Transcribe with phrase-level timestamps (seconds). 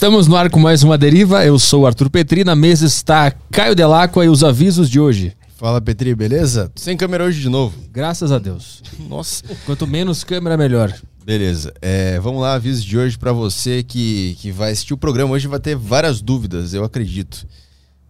[0.00, 1.44] Estamos no ar com mais uma deriva.
[1.44, 2.42] Eu sou o Arthur Petri.
[2.42, 5.36] Na mesa está Caio Delacqua e os avisos de hoje.
[5.58, 6.72] Fala, Petri, beleza?
[6.74, 7.76] Sem câmera hoje de novo.
[7.92, 8.82] Graças a Deus.
[9.10, 9.44] Nossa.
[9.66, 10.90] Quanto menos câmera, melhor.
[11.22, 11.74] Beleza.
[11.82, 15.34] É, vamos lá, avisos de hoje para você que, que vai assistir o programa.
[15.34, 17.46] Hoje vai ter várias dúvidas, eu acredito.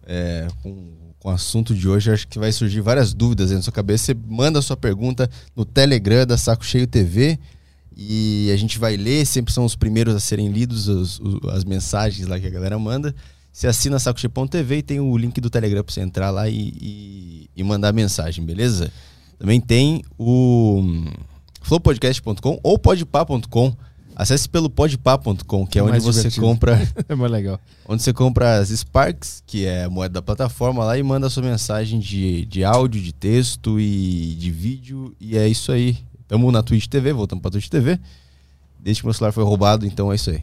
[0.07, 3.61] É, com, com o assunto de hoje, acho que vai surgir várias dúvidas aí na
[3.61, 4.05] sua cabeça.
[4.05, 7.37] Você manda a sua pergunta no Telegram da Saco Cheio TV
[7.95, 9.25] e a gente vai ler.
[9.25, 12.77] Sempre são os primeiros a serem lidos os, os, as mensagens lá que a galera
[12.79, 13.13] manda.
[13.51, 17.49] Você assina sacocheio.tv e tem o link do Telegram para você entrar lá e, e,
[17.55, 18.91] e mandar mensagem, beleza?
[19.37, 21.03] Também tem o
[21.61, 23.73] flowpodcast.com ou podpá.com.
[24.15, 26.45] Acesse pelo podpá.com, que é, É onde você divertido.
[26.45, 27.59] compra É mais legal.
[27.87, 31.29] onde você compra as Sparks, que é a moeda da plataforma lá e manda a
[31.29, 35.97] sua mensagem de, de áudio, de texto e de vídeo e é isso aí.
[36.31, 37.99] Tamo na Twitch TV, voltamos pra Twitch TV.
[38.79, 40.41] Desde que meu celular foi roubado, então é isso aí.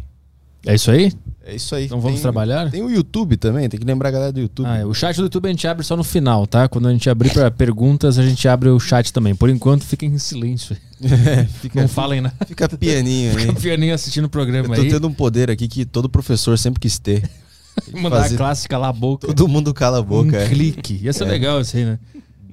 [0.67, 1.11] É isso aí?
[1.47, 1.87] É isso aí.
[1.87, 2.71] Então vamos Tem- trabalhar?
[2.71, 4.67] Tem o YouTube também, tem que lembrar a galera do YouTube.
[4.69, 6.69] Ah, é, o chat do YouTube a gente abre só no final, tá?
[6.69, 9.35] Quando a gente abrir para perguntas, a gente abre o chat também.
[9.35, 10.77] Por enquanto, fiquem em silêncio.
[11.63, 12.37] fica, Não falem nada.
[12.47, 13.39] fica pianinho aí.
[13.47, 14.91] Fica pianinho assistindo o Eu programa tô aí.
[14.91, 17.27] tendo um poder aqui que todo professor sempre quis ter.
[17.95, 19.27] Mandar a clássica lá a boca.
[19.29, 20.37] Todo mundo cala a boca.
[20.37, 20.49] um é.
[20.51, 21.01] clique.
[21.03, 21.29] Ia ser É.
[21.29, 21.99] legal isso aí, né?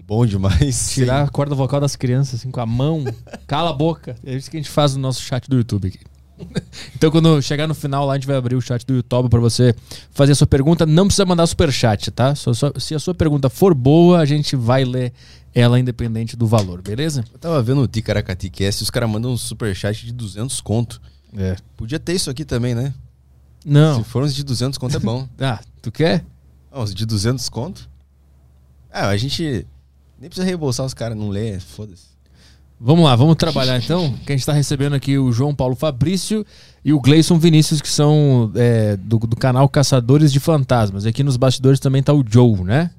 [0.08, 0.92] Bom demais.
[0.94, 3.04] Tirar a corda vocal das crianças, assim, com a mão.
[3.48, 4.16] Cala a boca.
[4.24, 6.00] É isso que a gente faz no nosso chat do YouTube aqui.
[6.96, 9.40] Então, quando chegar no final lá, a gente vai abrir o chat do YouTube pra
[9.40, 9.74] você
[10.12, 10.86] fazer a sua pergunta.
[10.86, 12.36] Não precisa mandar super chat, tá?
[12.36, 15.14] Só- só- se a sua pergunta for boa, a gente vai ler
[15.54, 17.24] ela independente do valor, beleza?
[17.32, 21.02] Eu tava vendo o Ticaracati Cast, os caras mandam um superchat de 200 conto.
[21.38, 21.56] É.
[21.78, 22.94] Podia ter isso aqui também, né?
[23.66, 24.04] Não.
[24.04, 25.28] Se for uns de 200 conto é bom.
[25.40, 26.26] Ah, tu quer?
[26.72, 27.90] Ah, uns de 200 conto?
[28.92, 29.66] Ah, a gente
[30.20, 32.16] nem precisa reembolsar os caras, não lê, foda-se.
[32.80, 34.14] Vamos lá, vamos trabalhar então.
[34.26, 36.46] Que a gente está recebendo aqui o João Paulo Fabrício
[36.84, 41.06] e o Gleison Vinícius, que são é, do, do canal Caçadores de Fantasmas.
[41.06, 42.92] Aqui nos bastidores também tá o Joe, né?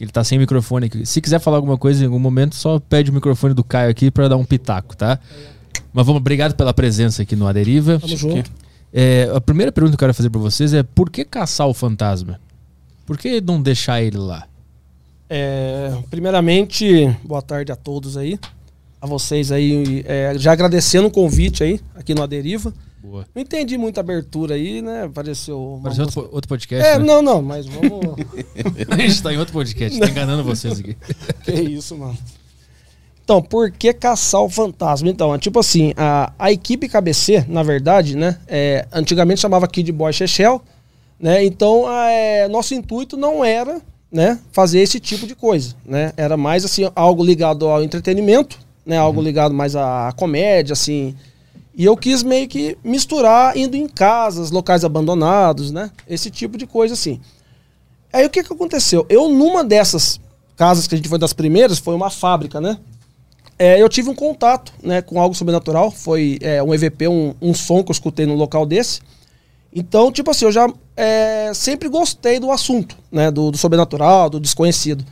[0.00, 1.04] Ele tá sem microfone aqui.
[1.04, 4.10] Se quiser falar alguma coisa em algum momento, só pede o microfone do Caio aqui
[4.10, 5.18] para dar um pitaco, tá?
[5.92, 7.98] Mas vamos, obrigado pela presença aqui no Aderiva.
[7.98, 8.50] Tamo junto.
[8.92, 11.74] É, a primeira pergunta que eu quero fazer para vocês é por que caçar o
[11.74, 12.38] fantasma?
[13.04, 14.46] Por que não deixar ele lá?
[15.28, 18.38] É, primeiramente, boa tarde a todos aí.
[19.00, 22.72] A vocês aí, é, já agradecendo o convite aí, aqui no Aderiva.
[23.00, 23.24] Boa.
[23.32, 25.08] Não entendi muita abertura aí, né?
[25.14, 25.78] Pareceu.
[25.82, 27.04] Pareceu música- outro, outro podcast, É, né?
[27.04, 28.16] não, não, mas vamos.
[28.90, 30.96] A gente tá em outro podcast, tá enganando vocês aqui.
[31.44, 32.18] que isso, mano.
[33.22, 35.08] Então, por que caçar o fantasma?
[35.08, 38.38] Então, é tipo assim, a, a equipe KBC, na verdade, né?
[38.48, 40.60] é, antigamente chamava Kid Boy Shechel,
[41.20, 41.44] né?
[41.44, 43.80] Então, a, é, nosso intuito não era,
[44.10, 46.12] né, fazer esse tipo de coisa, né?
[46.16, 48.96] Era mais assim algo ligado ao entretenimento, né?
[48.96, 51.14] Algo ligado mais à comédia, assim.
[51.74, 55.90] E eu quis meio que misturar indo em casas, locais abandonados, né?
[56.08, 57.20] Esse tipo de coisa assim.
[58.12, 59.04] Aí o que que aconteceu?
[59.08, 60.18] Eu numa dessas
[60.56, 62.78] casas que a gente foi das primeiras, foi uma fábrica, né?
[63.58, 67.52] É, eu tive um contato né, com algo sobrenatural, foi é, um EVP, um, um
[67.52, 69.00] som que eu escutei num local desse.
[69.72, 73.30] Então, tipo assim, eu já é, sempre gostei do assunto, né?
[73.30, 75.04] Do, do sobrenatural, do desconhecido.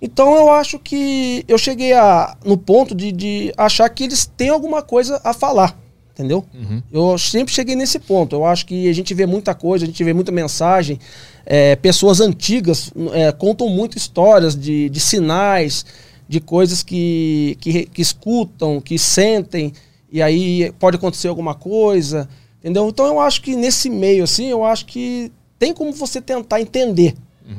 [0.00, 4.48] Então eu acho que eu cheguei a, no ponto de, de achar que eles têm
[4.48, 5.78] alguma coisa a falar,
[6.10, 6.44] entendeu?
[6.92, 8.34] Eu sempre cheguei nesse ponto.
[8.34, 10.98] Eu acho que a gente vê muita coisa, a gente vê muita mensagem.
[11.46, 15.86] é, pessoas antigas é, contam muito histórias de, de sinais,
[16.28, 19.72] de coisas que, que, que escutam, que sentem,
[20.10, 22.28] e aí pode acontecer alguma coisa,
[22.62, 22.88] entendeu?
[22.88, 27.16] Então eu acho que nesse meio, assim, eu acho que tem como você tentar entender,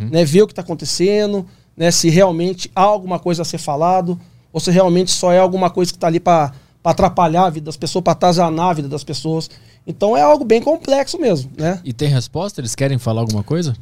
[0.09, 0.23] né?
[0.23, 1.91] Ver o que está acontecendo, né?
[1.91, 4.17] Se realmente há alguma coisa a ser falado,
[4.51, 6.53] ou se realmente só é alguma coisa que está ali para
[6.83, 9.49] atrapalhar a vida das pessoas, para atazanar a vida das pessoas.
[9.85, 11.81] Então é algo bem complexo mesmo, né?
[11.83, 12.61] E tem resposta?
[12.61, 13.75] Eles querem falar alguma coisa?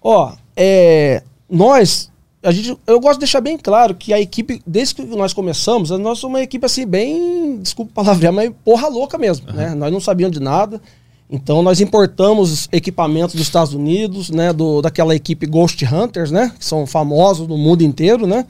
[0.00, 2.10] Ó, é, nós,
[2.46, 5.90] a gente, eu gosto de deixar bem claro que a equipe, desde que nós começamos,
[5.90, 9.74] nós somos uma equipe assim, bem, desculpa palavrear, mas porra louca mesmo, né?
[9.74, 10.80] Nós não sabíamos de nada.
[11.28, 14.52] Então nós importamos equipamentos dos Estados Unidos, né?
[14.52, 16.52] Do, daquela equipe Ghost Hunters, né?
[16.56, 18.46] Que são famosos no mundo inteiro, né?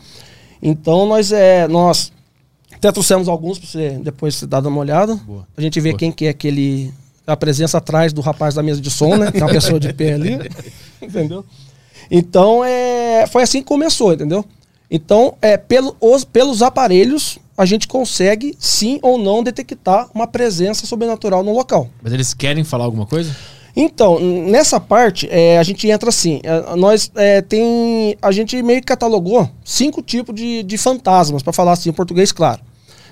[0.63, 2.13] Então nós, é, nós
[2.75, 5.15] até trouxemos alguns para você depois você dar uma olhada.
[5.15, 5.49] Boa.
[5.57, 5.99] A gente vê Boa.
[5.99, 6.93] quem que é aquele.
[7.27, 9.33] A presença atrás do rapaz da mesa de som, né?
[9.33, 10.39] Que é uma pessoa de pé ali.
[11.01, 11.47] entendeu?
[12.11, 14.45] Então, é, foi assim que começou, entendeu?
[14.91, 20.87] Então, é, pelo, os- pelos aparelhos, a gente consegue, sim ou não, detectar uma presença
[20.87, 21.89] sobrenatural no local.
[22.03, 23.35] Mas eles querem falar alguma coisa?
[23.75, 26.41] Então, nessa parte, é, a gente entra assim.
[26.45, 28.17] é, nós é, tem.
[28.23, 32.33] A gente meio que catalogou cinco tipos de, de fantasmas, para falar assim em português,
[32.33, 32.61] claro.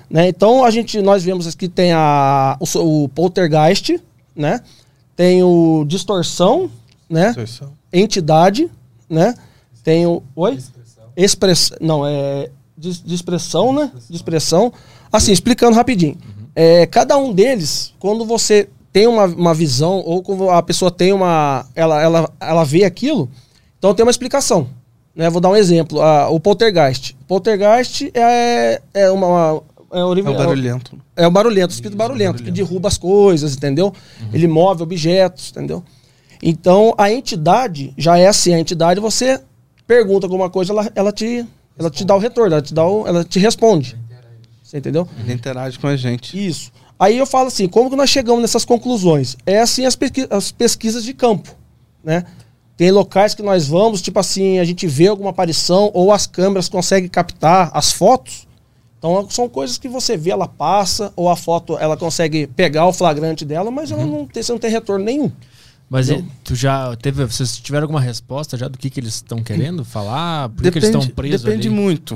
[0.09, 0.27] Né?
[0.27, 3.99] Então a gente, nós vemos que tem a, o, o poltergeist,
[4.35, 4.61] né?
[5.15, 6.69] tenho distorção,
[7.09, 7.27] né?
[7.27, 7.71] Distorção.
[7.93, 8.69] Entidade,
[9.09, 9.33] né?
[9.83, 10.23] Tenho.
[10.35, 10.57] Oi?
[11.15, 11.77] Expressão.
[11.79, 12.49] Não, é.
[12.77, 13.91] De, de expressão, né?
[14.09, 14.71] De expressão.
[15.11, 16.17] Assim, explicando rapidinho.
[16.53, 21.13] É, cada um deles, quando você tem uma, uma visão, ou quando a pessoa tem
[21.13, 21.65] uma.
[21.75, 23.29] Ela, ela, ela vê aquilo,
[23.77, 24.67] então tem uma explicação.
[25.15, 25.29] Né?
[25.29, 26.01] Vou dar um exemplo.
[26.01, 27.15] a- o poltergeist.
[27.27, 29.27] Poltergeist é, é uma.
[29.27, 29.63] uma-
[29.93, 30.97] é, É o barulhento.
[31.15, 33.93] é o barulhento, o espírito barulhento, que derruba as coisas, entendeu?
[34.33, 35.81] Ele move objetos, entendeu?
[36.47, 39.41] Então, a entidade já é assim, a entidade você
[39.87, 41.43] pergunta alguma coisa, ela, ela, te,
[41.75, 43.97] ela te dá o retorno, ela te, dá o, ela te responde.
[44.61, 45.07] Você entendeu?
[45.19, 46.37] Ele interage com a gente.
[46.47, 46.71] Isso.
[46.99, 49.35] Aí eu falo assim, como que nós chegamos nessas conclusões?
[49.43, 51.49] É assim as, pesqui- as pesquisas de campo,
[52.03, 52.25] né?
[52.77, 56.69] Tem locais que nós vamos, tipo assim, a gente vê alguma aparição ou as câmeras
[56.69, 58.47] conseguem captar as fotos.
[58.99, 62.93] Então são coisas que você vê, ela passa, ou a foto ela consegue pegar o
[62.93, 65.31] flagrante dela, mas ela não tem, você não tem retorno nenhum.
[65.89, 66.17] Mas Não.
[66.17, 67.23] e- tu já teve.
[67.25, 70.49] Vocês tiveram alguma resposta já do que, que eles estão querendo falar?
[70.49, 71.75] Por que, que eles estão presos depende ali?
[71.75, 72.15] muito.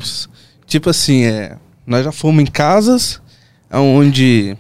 [0.66, 1.56] Tipo assim, é,
[1.86, 3.22] nós já fomos em casas
[3.72, 4.58] onde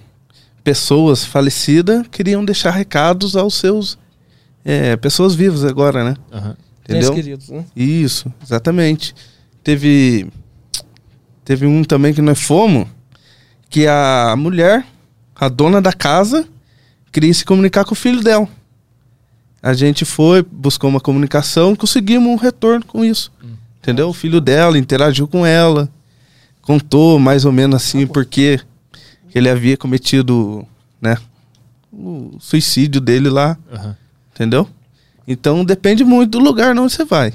[0.64, 3.98] pessoas falecidas queriam deixar recados aos seus
[4.64, 6.16] é, pessoas vivas agora, né?
[6.32, 6.50] Aham.
[6.50, 7.14] Entes Entendeu?
[7.14, 7.66] queridos, né?
[7.76, 9.16] Isso, exatamente.
[9.64, 10.28] Teve
[11.46, 12.88] teve um também que nós fomos
[13.70, 14.86] que a mulher,
[15.36, 16.48] a dona da casa,
[17.12, 18.48] queria se comunicar com o filho dela.
[19.62, 23.32] A gente foi, buscou uma comunicação, conseguimos um retorno com isso.
[23.82, 24.10] Entendeu?
[24.10, 25.90] O filho dela interagiu com ela,
[26.62, 28.60] contou mais ou menos assim porque
[29.34, 30.66] ele havia cometido,
[31.02, 31.18] né,
[31.92, 33.96] o suicídio dele lá, Aham.
[34.34, 34.68] entendeu?
[35.28, 37.34] Então depende muito do lugar onde você vai.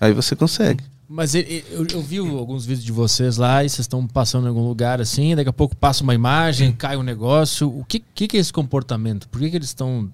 [0.00, 0.82] Aí você consegue.
[1.08, 4.48] Mas ele- eu, eu vi alguns vídeos de vocês lá e vocês estão passando em
[4.48, 7.68] algum lugar assim, daqui a pouco passa uma imagem, cai um negócio.
[7.68, 9.28] O que, que, que é esse comportamento?
[9.28, 10.10] Por que, que eles estão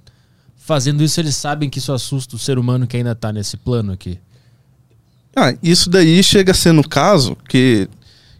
[0.61, 1.19] fazendo isso?
[1.21, 4.19] Eles sabem que isso assusta o ser humano que ainda está nesse plano aqui.
[5.35, 7.89] Ah, isso daí chega a ser no caso que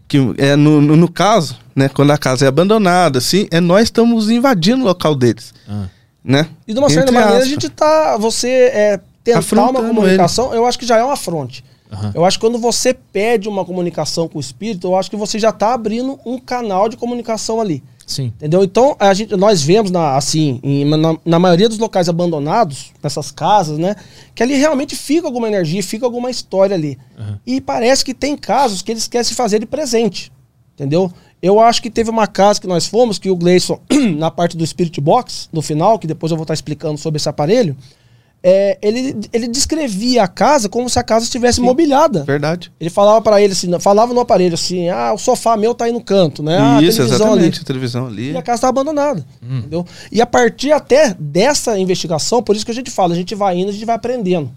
[0.07, 3.83] que é no, no, no caso, né, quando a casa é abandonada, assim, é nós
[3.83, 5.87] estamos invadindo o local deles, Ah,
[6.21, 6.49] né?
[6.67, 8.17] E de uma certa maneira a gente tá.
[8.17, 11.63] Você é, tentar uma Afrontando comunicação, eu acho que já é um afronte.
[11.91, 12.11] Aham.
[12.13, 15.39] Eu acho que quando você pede uma comunicação com o espírito, eu acho que você
[15.39, 17.81] já está abrindo um canal de comunicação ali.
[18.11, 18.25] Sim.
[18.37, 18.63] Entendeu?
[18.63, 23.31] Então, a gente, nós vemos, na, assim, em- na, na maioria dos locais abandonados, nessas
[23.31, 23.95] casas, né?
[24.35, 26.97] Que ali realmente fica alguma energia, fica alguma história ali.
[27.17, 27.39] Aham.
[27.45, 30.31] E parece que tem casos que eles querem se fazer de presente.
[30.75, 31.11] Entendeu?
[31.41, 33.79] Eu acho que teve uma casa que nós fomos, que o Gleison,
[34.17, 37.27] na parte do Spirit Box, no final, que depois eu vou estar explicando sobre esse
[37.29, 37.75] aparelho,
[38.43, 42.23] é, ele, ele descrevia a casa como se a casa estivesse mobiliada.
[42.23, 42.71] Verdade.
[42.79, 45.91] Ele falava para ele assim, falava no aparelho assim: ah, o sofá meu tá aí
[45.91, 46.57] no canto, né?
[46.57, 47.61] Ah, a isso, televisão exatamente, ali.
[47.61, 48.31] a televisão ali.
[48.31, 49.23] E a casa está abandonada.
[49.41, 49.85] Entendeu?
[50.11, 53.57] E a partir até dessa investigação, por isso que a gente fala, a gente vai
[53.57, 54.51] indo, a gente vai aprendendo.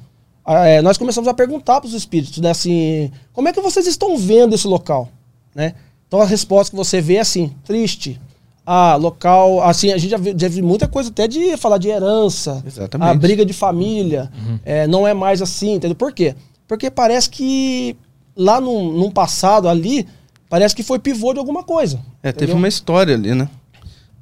[0.47, 3.87] Ah, é, nós começamos a perguntar para os espíritos, né, assim, como é que vocês
[3.87, 5.09] estão vendo esse local,
[5.55, 5.75] né?
[6.07, 8.21] Então a resposta que você vê é assim, triste.
[8.67, 11.89] Ah, local, assim, a gente já viu, já viu muita coisa até de falar de
[11.89, 13.11] herança, Exatamente.
[13.11, 14.31] a briga de família,
[14.65, 15.95] é, não é mais assim, entendeu?
[15.95, 16.35] Por quê?
[16.67, 17.95] Porque parece que
[18.37, 20.07] lá num, num passado ali,
[20.49, 22.01] parece que foi pivô de alguma coisa.
[22.23, 22.57] É, teve entendeu?
[22.57, 23.49] uma história ali, né?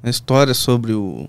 [0.02, 1.28] Uma história sobre o.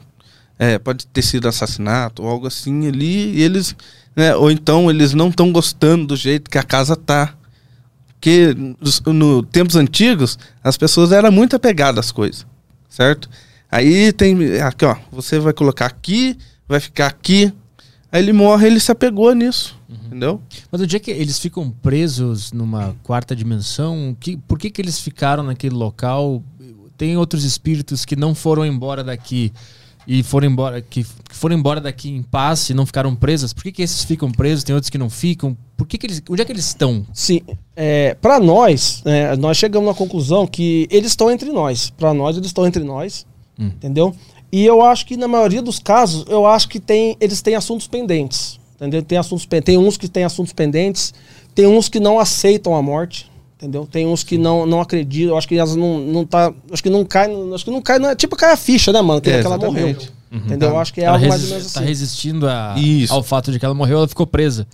[0.58, 3.76] É, pode ter sido assassinato ou algo assim ali, e eles.
[4.16, 7.36] Né, ou então eles não estão gostando do jeito que a casa tá.
[8.14, 12.46] Porque nos no tempos antigos, as pessoas eram muito apegadas às coisas,
[12.94, 13.28] certo?
[13.72, 14.62] Aí tem.
[14.62, 17.52] Aqui, ó, você vai colocar aqui, vai ficar aqui.
[18.12, 20.40] Aí ele morre, ele se apegou nisso, entendeu?
[20.72, 25.00] Mas o dia que eles ficam presos numa quarta dimensão, que, por que, que eles
[25.00, 26.44] ficaram naquele local?
[26.96, 29.52] Tem outros espíritos que não foram embora daqui
[30.08, 33.54] e foram embora que, que foram embora daqui em paz e não ficaram presos.
[33.54, 34.64] Por que, que esses ficam presos?
[34.64, 35.58] Tem outros que não ficam.
[35.78, 36.22] Por que, que eles?
[36.30, 37.06] Onde é que eles estão?
[37.14, 37.42] Sim,
[37.76, 41.90] é, para nós, é, nós chegamos à conclusão que eles estão entre nós.
[41.90, 43.26] Para nós, eles estão entre nós,
[43.58, 43.68] Hum.
[43.68, 44.16] entendeu?
[44.52, 47.88] E eu acho que na maioria dos casos, eu acho que tem, eles têm assuntos
[47.88, 49.02] pendentes, entendeu?
[49.02, 51.14] Tem assuntos, tem uns que têm assuntos pendentes,
[51.56, 53.32] tem uns que não aceitam a morte,
[53.64, 53.88] entendeu?
[53.90, 55.38] Tem uns que não, não acreditam.
[55.38, 58.16] Acho que elas não, não tá, acho que não cai, acho que não cai, na-
[58.16, 59.22] tipo cai a ficha, né, mano?
[59.22, 60.14] Que, É, que ela morreu, exatamente.
[60.32, 60.70] entendeu?
[60.70, 61.88] Eu acho que é ela algo mais ou menos tá assim.
[61.88, 62.76] resistindo a-
[63.10, 64.68] ao fato de que ela morreu, ela ficou presa.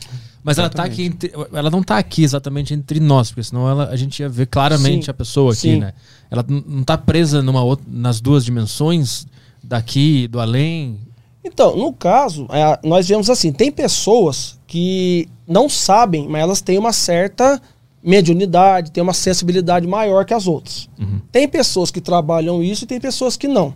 [0.43, 3.89] Mas ela tá aqui entre- ela não tá aqui exatamente entre nós, porque senão ela,
[3.89, 5.11] a gente ia ver claramente Sim.
[5.11, 5.79] a pessoa aqui, Sim.
[5.79, 5.93] né?
[6.31, 9.27] Ela não tá presa numa outra, nas duas dimensões,
[9.61, 10.97] daqui, do além.
[11.43, 16.77] Então, no caso, é, nós vemos assim, tem pessoas que não sabem, mas elas têm
[16.77, 17.61] uma certa
[18.01, 20.89] mediunidade, têm uma sensibilidade maior que as outras.
[21.31, 23.73] Tem pessoas que trabalham isso e tem pessoas que não.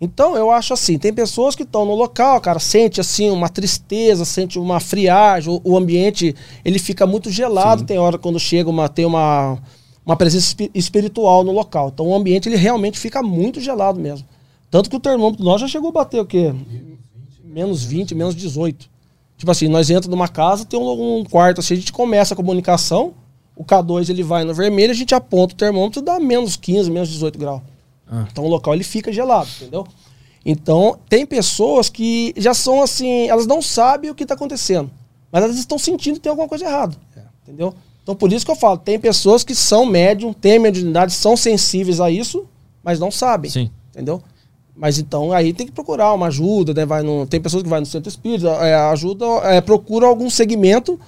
[0.00, 4.24] Então, eu acho assim, tem pessoas que estão no local, cara, sente assim uma tristeza,
[4.24, 7.86] sente uma friagem, o, o ambiente, ele fica muito gelado, Sim.
[7.86, 9.58] tem hora quando chega uma tem uma
[10.06, 11.90] uma presença espi- espiritual no local.
[11.92, 14.26] Então, o ambiente ele realmente fica muito gelado mesmo.
[14.70, 16.54] Tanto que o termômetro nós já chegou a bater o quê?
[17.44, 18.88] Menos 20, menos 18.
[19.36, 22.36] Tipo assim, nós entramos numa casa, tem um, um quarto assim, a gente começa a
[22.36, 23.12] comunicação,
[23.60, 27.10] o K2 ele vai no vermelho, a gente aponta o termômetro dá menos 15, menos
[27.10, 27.60] 18 graus.
[28.10, 28.26] Ah.
[28.32, 29.86] Então o local ele fica gelado, entendeu?
[30.42, 34.90] Então tem pessoas que já são assim, elas não sabem o que está acontecendo,
[35.30, 36.96] mas elas estão sentindo que tem alguma coisa errada,
[37.42, 37.74] entendeu?
[38.02, 42.00] Então por isso que eu falo, tem pessoas que são médium, têm mediunidade, são sensíveis
[42.00, 42.46] a isso,
[42.82, 43.70] mas não sabem, Sim.
[43.90, 44.22] entendeu?
[44.74, 46.86] Mas então aí tem que procurar uma ajuda, né?
[46.86, 50.98] Vai no, tem pessoas que vai no centro espírita, é, ajuda, é, procura algum segmento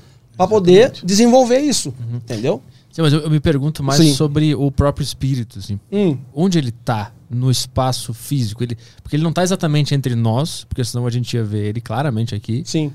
[0.46, 2.62] para poder desenvolver isso, entendeu?
[2.90, 4.14] Sim, mas eu, eu me pergunto mais Sim.
[4.14, 5.80] sobre o próprio espírito, assim.
[5.90, 8.62] Hum, Onde ele tá no espaço físico?
[8.62, 11.80] Ele, porque ele não tá exatamente entre nós, porque senão a gente ia ver ele
[11.80, 12.62] claramente aqui.
[12.66, 12.92] sim.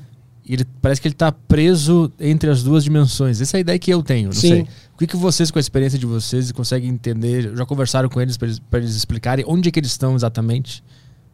[0.49, 3.41] E ele, parece que ele tá preso entre as duas dimensões.
[3.41, 4.47] Essa é a ideia que eu tenho, não Sim.
[4.47, 4.61] sei.
[4.95, 7.53] O que, que vocês, com a experiência de vocês, conseguem entender?
[7.53, 10.81] Já conversaram com eles para eles, eles explicarem onde é que eles estão exatamente?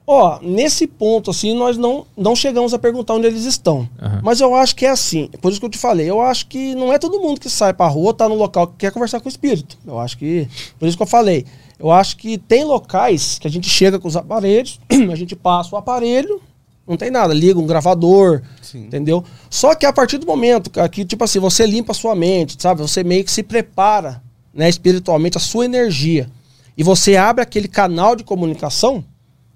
[0.05, 3.87] Ó, nesse ponto, assim, nós não, não chegamos a perguntar onde eles estão.
[4.01, 4.19] Aham.
[4.21, 5.29] Mas eu acho que é assim.
[5.41, 6.09] Por isso que eu te falei.
[6.09, 8.73] Eu acho que não é todo mundo que sai pra rua, tá no local que
[8.79, 9.77] quer conversar com o espírito.
[9.87, 10.47] Eu acho que.
[10.77, 11.45] Por isso que eu falei.
[11.79, 14.79] Eu acho que tem locais que a gente chega com os aparelhos,
[15.11, 16.41] a gente passa o aparelho,
[16.87, 18.85] não tem nada, liga um gravador, Sim.
[18.85, 19.23] entendeu?
[19.49, 22.81] Só que a partir do momento que, tipo assim, você limpa a sua mente, sabe?
[22.81, 24.21] Você meio que se prepara,
[24.53, 26.29] né, espiritualmente, a sua energia.
[26.77, 29.03] E você abre aquele canal de comunicação,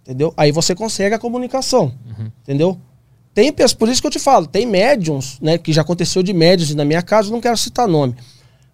[0.07, 0.33] entendeu?
[0.37, 1.91] Aí você consegue a comunicação,
[2.41, 2.79] entendeu?
[3.33, 6.31] Tem pessoas, por isso que eu te falo, tem médiums, né, que já aconteceu de
[6.33, 8.15] médiums na minha casa, não quero citar nome,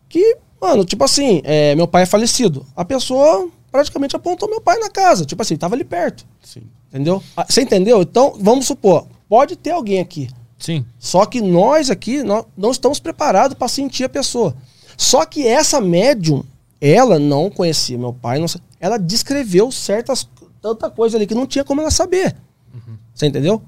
[0.08, 4.78] que, mano, tipo assim, é, meu pai é falecido, a pessoa praticamente apontou meu pai
[4.78, 6.62] na casa, tipo assim, tava ali perto, Sim.
[6.90, 7.22] entendeu?
[7.36, 8.04] Ah, Você entendeu?
[8.04, 10.86] Então, vamos supor, pode ter alguém aqui, Sim.
[11.00, 14.56] só que nós aqui nós não estamos preparados para sentir a pessoa.
[14.96, 16.44] Só que essa médium,
[16.80, 18.46] ela não conhecia meu pai, não,
[18.80, 20.28] ela descreveu certas
[20.64, 22.34] tanta coisa ali que não tinha como ela saber.
[23.14, 23.62] Você entendeu?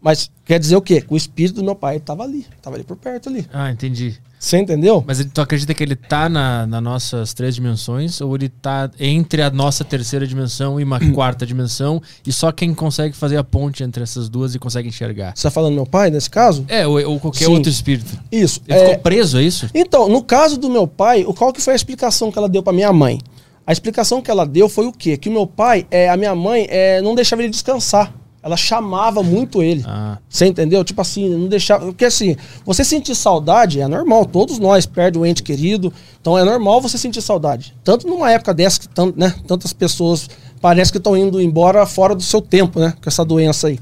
[0.00, 1.00] Mas quer dizer o quê?
[1.00, 3.46] Que o espírito do meu pai estava ali, estava ali por perto ali.
[3.52, 4.20] Ah, entendi.
[4.38, 5.02] Você entendeu?
[5.06, 9.40] Mas tu acredita que ele tá na, nas nossas três dimensões ou ele tá entre
[9.40, 13.84] a nossa terceira dimensão e uma quarta dimensão e só quem consegue fazer a ponte
[13.84, 15.28] entre essas duas e consegue enxergar?
[15.28, 16.64] Você está falando meu pai nesse caso?
[16.66, 17.52] É, ou, ou qualquer Sim.
[17.52, 18.18] outro espírito.
[18.32, 18.60] Isso.
[18.66, 19.70] Ele é, ficou preso, é isso?
[19.72, 22.62] Então, no caso do meu pai, o qual que foi a explicação que ela deu
[22.62, 23.20] para minha mãe?
[23.66, 25.16] A explicação que ela deu foi o quê?
[25.16, 28.12] Que o meu pai, é, a minha mãe, é, não deixava ele descansar.
[28.42, 29.84] Ela chamava muito ele.
[29.86, 30.82] Ah, Você entendeu?
[30.82, 31.86] Tipo assim, não deixava.
[31.86, 32.34] Porque assim,
[32.66, 34.24] você sentir saudade é normal.
[34.24, 35.92] Todos nós perdem um ente querido.
[36.20, 37.72] Então é normal você sentir saudade.
[37.84, 40.28] Tanto numa época dessa que tant, né, tantas pessoas
[40.60, 42.92] parece que estão indo embora fora do seu tempo, né?
[43.00, 43.78] Com essa doença aí.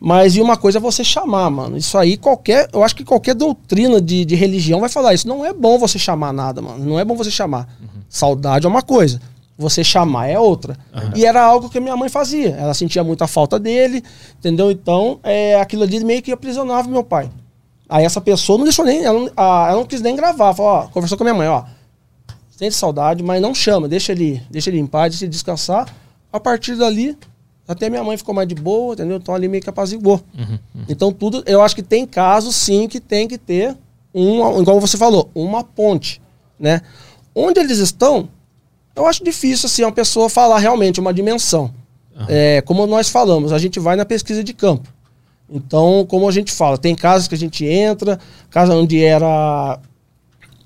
[0.00, 1.76] Mas e uma coisa é você chamar, mano.
[1.76, 2.68] Isso aí, qualquer.
[2.72, 5.28] Eu acho que qualquer doutrina de, de religião vai falar isso.
[5.28, 6.84] Não é bom você chamar nada, mano.
[6.84, 7.68] Não é bom você chamar.
[8.18, 9.20] Saudade é uma coisa.
[9.58, 10.76] Você chamar é outra.
[11.16, 12.50] E era algo que minha mãe fazia.
[12.50, 14.02] Ela sentia muita falta dele,
[14.38, 14.70] entendeu?
[14.70, 17.28] Então, é, aquilo ali meio que aprisionava meu pai.
[17.88, 19.04] Aí essa pessoa não deixou nem.
[19.04, 20.54] Ela, não- a- ela não quis nem gravar.
[20.54, 21.64] Falou, ó, conversou com a minha mãe, ó.
[22.56, 25.92] Sente saudade, mas não chama, deixa ele, deixa ele em paz, deixa ele descansar.
[26.32, 27.18] A partir dali,
[27.66, 29.16] até minha mãe ficou mais de boa, entendeu?
[29.16, 30.20] Então ali meio que apaziguou.
[30.88, 33.76] Então tudo, eu acho que tem casos sim que tem que ter
[34.14, 36.22] um, igual você falou, uma ponte,
[36.58, 36.80] né?
[37.34, 38.28] Onde eles estão,
[38.94, 41.72] eu acho difícil assim uma pessoa falar realmente uma dimensão.
[42.28, 44.88] É, como nós falamos, a gente vai na pesquisa de campo.
[45.50, 48.18] Então, como a gente fala, tem casas que a gente entra,
[48.50, 49.80] casa onde era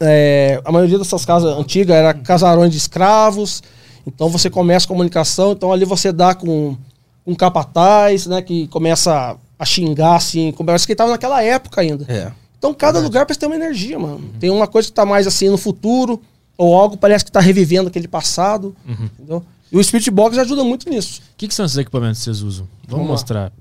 [0.00, 3.62] é, a maioria dessas casas antigas era casarões de escravos.
[4.06, 6.76] Então você começa a comunicação, então ali você dá com
[7.26, 12.06] um capataz, né, que começa a xingar assim, parece que estava naquela época ainda.
[12.08, 12.32] É.
[12.58, 14.20] Então cada lugar parece ter uma energia, mano.
[14.40, 16.20] Tem uma coisa que tá mais assim no futuro,
[16.58, 19.42] ou algo parece que tá revivendo aquele passado, entendeu?
[19.72, 21.20] E o Spirit Box ajuda muito nisso.
[21.32, 22.66] o que, que são esses equipamentos que vocês usam?
[22.82, 23.12] Vamos Vamos lá.
[23.12, 23.52] mostrar.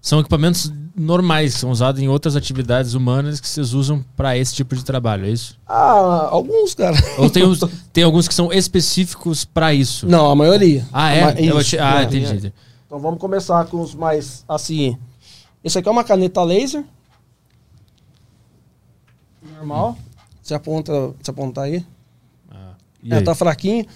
[0.00, 4.74] São equipamentos normais, são usados em outras atividades humanas que vocês usam para esse tipo
[4.74, 5.56] de trabalho, é isso?
[5.66, 6.96] Ah, alguns, cara.
[7.18, 7.60] Ou tem, uns-
[7.92, 10.06] tem alguns que são específicos para isso?
[10.08, 10.86] Não, a maioria.
[10.92, 11.24] Ah, é?
[11.24, 12.46] ma- isso, achei- ah, é, entendi.
[12.48, 12.52] é.
[12.86, 14.96] Então vamos começar com os mais assim.
[15.62, 16.84] Esse aqui é uma caneta laser.
[19.56, 19.96] Normal.
[20.42, 21.84] Você aponta, você apontar aí.
[23.02, 23.24] E Ela aí?
[23.24, 23.86] tá fraquinho.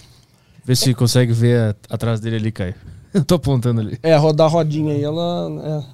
[0.65, 2.75] Vê se consegue ver a- atrás dele ali, Caio.
[3.15, 3.99] Eu tô apontando ali.
[4.03, 5.49] É, rodar a rodinha aí, ela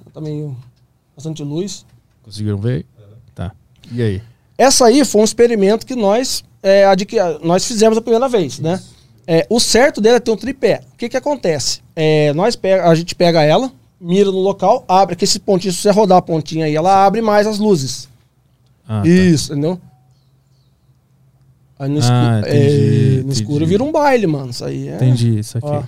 [0.05, 0.55] é, tá meio
[1.15, 1.85] bastante luz.
[2.23, 2.73] Conseguiram ver?
[2.73, 2.85] aí?
[3.35, 3.51] Tá.
[3.91, 4.21] E aí?
[4.57, 8.81] Essa aí foi um experimento que nós, é, adqui- nós fizemos a primeira vez, né?
[9.25, 10.81] É, o certo dela é ter um tripé.
[10.93, 11.81] O que que acontece?
[11.95, 15.79] É, nós pega, a gente pega ela, mira no local, abre, que esse pontinho, se
[15.81, 18.09] você rodar a pontinha aí, ela abre mais as luzes.
[18.87, 19.07] Ah, tá.
[19.07, 19.79] Isso, entendeu?
[21.77, 24.51] Aí no, escuro, Ah, entendi, é, no escuro vira um baile, mano.
[24.51, 24.95] Isso aí é.
[24.95, 25.67] Entendi, isso aqui.
[25.67, 25.83] Ó.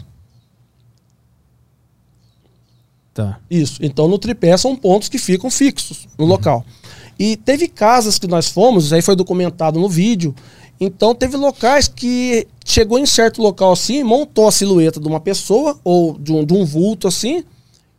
[3.14, 3.40] Tá.
[3.50, 3.80] Isso.
[3.82, 6.66] Então no tripé são pontos que ficam fixos no local.
[7.18, 10.36] E teve casas que nós fomos, isso aí foi documentado no vídeo.
[10.80, 15.80] Então teve locais que chegou em certo local assim, montou a silhueta de uma pessoa
[15.84, 17.46] ou de um, de um vulto assim,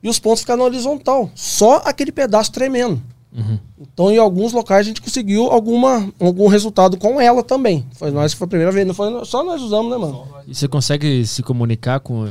[0.02, 1.30] e os pontos ficaram horizontal.
[1.34, 3.02] Só aquele pedaço tremendo.
[3.36, 3.58] Uhum.
[3.80, 7.84] Então, em alguns locais, a gente conseguiu alguma, algum resultado com ela também.
[7.92, 8.86] Foi nós que foi a primeira vez.
[8.86, 10.26] Não foi só nós usamos, né, mano?
[10.48, 12.28] E você consegue se comunicar com,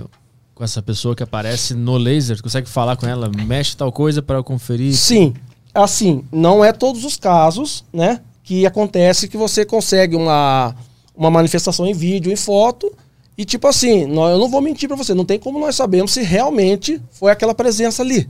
[0.56, 2.42] com essa pessoa que aparece no laser?
[2.42, 3.30] Consegue falar com ela?
[3.46, 4.96] Mexe tal coisa para conferir?
[4.96, 5.34] Sim.
[5.74, 8.22] Assim, não é todos os casos, né?
[8.44, 10.74] Que acontece que você consegue uma,
[11.16, 12.92] uma manifestação em vídeo, em foto.
[13.38, 16.14] E tipo assim, nó- eu não vou mentir pra você, não tem como nós sabermos
[16.14, 18.28] se realmente foi aquela presença ali.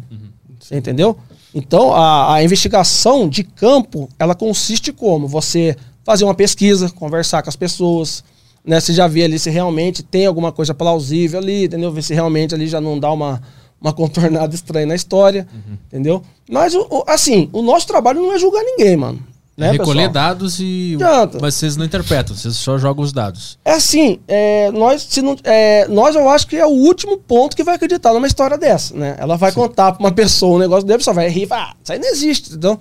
[0.59, 1.15] Você entendeu?
[1.55, 5.25] Então, a, a investigação de campo, ela consiste como?
[5.25, 8.25] Você fazer uma pesquisa, conversar com as pessoas,
[8.63, 8.77] né?
[8.77, 11.93] Você já vê ali se realmente tem alguma coisa plausível ali, entendeu?
[11.93, 13.41] Ver se realmente ali já não dá uma,
[13.79, 15.47] uma contornada estranha na história,
[15.87, 16.21] entendeu?
[16.49, 16.73] Mas,
[17.07, 19.19] assim, o nosso trabalho não é julgar ninguém, mano.
[19.57, 20.09] Né, Recolher pessoal?
[20.09, 20.95] dados e.
[20.95, 21.37] Adianta.
[21.41, 23.57] Mas vocês não interpretam, vocês só jogam os dados.
[23.63, 27.55] É assim, é, nós, se não, é, nós eu acho que é o último ponto
[27.55, 29.15] que vai acreditar numa história dessa, né?
[29.17, 31.75] Ela vai contar pra uma pessoa um negócio dele, só vai rir e falar, ah,
[31.81, 32.77] isso aí não existe, entendeu?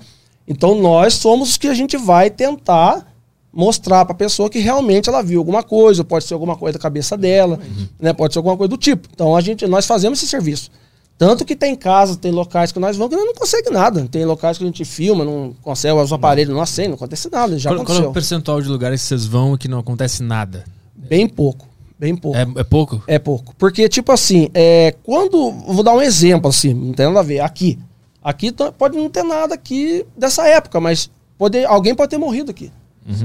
[0.48, 3.06] Então nós somos os que a gente vai tentar
[3.52, 7.16] mostrar pra pessoa que realmente ela viu alguma coisa, pode ser alguma coisa da cabeça
[7.16, 7.60] dela,
[8.00, 8.12] né?
[8.12, 9.08] Pode ser alguma coisa do tipo.
[9.14, 10.72] Então a gente, nós fazemos esse serviço.
[11.16, 14.06] Tanto que tem casas, tem locais que nós vamos que nós não consegue nada.
[14.11, 17.56] Tem locais que a gente filma, não consegue, os aparelhos não acendem, não acontece nada,
[17.59, 18.11] já qual, qual é aconteceu.
[18.11, 20.64] o percentual de lugares que vocês vão e que não acontece nada?
[20.97, 21.68] Bem pouco,
[21.99, 22.37] bem pouco.
[22.37, 23.02] É, é pouco?
[23.06, 23.54] É pouco.
[23.56, 25.52] Porque, tipo assim, é, quando.
[25.52, 27.40] Vou dar um exemplo, assim, não tem nada a ver.
[27.40, 27.78] Aqui.
[28.23, 32.50] Aqui t- pode não ter nada aqui dessa época, mas pode, alguém pode ter morrido
[32.50, 32.73] aqui.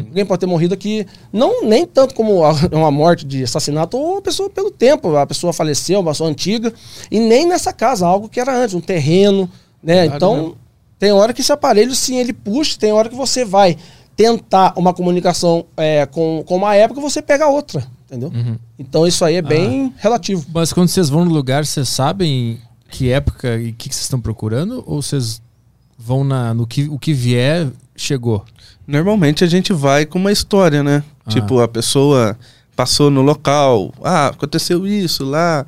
[0.08, 4.14] Alguém pode ter morrido aqui, não nem tanto como a- uma morte de assassinato, ou
[4.14, 6.74] uma pessoa pelo tempo, a pessoa faleceu, uma pessoa antiga,
[7.10, 9.50] e nem nessa casa, algo que era antes, um terreno,
[9.82, 10.02] né?
[10.02, 10.56] Verdade então,
[11.00, 13.78] tem hora que esse aparelho, sim, ele puxa, tem hora que você vai
[14.18, 18.30] tentar uma comunicação é, com, com uma época, você pega outra, entendeu?
[18.78, 20.46] Então isso aí é bem relativo.
[20.54, 24.04] Mas quando vocês vão no lugar, vocês sabem que época e o que, que vocês
[24.04, 24.84] estão procurando?
[24.86, 25.42] Ou vocês
[25.98, 28.44] vão na, no que o que vier, chegou?
[28.90, 31.04] Normalmente a gente vai com uma história, né?
[31.26, 31.30] Ah.
[31.30, 32.38] Tipo, a pessoa
[32.76, 35.66] passou no local, ah, aconteceu isso lá,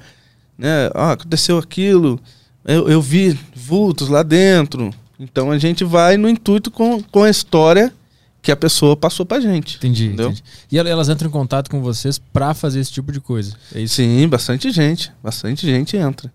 [0.57, 0.89] né?
[0.95, 2.19] Ah, aconteceu aquilo,
[2.65, 4.91] eu, eu vi vultos lá dentro.
[5.19, 7.93] Então a gente vai no intuito com, com a história
[8.41, 9.77] que a pessoa passou pra gente.
[9.77, 10.43] Entendi, entendi.
[10.71, 13.53] E el- elas entram em contato com vocês pra fazer esse tipo de coisa.
[13.75, 13.85] É?
[13.85, 15.11] Sim, bastante gente.
[15.23, 16.31] Bastante gente entra.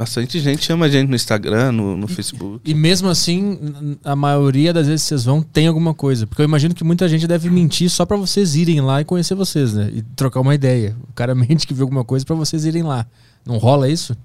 [0.00, 2.62] Bastante gente chama a gente no Instagram, no, no Facebook.
[2.64, 3.58] E mesmo assim,
[4.02, 6.26] a maioria das vezes que vocês vão tem alguma coisa.
[6.26, 9.34] Porque eu imagino que muita gente deve mentir só pra vocês irem lá e conhecer
[9.34, 9.90] vocês, né?
[9.94, 10.96] E trocar uma ideia.
[11.10, 13.04] O cara mente que viu alguma coisa pra vocês irem lá.
[13.44, 14.16] Não rola isso?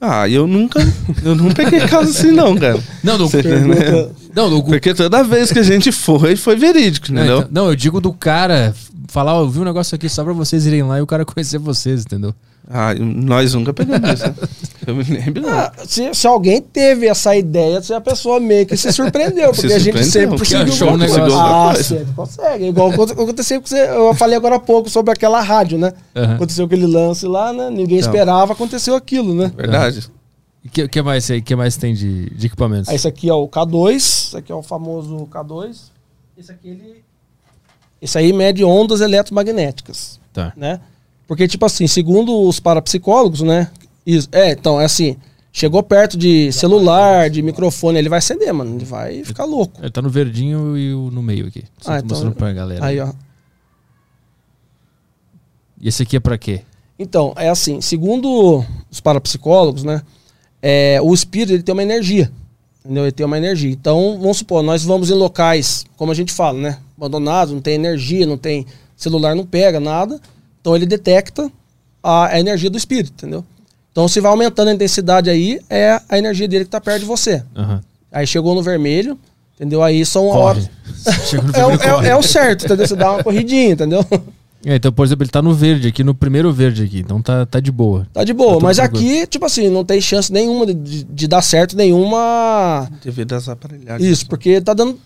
[0.00, 0.78] Ah, eu nunca.
[1.24, 2.80] Eu não peguei caso assim, não, cara.
[3.02, 4.12] Não, do, Você entendeu?
[4.32, 7.38] não, do, Porque toda vez que a gente foi, foi verídico, não, entendeu?
[7.40, 8.72] então- não, eu digo do cara
[9.08, 11.24] falar, ó, eu vi um negócio aqui só pra vocês irem lá e o cara
[11.26, 12.32] conhecer vocês, entendeu?
[12.68, 14.26] Ah, nós nunca pegamos isso.
[14.26, 14.34] né?
[14.86, 15.50] Eu me lembro, não.
[15.50, 19.60] Ah, se, se alguém teve essa ideia, se a pessoa meio que se surpreendeu, Se
[19.62, 21.38] porque a gente sempre porque conseguiu achou um negócio.
[21.38, 22.64] Ah, sempre consegue.
[22.68, 25.92] Igual aconte- aconteceu com você, eu falei agora há pouco sobre aquela rádio, né?
[26.14, 26.34] Aham.
[26.34, 27.70] Aconteceu aquele lance lá, né?
[27.70, 28.10] Ninguém Então.
[28.10, 29.50] esperava, aconteceu aquilo, né?
[29.56, 30.10] Verdade.
[30.62, 31.42] E o que, que mais aí?
[31.42, 32.88] que mais tem de, de equipamentos?
[32.88, 35.76] Aí esse aqui é o K2, esse aqui é o famoso K2.
[36.36, 37.04] Esse aqui ele.
[38.02, 40.18] Esse aí mede ondas eletromagnéticas.
[40.32, 40.52] Tá.
[40.56, 40.80] né?
[41.26, 43.70] Porque, tipo assim, segundo os parapsicólogos, né?
[44.06, 45.16] Isso, é, então, é assim,
[45.52, 48.76] chegou perto de celular, de microfone, ele vai acender, mano.
[48.76, 49.80] Ele vai ficar louco.
[49.80, 51.64] Ele tá no verdinho e o no meio aqui.
[51.80, 52.84] Só Ah, tô então- mostrando pra galera.
[52.84, 53.12] Aí, ó.
[55.80, 56.62] E esse aqui é pra quê?
[56.98, 60.02] Então, é assim, segundo os parapsicólogos, né?
[60.62, 62.30] É, o espírito ele tem uma energia.
[62.84, 63.04] Entendeu?
[63.04, 63.70] Ele tem uma energia.
[63.70, 66.78] Então, vamos supor, nós vamos em locais, como a gente fala, né?
[66.96, 70.20] Abandonados, não tem energia, não tem celular, não pega nada.
[70.64, 71.52] Então ele detecta
[72.02, 73.44] a, energia do espírito, entendeu?
[73.92, 77.04] Então, se vai aumentando a intensidade aí, é a energia dele que tá perto de
[77.04, 77.44] você.
[77.54, 77.82] Aham.
[78.10, 79.18] Aí chegou no vermelho,
[79.56, 79.82] entendeu?
[79.82, 80.38] Aí são Corre.
[80.38, 80.70] horas.
[82.02, 82.86] É, é, é o certo, entendeu?
[82.88, 84.02] Você dá uma corridinha, entendeu?
[84.66, 87.00] É, então, por exemplo, ele tá no verde aqui, no primeiro verde aqui.
[87.00, 88.06] Então tá, tá de boa.
[88.14, 89.18] Tá de boa, Tá mas tranquilo.
[89.18, 92.88] aqui, tipo assim, não tem chance nenhuma de, de- dar certo nenhuma.
[93.04, 94.08] Devido às aparelhagens.
[94.10, 94.98] Isso, porque tá dando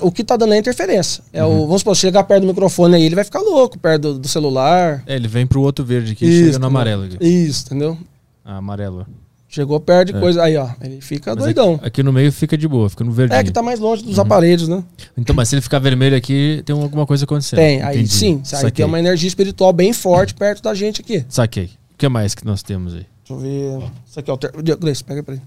[0.00, 1.22] o que tá dando é interferência.
[1.32, 1.62] É Uhum.
[1.62, 4.28] o, vamos supor, chegar perto do microfone aí, ele vai ficar louco, perto do, do
[4.28, 5.02] celular.
[5.06, 7.16] É, ele vem pro outro verde aqui e chega no amarelo aqui.
[7.20, 7.98] Isso, entendeu?
[8.44, 9.06] Ah, amarelo.
[9.48, 10.20] Chegou perto de É.
[10.20, 10.42] coisa.
[10.42, 11.74] Aí, ó, ele fica Mas doidão.
[11.76, 13.38] Aqui, aqui no meio fica de boa, fica no verdinho.
[13.38, 14.22] É que tá mais longe dos Uhum.
[14.22, 14.82] aparelhos, né?
[15.16, 17.58] Então, mas se ele ficar vermelho aqui, tem alguma coisa acontecendo.
[17.58, 18.12] Tem, aí Entendi.
[18.12, 18.36] sim.
[18.38, 18.70] Aí Saquei.
[18.72, 21.24] tem uma energia espiritual bem forte perto da gente aqui.
[21.28, 21.66] Saquei.
[21.94, 23.06] O que mais que nós temos aí?
[23.26, 23.86] Deixa eu ver.
[24.06, 24.62] Isso aqui é o termo.
[24.78, 25.40] Gleice, pega pra aí.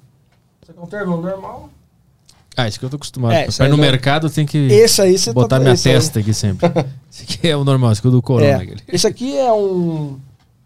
[0.64, 1.70] Isso aqui é um termo normal.
[2.64, 3.34] Ah, isso que eu tô acostumado.
[3.34, 5.60] É, Pra isso ir aí no não- mercado tem que Esse aí você botar tá
[5.60, 5.96] minha esse aí.
[5.96, 6.68] testa aqui sempre.
[7.12, 8.46] Esse aqui é o normal, esse aqui é o do Corona.
[8.52, 8.54] É.
[8.56, 8.82] aquele.
[8.88, 10.20] Esse aqui é um.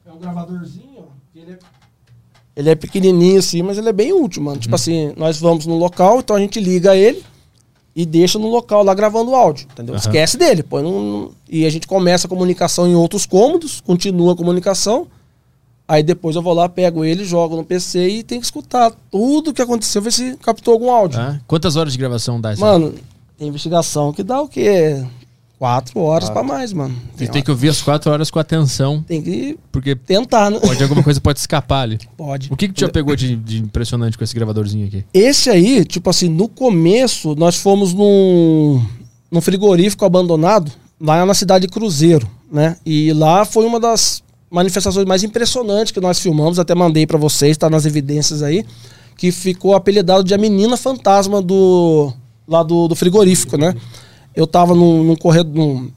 [0.05, 1.59] É um gravadorzinho, Ele é,
[2.55, 4.55] ele é pequenininho assim, mas ele é bem útil, mano.
[4.55, 4.59] Uhum.
[4.61, 7.23] Tipo assim, nós vamos no local, então a gente liga ele
[7.95, 9.95] e deixa no local lá gravando o áudio, entendeu?
[9.95, 9.99] Aham.
[10.01, 14.35] Esquece dele, põe num, e a gente começa a comunicação em outros cômodos, continua a
[14.35, 15.07] comunicação.
[15.93, 19.51] Aí depois eu vou lá, pego ele, jogo no PC e tem que escutar tudo
[19.51, 21.19] o que aconteceu, ver se captou algum áudio.
[21.19, 21.39] Tá?
[21.45, 22.61] Quantas horas de gravação dá isso?
[22.63, 22.95] Mano,
[23.37, 25.05] tem investigação que dá o quê?
[25.59, 26.95] Quatro horas pra mais, mano.
[27.15, 30.59] Você tem que ouvir as quatro horas com atenção, tem que porque tentar, né?
[30.59, 31.99] pode alguma coisa pode escapar ali.
[32.17, 32.51] Pode.
[32.51, 35.05] O que, que te já pegou de, de impressionante com esse gravadorzinho aqui?
[35.13, 38.83] Esse aí, tipo assim, no começo, nós fomos num,
[39.29, 42.77] num frigorífico abandonado, lá na cidade de Cruzeiro, né?
[42.83, 47.57] E lá foi uma das manifestações mais impressionantes que nós filmamos, até mandei pra vocês,
[47.57, 48.63] tá nas evidências aí,
[49.17, 52.13] que ficou apelidado de a menina fantasma do
[52.47, 53.73] lá do, do frigorífico, né?
[54.35, 55.91] Eu tava num, num corredor, num-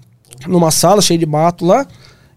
[0.47, 1.87] numa sala cheia de mato lá,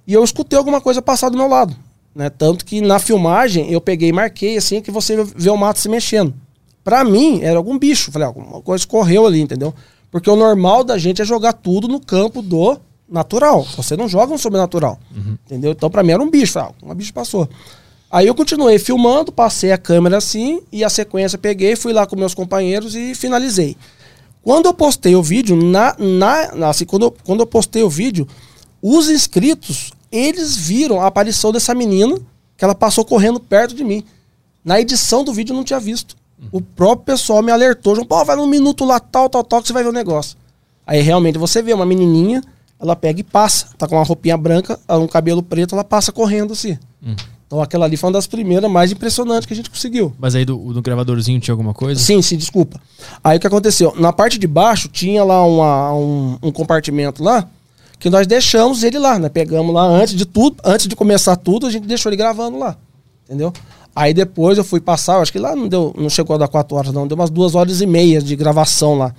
[0.05, 1.75] e eu escutei alguma coisa passar do meu lado.
[2.13, 2.29] Né?
[2.29, 5.87] Tanto que na filmagem eu peguei e marquei assim que você vê o mato se
[5.87, 6.33] mexendo.
[6.83, 8.11] Pra mim, era algum bicho.
[8.11, 9.73] Falei, ah, alguma coisa correu ali, entendeu?
[10.11, 12.77] Porque o normal da gente é jogar tudo no campo do
[13.09, 13.65] natural.
[13.75, 14.99] Você não joga no sobrenatural.
[15.45, 15.71] Entendeu?
[15.71, 16.53] Então, pra mim, era um bicho.
[16.53, 17.49] Falei, ah, um bicho passou.
[18.11, 22.15] Aí eu continuei filmando, passei a câmera assim, e a sequência peguei, fui lá com
[22.15, 23.77] meus companheiros e finalizei.
[24.41, 28.27] Quando eu postei o vídeo, na, na, assim, quando, eu, quando eu postei o vídeo,
[28.81, 32.17] os inscritos, eles viram a aparição dessa menina,
[32.57, 34.03] que ela passou correndo perto de mim.
[34.65, 36.15] Na edição do vídeo eu não tinha visto.
[36.51, 39.67] O próprio pessoal me alertou, João, pô, vai num minuto lá, tal, tal, tal, que
[39.67, 40.37] você vai ver o negócio.
[40.87, 42.41] Aí realmente você vê uma menininha,
[42.79, 46.53] ela pega e passa, tá com uma roupinha branca, um cabelo preto, ela passa correndo
[46.53, 46.77] assim.
[47.47, 50.13] Então aquela ali foi uma das primeiras mais impressionantes que a gente conseguiu.
[50.19, 51.99] Mas aí do, do gravadorzinho tinha alguma coisa?
[51.99, 52.79] Sim, sim, desculpa.
[53.23, 53.93] Aí o que aconteceu?
[53.97, 57.47] Na parte de baixo tinha lá uma- um, um compartimento lá
[57.97, 59.29] que nós deixamos ele lá, né?
[59.29, 62.77] Pegamos lá antes de tudo, antes de começar tudo, a gente deixou ele gravando lá.
[63.25, 63.51] Entendeu?
[63.95, 66.47] Aí depois eu fui passar, eu acho que lá não deu, não chegou a dar
[66.47, 69.13] quatro horas, não, deu umas duas horas e meia de gravação lá.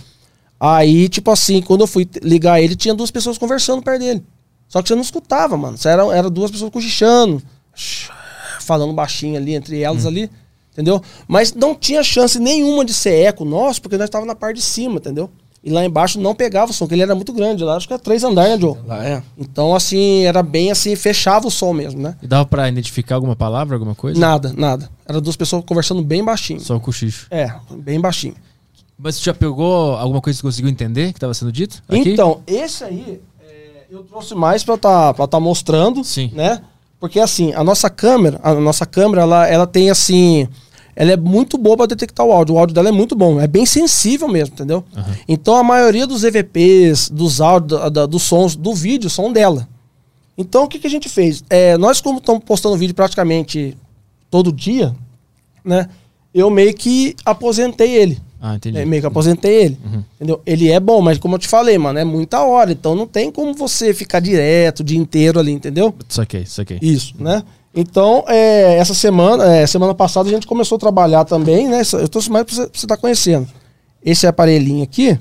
[0.61, 4.23] Aí, tipo assim, quando eu fui ligar ele, tinha duas pessoas conversando perto dele.
[4.69, 5.79] Só que você não escutava, mano.
[5.79, 7.43] Você era, era duas pessoas cochichando,
[8.61, 10.31] falando baixinho ali entre elas ali,
[10.73, 11.03] entendeu?
[11.27, 14.63] Mas não tinha chance nenhuma de ser eco nosso, porque nós estávamos na parte de
[14.63, 15.31] cima, entendeu?
[15.63, 17.65] E lá embaixo não pegava o som, porque ele era muito grande.
[17.65, 18.77] Lá acho que era três andares, né, Joe?
[18.87, 19.23] Lá é.
[19.37, 22.17] Então, assim, era bem assim, fechava o som mesmo, né?
[22.23, 24.19] E dava pra identificar alguma palavra, alguma coisa?
[24.19, 24.89] Nada, nada.
[25.07, 26.61] Era duas pessoas conversando bem baixinho.
[26.61, 27.27] Só o cochicho.
[27.31, 28.35] É, bem baixinho.
[29.03, 31.83] Mas você já pegou alguma coisa que você conseguiu entender que estava sendo dito?
[31.89, 32.11] Aqui?
[32.11, 36.31] Então, esse aí é, eu trouxe mais pra tá, pra tá mostrando, Sim.
[36.35, 36.61] né?
[36.99, 40.47] Porque assim, a nossa câmera, a nossa câmera, ela, ela tem assim,
[40.95, 42.57] ela é muito boa pra detectar o áudio.
[42.57, 44.85] O áudio dela é muito bom, é bem sensível mesmo, entendeu?
[45.27, 49.67] Então a maioria dos EVPs, dos áudios, da- da- dos sons do vídeo são dela.
[50.37, 51.43] Então o que, que a gente fez?
[51.49, 53.75] É, nós como estamos postando vídeo praticamente
[54.31, 54.95] todo dia,
[55.65, 55.89] né?
[56.35, 58.21] Eu meio que aposentei ele.
[58.41, 58.79] Ah, entendi.
[58.79, 59.79] É, meio que aposentei ele.
[60.17, 60.41] Entendeu?
[60.47, 62.73] Ele é bom, mas como eu te falei, mano, é muita hora.
[62.73, 65.95] Então não tem como você ficar direto o dia inteiro ali, entendeu?
[66.09, 66.79] Saquei, saquei.
[66.81, 67.43] Isso, né?
[67.75, 71.83] Então, é, essa semana, é, semana passada a gente começou a trabalhar também, né?
[71.93, 73.47] Eu trouxe mais pra você, pra você estar conhecendo.
[74.03, 75.19] Esse aparelhinho aqui,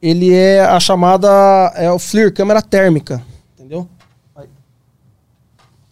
[0.00, 1.28] ele é a chamada,
[1.74, 3.22] é o FLIR, câmera térmica,
[3.58, 3.86] entendeu?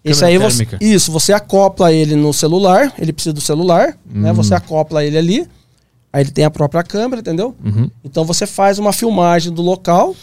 [0.02, 4.32] Esse aí você, isso, você acopla ele no celular, ele precisa do celular, né?
[4.32, 4.34] Hum.
[4.34, 5.46] Você acopla ele ali,
[6.12, 7.54] aí ele tem a própria câmera, entendeu?
[7.64, 7.90] Uhum.
[8.04, 10.14] Então você faz uma filmagem do local,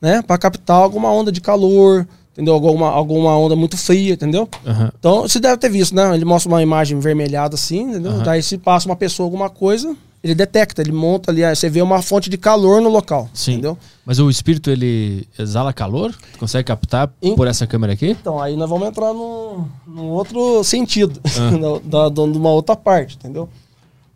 [0.00, 2.52] né, Pra captar alguma onda de calor, entendeu?
[2.54, 4.48] Alguma, alguma onda muito fria, entendeu?
[4.66, 4.92] Aham.
[4.98, 6.14] Então você deve ter visto, né?
[6.14, 8.12] Ele mostra uma imagem vermelhada assim, entendeu?
[8.12, 8.22] Aham.
[8.22, 12.00] Daí se passa uma pessoa alguma coisa, ele detecta, ele monta ali, você vê uma
[12.02, 13.52] fonte de calor no local, Sim.
[13.52, 13.78] entendeu?
[14.06, 16.14] Mas o espírito, ele exala calor?
[16.32, 18.10] Tu consegue captar Em- por essa câmera aqui?
[18.10, 21.78] Então aí nós vamos entrar num, num outro sentido, Ah.
[21.84, 23.48] da- de uma outra parte, entendeu?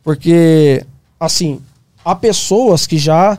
[0.02, 0.84] Porque,
[1.18, 1.60] assim,
[2.04, 3.38] há pessoas que já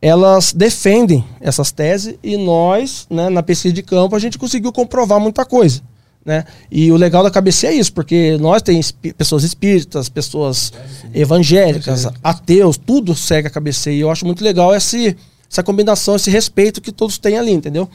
[0.00, 5.18] elas defendem essas teses e nós, né, na pesquisa de campo, a gente conseguiu comprovar
[5.18, 5.80] muita coisa.
[6.24, 6.44] Né?
[6.70, 10.72] E o legal da cabeça é isso, porque nós temos pessoas espíritas, pessoas
[11.14, 13.90] evangélicas, ateus, tudo segue a cabeça.
[13.90, 15.16] E eu acho muito legal esse,
[15.50, 17.88] essa combinação, esse respeito que todos têm ali, entendeu?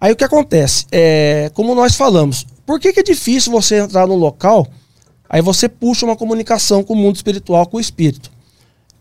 [0.00, 0.86] Aí o que acontece?
[0.92, 4.66] É, como nós falamos, por que, que é difícil você entrar no local?
[5.28, 8.30] Aí você puxa uma comunicação com o mundo espiritual, com o espírito.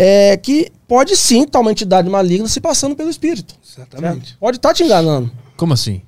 [0.04, 3.56] É que pode sim estar uma entidade maligna se passando pelo espírito.
[3.66, 4.28] Exatamente.
[4.28, 4.40] certo?
[4.40, 5.32] Pode estar te enganando.
[5.56, 6.02] Como assim?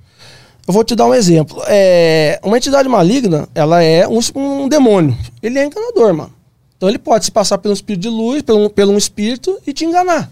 [0.67, 1.62] Eu vou te dar um exemplo.
[1.67, 5.15] É, uma entidade maligna, ela é um, um demônio.
[5.41, 6.34] Ele é enganador, mano.
[6.75, 9.86] Então ele pode se passar pelo espírito de luz, pelo, pelo um espírito e te
[9.86, 10.29] enganar.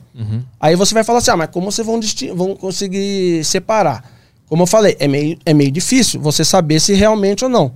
[0.60, 2.00] Aí você vai falar assim, ah, mas como vocês vão,
[2.36, 4.04] vão conseguir separar?
[4.48, 7.72] Como eu falei, é meio, é meio difícil você saber se realmente ou não.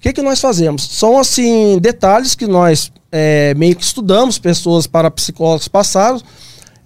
[0.00, 0.82] O que, que nós fazemos?
[0.84, 6.22] São, assim, detalhes que nós é, meio que estudamos, pessoas parapsicólogos passaram,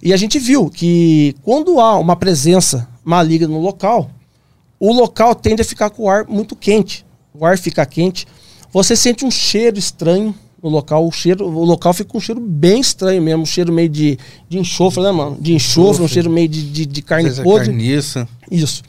[0.03, 4.11] e a gente viu que quando há uma presença maligna no local,
[4.77, 7.05] o local tende a ficar com o ar muito quente.
[7.33, 8.27] O ar fica quente.
[8.73, 11.07] Você sente um cheiro estranho no local.
[11.07, 13.43] O, cheiro, o local fica com um cheiro bem estranho mesmo.
[13.43, 15.37] Um cheiro meio de, de enxofre, né, mano?
[15.39, 17.67] De enxofre, um cheiro meio de, de, de carne podre.
[17.67, 18.27] carniça.
[18.51, 18.83] Isso.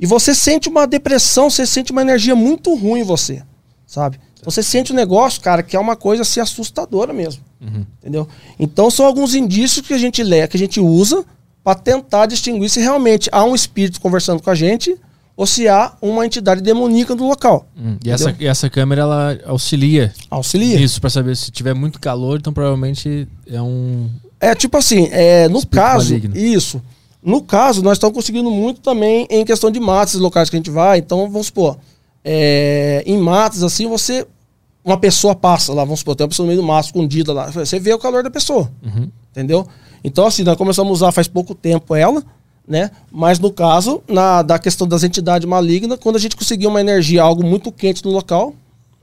[0.00, 3.42] E você sente uma depressão, você sente uma energia muito ruim em você,
[3.90, 4.18] sabe?
[4.44, 7.42] Você sente um negócio, cara, que é uma coisa assim assustadora mesmo.
[8.00, 8.26] Entendeu?
[8.58, 11.24] Então são alguns indícios que a gente lê, que a gente usa
[11.62, 14.96] para tentar distinguir se realmente há um espírito conversando com a gente
[15.36, 17.66] ou se há uma entidade demoníaca no local.
[17.76, 20.80] Hum, E essa, e essa câmera ela auxilia Auxilia.
[20.80, 24.08] isso pra saber se tiver muito calor, então provavelmente é um.
[24.40, 26.36] É tipo assim, é, no Espírito caso, maligno.
[26.36, 26.80] isso.
[27.22, 30.70] No caso, nós estamos conseguindo muito também em questão de matas, locais que a gente
[30.70, 30.98] vai.
[30.98, 31.76] Então, vamos supor,
[32.24, 34.26] é, em matas, assim, você.
[34.82, 37.50] Uma pessoa passa lá, vamos supor, tem uma pessoa no meio do mato escondida lá.
[37.50, 38.70] Você vê o calor da pessoa.
[39.30, 39.66] Entendeu?
[40.02, 42.24] Então, assim, nós começamos a usar faz pouco tempo ela,
[42.66, 42.90] né?
[43.12, 47.22] Mas no caso, na, da questão das entidades malignas, quando a gente conseguir uma energia,
[47.22, 48.54] algo muito quente no local,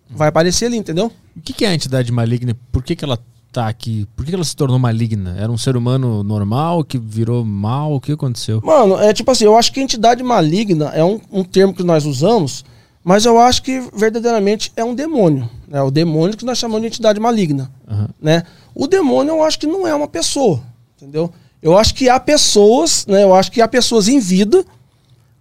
[0.09, 1.11] vai aparecer ali, entendeu?
[1.35, 2.55] O que, que é a entidade maligna?
[2.71, 3.19] Por que, que ela
[3.51, 4.07] tá aqui?
[4.15, 5.35] Por que, que ela se tornou maligna?
[5.37, 7.93] Era um ser humano normal que virou mal?
[7.93, 8.61] O que aconteceu?
[8.63, 12.05] Mano, é tipo assim, eu acho que entidade maligna é um, um termo que nós
[12.05, 12.63] usamos,
[13.07, 15.49] mas eu acho que verdadeiramente é um demônio.
[15.71, 17.71] É o demônio que nós chamamos de entidade maligna.
[17.89, 18.09] Aham.
[18.21, 18.43] Né?
[18.75, 20.61] O demônio eu acho que não é uma pessoa,
[20.97, 21.31] entendeu?
[21.61, 23.23] Eu acho que há pessoas, né?
[23.23, 24.65] Eu acho que há pessoas em vida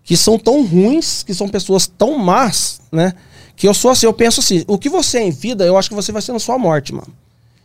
[0.04, 3.14] que são tão ruins, que são pessoas tão más, né?
[3.56, 5.88] Que eu sou assim, eu penso assim, o que você é em vida, eu acho
[5.88, 7.12] que você vai ser na sua morte, mano.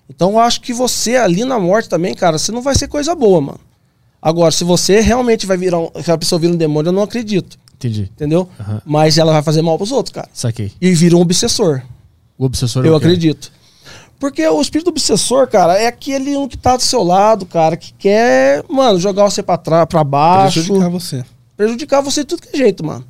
[0.09, 3.13] Então eu acho que você ali na morte também, cara, você não vai ser coisa
[3.13, 3.59] boa, mano.
[4.19, 7.03] Agora, se você realmente vai virar um, se a pessoa vira um demônio, eu não
[7.03, 8.03] acredito, Entendi.
[8.13, 8.47] entendeu?
[8.59, 8.81] Aham.
[8.85, 10.29] Mas ela vai fazer mal pros outros, cara.
[10.33, 10.71] Saquei.
[10.79, 11.81] E vira um obsessor.
[12.37, 13.51] O obsessor é Eu acredito.
[14.19, 17.91] Porque o espírito obsessor, cara, é aquele um que tá do seu lado, cara, que
[17.93, 21.25] quer, mano, jogar você pra trás, pra baixo, Prejudicar você.
[21.57, 23.03] prejudicar você de tudo que é jeito, mano.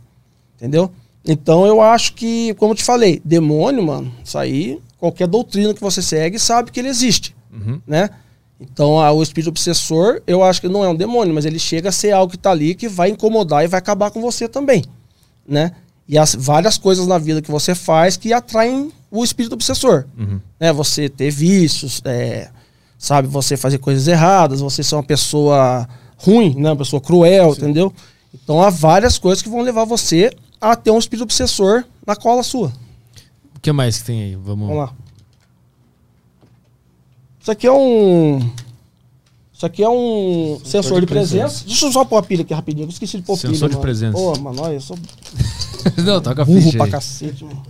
[0.55, 0.89] Entendeu?
[1.25, 5.81] Então eu acho que, como eu te falei, demônio, mano, isso aí, qualquer doutrina que
[5.81, 7.81] você segue sabe que ele existe, Uhum.
[7.86, 8.10] né?
[8.62, 11.89] Então a- o espírito obsessor, eu acho que não é um demônio, mas ele chega
[11.89, 14.84] a ser algo que tá ali que vai incomodar e vai acabar com você também,
[15.47, 15.71] né?
[16.08, 20.39] E as várias coisas na vida que você faz que atraem o espírito obsessor, Uhum.
[20.60, 20.71] né?
[20.74, 22.50] Você ter vícios, é,
[22.97, 23.28] sabe?
[23.30, 26.69] Você fazer coisas erradas, você ser uma pessoa ruim, né?
[26.69, 27.91] Uma pessoa cruel, entendeu?
[28.34, 32.43] Então há várias coisas que vão levar você a ter um espírito obsessor na cola
[32.43, 32.71] sua.
[33.56, 34.36] O que mais que tem aí?
[34.36, 34.93] Vamos, Vamos lá.
[37.41, 38.38] Isso aqui é um.
[39.54, 41.43] Isso aqui é um sensor, de, de presença.
[41.47, 41.65] presença.
[41.67, 42.86] Deixa eu só pôr a pilha aqui rapidinho.
[42.86, 43.67] Eu esqueci de pôr Sensor pilha.
[43.69, 43.82] de mano.
[43.82, 44.17] presença.
[44.17, 44.97] Pô, mano, olha, eu sou
[46.04, 46.91] Não, toca a burro ficha pra aí.
[46.91, 47.62] cacete, mano.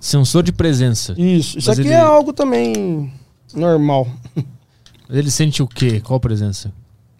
[0.00, 1.12] Sensor de presença.
[1.12, 1.58] Isso.
[1.58, 3.12] Isso Mas aqui ele- é algo também
[3.54, 4.08] normal.
[5.12, 6.00] Ele sente o quê?
[6.00, 6.72] Qual presença?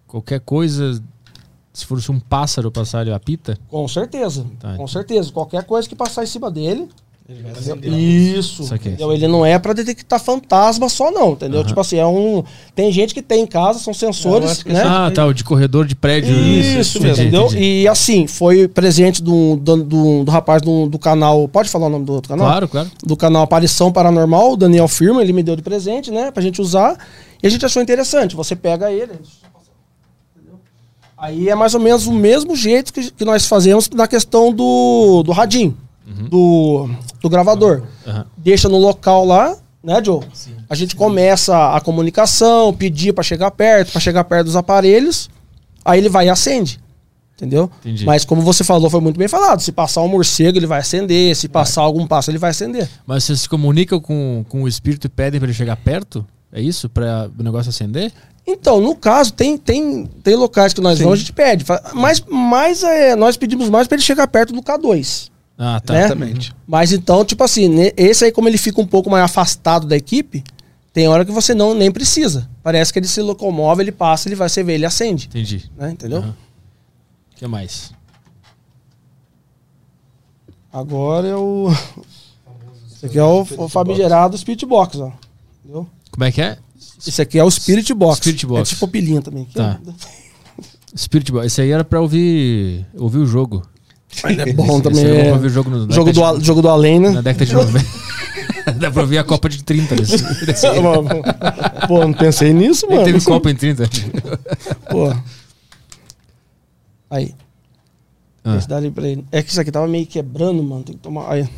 [0.06, 1.02] Qualquer coisa.
[1.72, 3.58] Se fosse um pássaro passar, ele apita?
[3.68, 4.46] Com certeza.
[4.60, 4.76] Tá.
[4.76, 5.32] Com certeza.
[5.32, 6.88] Qualquer coisa que passar em cima dele.
[7.84, 8.62] Isso.
[8.62, 8.88] Isso aqui.
[8.88, 9.12] entendeu?
[9.12, 11.60] Ele não é pra detectar fantasma só, não, entendeu?
[11.60, 11.68] Aham.
[11.68, 12.42] Tipo assim, é um.
[12.74, 14.82] Tem gente que tem em casa, são sensores, né?
[14.84, 15.26] Ah, tá.
[15.26, 16.30] O de corredor de prédio.
[16.34, 17.46] Isso, Entendi, entendeu?
[17.46, 17.62] entendi.
[17.82, 21.46] E assim, foi presente do, do, do, do rapaz do, do canal.
[21.48, 22.46] Pode falar o nome do outro canal?
[22.46, 22.90] Claro, claro.
[23.04, 26.30] Do canal Aparição Paranormal, o Daniel Firma, ele me deu de presente, né?
[26.30, 26.96] Pra gente usar.
[27.42, 28.34] E a gente achou interessante.
[28.36, 29.12] Você pega ele.
[30.34, 30.58] entendeu?
[31.16, 35.22] Aí é mais ou menos o mesmo jeito que, que nós fazemos na questão do,
[35.22, 36.88] do radinho, do,
[37.20, 37.82] do gravador.
[38.06, 38.26] Aham.
[38.36, 40.24] Deixa no local lá, né, Joe?
[40.68, 45.30] A gente começa a comunicação, pedir pra chegar perto, pra chegar perto dos aparelhos.
[45.84, 46.80] Aí ele vai e acende.
[47.36, 47.70] Entendeu?
[47.80, 48.04] Entendi.
[48.04, 49.60] Mas como você falou, foi muito bem falado.
[49.60, 51.34] Se passar um morcego, ele vai acender.
[51.34, 52.86] Se passar algum pássaro, ele vai acender.
[53.06, 56.26] Mas vocês se comunicam com, com o espírito e pedem pra ele chegar perto?
[56.52, 56.88] É isso?
[56.90, 58.12] Pra o negócio acender?
[58.46, 61.04] Então, no caso, tem, tem, tem locais que nós Sim.
[61.04, 61.64] vamos, a gente pede.
[61.94, 65.30] Mas, mas é, nós pedimos mais para ele chegar perto do K2.
[65.62, 65.92] Ah, tá.
[65.92, 66.00] Né?
[66.00, 66.54] Exatamente.
[66.66, 69.94] Mas então, tipo assim, né, esse aí, como ele fica um pouco mais afastado da
[69.94, 70.42] equipe,
[70.92, 72.50] Tem hora que você não nem precisa.
[72.64, 75.26] Parece que ele se locomove, ele passa, ele vai, você vê, ele acende.
[75.26, 75.70] Entendi.
[75.76, 75.92] Né?
[75.92, 76.20] Entendeu?
[76.20, 77.92] O que mais?
[80.72, 81.68] Agora é o.
[82.92, 85.12] Esse aqui é o, o famigerado Spirit Box, ó.
[85.62, 85.88] Entendeu?
[86.10, 86.58] Como é que é?
[87.06, 88.18] Esse aqui é o Spirit Box.
[88.18, 88.72] Spirit Box.
[88.72, 89.44] É tipo pilinha também.
[89.44, 89.80] Tá.
[90.96, 91.46] Spirit Boy.
[91.46, 93.62] Esse aí era pra ouvir, ouvir o jogo.
[94.24, 95.04] Ele é bom também.
[95.06, 95.30] é.
[95.30, 97.10] pra o jogo no Jogo do, a- jogo do além, de, né?
[97.10, 97.86] na década de 90.
[98.78, 100.44] Dá pra ouvir a Copa de 30 desse.
[100.46, 100.66] desse.
[101.88, 103.04] Pô, não pensei nisso, mano.
[103.04, 103.84] teve Copa em 30.
[104.90, 105.12] Pô.
[107.08, 107.34] Aí.
[108.44, 108.56] Ah.
[108.56, 109.24] Esse dali pra ele.
[109.32, 110.82] É que isso aqui tava meio quebrando, mano.
[110.84, 111.30] Tem que tomar.
[111.32, 111.48] Aí.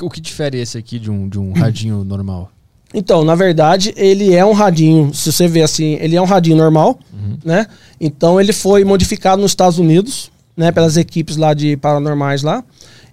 [0.00, 2.50] O que difere esse aqui de um, de um radinho normal?
[2.94, 5.12] Então, na verdade, ele é um radinho.
[5.14, 6.98] Se você ver assim, ele é um radinho normal,
[7.44, 7.66] né?
[8.00, 10.70] Então ele foi modificado nos Estados Unidos, né?
[10.72, 12.62] Pelas equipes lá de paranormais lá.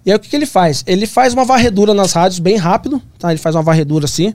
[0.04, 0.82] E aí o que, que ele faz?
[0.86, 3.30] Ele faz uma varredura nas rádios bem rápido, tá?
[3.30, 4.34] Ele faz uma varredura assim.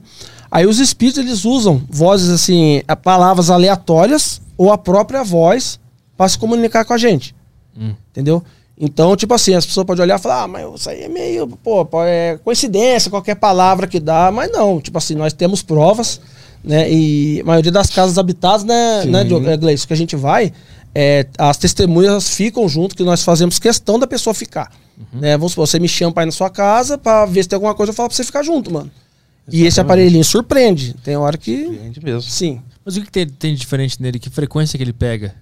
[0.50, 5.78] Aí os espíritos eles usam vozes assim, a- palavras aleatórias ou a própria voz
[6.16, 7.34] para se comunicar com a gente.
[7.78, 7.94] Hum.
[8.10, 8.42] Entendeu?
[8.78, 11.46] Então, tipo assim, as pessoas podem olhar e falar, ah, mas isso aí é meio,
[11.46, 16.20] pô, é coincidência, qualquer palavra que dá, mas não, tipo assim, nós temos provas,
[16.62, 16.90] né?
[16.90, 20.52] E a maioria das casas habitadas, né, né Diogo, é, Gleice, que a gente vai,
[20.94, 24.70] é, as testemunhas ficam junto, que nós fazemos questão da pessoa ficar.
[25.12, 25.36] Né?
[25.36, 27.74] Vamos supor, você me chama pra ir na sua casa pra ver se tem alguma
[27.74, 28.90] coisa, eu falo pra você ficar junto, mano.
[29.50, 30.94] E esse aparelhinho surpreende.
[31.04, 31.64] Tem hora que.
[31.64, 32.22] Surpreende mesmo.
[32.22, 32.60] Sim.
[32.84, 34.18] Mas o que, que tem, tem de diferente nele?
[34.18, 35.34] Que frequência que ele pega?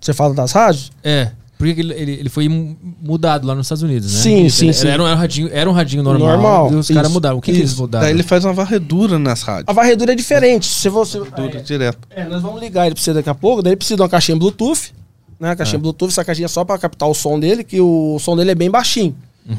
[0.00, 0.92] Você fala das rádios?
[1.02, 1.32] É.
[1.58, 4.20] Porque ele, ele, ele foi mu- mudado lá nos Estados Unidos, né?
[4.20, 4.86] Sim, Ele- sim, ele- sim.
[4.88, 6.28] Era um radinho, era um radinho normal.
[6.28, 7.36] Normal, E os caras mudaram.
[7.38, 8.04] O que, que eles mudaram?
[8.06, 9.64] Daí ele faz uma varredura nas rádios.
[9.66, 10.66] A varredura é diferente.
[10.72, 11.18] Se você.
[11.18, 11.98] Varredura direto.
[12.10, 13.60] É, nós vamos ligar ele pra você daqui a pouco.
[13.60, 14.92] Daí ele precisa de uma caixinha Bluetooth.
[15.40, 15.50] Né?
[15.50, 18.36] A caixinha Bluetooth, essa caixinha é só pra captar o som dele, que o som
[18.36, 19.14] dele é bem baixinho.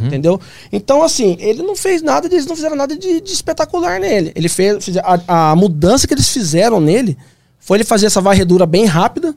[0.05, 0.39] Entendeu?
[0.71, 4.31] Então, assim, ele não fez nada, de- eles não fizeram nada de, de espetacular nele.
[4.35, 4.87] Ele fez.
[5.27, 7.17] A, a mudança que eles fizeram nele
[7.59, 9.33] foi ele fazer essa varredura bem rápida.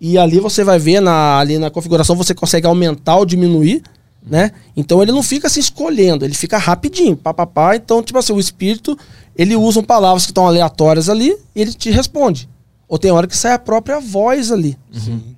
[0.00, 3.82] E ali você vai ver na, ali na configuração, você consegue aumentar ou diminuir,
[4.26, 4.50] né?
[4.76, 7.76] Então ele não fica se escolhendo, ele fica rapidinho, papapá.
[7.76, 8.98] Então, tipo assim, o espírito,
[9.36, 12.48] ele usa palavras que estão aleatórias ali e ele te responde.
[12.88, 14.78] Ou tem hora que sai a própria voz ali.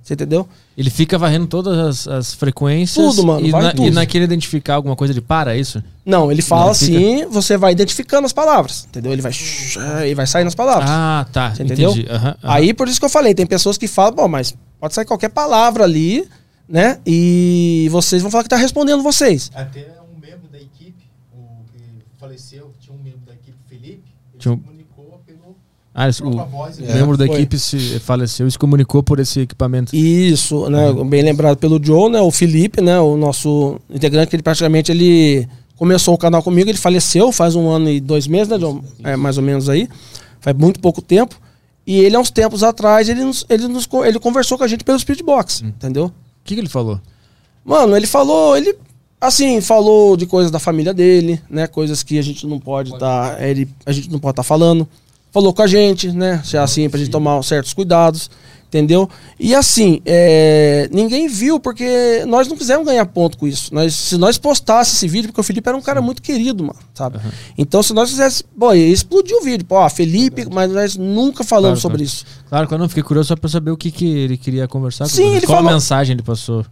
[0.03, 0.47] Você entendeu?
[0.77, 3.03] Ele fica varrendo todas as, as frequências.
[3.15, 3.87] Tudo, mano, E, vai na, tudo.
[3.87, 5.83] e naquele identificar alguma coisa, ele para é isso?
[6.05, 9.11] Não, ele fala ele assim, você vai identificando as palavras, entendeu?
[9.11, 9.31] Ele vai
[10.07, 10.87] e vai sair nas palavras.
[10.89, 11.53] Ah, tá.
[11.55, 11.91] Você entendeu?
[11.91, 12.07] Entendi.
[12.09, 12.37] Aham, aham.
[12.43, 15.29] Aí por isso que eu falei, tem pessoas que falam, bom, mas pode sair qualquer
[15.29, 16.27] palavra ali,
[16.67, 16.99] né?
[17.05, 19.51] E vocês vão falar que tá respondendo vocês.
[19.55, 21.81] Até um membro da equipe, o que
[22.19, 24.78] faleceu, tinha um membro da equipe, Felipe, ele Tinha um-
[26.01, 26.77] Ah, esse- o, voz.
[26.79, 26.93] né?
[26.93, 27.35] membro da foi.
[27.35, 29.93] equipe se faleceu e se comunicou por esse equipamento.
[29.93, 30.93] Isso, né?
[31.05, 32.21] Bem lembrado pelo Joe, né?
[32.21, 32.97] O Felipe, né?
[33.01, 37.67] O nosso integrante, que ele praticamente ele começou o canal comigo, ele faleceu faz um
[37.69, 38.81] ano e dois meses, né, John?
[39.03, 39.89] É, mais ou menos aí.
[40.39, 41.35] Faz muito pouco tempo.
[41.85, 44.85] E ele, há uns tempos atrás, ele, nos, ele, nos, ele conversou com a gente
[44.85, 46.05] pelo Spirit Box, entendeu?
[46.05, 46.11] O
[46.45, 47.01] que, que ele falou?
[47.65, 48.73] Mano, ele falou, ele
[49.19, 51.67] assim, falou de coisas da família dele, né?
[51.67, 54.87] Coisas que a gente não pode estar, ele, a gente não pode estar falando.
[55.31, 56.41] Falou com a gente, né?
[56.43, 58.29] Se é assim, pra gente tomar certos cuidados,
[58.67, 59.07] entendeu?
[59.39, 63.73] E assim, é, ninguém viu porque nós não quisemos ganhar ponto com isso.
[63.73, 66.79] Nós, se nós postássemos esse vídeo, porque o Felipe era um cara muito querido, mano,
[66.95, 67.19] sabe?
[67.57, 71.43] Então, se nós fizéssemos, pô, ia explodir o vídeo, pô, ó, Felipe, mas nós nunca
[71.43, 72.07] falamos Claro, sobre claro.
[72.07, 72.25] isso.
[72.49, 75.03] Claro, quando eu não fiquei curioso só pra saber o que, que ele queria conversar
[75.05, 76.65] com Sim, ele Qual falou- a mensagem ele passou?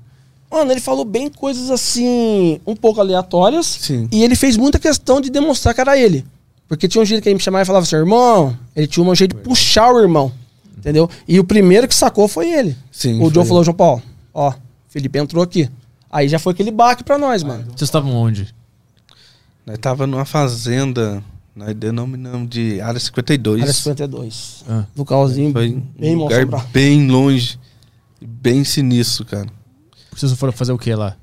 [0.49, 3.65] Mano, ele falou bem coisas assim, um pouco aleatórias.
[3.65, 4.07] Sim.
[4.11, 6.25] E ele fez muita questão de demonstrar que era ele.
[6.67, 8.57] Porque tinha um jeito que ele me chamava e falava assim, irmão.
[8.75, 10.31] Ele tinha um jeito de puxar o irmão.
[10.77, 11.09] Entendeu?
[11.27, 12.77] E o primeiro que sacou foi ele.
[12.91, 13.45] Sim, o Joe foi.
[13.45, 14.01] falou, João Paulo,
[14.33, 14.53] ó,
[14.87, 15.69] Felipe entrou aqui.
[16.09, 17.65] Aí já foi aquele baque pra nós, mano.
[17.65, 18.53] Vocês estavam onde?
[19.65, 21.21] Nós tava numa fazenda,
[21.55, 23.61] nós denominamos de Área 52.
[23.61, 24.63] Área 52.
[24.69, 24.85] Ah.
[24.95, 27.59] Localzinho Foi bem um lugar bem longe,
[28.21, 29.47] bem sinistro, cara.
[30.15, 31.17] Vocês foram fazer o que lá?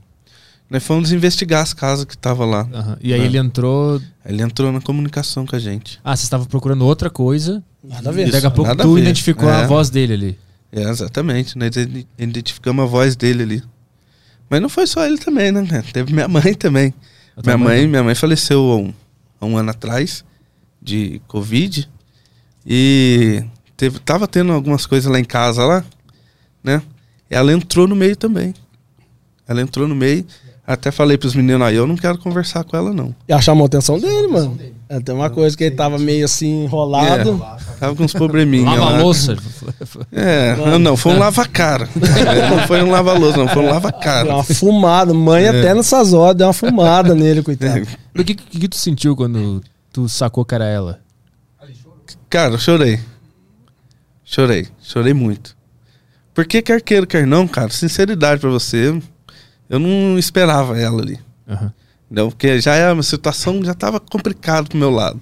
[0.75, 2.69] Nós fomos investigar as casas que tava lá.
[2.75, 2.99] Aham.
[3.01, 3.25] E aí É.
[3.25, 4.03] ele entrou.
[4.27, 6.01] Ele entrou na comunicação com a gente.
[6.03, 7.63] Ah, vocês estavam procurando outra coisa.
[7.81, 8.29] Nada a ver.
[8.29, 9.03] daqui a pouco nada a tu ver.
[9.03, 9.67] identificou a É.
[9.69, 10.39] voz dele ali.
[10.73, 11.57] É, exatamente.
[11.57, 13.63] Nós ide- identificamos a voz dele ali.
[14.51, 15.65] Mas não foi só ele também, né?
[15.65, 15.85] cara?
[15.93, 16.93] Teve minha mãe também.
[17.37, 17.79] A Minha mãe?
[17.79, 18.93] mãe, minha mãe faleceu há um,
[19.41, 20.25] há um ano atrás
[20.83, 21.89] de Covid.
[22.67, 23.45] E
[23.77, 25.85] teve, tava tendo algumas coisas lá em casa lá,
[26.65, 26.83] né?
[27.31, 28.53] E ela entrou no meio também.
[29.47, 30.27] Ela entrou no meio.
[30.67, 33.15] Até falei pros meninos aí, eu não quero conversar com ela, não.
[33.29, 34.59] E chamou a atenção dele, mano.
[34.89, 37.39] É, tem uma coisa que ele tava meio assim enrolado.
[37.79, 38.99] Tava com uns probleminha Lava lá.
[38.99, 39.37] a louça.
[40.13, 41.89] É, não, não, foi um lava-cara.
[41.97, 44.29] É, não foi um lava-louça, não, foi um Deu lava-cara.
[44.35, 45.13] uma fumada.
[45.13, 45.49] Mãe É.
[45.49, 47.87] até nessas horas deu uma fumada nele, coitado.
[48.19, 49.63] O que, que, que tu sentiu quando
[49.93, 51.01] tu sacou que era ela?
[52.31, 53.01] Cara, eu chorei.
[54.25, 54.67] Chorei.
[54.83, 55.57] Chorei muito.
[56.33, 59.01] Porque quer queira, quer não, cara, sinceridade pra você,
[59.69, 61.19] eu não esperava ela ali.
[62.07, 62.29] Entendeu?
[62.31, 65.21] Porque já é uma situação, já tava complicado pro meu lado.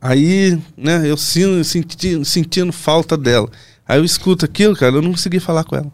[0.00, 3.48] Aí, né, eu sinto, senti, sentindo falta dela.
[3.86, 5.90] Aí eu escuto aquilo, cara, eu não consegui falar com ela.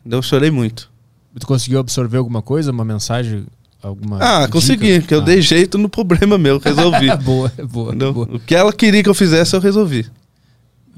[0.00, 0.18] Entendeu?
[0.18, 0.90] Eu chorei muito.
[1.38, 3.46] Tu conseguiu absorver alguma coisa, uma mensagem,
[3.82, 4.52] alguma Ah, dica?
[4.52, 5.24] consegui, porque eu Ah.
[5.24, 7.14] dei jeito no problema meu, resolvi.
[7.22, 8.28] boa, boa, boa.
[8.36, 10.06] O que ela queria que eu fizesse, eu resolvi.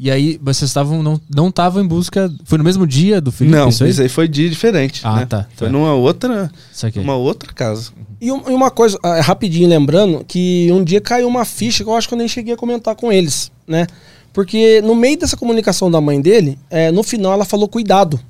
[0.01, 3.57] E aí, vocês estavam não não estavam em busca, foi no mesmo dia do Felipe
[3.57, 4.05] não, isso isso aí?
[4.07, 5.01] aí foi dia diferente.
[5.03, 5.27] Ah, né?
[5.27, 5.73] tá, Foi tá.
[5.73, 6.51] numa outra,
[6.97, 7.91] uma outra casa.
[8.21, 11.91] E um- e uma coisa, ah, rapidinho lembrando, que um dia caiu uma ficha que
[11.91, 13.87] eu acho que eu nem cheguei a comentar com eles, né?
[14.33, 18.21] Porque no meio dessa comunicação da mãe dele, é, no final ela falou cuidado.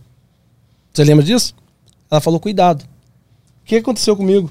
[0.94, 1.54] Você lembra disso?
[2.10, 2.82] Ela falou cuidado.
[2.82, 4.50] O que aconteceu comigo?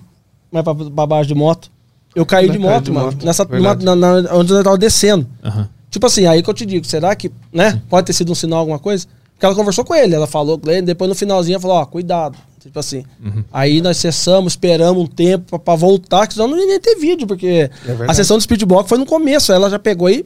[0.51, 1.71] Mas pra, pra baixo de moto.
[2.15, 3.05] Eu caí Né, de caiu moto, de mano.
[3.07, 5.27] moto, Nessa, na, na- onde eu tava descendo.
[5.43, 5.67] Aham.
[5.97, 7.81] Tipo assim, aí que eu te digo, será que, né?
[7.89, 9.07] Pode ter sido um sinal, alguma coisa?
[9.33, 11.85] Porque ela conversou com ele, ela falou com ele, depois no finalzinho ela falou, ó,
[11.87, 12.37] cuidado.
[12.59, 13.03] Tipo assim.
[13.51, 16.97] Aí nós cessamos, esperamos um tempo pra, pra voltar, que senão não ia nem ter
[16.97, 18.11] vídeo, porque verdade.
[18.11, 20.23] a sessão do speedbox foi no começo, ela já pegou e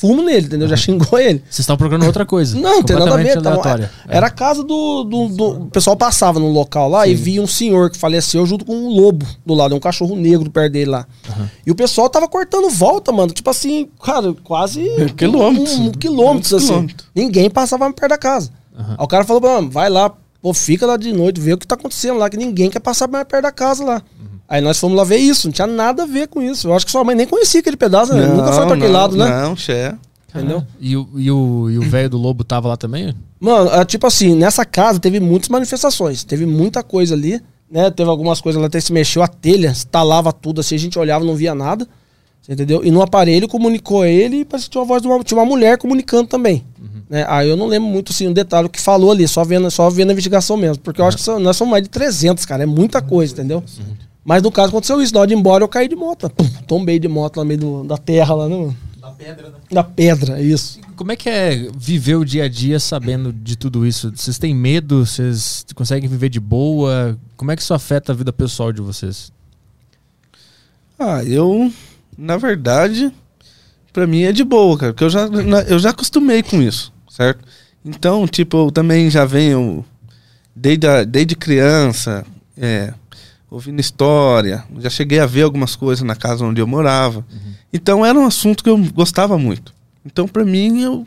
[0.00, 0.66] fumo nele, entendeu?
[0.66, 1.40] Já xingou ele.
[1.44, 2.58] Vocês estavam procurando outra coisa.
[2.58, 3.36] Não, tem nada a ver.
[3.36, 3.90] aleatória.
[4.08, 4.16] É.
[4.16, 7.46] era a casa do, do, do- O pessoal passava no local lá e via um
[7.46, 11.06] senhor que faleceu junto com um lobo do lado, um cachorro negro perto dele lá.
[11.66, 13.30] E o pessoal tava cortando volta, mano.
[13.32, 14.82] Tipo assim, cara, quase.
[15.16, 15.74] Quilômetros.
[15.78, 16.66] Um, um quilômetros, Muitos assim.
[16.66, 17.08] quilômetros.
[17.14, 18.50] Ninguém passava perto da casa.
[18.76, 21.66] Aí o cara falou, mano, vai lá, pô, fica lá de noite, vê o que
[21.66, 24.02] tá acontecendo lá, que ninguém quer passar mais perto da casa lá.
[24.50, 26.66] Aí nós fomos lá ver isso, não tinha nada a ver com isso.
[26.68, 28.26] Eu acho que sua mãe nem conhecia aquele pedaço, né?
[28.26, 29.42] Nunca foi pra aquele lado, né?
[29.44, 29.94] Não, xé.
[30.34, 30.64] Entendeu?
[30.80, 33.14] E o e o e o velho do lobo tava lá também?
[33.38, 37.40] Mano, é, tipo assim, nessa casa teve muitas manifestações, teve muita coisa ali,
[37.70, 37.90] né?
[37.90, 41.24] Teve algumas coisas lá até se mexeu a telha, estalava tudo assim, a gente olhava
[41.24, 41.86] não via nada.
[42.42, 42.82] Você entendeu?
[42.84, 45.46] E no aparelho comunicou ele e parece que tinha uma voz de uma, tinha uma
[45.46, 46.64] mulher comunicando também.
[47.08, 47.24] Né?
[47.28, 49.90] Aí eu não lembro muito assim o detalhe o que falou ali, só vendo, só
[49.90, 50.78] vendo a investigação mesmo.
[50.82, 52.62] Porque eu acho que são- nós somos mais de 300, cara.
[52.62, 53.62] É muita coisa, entendeu?
[54.24, 55.14] Mas no caso aconteceu isso.
[55.14, 56.28] Na hora de ir embora eu caí de moto.
[56.30, 58.76] Pum, tombei de moto lá no meio do- da terra lá, né, mano?
[59.00, 59.54] Na pedra, né?
[59.70, 60.78] Da pedra, isso.
[60.94, 64.12] Como é que é viver o dia a dia sabendo de tudo isso?
[64.14, 65.06] Vocês têm medo?
[65.06, 67.18] Vocês conseguem viver de boa?
[67.36, 69.32] Como é que isso afeta a vida pessoal de vocês?
[70.98, 71.72] Ah, eu,
[72.16, 73.10] na verdade,
[73.92, 76.92] pra mim é de boa, cara, porque eu já, na- eu já acostumei com isso,
[77.08, 77.42] certo?
[77.82, 79.82] Então, tipo, eu também já venho
[80.54, 82.92] desde, a- desde criança, é,
[83.50, 87.24] ouvindo história, já cheguei a ver algumas coisas na casa onde eu morava.
[87.72, 89.74] Então era um assunto que eu gostava muito.
[90.04, 91.06] Então, pra mim, eu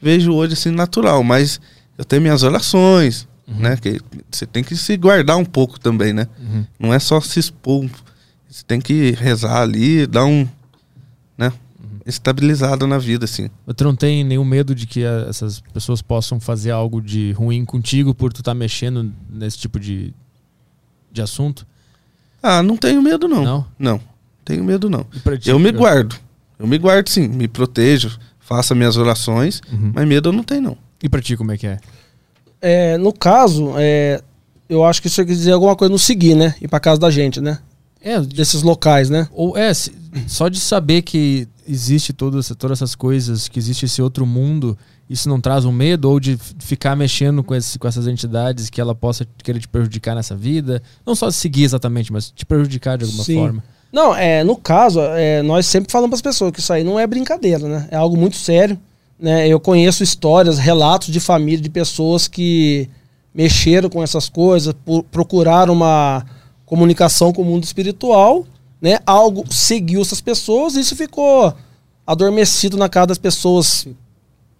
[0.00, 1.60] vejo hoje assim natural, mas
[1.96, 3.76] eu tenho minhas orações, né?
[3.76, 6.26] Que você tem que se guardar um pouco também, né?
[6.78, 7.88] Não é só se expor.
[8.48, 10.46] Você tem que rezar ali, dar um,
[11.38, 11.52] né?
[12.04, 13.48] Estabilizado na vida, assim.
[13.76, 17.64] Tu não tem nenhum medo de que a- essas pessoas possam fazer algo de ruim
[17.64, 20.12] contigo por tu estar mexendo nesse tipo de,
[21.12, 21.64] de assunto?
[22.42, 23.44] Ah, não tenho medo, não.
[23.44, 23.66] Não?
[23.78, 24.00] Não,
[24.44, 25.06] tenho medo, não.
[25.40, 25.48] Ti?
[25.50, 26.16] Eu me guardo.
[26.58, 27.28] Eu me guardo, sim.
[27.28, 29.92] Me protejo, faço minhas orações, Uhum.
[29.94, 30.76] mas medo eu não tenho, não.
[31.02, 31.78] E pra ti, como é que é?
[32.60, 34.20] É, no caso, é,
[34.68, 36.54] eu acho que isso quer dizer alguma coisa no seguir, né?
[36.60, 37.58] Ir pra casa da gente, né?
[38.00, 39.28] É, Desses locais, né?
[39.32, 39.92] Ou é, se-
[40.26, 44.76] só de saber que existe todo essa- todas essas coisas, que existe esse outro mundo,
[45.12, 46.10] isso não traz um medo?
[46.10, 50.14] Ou de ficar mexendo com, esse, com essas entidades que ela possa querer te prejudicar
[50.14, 50.82] nessa vida?
[51.04, 53.36] Não só seguir exatamente, mas te prejudicar de alguma Sim.
[53.36, 53.64] forma.
[53.92, 56.98] Não, é, no caso, é, nós sempre falamos para as pessoas que isso aí não
[56.98, 57.88] é brincadeira, né?
[57.90, 58.80] É algo muito sério.
[59.20, 59.46] Né?
[59.46, 62.88] Eu conheço histórias, relatos de família, de pessoas que
[63.34, 64.74] mexeram com essas coisas,
[65.10, 66.24] procuraram uma
[66.64, 68.46] comunicação com o mundo espiritual,
[68.80, 68.98] né?
[69.04, 71.54] Algo seguiu essas pessoas e isso ficou
[72.06, 73.86] adormecido na casa das pessoas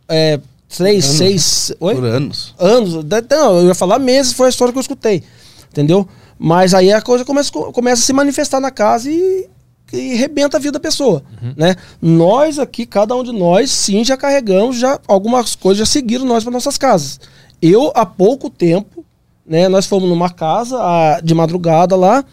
[0.08, 1.72] é, três, Anos, seis.
[1.80, 1.94] Oi?
[1.94, 2.54] Por anos.
[2.58, 2.94] anos.
[3.30, 5.22] Não, eu ia falar meses, foi a história que eu escutei.
[5.70, 6.06] Entendeu?
[6.38, 9.48] Mas aí a coisa começa, começa a se manifestar na casa e,
[9.92, 11.22] e rebenta a vida da pessoa.
[11.56, 11.76] Né?
[12.00, 16.42] Nós aqui, cada um de nós, sim, já carregamos, já algumas coisas já seguiram nós
[16.42, 17.20] para nossas casas.
[17.60, 19.04] Eu, há pouco tempo,
[19.46, 22.24] né, nós fomos numa casa ah, de madrugada lá,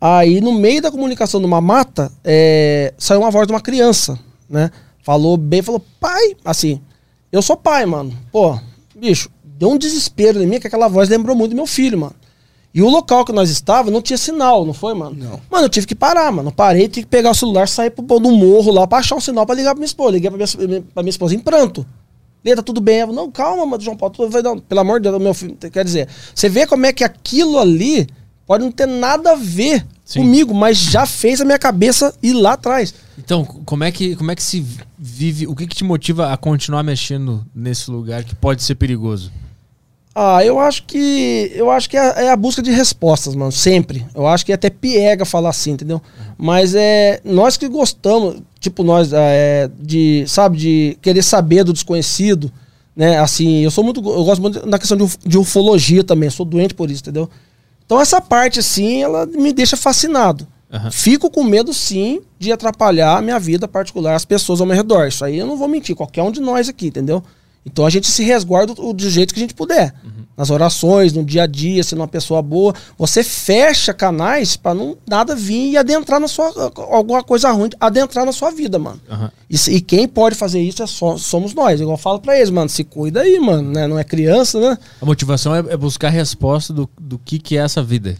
[0.00, 4.18] aí no meio da comunicação numa mata, é, saiu uma voz de uma criança,
[4.48, 4.70] né?
[5.02, 6.80] Falou bem, falou, pai, assim,
[7.32, 8.12] eu sou pai, mano.
[8.32, 8.58] Pô,
[8.94, 12.14] bicho, deu um desespero em mim que aquela voz lembrou muito do meu filho, mano.
[12.72, 15.16] E o local que nós estávamos não tinha sinal, não foi, mano?
[15.18, 15.40] Não.
[15.50, 16.50] Mano, eu tive que parar, mano.
[16.50, 19.20] Eu parei, tive que pegar o celular, sair pro do morro lá pra achar um
[19.20, 20.12] sinal pra ligar pra minha esposa.
[20.12, 21.84] Liguei pra minha, pra minha esposa em pranto.
[22.44, 23.00] Lê, tá tudo bem.
[23.00, 24.14] Falou, não, calma, mano, João Paulo.
[24.14, 25.56] tudo vai dar- Pelo amor de Deus, meu filho.
[25.56, 28.06] Quer dizer, você vê como é que aquilo ali
[28.46, 30.22] pode não ter nada a ver Sim.
[30.22, 32.92] comigo, mas já fez a minha cabeça ir lá atrás.
[33.16, 34.66] Então, como é que, como é que se
[34.98, 35.46] vive?
[35.46, 39.30] O que, que te motiva a continuar mexendo nesse lugar que pode ser perigoso?
[40.12, 41.52] Ah, eu acho que.
[41.54, 43.52] Eu acho que é, é a busca de respostas, mano.
[43.52, 44.04] Sempre.
[44.12, 46.02] Eu acho que é até piega falar assim, entendeu?
[46.36, 47.20] Mas é.
[47.24, 50.24] Nós que gostamos, tipo, nós, é, de.
[50.26, 52.50] Sabe, de querer saber do desconhecido,
[52.96, 53.20] né?
[53.20, 54.00] Assim, eu sou muito.
[54.00, 56.28] Eu gosto muito da questão de, de ufologia também.
[56.28, 57.30] Sou doente por isso, entendeu?
[57.90, 60.46] Então essa parte, assim, ela me deixa fascinado.
[60.72, 60.92] Aham.
[60.92, 65.08] Fico com medo, sim, de atrapalhar a minha vida particular, as pessoas ao meu redor.
[65.08, 67.20] Isso aí eu não vou mentir, qualquer um de nós aqui, entendeu?
[67.64, 69.94] Então a gente se resguarda do, do jeito que a gente puder.
[70.36, 72.74] Nas orações, no dia a dia, sendo uma pessoa boa.
[72.96, 76.72] Você fecha canais pra não nada vir e adentrar na sua.
[76.90, 78.98] alguma coisa ruim, adentrar na sua vida, mano.
[79.10, 79.30] Aham.
[79.50, 81.78] E, e quem pode fazer isso é só, somos nós.
[81.78, 83.86] Igual eu falo pra eles, mano, se cuida aí, mano, né?
[83.86, 84.78] Não é criança, né?
[85.02, 88.16] A motivação é, é buscar a resposta do, do que, que é essa vida.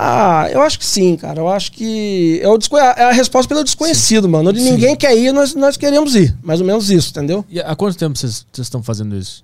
[0.00, 1.40] Ah, eu acho que sim, cara.
[1.40, 2.38] Eu acho que.
[2.40, 4.50] É, o desconhe- é a resposta pelo desconhecido, mano.
[4.50, 6.36] Onde ninguém quer ir, nós, nós queremos ir.
[6.40, 7.44] Mais ou menos isso, entendeu?
[7.48, 9.42] E há quanto tempo vocês estão fazendo isso?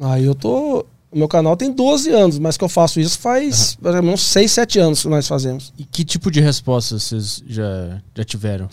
[0.00, 0.86] Aí eu tô.
[1.12, 4.50] O meu canal tem 12 anos, mas que eu faço isso faz pelo menos 6,
[4.50, 5.72] 7 anos que nós fazemos.
[5.78, 8.68] E que tipo de resposta vocês já, já tiveram?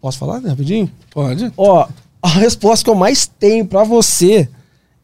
[0.00, 0.88] Posso falar né, rapidinho?
[1.10, 1.52] Pode.
[1.56, 1.86] Ó,
[2.22, 4.48] a resposta que eu mais tenho pra você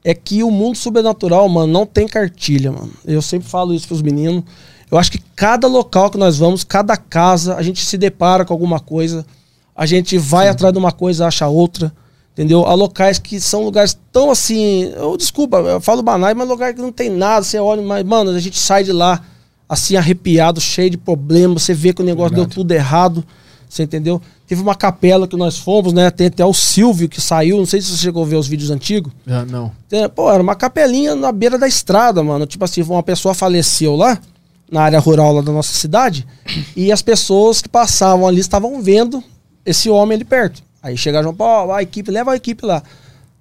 [0.05, 2.93] é que o mundo sobrenatural, mano, não tem cartilha, mano.
[3.05, 4.45] Eu sempre falo isso pros meninos.
[4.91, 8.53] Eu acho que cada local que nós vamos, cada casa, a gente se depara com
[8.53, 9.25] alguma coisa.
[9.77, 11.93] A gente vai atrás de uma coisa, acha outra.
[12.33, 12.65] Entendeu?
[12.65, 14.93] Há locais que são lugares tão assim.
[14.97, 17.45] Eu, desculpa, eu falo banais, mas lugar que não tem nada.
[17.45, 19.23] Você olha, mas, mano, a gente sai de lá
[19.69, 21.63] assim, arrepiado, cheio de problemas.
[21.63, 23.25] Você vê que o negócio deu tudo errado.
[23.71, 24.21] Você entendeu?
[24.49, 26.11] Teve uma capela que nós fomos, né?
[26.11, 27.57] Tem até o Silvio que saiu.
[27.57, 29.13] Não sei se você chegou a ver os vídeos antigos.
[29.25, 29.71] Ah, não.
[29.93, 32.45] É, Pô, era uma capelinha na beira da estrada, mano.
[32.47, 34.19] Tipo assim, uma pessoa faleceu lá,
[34.71, 36.27] na área rural lá da nossa cidade,
[36.77, 39.23] e as pessoas que passavam ali estavam vendo
[39.65, 40.63] esse homem ali perto.
[40.83, 42.83] Aí chegaram, pô, a equipe, leva a equipe lá.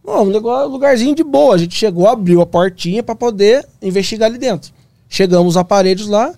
[0.06, 1.56] Bom, um lugarzinho de boa.
[1.56, 4.72] A gente chegou, abriu a portinha pra poder investigar ali dentro.
[5.10, 6.34] Chegamos a paredes lá.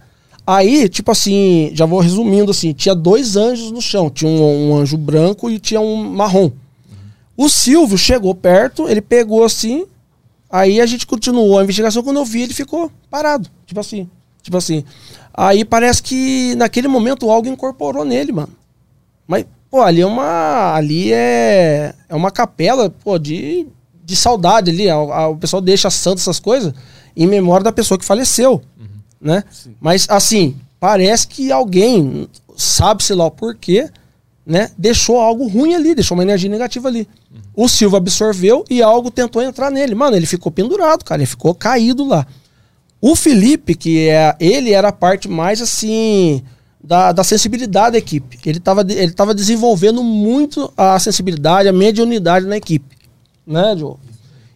[0.54, 4.10] Aí, tipo assim, já vou resumindo assim, tinha dois anjos no chão.
[4.10, 6.52] Tinha um, um anjo branco e tinha um marrom.
[7.38, 9.86] O Silvio chegou perto, ele pegou assim,
[10.50, 12.04] aí a gente continuou a investigação.
[12.04, 13.48] Quando eu vi, ele ficou parado.
[13.66, 14.10] Tipo assim.
[14.42, 14.84] Tipo assim.
[15.34, 18.52] Aí parece que naquele momento algo incorporou nele, mano.
[19.26, 20.74] Mas, pô, ali é uma.
[20.76, 21.94] Ali é.
[22.10, 23.66] É uma capela, pô, de,
[24.04, 24.90] de saudade ali.
[24.90, 26.74] A- a- o pessoal deixa santo essas coisas
[27.16, 28.62] em memória da pessoa que faleceu.
[29.22, 29.44] Né?
[29.80, 33.90] Mas, assim, parece que alguém, sabe-se lá o porquê,
[34.46, 34.72] né?
[34.78, 37.08] Deixou algo ruim ali, deixou uma energia negativa ali.
[37.56, 39.94] O Silva absorveu e algo tentou entrar nele.
[39.94, 41.22] Mano, ele ficou pendurado, cara.
[41.22, 42.26] Ele ficou caído lá.
[43.00, 46.44] O Felipe, que é ele era a parte mais assim
[46.84, 48.38] da, da sensibilidade da equipe.
[48.46, 52.98] Ele estava ele tava desenvolvendo muito a sensibilidade, a mediunidade na equipe.
[53.46, 53.96] Né, Joe?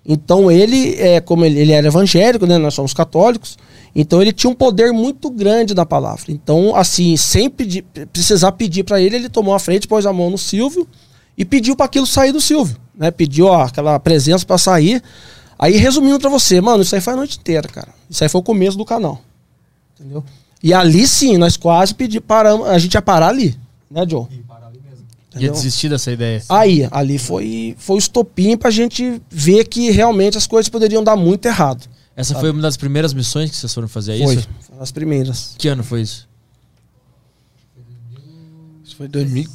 [0.05, 2.57] Então ele, é, como ele, ele era evangélico, né?
[2.57, 3.57] Nós somos católicos.
[3.95, 6.25] Então ele tinha um poder muito grande na palavra.
[6.29, 10.29] Então, assim, sem pedir, precisar pedir para ele, ele tomou a frente, pôs a mão
[10.29, 10.87] no Silvio
[11.37, 12.77] e pediu para aquilo sair do Silvio.
[12.93, 13.09] Né?
[13.09, 15.01] Pediu ó, aquela presença para sair.
[15.57, 17.89] Aí, resumindo para você, mano, isso aí foi a noite inteira, cara.
[18.09, 19.21] Isso aí foi o começo do canal.
[19.97, 20.23] Entendeu?
[20.61, 23.57] E ali sim, nós quase pedi, paramos, a gente ia parar ali,
[23.89, 24.25] né, Joe?
[25.35, 25.45] E mesmo.
[25.45, 25.53] Ia Entendeu?
[25.53, 26.41] desistir dessa ideia.
[26.49, 31.15] Aí, ali foi, foi o estopim pra gente ver que realmente as coisas poderiam dar
[31.15, 31.87] muito errado.
[32.15, 34.49] Essa foi uma das primeiras missões que vocês foram fazer, é foi, isso?
[34.61, 35.55] foi as primeiras.
[35.57, 36.27] Que ano foi isso?
[38.83, 39.49] Isso foi 2000.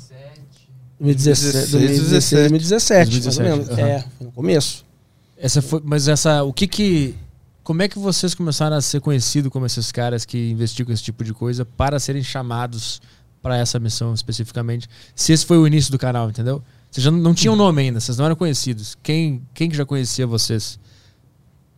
[1.00, 3.70] 2017, 2016, 2017, 2017, mais ou 2017, menos.
[3.70, 3.88] aham.
[3.88, 4.84] É, foi no começo.
[5.38, 7.14] Essa foi, mas essa, o que que,
[7.64, 11.24] como é que vocês começaram a ser conhecidos como esses caras que investigam esse tipo
[11.24, 13.00] de coisa para serem chamados
[13.42, 14.88] para essa missão especificamente?
[15.14, 16.62] Se esse foi o início do canal, entendeu?
[16.90, 18.96] Vocês já não, não tinham nome ainda, vocês não eram conhecidos.
[19.02, 20.78] Quem, quem que já conhecia vocês?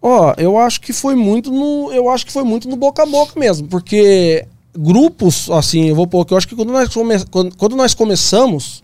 [0.01, 3.07] Ó, eu acho que foi muito no, eu acho que foi muito no boca a
[3.07, 4.47] boca mesmo, porque
[4.77, 7.95] grupos, assim, eu vou pôr que eu acho que quando nós, come, quando, quando nós
[7.95, 8.83] começamos,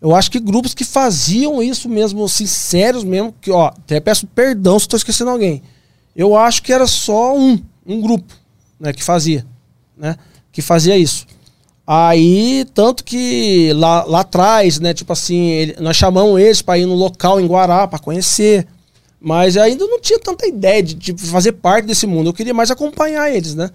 [0.00, 4.26] eu acho que grupos que faziam isso mesmo, assim, sérios mesmo, que, ó, até peço
[4.26, 5.62] perdão se estou esquecendo alguém.
[6.14, 8.32] Eu acho que era só um, um grupo,
[8.78, 9.46] né, que fazia,
[9.96, 10.16] né,
[10.52, 11.26] que fazia isso.
[11.86, 16.86] Aí, tanto que lá, lá atrás, né, tipo assim, ele- nós chamamos eles para ir
[16.86, 18.66] no local em Guará para conhecer,
[19.20, 22.28] mas ainda não tinha tanta ideia de, de fazer parte desse mundo.
[22.30, 23.70] Eu queria mais acompanhar eles, né?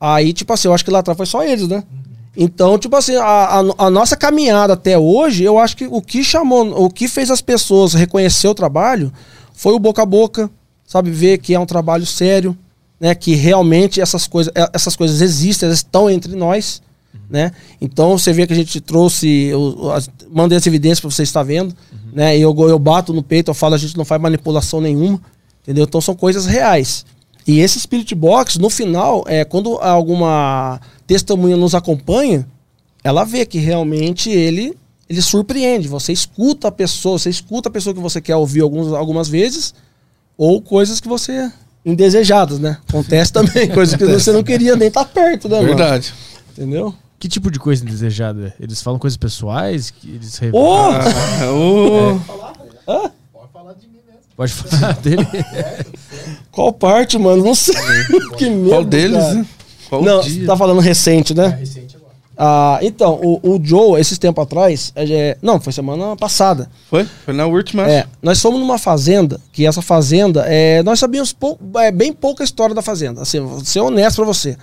[0.00, 1.84] Aí, tipo assim, eu acho que lá atrás foi só eles, né?
[2.36, 3.24] Então, tipo assim, a,
[3.60, 7.30] a- a nossa caminhada até hoje, eu acho que o que chamou, o que fez
[7.30, 9.12] as pessoas reconhecer o trabalho
[9.52, 10.50] foi o boca a boca,
[10.86, 11.10] sabe?
[11.10, 12.56] Ver que é um trabalho sério,
[12.98, 16.80] né, que realmente essas coisas, eh, essas coisas existem, elas estão entre nós,
[17.28, 17.52] né?
[17.80, 21.42] Então você vê que a gente trouxe, eu, as, mandei as evidências para você estar
[21.42, 21.74] vendo,
[22.12, 22.36] né?
[22.36, 25.20] E eu, eu bato no peito, eu falo, a gente não faz manipulação nenhuma,
[25.62, 25.84] entendeu?
[25.84, 27.04] Então são coisas reais.
[27.46, 32.46] E esse Spirit Box, no final, é quando alguma testemunha nos acompanha,
[33.02, 34.76] ela vê que realmente ele
[35.08, 35.88] ele surpreende.
[35.88, 39.74] Você escuta a pessoa, você escuta a pessoa que você quer ouvir alguns, algumas vezes,
[40.38, 41.50] ou coisas que você.
[41.84, 42.78] indesejadas, né?
[42.88, 45.72] Acontece também, coisas que você não queria nem estar perto, né, mano?
[46.60, 46.94] Entendeu?
[47.18, 48.54] Que tipo de coisa indesejada?
[48.60, 49.88] Eles falam coisas pessoais?
[49.90, 50.66] Que eles Ô!
[50.66, 52.18] Ah, ô,
[53.32, 54.20] Pode falar de mim mesmo.
[54.36, 55.26] Pode falar dele?
[56.52, 57.42] Qual parte, mano?
[57.42, 57.74] Não sei.
[58.36, 58.68] que medo.
[58.70, 59.46] Qual deles, cara.
[59.88, 60.40] Qual Não, dia?
[60.40, 61.48] você tá falando recente, É né?
[61.48, 62.10] recente agora.
[62.36, 66.70] Ah, então, o, o Joe, esses tempos atrás, é, é- não, foi semana passada.
[66.88, 67.04] Foi?
[67.24, 67.90] Foi na última.
[67.90, 72.44] É, nós fomos numa fazenda, que essa fazenda, é, nós sabíamos pou- é, bem pouca
[72.44, 74.56] história da fazenda, assim, vou ser honesto pra você.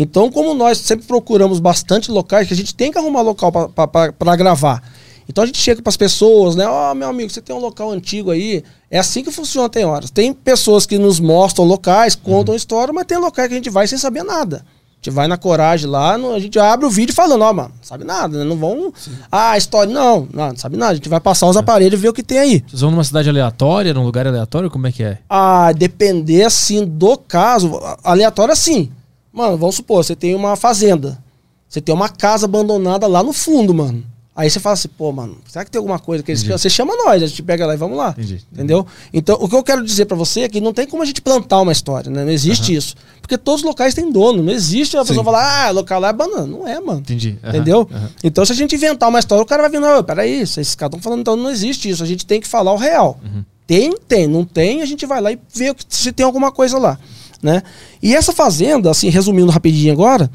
[0.00, 4.36] Então, como nós sempre procuramos bastante locais, que a gente tem que arrumar local pra
[4.36, 4.80] gravar.
[5.28, 6.66] Então a gente chega pras pessoas, né?
[6.68, 8.62] Ó, meu amigo, você tem um local antigo aí.
[8.88, 10.08] É assim que funciona, tem horas.
[10.10, 13.86] Tem pessoas que nos mostram locais, contam história, mas tem locais que a gente vai
[13.88, 14.64] sem saber nada.
[14.64, 17.70] A gente vai na coragem lá, no- a gente abre o vídeo falando, ó, mano,
[17.76, 18.44] não sabe nada, né?
[18.44, 18.92] Não vão.
[19.30, 19.92] Ah, história.
[19.92, 20.92] Não, não, não sabe nada.
[20.92, 22.64] A gente vai passar os aparelhos e ver o que tem aí.
[22.66, 24.70] Vocês vão numa cidade aleatória, num lugar aleatório?
[24.70, 25.18] Como é que é?
[25.28, 28.90] a depender assim do caso, aleatório assim.
[29.32, 31.22] Mano, vamos supor, você tem uma fazenda.
[31.68, 34.04] Você tem uma casa abandonada lá no fundo, mano.
[34.38, 36.56] Aí você fala assim, pô, mano, será que tem alguma coisa que eles Entendi.
[36.56, 38.10] Você chama nós, a gente pega lá e vamos lá.
[38.10, 38.40] Entendi.
[38.52, 38.86] Entendeu?
[39.12, 41.20] Então, o que eu quero dizer pra você é que não tem como a gente
[41.20, 42.24] plantar uma história, né?
[42.24, 42.94] Não existe isso.
[43.20, 44.40] Porque todos os locais têm dono.
[44.40, 46.46] Não existe a pessoa falar, ah, local lá é banana.
[46.46, 47.00] Não é, mano.
[47.00, 47.36] Entendi.
[47.42, 47.88] Aham, Entendeu?
[47.92, 48.10] aham.
[48.22, 50.90] Então, se a gente inventar uma história, o cara vai vir, não, peraí, esses caras
[50.90, 52.04] estão falando, então não existe isso.
[52.04, 53.18] A gente tem que falar o real.
[53.24, 53.44] Uhum.
[53.66, 54.28] Tem, tem.
[54.28, 56.96] Não tem, a gente vai lá e vê se tem alguma coisa lá.
[57.42, 57.62] Né?
[58.02, 60.30] E essa fazenda, assim, resumindo rapidinho agora,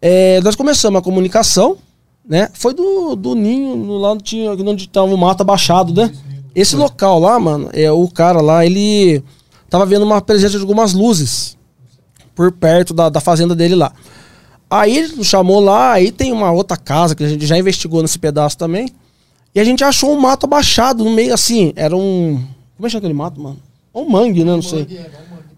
[0.00, 1.76] é, nós começamos a comunicação,
[2.26, 2.48] né?
[2.54, 6.10] Foi do, do ninho, no- lá onde tinha, onde estava o mato abaixado, né?
[6.54, 9.22] Esse local lá, mano, é, o cara lá, ele
[9.68, 11.56] tava vendo uma presença de algumas luzes
[12.34, 13.92] por perto da, da fazenda dele lá.
[14.70, 18.18] Aí ele chamou lá, aí tem uma outra casa que a gente já investigou nesse
[18.18, 18.88] pedaço também.
[19.54, 21.72] E a gente achou um mato abaixado no meio assim.
[21.74, 22.34] Era um.
[22.76, 23.58] Como é que chama aquele mato, mano?
[23.94, 24.52] Um mangue, né?
[24.52, 24.86] Não sei.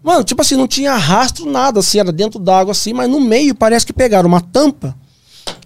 [0.03, 3.53] Mano, tipo assim, não tinha rastro, nada, assim, era dentro d'água assim, mas no meio
[3.53, 4.95] parece que pegaram uma tampa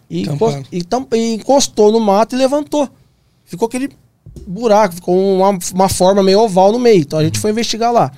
[0.09, 0.59] e, Tamparam.
[0.71, 2.89] encos- e e encostou no mato e levantou.
[3.45, 3.89] Ficou aquele
[4.45, 6.99] buraco, ficou uma, uma forma meio oval no meio.
[7.01, 8.11] Então a gente foi investigar lá.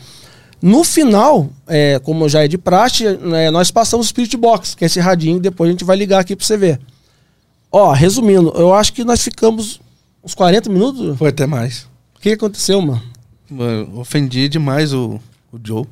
[0.59, 4.83] No final, é, como já é de praxe, né, nós passamos o Spirit Box, que
[4.83, 6.79] é esse radinho, depois a gente vai ligar aqui pra você ver.
[7.71, 9.79] Ó, resumindo, eu acho que nós ficamos
[10.23, 11.15] uns 40 minutos.
[11.17, 11.83] Foi até mais.
[12.15, 13.03] O que aconteceu, mano?
[13.49, 15.19] Mano, ofendi demais o,
[15.53, 15.85] o Joe.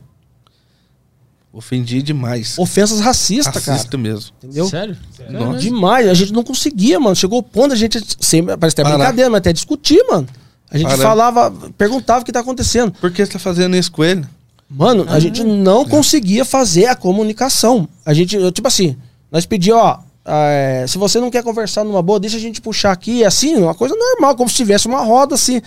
[1.56, 2.60] Ofendi demais.
[2.60, 3.78] Ofensas racistas, cara.
[3.78, 4.32] Racista mesmo.
[4.44, 4.68] Entendeu?
[4.68, 4.98] Sério?
[5.30, 5.60] Nossa.
[5.60, 7.16] Demais, a gente não conseguia, mano.
[7.16, 8.98] Chegou o ponto a gente, sempre, parece até Parar.
[8.98, 10.28] brincadeira, mas até discutir, mano.
[10.70, 11.02] A gente Parar.
[11.02, 12.92] falava, perguntava o que tá acontecendo.
[13.00, 14.26] Por que você tá fazendo isso com ele?
[14.70, 17.88] Mano, a gente não conseguia fazer a comunicação.
[18.06, 18.98] A gente, eu, tipo assim,
[19.32, 22.92] nós pedíamos, ó, é, se você não quer conversar numa boa, deixa a gente puxar
[22.92, 25.62] aqui, assim, uma coisa normal, como se tivesse uma roda assim.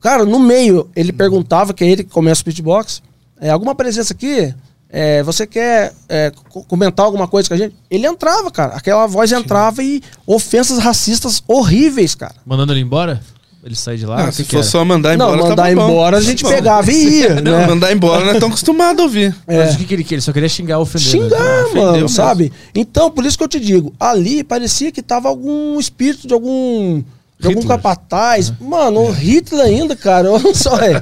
[0.00, 3.02] Cara, no meio, ele perguntava, que é ele que começa o pitbox,
[3.40, 4.54] é, alguma presença aqui?
[4.88, 7.74] É, você quer é, co- comentar alguma coisa com a gente?
[7.90, 8.74] Ele entrava, cara.
[8.74, 12.34] Aquela voz entrava e ofensas racistas horríveis, cara.
[12.46, 13.20] Mandando ele embora?
[13.64, 14.26] Ele sair de lá?
[14.26, 15.90] Ah, O se que só mandar não, embora, mandar tá bom.
[15.90, 16.48] embora a gente bom.
[16.50, 17.66] pegava e ia, Não, né?
[17.66, 19.34] mandar embora nós estamos acostumados a ouvir.
[19.48, 19.58] É.
[19.64, 20.14] Mas o que, que ele queria?
[20.18, 21.04] Ele só queria xingar, ofender.
[21.04, 21.10] né?
[21.28, 22.08] Xingar, ofendeu mano, mesmo.
[22.08, 22.52] sabe?
[22.72, 27.02] Então, por isso que eu te digo, ali parecia que tava algum espírito de algum.
[27.42, 27.76] Algum Hitler.
[27.76, 28.52] capataz.
[28.60, 30.30] Mano, o Hitler ainda, cara.
[30.32, 31.00] Olha só, é.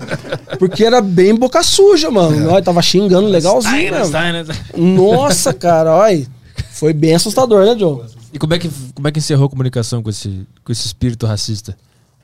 [0.59, 2.51] Porque era bem boca suja, mano.
[2.51, 3.72] Olha, tava xingando legalzinho.
[3.72, 4.07] Steiner.
[4.76, 6.26] Nossa, cara, olha.
[6.72, 8.03] Foi bem assustador, né, Joe?
[8.32, 11.24] E como é, que, como é que encerrou a comunicação com esse, com esse espírito
[11.24, 11.76] racista?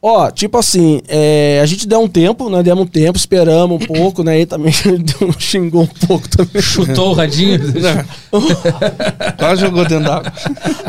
[0.02, 3.86] Ó, tipo assim, é, a gente deu um tempo, nós demos um tempo, esperamos um
[3.86, 4.36] pouco, né?
[4.38, 6.60] Ele também deu- xingou um pouco também.
[6.62, 7.60] Chutou o radinho?
[9.38, 10.32] Quase jogou dentro d'água.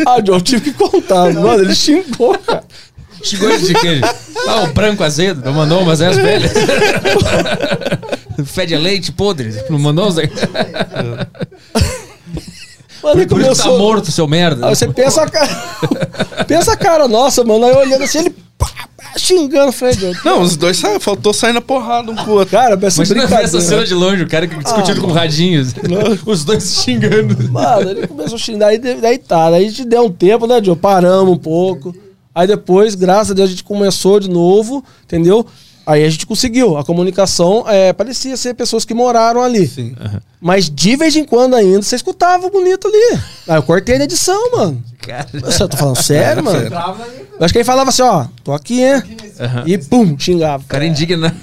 [0.05, 1.33] Ah, Joe, eu tive que contar.
[1.33, 2.63] Mano, ele xingou, cara.
[3.23, 4.03] Xingou ele de queijo.
[4.47, 5.43] Ah, o branco azedo.
[5.45, 6.49] Não mandou umas essas pra ele?
[8.45, 9.53] Fede a leite podre.
[9.69, 10.15] Não mandou uns...
[13.03, 14.67] Mano, ele Por isso tá morto, seu merda.
[14.67, 15.49] Aí você pensa a cara.
[16.47, 17.65] pensa a cara nossa, mano.
[17.65, 20.11] Aí olhando assim, ele pá, pá, xingando o Fred.
[20.23, 22.51] Não, os dois sa- faltou sair na porrada um com o outro.
[22.51, 23.85] Cara, Imagina ver essa cena brincadeira.
[23.87, 25.73] de longe, o cara que discutindo com radinhos.
[26.25, 27.49] Os dois se xingando.
[27.51, 29.47] Mano, ele começou a xingar, aí, de- daí tá.
[29.47, 30.75] Aí a gente deu um tempo, né, Joe?
[30.75, 31.95] Paramos um pouco.
[32.33, 35.45] Aí depois, graças a Deus, a gente começou de novo, entendeu?
[35.85, 36.77] Aí a gente conseguiu.
[36.77, 39.67] A comunicação é, parecia ser pessoas que moraram ali.
[39.67, 39.95] Sim.
[40.39, 43.19] Mas de vez em quando ainda você escutava bonito ali.
[43.47, 44.83] Aí eu cortei na edição, mano.
[44.99, 45.27] Cara.
[45.33, 46.67] Você tá falando sério, mano?
[46.67, 49.01] Eu acho que ele falava assim, ó, tô aqui, hein?
[49.39, 49.63] Aham.
[49.65, 50.63] E pum, xingava.
[50.63, 51.35] O cara é indignado.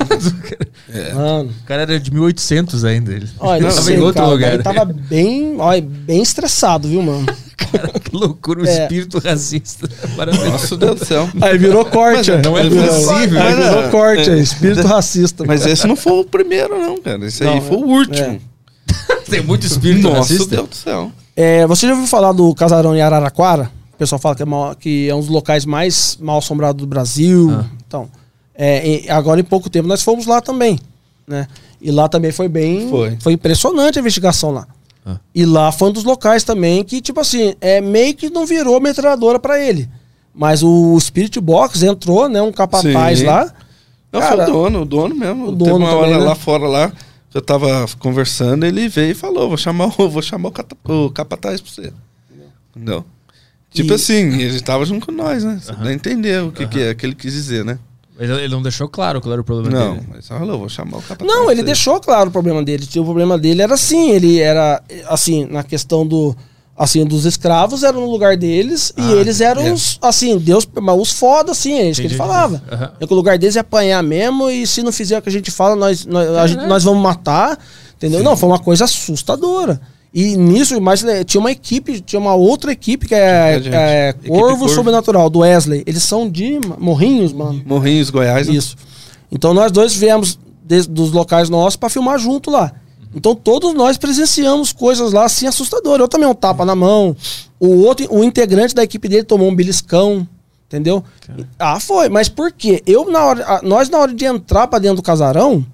[1.15, 1.51] Mano.
[1.51, 3.13] O cara era de 1800 ainda.
[3.13, 4.55] Ele Olha, não tava sei, em outro cara, lugar.
[4.55, 7.27] Ele tava bem, olha, bem estressado, viu, mano?
[7.59, 8.83] Cara, que loucura, o É.
[8.85, 9.89] espírito racista.
[10.51, 11.29] Nossa Deus do céu.
[11.43, 12.31] Aí virou corte.
[12.31, 13.43] Mas não é Aí virou- possível.
[13.43, 13.89] Aí virou é.
[13.91, 15.45] corte, ó, espírito racista.
[15.47, 17.27] Mas esse não foi o primeiro, não, cara.
[17.27, 17.85] Esse aí Não, foi o é.
[17.99, 18.41] último.
[19.29, 20.57] Tem muito espírito Nossa racista.
[20.57, 21.13] Deus do céu.
[21.37, 23.71] É, você já ouviu falar do casarão em Araraquara?
[23.95, 26.87] O pessoal fala que é, mal- que é um dos locais mais mal assombrados do
[26.87, 27.51] Brasil.
[27.53, 27.65] Ah.
[27.87, 28.09] Então,
[28.55, 30.79] é, agora em pouco tempo nós fomos lá também,
[31.27, 31.47] né?
[31.81, 33.33] E lá também foi bem, Foi.
[33.33, 34.67] impressionante a investigação lá.
[35.11, 35.19] Ah.
[35.35, 38.79] E lá foi um dos locais também que tipo assim, é meio que não virou
[38.81, 39.89] metralhadora pra ele.
[40.35, 43.25] Mas o Spirit Box entrou, né, um capataz Sim.
[43.27, 43.53] lá.
[44.13, 45.45] Não, Cara, foi o dono, o dono mesmo.
[45.49, 46.25] o Teve dono uma também, hora né?
[46.25, 46.93] lá fora lá,
[47.35, 51.11] eu tava conversando, ele veio e falou, vou chamar o, vou chamar o, cata- o
[51.11, 51.93] capataz pra você.
[52.75, 53.05] Entendeu?
[53.71, 55.59] Tipo E- assim, ele tava junto com nós, né?
[55.63, 57.79] Você dá a entender o que, que é que ele quis dizer, né?
[58.19, 60.07] Mas ele não deixou claro qual era o problema Não, dele.
[60.13, 61.31] mas falou, vou chamar o capataz.
[61.31, 61.67] Não, ele você.
[61.67, 62.85] deixou claro o problema dele.
[62.97, 66.35] O problema dele era assim, ele era assim, na questão do
[66.77, 69.73] assim, dos escravos eram no lugar deles Ah, e eles eram é.
[69.73, 72.63] os assim, Deus, mas os foda assim, é isso que Entendi, ele falava.
[72.71, 72.93] Aham.
[73.01, 75.33] É que o lugar deles é apanhar mesmo e se não fizer o que a
[75.33, 77.59] gente fala, nós nós, a gente- nós vamos matar,
[77.97, 78.23] entendeu?
[78.23, 79.81] Não, foi uma coisa assustadora.
[80.13, 84.13] E nisso, mas né, tinha uma equipe, tinha uma outra equipe que é, É, é
[84.27, 84.69] Corvo Corvo.
[84.69, 85.83] Sobrenatural, do Wesley.
[85.87, 87.63] Eles são de Morrinhos, mano.
[87.67, 88.49] Morrinhos, Goiás.
[88.49, 88.55] né?
[88.55, 88.75] Isso.
[89.31, 92.73] Então nós dois viemos des- dos locais nossos para filmar junto lá.
[93.15, 96.01] Então todos nós presenciamos coisas lá assim assustadoras.
[96.01, 97.15] Eu também um tapa na mão.
[97.61, 100.27] O outro, o integrante da equipe dele tomou um beliscão,
[100.67, 101.05] entendeu?
[101.59, 102.09] Ah, foi.
[102.09, 102.83] Mas por quê?
[102.87, 105.65] Eu na hora, nós na hora de entrar para dentro do casarão,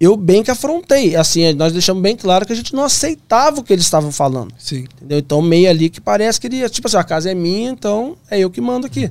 [0.00, 1.16] eu bem que afrontei.
[1.16, 4.52] Assim, nós deixamos bem claro que a gente não aceitava o que eles estavam falando.
[4.58, 4.86] Sim.
[4.96, 5.18] Entendeu?
[5.18, 8.38] Então meio ali que parece que ele, tipo assim, a casa é minha, então é
[8.38, 9.10] eu que mando aqui.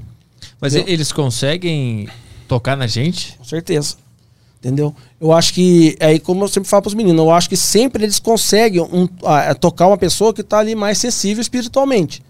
[0.62, 0.94] Mas Entendeu?
[0.94, 2.08] eles conseguem
[2.48, 3.36] tocar na gente?
[3.38, 3.96] Com certeza.
[4.60, 4.94] Entendeu?
[5.22, 8.04] Eu acho que, aí como eu sempre falo para os meninos, eu acho que sempre
[8.04, 12.24] eles conseguem um- ah, tocar uma pessoa que está ali mais sensível espiritualmente.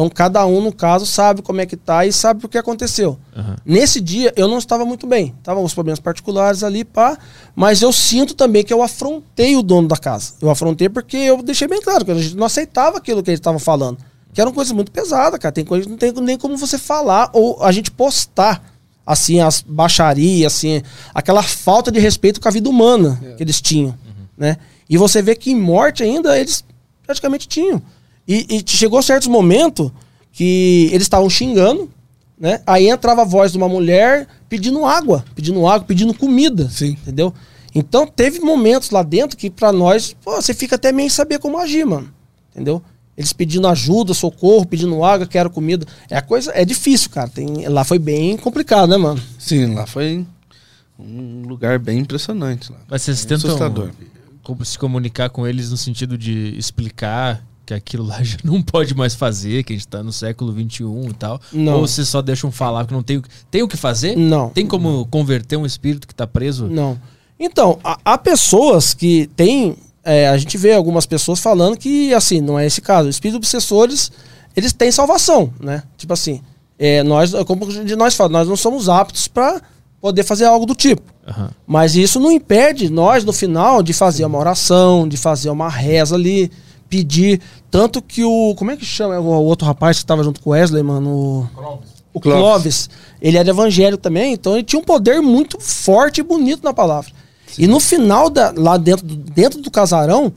[0.00, 3.18] Então cada um, no caso, sabe como é que tá e sabe o que aconteceu.
[3.36, 3.56] Aham.
[3.66, 5.34] Nesse dia eu não estava muito bem.
[5.36, 7.18] Estavam uns problemas particulares ali, pá.
[7.54, 10.32] Mas eu sinto também que eu afrontei o dono da casa.
[10.40, 13.40] Eu afrontei porque eu deixei bem claro que a gente não aceitava aquilo que eles
[13.40, 13.98] estavam falando.
[14.32, 15.52] Que eram coisas muito pesadas, cara.
[15.52, 18.64] Tem coisas que não tem nem como você falar ou a gente postar
[19.04, 20.82] assim as baixarias, assim,
[21.12, 23.94] aquela falta de respeito com a vida humana que eles tinham,
[24.38, 24.56] né?
[24.88, 26.64] E você vê que em morte ainda eles
[27.04, 27.82] praticamente tinham.
[28.32, 29.90] E, e chegou certos momentos
[30.30, 31.90] que eles estavam xingando,
[32.38, 32.60] né?
[32.64, 36.90] Aí entrava a voz de uma mulher pedindo água, pedindo água, pedindo comida, Sim.
[36.90, 37.34] entendeu?
[37.74, 41.40] Então teve momentos lá dentro que pra nós, pô, você fica até meio sem saber
[41.40, 42.08] como agir, mano.
[42.52, 42.80] Entendeu?
[43.16, 45.84] Eles pedindo ajuda, socorro, pedindo água, quero comida.
[46.08, 47.28] É a coisa, é difícil, cara.
[47.28, 49.20] Tem, lá foi bem complicado, né, mano?
[49.40, 50.24] Sim, lá foi
[50.96, 52.70] um lugar bem impressionante.
[52.70, 52.78] Lá.
[52.88, 53.90] Mas vocês Bem tentam assustador.
[54.44, 58.94] como se comunicar com eles no sentido de explicar que aquilo lá já não pode
[58.96, 61.40] mais fazer, que a gente tá no século XXI e tal?
[61.52, 61.74] Não.
[61.74, 64.16] Ou vocês só deixam falar que não tem, o- tem o que fazer?
[64.16, 64.50] Não.
[64.50, 66.66] Tem como converter um espírito que tá preso?
[66.66, 66.98] Não.
[67.38, 69.76] Então, há, pessoas que têm.
[70.04, 73.08] é, a gente vê algumas pessoas falando que, assim, não é esse caso.
[73.08, 74.10] Espíritos obsessores,
[74.56, 75.82] eles têm salvação, né?
[75.96, 76.42] Tipo assim,
[76.78, 79.62] é, nós, como de nós falamos, nós não somos aptos para
[80.00, 81.02] poder fazer algo do tipo.
[81.26, 81.50] Aham.
[81.66, 86.14] Mas isso não impede nós, no final, de fazer uma oração, de fazer uma reza
[86.16, 86.50] ali,
[86.90, 87.40] pedir.
[87.70, 88.54] Tanto que o.
[88.56, 91.10] Como é que chama o outro rapaz que estava junto com o Wesley, mano?
[91.10, 91.48] O,
[92.12, 92.40] o Clóvis.
[92.40, 92.90] Clóvis.
[93.22, 97.10] Ele era evangélico também, então ele tinha um poder muito forte e bonito na palavra.
[97.56, 100.32] E no final, da, lá dentro do, dentro do casarão,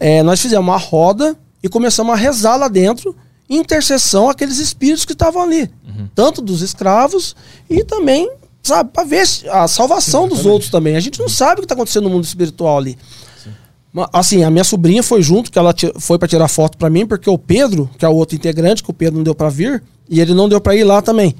[0.00, 3.14] eh, nós fizemos uma roda e começamos a rezar lá dentro,
[3.48, 5.70] intercessão àqueles espíritos que estavam ali.
[6.14, 7.34] Tanto dos escravos
[7.68, 8.30] e também,
[8.62, 10.94] sabe, para ver a salvação dos outros também.
[10.94, 12.96] A gente não sabe o que está acontecendo no mundo espiritual ali.
[14.12, 17.28] Assim, a minha sobrinha foi junto, que ela foi para tirar foto para mim, porque
[17.28, 20.20] o Pedro, que é o outro integrante, que o Pedro não deu para vir, e
[20.20, 21.34] ele não deu para ir lá também.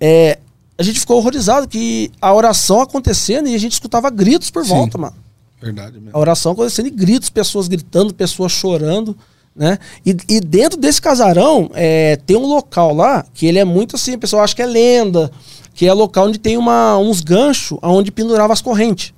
[0.00, 0.38] É,
[0.78, 4.70] a gente ficou horrorizado que a oração acontecendo e a gente escutava gritos por Sim.
[4.70, 5.14] volta, mano.
[5.60, 6.10] Verdade mesmo.
[6.12, 9.16] A oração acontecendo e gritos, pessoas gritando, pessoas chorando,
[9.54, 9.78] né?
[10.04, 14.14] E, e dentro desse casarão é, tem um local lá que ele é muito assim,
[14.14, 15.30] a pessoa acha que é lenda,
[15.74, 19.14] que é local onde tem uma, uns ganchos onde pendurava as correntes.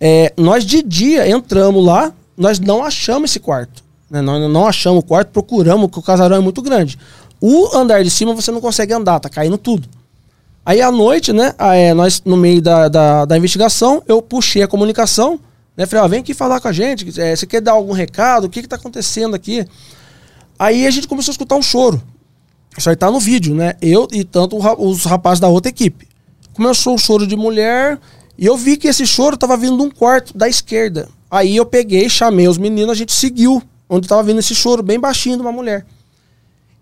[0.00, 3.84] É, nós de dia entramos lá, nós não achamos esse quarto.
[4.10, 4.20] né?
[4.20, 6.98] Nós não achamos o quarto, procuramos, porque o casarão é muito grande.
[7.40, 9.88] O andar de cima você não consegue andar, tá caindo tudo.
[10.64, 14.68] Aí à noite, né, é, nós no meio da, da, da investigação, eu puxei a
[14.68, 15.40] comunicação,
[15.76, 18.44] né, falei, ó, vem aqui falar com a gente, é, você quer dar algum recado,
[18.44, 19.66] o que que tá acontecendo aqui?
[20.58, 22.02] Aí a gente começou a escutar um choro.
[22.76, 23.74] Isso aí tá no vídeo, né?
[23.80, 26.06] Eu e tanto os rapazes da outra equipe.
[26.52, 27.98] Começou o choro de mulher
[28.40, 31.08] e eu vi que esse choro tava vindo de um quarto da esquerda.
[31.30, 34.98] Aí eu peguei, chamei os meninos, a gente seguiu onde tava vindo esse choro bem
[34.98, 35.84] baixinho de uma mulher.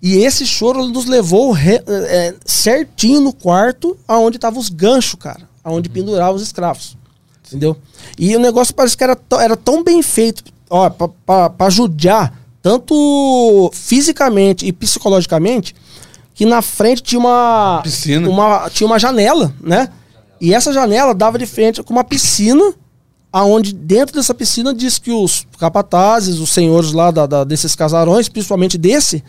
[0.00, 5.40] E esse choro nos levou re- é, certinho no quarto aonde estavam os ganchos, cara.
[5.64, 6.96] Aonde penduravam os escravos.
[7.46, 7.76] Entendeu?
[8.16, 11.70] E o negócio parece que era, tão- era tão bem feito, ó, pra, pra, pra
[11.70, 12.32] judiar,
[12.62, 15.74] tanto fisicamente e psicologicamente,
[16.34, 17.80] que na frente tinha uma.
[17.82, 18.28] Piscina.
[18.28, 19.88] Uma, tinha uma janela, né?
[20.40, 22.74] E essa janela dava de frente com uma piscina,
[23.32, 28.28] aonde dentro dessa piscina diz que os capatazes, os senhores lá da, da- desses casarões,
[28.28, 29.22] principalmente desse,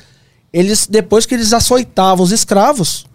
[0.54, 3.06] eles, depois que eles açoitavam os escravos,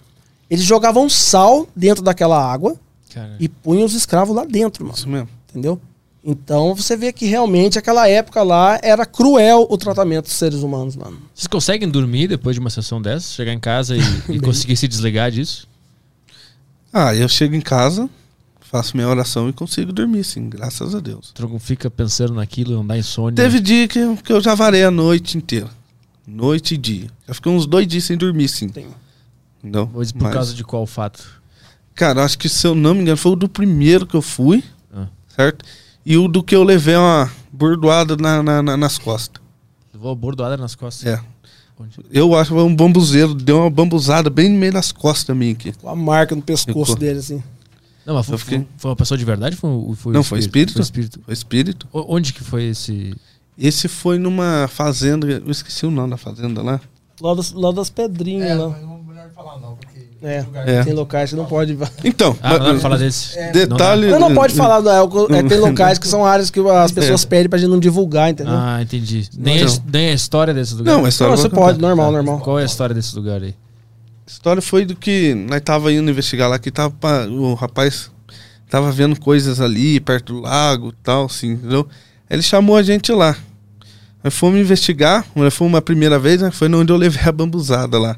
[0.50, 2.76] eles jogavam sal dentro daquela água
[3.12, 4.96] Cara, e punham os escravos lá dentro, mano.
[4.96, 5.28] Isso mesmo.
[5.50, 5.80] Entendeu?
[6.26, 10.96] Então você vê que realmente aquela época lá era cruel o tratamento dos seres humanos,
[10.96, 11.18] mano.
[11.34, 13.28] Vocês conseguem dormir depois de uma sessão dessa?
[13.32, 15.68] Chegar em casa e, e conseguir se desligar disso?
[16.96, 18.08] Ah, eu chego em casa,
[18.60, 21.32] faço minha oração e consigo dormir, sim, graças a Deus.
[21.34, 23.34] Tu não fica pensando naquilo, não dá insônia.
[23.34, 25.68] Teve dia que, eu- que eu já varei a noite inteira.
[26.26, 27.10] Noite e dia.
[27.26, 28.68] Eu fiquei uns dois dias sem dormir, sim.
[28.68, 28.86] Tem.
[29.62, 31.42] Não, Mas por causa de qual fato?
[31.94, 34.62] Cara, acho que se eu não me engano, foi o do primeiro que eu fui,
[34.94, 35.06] Ah.
[35.28, 35.64] certo?
[36.06, 39.42] E o do que eu levei uma bordoada na, na- na- nas costas.
[39.92, 41.06] Levou a bordoada nas costas.
[41.06, 41.20] É.
[42.10, 45.52] Eu acho que foi um bambuzeiro, deu uma bambuzada bem no meio das costas minha
[45.52, 45.72] aqui.
[45.72, 46.96] Com a marca no pescoço Ficou.
[46.96, 47.42] dele, assim.
[48.06, 49.56] Não, mas foi, Eu fiquei- foi uma pessoa de verdade?
[49.56, 50.74] Foi, foi Não, o foi espírito.
[50.74, 51.20] Foi espírito.
[51.24, 51.88] Foi espírito.
[51.92, 53.14] O- Onde que foi esse...
[53.58, 56.80] Esse foi numa fazenda, eu esqueci o nome da fazenda lá.
[57.20, 58.93] Lá das, lá das pedrinhas, É, lá.
[59.44, 59.94] Falar não, porque
[60.26, 60.82] É, É.
[60.84, 61.76] tem locais que não pode.
[62.02, 63.36] Então, Ah, não dá mas- pra falar desse.
[63.52, 64.10] detalhe.
[64.10, 66.92] Mas não pode falar, não, é, o- é, tem locais que são áreas que as
[66.92, 68.54] pessoas pedem pra gente não divulgar, entendeu?
[68.56, 69.28] Ah, entendi.
[69.36, 70.96] Nem, a, nem a história desse lugar?
[70.96, 71.66] Não, a história não, eu você vou contar.
[71.72, 72.40] pode, normal, normal.
[72.40, 73.54] Qual é a história desse lugar aí?
[74.26, 76.94] A história foi do que nós tava indo investigar lá, que tava
[77.30, 78.10] o rapaz
[78.70, 81.86] tava vendo coisas ali, perto do lago e tal, assim, entendeu?
[82.30, 83.36] Ele chamou a gente lá.
[84.22, 86.50] Nós fomos investigar, nós fomos uma primeira vez, né?
[86.50, 88.16] foi onde eu levei a bambuzada lá.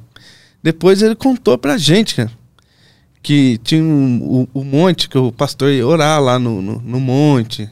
[0.62, 2.30] Depois ele contou pra gente, cara,
[3.22, 7.00] que tinha um, o, o monte, que o pastor ia orar lá no, no, no
[7.00, 7.68] monte,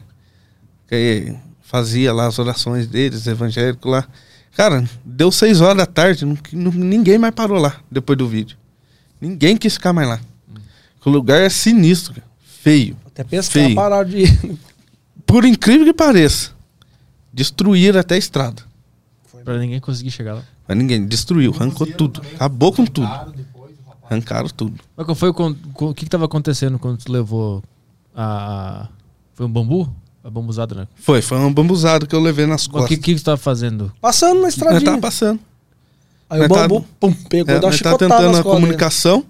[0.87, 4.07] que fazia lá as orações deles, evangélicos lá.
[4.55, 8.57] Cara, deu seis horas da tarde, não- não- ninguém mais parou lá depois do vídeo.
[9.19, 10.19] Ninguém quis ficar mais lá.
[11.05, 12.27] O lugar é sinistro, cara.
[12.43, 12.97] feio.
[13.05, 13.75] Até pescar Feio.
[13.75, 14.57] pararam de ir.
[15.25, 16.51] Por incrível que pareça,
[17.31, 18.63] destruíram até a estrada.
[19.43, 20.43] Pra ninguém conseguir chegar lá.
[20.67, 22.21] Mas ninguém destruiu, arrancou tudo.
[22.35, 23.07] Acabou com tudo.
[23.07, 23.65] O.
[24.09, 24.79] Arrancaram tudo.
[24.95, 27.63] Mas qual foi o, o que que tava acontecendo quando tu levou
[28.15, 28.87] a...
[29.33, 29.91] Foi um bambu?
[30.23, 30.87] A bambuzada, né?
[30.95, 32.89] Foi, foi uma bambuzada que eu levei nas O costas.
[32.89, 33.91] que, que tu tava fazendo?
[34.01, 34.81] Passando na estradinha.
[34.81, 35.39] tava passando.
[36.27, 39.23] Aí o nós bambu, pum, pegou, É, deu uma tava tentando a comunicação.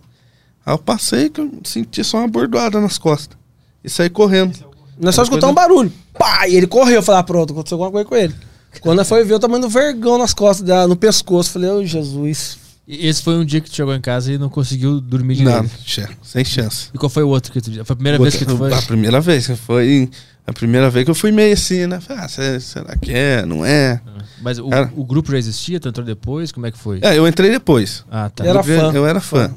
[0.65, 3.37] Aí eu passei que eu senti só uma bordoada nas costas.
[3.83, 4.57] E saí correndo.
[4.97, 5.91] Nós só escutamos um barulho.
[6.17, 6.47] Pá!
[6.47, 6.95] E ele correu.
[6.95, 8.33] Eu falei, ah, pronto, aconteceu alguma coisa com ele.
[8.81, 11.51] Quando eu fui ver, eu tamanho do vergão nas costas, dela, no pescoço.
[11.51, 12.57] Falei, ô Jesus.
[12.87, 15.51] E esse foi um dia que tu chegou em casa e não conseguiu dormir Não,
[15.63, 15.75] direito.
[15.85, 16.89] che- sem chance.
[16.93, 17.71] E qual foi o outro que tu...
[17.71, 18.71] Foi a primeira vez que tu foi?
[18.71, 19.47] A primeira vez.
[19.65, 20.09] Foi
[20.45, 21.99] a primeira vez que eu fui meio assim, né?
[21.99, 23.43] Falei, ah, será que é?
[23.43, 23.99] Não é?
[24.39, 24.91] Mas o, Cara.
[24.95, 25.79] o grupo já existia?
[25.79, 26.51] Tu entrou depois?
[26.51, 26.99] Como é que foi?
[27.01, 28.05] É, eu entrei depois.
[28.11, 28.45] Ah, tá.
[28.45, 28.91] Era eu, fã.
[28.93, 29.51] eu era fã.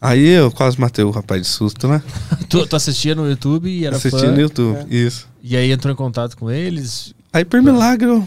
[0.00, 2.02] Aí eu quase matei o rapaz de susto, né?
[2.48, 4.32] Tu, tu assistia no YouTube e era Assisti fã.
[4.32, 4.78] no YouTube.
[4.88, 5.28] Isso.
[5.42, 7.12] E aí entrou em contato com eles.
[7.32, 8.26] Aí por milagre, eu,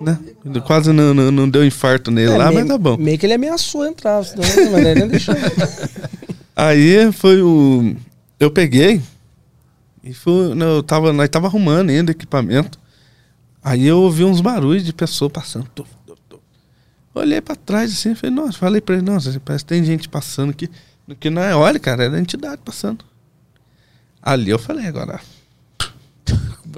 [0.00, 0.18] né?
[0.66, 2.96] Quase não, não, não deu infarto nele É, lá, meio, mas tá bom.
[2.96, 4.42] Meio que ele ameaçou entrar, senão,
[4.72, 5.34] mas ele nem deixou.
[6.56, 7.94] Aí foi o.
[8.40, 9.00] Eu peguei
[10.02, 10.54] e fui.
[10.54, 12.78] não, Eu tava, nós tava arrumando ainda equipamento.
[13.62, 15.68] Aí eu ouvi uns barulhos de pessoa passando.
[15.74, 16.40] Tu, tu, tu.
[17.14, 20.50] Olhei pra trás assim, falei, nossa, falei pra ele, nossa, parece que tem gente passando
[20.50, 20.70] aqui.
[21.20, 23.04] Que não é, olha, cara, era a entidade passando.
[24.22, 25.20] Ali eu falei, agora.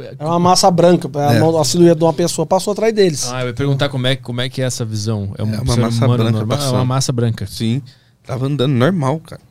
[0.02, 1.60] Era uma massa branca, a, É.
[1.60, 3.30] a silhueta de uma pessoa passou atrás deles.
[3.32, 5.32] Ah, eu ia perguntar como é, como é que é essa visão.
[5.38, 6.58] É, um É uma massa branca normal?
[6.60, 7.46] É uma massa branca.
[7.46, 7.82] Sim,
[8.24, 9.42] tava andando normal, cara.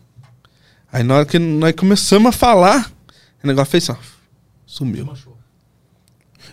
[0.92, 2.92] Aí na hora que nós começamos a falar,
[3.44, 4.04] o negócio fez assim, ó,
[4.66, 5.08] sumiu.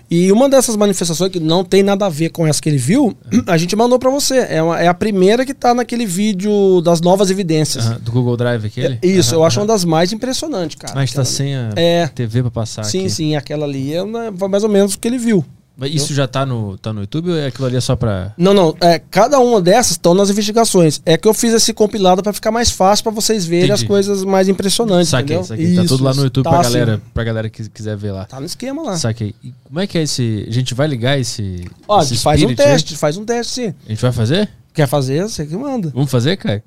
[0.08, 3.16] E uma dessas manifestações que não tem nada a ver com essa que ele viu,
[3.46, 4.38] a gente mandou pra você.
[4.48, 7.84] É, uma- é a primeira que tá naquele vídeo das novas evidências.
[8.00, 8.98] Do Google Drive aquele?
[9.02, 10.94] É, Isso, eu acho uma das mais impressionantes, cara.
[10.94, 12.06] Mas tá sem a É.
[12.06, 13.10] TV pra passar Sim, aqui.
[13.10, 14.04] sim, aquela ali é
[14.48, 15.44] mais ou menos o que ele viu.
[15.78, 18.32] Mas Isso já tá no, tá no YouTube ou é aquilo ali é só pra.
[18.38, 18.74] Não, não.
[18.80, 21.02] É, cada uma dessas estão nas investigações.
[21.04, 23.82] É que eu fiz esse compilado pra ficar mais fácil pra vocês verem Entendi.
[23.82, 25.10] as coisas mais impressionantes.
[25.10, 25.44] Saquei, entendeu?
[25.44, 25.74] saquei.
[25.74, 26.72] tá Isso, tudo lá no YouTube tá pra, assim.
[26.72, 28.24] galera, pra galera que quiser ver lá.
[28.24, 28.96] Tá no esquema lá.
[28.96, 29.34] Saquei.
[29.44, 30.46] E como é que é esse.
[30.48, 31.66] A gente vai ligar esse.
[31.86, 32.68] Ó, a esse gente faz um Spirit aí?
[32.68, 33.74] teste, faz um teste sim.
[33.86, 34.48] A gente vai fazer?
[34.72, 35.22] Quer fazer?
[35.24, 35.90] Você que manda.
[35.94, 36.62] Vamos fazer, Kai?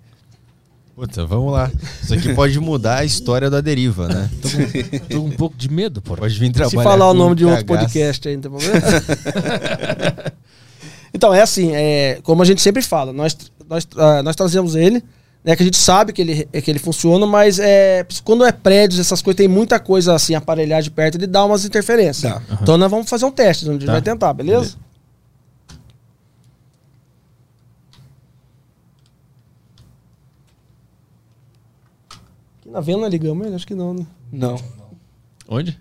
[1.00, 1.72] Puta, vamos lá.
[2.04, 4.30] Isso aqui pode mudar a história da deriva, né?
[4.42, 6.20] Tô com, tô com um pouco de medo, porra.
[6.20, 6.78] Pode vir trabalhar.
[6.78, 7.86] Se falar o nome de outro cagaço.
[7.86, 8.82] podcast aí, não tem problema.
[11.16, 13.34] então, é assim, é, como a gente sempre fala, nós,
[13.70, 15.02] nós, ah, nós trazemos ele,
[15.42, 19.00] né, que a gente sabe que ele, que ele funciona, mas é, quando é prédios,
[19.00, 22.30] essas coisas, tem muita coisa assim, aparelhagem perto, ele dá umas interferências.
[22.30, 22.42] Dá.
[22.62, 23.94] Então nós vamos fazer um teste, a gente Tá.
[23.94, 24.60] vai tentar, beleza?
[24.60, 24.89] Beleza.
[32.72, 33.56] Na Vena ligamos ele?
[33.56, 34.06] Acho que não, né?
[34.32, 34.56] Não.
[35.48, 35.78] Onde?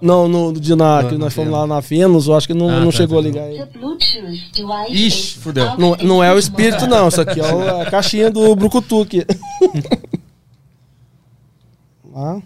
[0.00, 1.60] Não, no dia na, Não, que nós fomos Vênus.
[1.68, 3.64] lá na Vênus, eu acho que não, Ah, não tá, chegou tá, a ligar ele.
[3.64, 5.78] The Bluetooth device Ixi, fudeu.
[5.78, 7.06] Não, não é o espírito, não.
[7.06, 9.24] Isso aqui é o- a caixinha do Brucutu aqui.
[12.12, 12.42] Lá.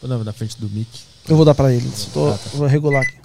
[0.00, 0.88] Tô na, na frente do mic.
[1.28, 1.88] Eu vou dar pra ele.
[2.12, 2.50] Tô- Ah, tá.
[2.54, 3.16] Vou regular aqui.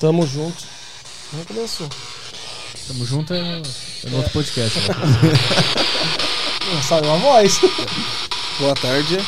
[0.00, 0.62] Tamo junto.
[1.36, 1.88] Já começou.
[2.86, 3.38] Tamo junto é,
[4.04, 4.78] é no outro podcast.
[4.78, 4.86] né?
[6.88, 7.60] Saiu a voz.
[8.60, 9.18] Boa tarde.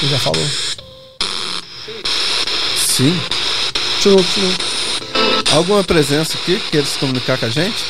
[0.00, 0.48] Ele já falou.
[2.86, 3.20] Sim.
[3.96, 4.54] Continua, continua.
[5.52, 7.84] Alguma presença aqui que queira se comunicar com a gente?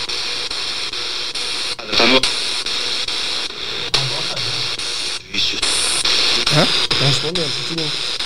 [6.56, 6.66] Hã?
[6.88, 8.17] Tá respondendo, continua.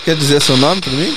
[0.00, 1.14] Você quer dizer seu nome pra mim?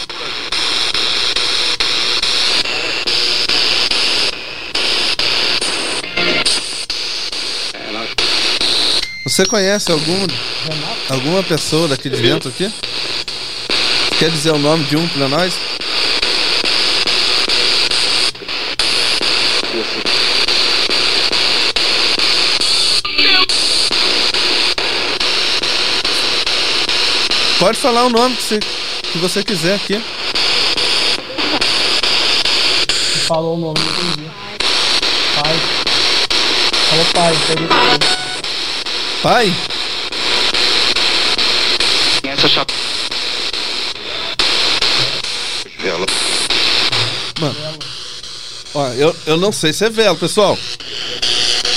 [9.24, 10.28] Você conhece algum,
[11.10, 12.70] alguma pessoa daqui de dentro aqui?
[14.20, 15.54] Quer dizer o nome de um pra nós?
[27.60, 30.02] Pode falar o nome que você, que você quiser aqui.
[33.28, 34.30] Falou o nome, não entendi.
[35.36, 35.56] Pai.
[36.90, 38.00] Falou pai, peguei pai.
[39.22, 39.54] Pai?
[47.40, 47.56] Mano,
[48.74, 50.58] ó, eu, eu não sei se é velo, pessoal.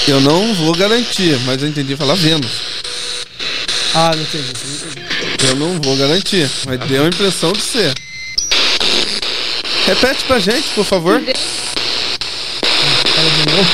[0.06, 2.50] Eu não vou garantir, mas eu entendi falar Vênus.
[3.94, 4.95] Ah, não entendi, não entendi.
[5.44, 7.94] Eu não vou garantir, mas deu a impressão de ser.
[9.86, 11.20] Repete pra gente, por favor.
[13.14, 13.68] Fala de novo.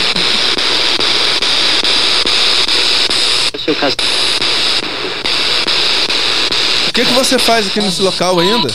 [6.88, 8.68] O que, que você faz aqui nesse local ainda?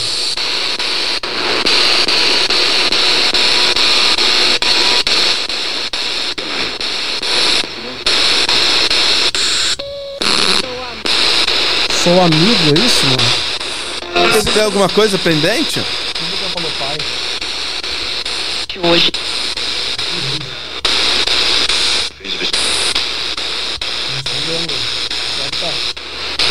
[12.08, 14.32] Sou amigo, é isso, mano?
[14.32, 15.82] Você tem alguma coisa pendente?
[18.66, 19.12] Que hoje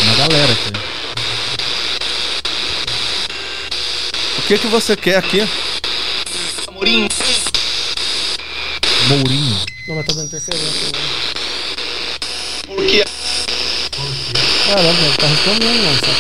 [0.04, 0.72] Uma galera aqui.
[4.38, 5.40] O que, que você quer aqui?
[9.10, 9.60] Mourinho.
[9.88, 10.86] Não, mas tá dando interferência.
[10.86, 10.92] Né?
[12.68, 13.17] Por quê?
[14.68, 16.00] Caramba, ele tá respondendo, mano.
[16.00, 16.12] Só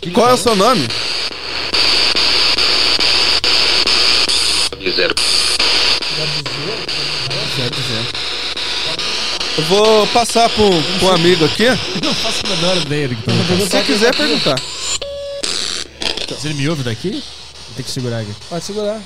[0.00, 0.88] que- Qual é o seu nome?
[9.58, 11.64] Eu vou passar um, um amigo aqui.
[12.02, 14.58] Não faço a menor ideia do que perguntar Se quiser perguntar.
[16.40, 17.22] Se ele me ouve daqui,
[17.76, 18.34] tem que segurar aqui.
[18.48, 19.00] Pode segurar.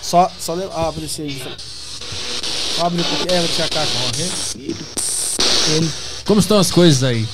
[0.00, 1.42] Só, só le- abre esse aí.
[2.80, 3.32] Abre um pouquinho.
[3.32, 3.92] É, vou tirar a caixa.
[4.08, 4.30] ok?
[5.76, 5.90] Ele.
[6.24, 7.26] Como estão as coisas aí?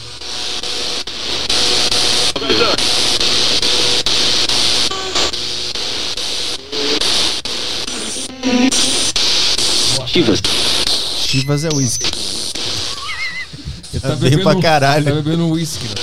[11.27, 12.07] Chivas é uísque.
[13.93, 15.05] Ele Tá bem pra caralho.
[15.05, 15.85] Tá bebendo um uísque.
[15.85, 15.95] né?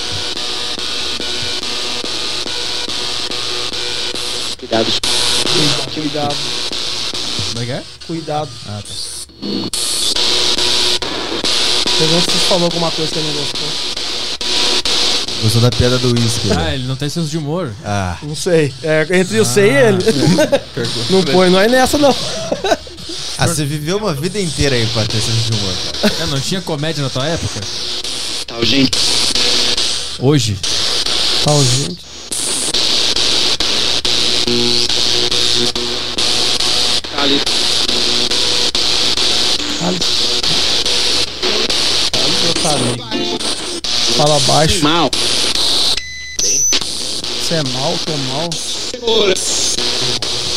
[4.58, 5.00] cuidados
[5.94, 6.36] Cuidado.
[7.52, 7.82] Como é que é?
[8.06, 8.50] Cuidado.
[8.68, 8.94] Ah, tá.
[11.98, 13.68] Pergunta se você falou alguma coisa que ele não gostou.
[15.42, 16.50] Gostou da piada do uísque.
[16.50, 16.74] Ah, né?
[16.74, 17.72] ele não tem senso de humor.
[17.84, 18.72] Ah, Não sei.
[18.82, 19.98] É, entre o sei e ele.
[21.10, 22.14] não põe, não é nessa, não.
[23.38, 26.14] ah, você viveu uma vida inteira aí pra ter senso de humor, cara.
[26.22, 27.60] É, não tinha comédia na tua época?
[28.46, 28.98] Tal gente.
[30.18, 30.56] Hoje?
[31.44, 32.05] Tal, gente.
[44.40, 44.82] Baixo.
[44.82, 45.10] Mal.
[46.38, 48.50] Você é mal, tô mal.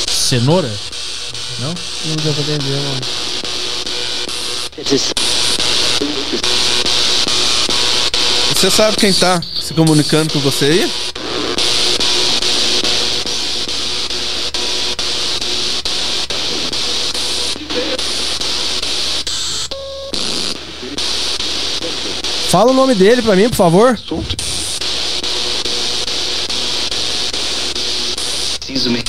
[0.07, 0.69] Cenoura?
[1.59, 1.73] Não?
[2.05, 3.01] Não deu pra entender, mano.
[8.55, 10.91] Você sabe quem tá se comunicando com você aí?
[22.49, 23.95] Fala o nome dele pra mim, por favor.
[28.57, 29.03] Preciso me.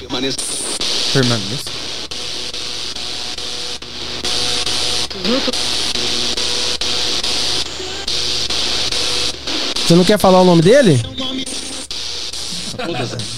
[0.00, 0.38] Permaneça.
[1.12, 1.62] Permaneça.
[9.76, 11.00] Você não quer falar o nome dele?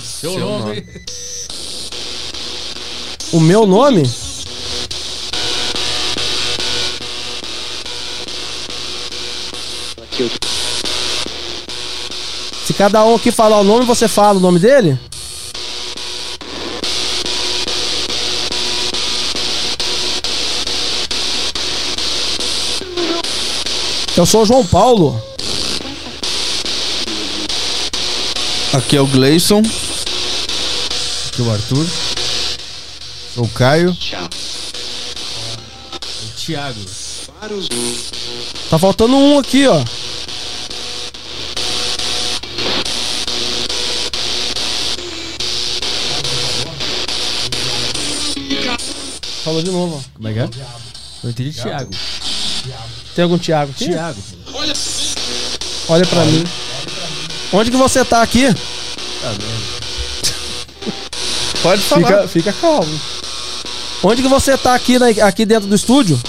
[0.02, 0.86] Seu nome.
[3.30, 4.23] O meu nome?
[12.74, 14.98] Se cada um aqui falar o nome, você fala o nome dele?
[24.16, 25.22] Eu sou o João Paulo.
[28.72, 29.62] Aqui é o Gleison.
[31.28, 31.86] Aqui o Arthur.
[33.36, 33.94] Sou o Caio.
[33.94, 34.28] tchau.
[35.94, 36.80] O Thiago.
[38.68, 39.80] Tá faltando um aqui, ó.
[49.54, 50.16] Falou de novo, ó.
[50.16, 50.48] Como é que é?
[51.22, 51.90] Eu entendi Thiago.
[53.14, 53.84] Tem algum Thiago aqui?
[53.86, 54.20] Thiago.
[55.88, 56.44] Olha pra mim.
[57.52, 58.46] Onde que você tá aqui?
[61.62, 62.06] Pode falar.
[62.06, 63.00] Fica, fica calmo.
[64.02, 66.20] Onde que você tá aqui, na- aqui dentro do estúdio?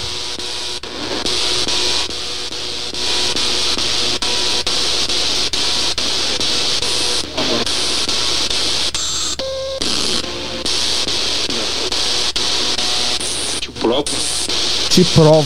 [14.96, 15.44] Te provo.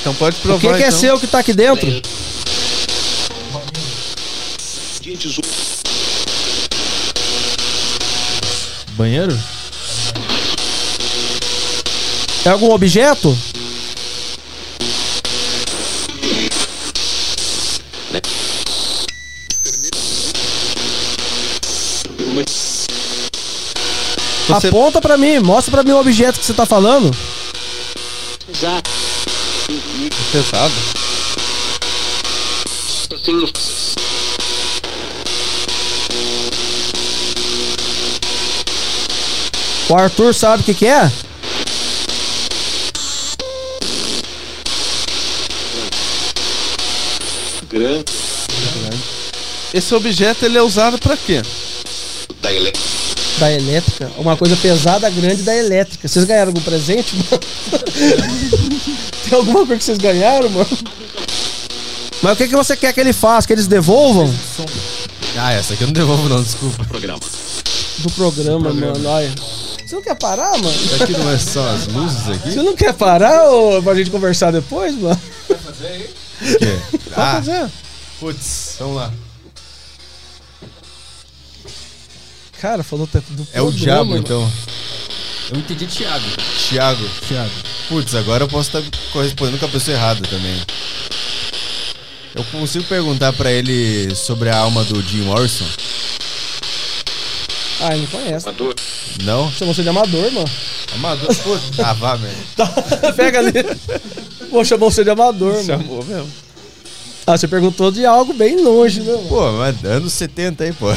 [0.00, 0.60] Então pode O provar.
[0.60, 0.98] que, que é então.
[0.98, 1.86] seu que tá aqui dentro?
[5.00, 5.48] Dia 18.
[8.96, 9.38] Banheiro?
[12.44, 13.36] É algum objeto?
[24.48, 27.10] Você- Aponta pra mim, mostra pra mim o objeto que você tá falando.
[30.36, 30.74] Pesado.
[33.24, 33.48] Tenho.
[39.88, 41.10] O Arthur sabe o que, que é?
[47.70, 48.04] Grande.
[49.72, 51.40] Esse objeto ele é usado pra quê?
[52.42, 52.74] Da ele.
[53.38, 54.10] Da elétrica.
[54.18, 56.06] Uma coisa pesada, grande da elétrica.
[56.06, 57.14] Vocês ganharam algum presente,
[59.36, 60.68] alguma coisa que vocês ganharam, mano?
[62.22, 63.46] Mas o que, que você quer que ele faça?
[63.46, 64.32] Que eles devolvam?
[65.38, 66.84] Ah, essa aqui eu não devolvo não, desculpa.
[66.84, 67.20] Programa.
[67.98, 69.08] Do programa, mano.
[69.08, 69.34] Olha.
[69.86, 70.70] Você não quer parar, mano?
[70.74, 72.50] Isso aqui não é só as luzes aqui?
[72.52, 75.20] Você não quer parar ou pra gente conversar depois, mano?
[75.48, 76.78] O quê?
[77.14, 77.70] Ah, fazer.
[78.18, 79.12] putz, vamos lá.
[82.60, 84.22] Cara, falou até do É o programa, diabo, mano.
[84.22, 84.52] então.
[85.52, 86.24] Eu entendi Thiago.
[86.68, 87.08] Thiago.
[87.28, 87.50] Thiago.
[87.88, 90.60] Putz, agora eu posso estar correspondendo com a pessoa errada também.
[92.34, 95.64] Eu consigo perguntar pra ele sobre a alma do Jim Morrison?
[97.80, 98.48] Ah, ele não conhece.
[98.48, 98.74] Amador.
[99.22, 99.50] Não?
[99.52, 100.50] Chamou você de amador, mano.
[100.94, 101.34] Amador.
[101.34, 101.78] Putz.
[101.78, 102.36] Ah, vá, velho.
[102.56, 102.66] Tá,
[103.16, 103.52] pega ali.
[104.50, 105.64] Pô, chamou você de amador, mano.
[105.64, 106.32] Chamou mesmo.
[107.26, 109.28] Ah, você perguntou de algo bem longe, né, mano?
[109.28, 110.90] Pô, mas anos 70 aí, pô.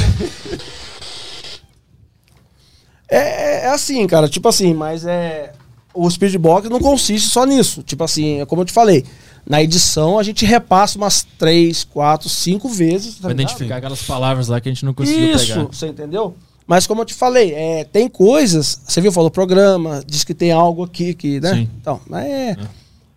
[3.10, 5.52] É, é assim, cara, tipo assim, mas é.
[5.94, 7.82] O speedbox não consiste só nisso.
[7.84, 9.06] Tipo assim, é como eu te falei.
[9.45, 13.16] Na edição a gente repassa umas três, quatro, cinco vezes.
[13.16, 15.64] tá identificar aquelas palavras lá que a gente não conseguiu Isso, pegar.
[15.64, 16.36] você entendeu?
[16.68, 18.80] Mas como eu te falei, é, tem coisas.
[18.88, 21.56] Você viu, falou programa, diz que tem algo aqui que, né?
[21.56, 21.70] Sim.
[21.82, 22.57] Então, mas é.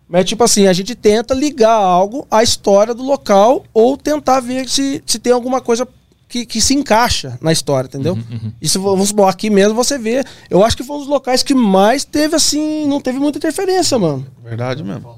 [0.09, 4.67] Mas tipo assim, a gente tenta ligar algo à história do local ou tentar ver
[4.67, 5.87] se, se tem alguma coisa
[6.33, 8.17] que, que se encaixa na história, entendeu?
[8.59, 10.23] Isso, vamos supor, aqui mesmo você vê.
[10.49, 13.99] Eu acho que foi um dos locais que mais teve, assim, não teve muita interferência,
[13.99, 14.25] mano.
[14.43, 15.15] Verdade mesmo.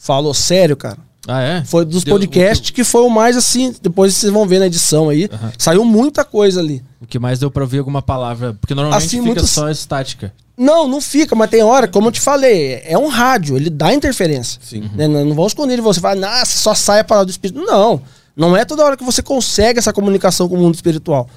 [0.00, 0.96] Falou sério, cara.
[1.28, 1.64] Ah, é?
[1.64, 3.74] Foi dos Deu- podcasts que foi o mais assim.
[3.82, 5.28] Depois vocês vão ver na edição aí.
[5.58, 6.82] Saiu muita coisa ali.
[7.02, 8.54] O que mais deu pra ouvir alguma palavra?
[8.58, 10.32] Porque normalmente Assim, fica muitos- só estática.
[10.56, 13.92] Não, não fica, mas tem hora, como eu te falei, é um rádio, ele dá
[13.92, 14.58] interferência.
[14.64, 14.88] Sim.
[14.94, 15.06] Né?
[15.06, 17.60] Não, não vão esconder de você, falar, nossa, só sai a palavra do espírito.
[17.60, 18.00] Não,
[18.36, 21.28] não é toda hora que você consegue essa comunicação com o mundo espiritual.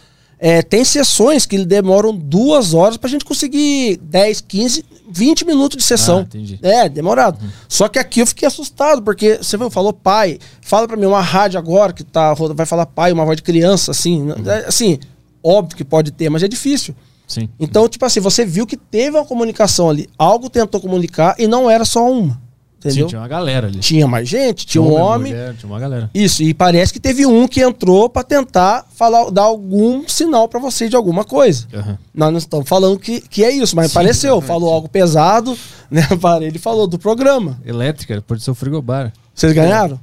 [0.41, 5.83] É, tem sessões que demoram duas horas pra gente conseguir 10, 15, 20 minutos de
[5.83, 6.19] sessão.
[6.19, 6.57] Ah, entendi.
[6.61, 7.39] É, demorado.
[7.67, 11.21] Só que aqui eu fiquei assustado, porque você viu, falou pai, fala pra mim uma
[11.21, 14.23] rádio agora que tá, vai falar pai, uma voz de criança, assim.
[14.23, 14.35] né?
[14.45, 14.97] É, assim,
[15.43, 16.95] óbvio que pode ter, mas é difícil.
[17.27, 17.49] Sim.
[17.59, 20.09] Então, tipo assim, você viu que teve uma comunicação ali.
[20.17, 22.41] Algo tentou comunicar e não era só uma.
[22.79, 23.03] Entendeu?
[23.03, 23.79] Sim, tinha uma galera ali.
[23.79, 25.33] Tinha mais gente, tinha um homem.
[25.33, 26.09] mulher, tinha uma galera.
[26.13, 30.61] Isso, e parece que teve um que entrou pra tentar falar, dar algum sinal pra
[30.61, 31.67] você de alguma coisa.
[31.73, 31.97] Aham.
[32.13, 34.39] Nós não estamos falando que, que é isso, mas pareceu.
[34.39, 35.57] Falou algo pesado,
[35.91, 36.07] né?
[36.21, 37.59] Para ele falou do programa.
[37.65, 39.11] Elétrica, pode ser o frigobar.
[39.35, 39.99] Vocês ganharam?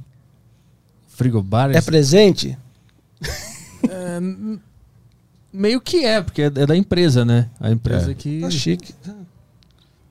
[1.07, 1.75] Frigobar?
[1.75, 2.55] É presente?
[5.51, 7.49] Meio que é, porque é é da empresa, né?
[7.59, 8.13] A empresa É.
[8.13, 8.41] que.
[8.41, 8.93] Tá chique.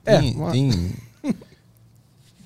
[0.05, 0.93] É, Tem, uma- tem,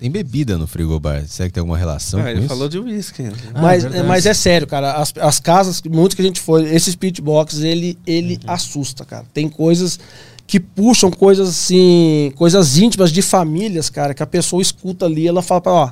[0.02, 1.24] tem bebida no frigobar.
[1.28, 2.48] Será que tem alguma relação Ah, com ele isso?
[2.50, 3.24] falou de uísque.
[3.54, 4.08] Ah, mas, verdade.
[4.08, 4.94] mas é sério, cara.
[4.94, 8.52] As, as casas, muitos que a gente foi, esses pitbox, ele, ele Uhum.
[8.52, 9.26] assusta, cara.
[9.32, 10.00] Tem coisas
[10.48, 15.44] que puxam coisas assim, coisas íntimas de famílias, cara, que a pessoa escuta ali, ela
[15.44, 15.92] fala pra, ó,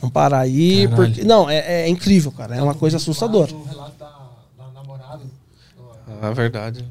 [0.00, 0.96] vamos parar aí, Caralho.
[1.12, 1.24] porque.
[1.24, 2.56] Não, é, é incrível, cara.
[2.56, 3.52] É uma coisa assustadora.
[3.54, 4.06] O relato da,
[4.64, 5.20] da namorada.
[6.22, 6.82] A verdade.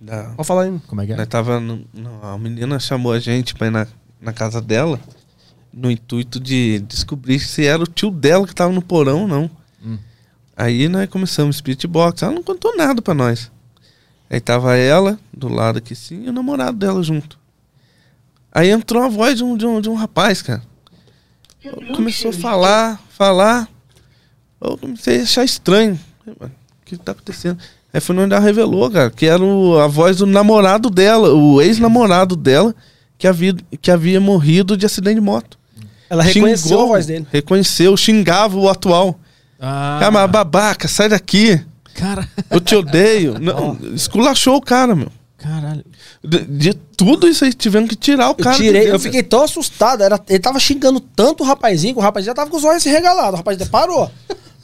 [0.00, 0.80] Da, Pode falar aí.
[0.88, 1.16] Como é que é?
[1.16, 3.86] Nós tava no- no- a menina chamou a gente pra ir na,
[4.20, 4.98] na casa dela
[5.72, 9.50] no intuito de descobrir se era o tio dela que tava no porão ou não.
[9.84, 9.98] Hum.
[10.56, 12.22] Aí nós começamos Spirit Box.
[12.22, 13.50] Ela não contou nada pra nós.
[14.28, 17.38] Aí tava ela do lado aqui sim e o namorado dela junto.
[18.52, 20.62] Aí entrou a voz de um, de um, de um rapaz, cara.
[21.94, 23.68] Começou a falar, falar.
[24.60, 25.98] Eu comecei a achar estranho.
[26.24, 27.58] Falei, "Mano, O que tá acontecendo?
[27.92, 31.60] Aí foi onde ela revelou, cara, que era o- a voz do namorado dela, o
[31.62, 32.74] ex-namorado dela,
[33.16, 35.58] que havia, que havia morrido de acidente de moto.
[36.12, 37.26] Ela reconheceu Xingou, a voz dele.
[37.32, 39.18] Reconheceu, xingava o atual.
[39.58, 41.58] Ah, Cara, mas babaca, sai daqui.
[41.94, 43.38] cara, Eu te odeio.
[43.40, 45.08] Não, esculachou o cara, meu.
[45.38, 45.82] caralho.
[46.22, 48.56] De, de tudo isso aí, tivemos que tirar o Eu cara.
[48.56, 50.02] de tirei, eu fiquei tão assustado.
[50.02, 52.84] Era, ele tava xingando tanto o rapazinho que o rapazinho já tava com os olhos
[52.84, 53.32] regalados.
[53.32, 54.10] O rapaz parou.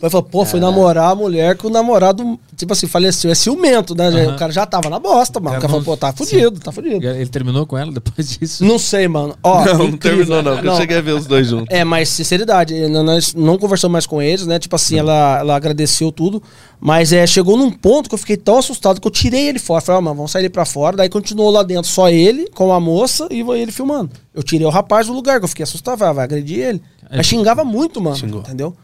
[0.00, 3.30] Aí falou, pô, foi namorar a mulher que o namorado, tipo assim, faleceu.
[3.30, 4.06] É ciumento, né?
[4.06, 4.34] Aham.
[4.34, 5.56] O cara já tava na bosta, mano.
[5.56, 7.04] O Cara, cara falou, pô, tá fudido, tá fudido.
[7.04, 8.64] Ele terminou com ela depois disso?
[8.64, 9.36] Não sei, mano.
[9.42, 11.66] Ó, Não, não terminou não, porque eu cheguei a ver os dois juntos.
[11.70, 14.58] É, mas sinceridade, nós não conversamos mais com eles, né?
[14.58, 16.40] Tipo assim, ela, ela agradeceu tudo.
[16.80, 19.80] Mas é, chegou num ponto que eu fiquei tão assustado que eu tirei ele fora.
[19.80, 20.96] Falei, ó, mano, vamos sair ele pra fora.
[20.96, 24.10] Daí continuou lá dentro só ele, com a moça e ele filmando.
[24.32, 25.98] Eu tirei o rapaz do lugar, que eu fiquei assustado.
[25.98, 26.82] Falei, ah, vai agredir ele.
[27.10, 28.14] Mas xingava muito, mano.
[28.16, 28.40] Xingou.
[28.42, 28.76] Entendeu?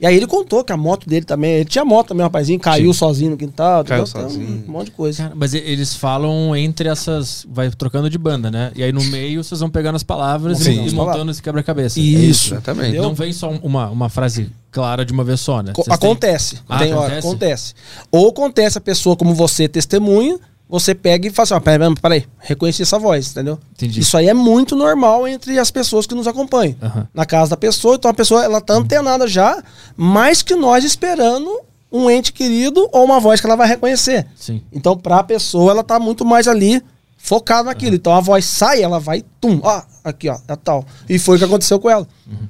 [0.00, 1.52] E aí ele contou que a moto dele também.
[1.56, 3.84] Ele tinha moto também, o rapazinho, caiu sozinho no quintal.
[3.84, 4.22] Caiu entendeu?
[4.28, 4.64] Tem sozinho.
[4.66, 5.24] Um monte de coisa.
[5.24, 7.46] Cara, mas eles falam entre essas.
[7.50, 8.72] Vai trocando de banda, né?
[8.74, 10.70] E aí no meio vocês vão pegando as palavras Sim.
[10.70, 11.36] e, e As montando palavras.
[11.36, 12.00] esse quebra-cabeça.
[12.00, 12.54] Isso.
[12.54, 12.96] Exatamente.
[12.96, 15.72] Não vem só um- uma, uma frase clara de uma vez só, né?
[15.74, 16.58] Co- Vocês têm- acontece.
[16.68, 17.26] Ah, tem hora, acontece?
[17.28, 17.74] acontece.
[18.10, 20.38] Ou acontece a pessoa como você testemunha,
[20.70, 23.58] você pega e fala assim, ó, peraí, peraí, reconheci essa voz, entendeu?
[23.72, 24.00] Entendi.
[24.00, 26.76] Isso aí é muito normal entre as pessoas que nos acompanham.
[26.80, 27.08] Aham.
[27.12, 29.62] Na casa da pessoa, então a pessoa ela tá antenada já,
[29.96, 31.50] mais que nós esperando
[31.92, 34.26] um ente querido ou uma voz que ela vai reconhecer.
[34.36, 34.62] Sim.
[34.72, 36.80] Então, pra pessoa, ela tá muito mais ali
[37.22, 37.94] focada naquilo.
[37.94, 40.84] Então a voz sai, ela vai, tum, ó, aqui, ó, é tal.
[41.08, 42.06] E foi o que aconteceu com ela.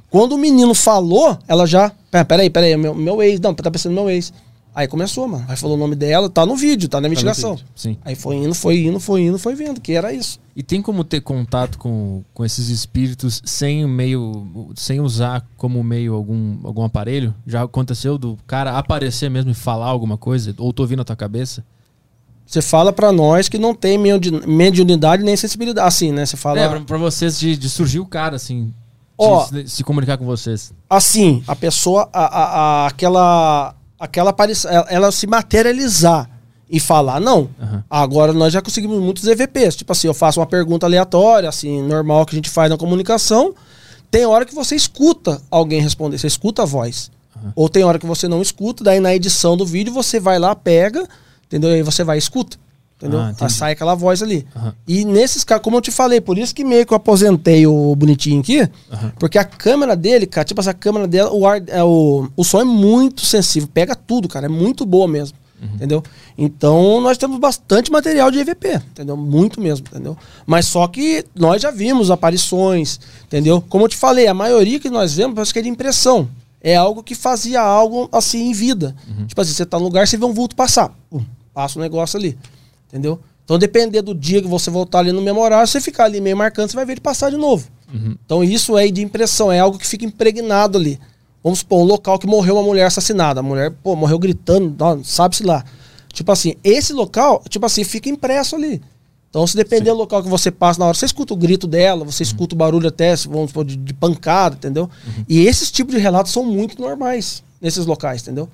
[0.09, 3.70] Quando o menino falou, ela já, pera, peraí, peraí, é meu, meu ex, não, tá
[3.70, 4.32] pensando no meu ex.
[4.74, 5.44] Aí começou, mano.
[5.48, 7.56] Aí falou o nome dela, tá no vídeo, tá na investigação.
[7.56, 7.97] vídeo, sim.
[8.05, 10.38] Aí foi indo, foi indo, foi indo, foi vendo, que era isso.
[10.55, 14.72] E tem como ter contato com, com esses espíritos sem meio.
[14.76, 17.34] sem usar como meio algum, algum aparelho?
[17.47, 20.55] Já aconteceu do cara aparecer mesmo e falar alguma coisa?
[20.59, 21.64] Ou tô ouvindo na tua cabeça?
[22.47, 25.86] Você fala pra nós que não tem medi- mediunidade nem sensibilidade.
[25.86, 26.26] Assim, né?
[26.26, 26.59] Você fala.
[26.60, 28.66] É, pra, pra vocês de, de surgir o cara, assim.
[28.66, 28.72] de
[29.18, 29.44] Ó.
[29.47, 30.72] se, se comunicar com vocês.
[30.88, 36.28] assim, a pessoa, a, a- a- aquela, aquela aparição, ela, ela se materializar
[36.68, 37.51] e falar, não.
[37.60, 37.85] Aham.
[37.90, 39.77] Agora nós já conseguimos muitos EVPs.
[39.77, 43.55] Tipo assim, eu faço uma pergunta aleatória, assim, normal que a gente faz na comunicação.
[44.10, 47.10] Tem hora que você escuta alguém responder, você escuta a voz.
[47.55, 50.55] Ou tem hora que você não escuta, daí na edição do vídeo você vai lá,
[50.55, 51.09] pega,
[51.47, 51.70] entendeu?
[51.70, 52.56] Aí você vai e escuta.
[53.01, 53.18] Entendeu?
[53.18, 53.48] Ah.
[53.48, 54.47] Sai aquela voz ali.
[54.55, 54.74] Aham.
[54.86, 57.97] E nesses casos, como eu te falei, por isso que meio que eu aposentei o
[57.97, 58.60] bonitinho aqui,
[58.93, 59.12] Aham.
[59.18, 62.60] porque a câmera dele, cara, tipo essa câmera dela, o, ar, é, o, o som
[62.60, 65.39] é muito sensível, pega tudo, cara, é muito boa mesmo.
[65.74, 66.02] Entendeu?
[66.39, 69.14] Então nós temos bastante material de EVP, entendeu?
[69.14, 70.16] Muito mesmo, entendeu?
[70.47, 73.62] Mas só que nós já vimos aparições, entendeu?
[73.68, 76.31] Como eu te falei, a maioria que nós vemos parece que é de impressão.
[76.62, 78.97] É algo que fazia algo assim em vida.
[79.27, 80.94] Tipo assim, você tá no lugar, você vê um vulto passar.
[81.10, 81.22] Pum,
[81.52, 82.39] passa o negócio ali.
[82.90, 83.20] Entendeu?
[83.44, 86.70] Então, depender do dia que você voltar ali no memorário, você ficar ali meio marcando,
[86.70, 87.68] você vai ver ele passar de novo.
[88.24, 91.00] Então, isso é de impressão, é algo que fica impregnado ali.
[91.42, 93.40] Vamos supor, um local que morreu uma mulher assassinada.
[93.40, 95.64] A mulher, pô, morreu gritando, sabe-se lá.
[96.12, 98.80] Tipo assim, esse local, tipo assim, fica impresso ali.
[99.30, 102.04] Então, se depender do local que você passa na hora, você escuta o grito dela,
[102.04, 104.90] você escuta o barulho até, vamos supor, de, de pancada, entendeu?
[105.28, 108.48] E esses tipos de relatos são muito normais nesses locais, entendeu?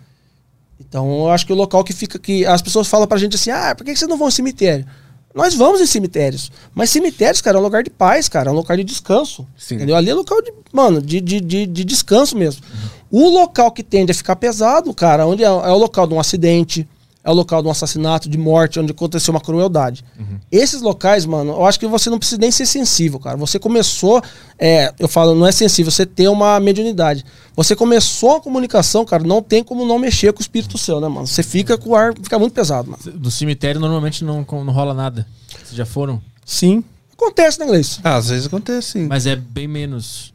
[0.81, 2.19] Então, eu acho que o local que fica.
[2.19, 4.87] que As pessoas falam pra gente assim: ah, por que vocês não vão em cemitério?
[5.35, 6.51] Nós vamos em cemitérios.
[6.75, 8.49] Mas cemitérios, cara, é um lugar de paz, cara.
[8.49, 9.47] É um lugar de descanso.
[9.57, 9.75] Sim.
[9.75, 9.95] Entendeu?
[9.95, 10.53] Ali é local de.
[10.73, 12.63] Mano, de, de, de, de descanso mesmo.
[13.11, 16.21] O local que tende a ficar pesado, cara, onde é, é o local de um
[16.21, 16.89] acidente,
[17.27, 20.05] é o local de um assassinato, de morte, onde aconteceu uma crueldade.
[20.51, 23.37] Esses locais, mano, eu acho que você não precisa nem ser sensível, cara.
[23.37, 24.23] Você começou,
[24.57, 27.25] é, eu falo, não é sensível, você tem uma mediunidade.
[27.57, 31.09] Você começou a comunicação, cara, não tem como não mexer com o espírito seu, né,
[31.09, 31.27] mano?
[31.27, 33.19] Você fica com o ar, fica muito pesado, mano.
[33.19, 35.27] Do cemitério normalmente não, não rola nada.
[35.51, 36.23] Vocês já foram?
[36.45, 36.85] Sim.
[37.13, 37.99] Acontece, né, Gleice?
[38.05, 39.07] Ah, às vezes acontece sim.
[39.09, 40.33] Mas é bem menos.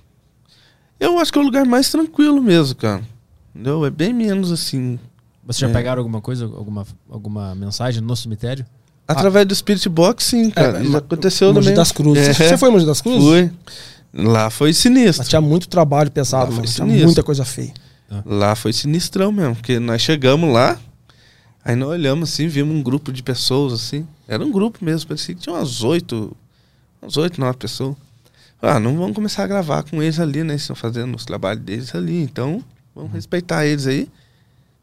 [0.99, 3.01] Eu acho que é o lugar mais tranquilo mesmo, cara.
[3.55, 3.85] Entendeu?
[3.85, 4.99] É bem menos assim.
[5.53, 5.73] Vocês já É.
[5.73, 8.65] pegaram alguma coisa, alguma, alguma mensagem no cemitério?
[9.07, 10.79] Através do Spirit Box, sim, cara.
[10.79, 11.75] É, Já aconteceu Mogi também.
[11.75, 12.27] das Cruzes.
[12.27, 12.33] É.
[12.33, 13.23] Você foi em Mogi das Cruzes?
[13.23, 13.51] Fui.
[14.13, 15.19] Lá foi sinistro.
[15.19, 16.67] Mas tinha muito trabalho pesado, Lá mano.
[16.67, 17.05] foi Tinha sinistro.
[17.07, 17.73] muita coisa feia.
[18.25, 20.77] Lá foi sinistrão mesmo, porque nós chegamos lá,
[21.63, 24.05] aí nós olhamos assim, vimos um grupo de pessoas assim.
[24.27, 26.35] Era um grupo mesmo, parecia que tinha umas oito,
[27.01, 27.95] umas oito, nove pessoas.
[28.61, 30.53] Ah, não vamos começar a gravar com eles ali, né?
[30.53, 32.61] Eles estão fazendo os trabalhos deles ali, então
[32.93, 34.07] vamos respeitar eles aí.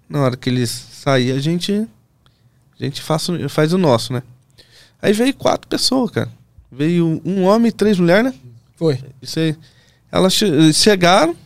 [0.09, 4.23] Na hora que eles saírem, a gente, a gente faz, o- faz o nosso, né?
[5.01, 6.31] Aí veio quatro pessoas, cara.
[6.71, 8.39] Veio um homem e três mulheres, né?
[8.77, 8.99] Foi.
[9.21, 9.57] Isso aí.
[10.11, 11.37] Elas che- chegaram,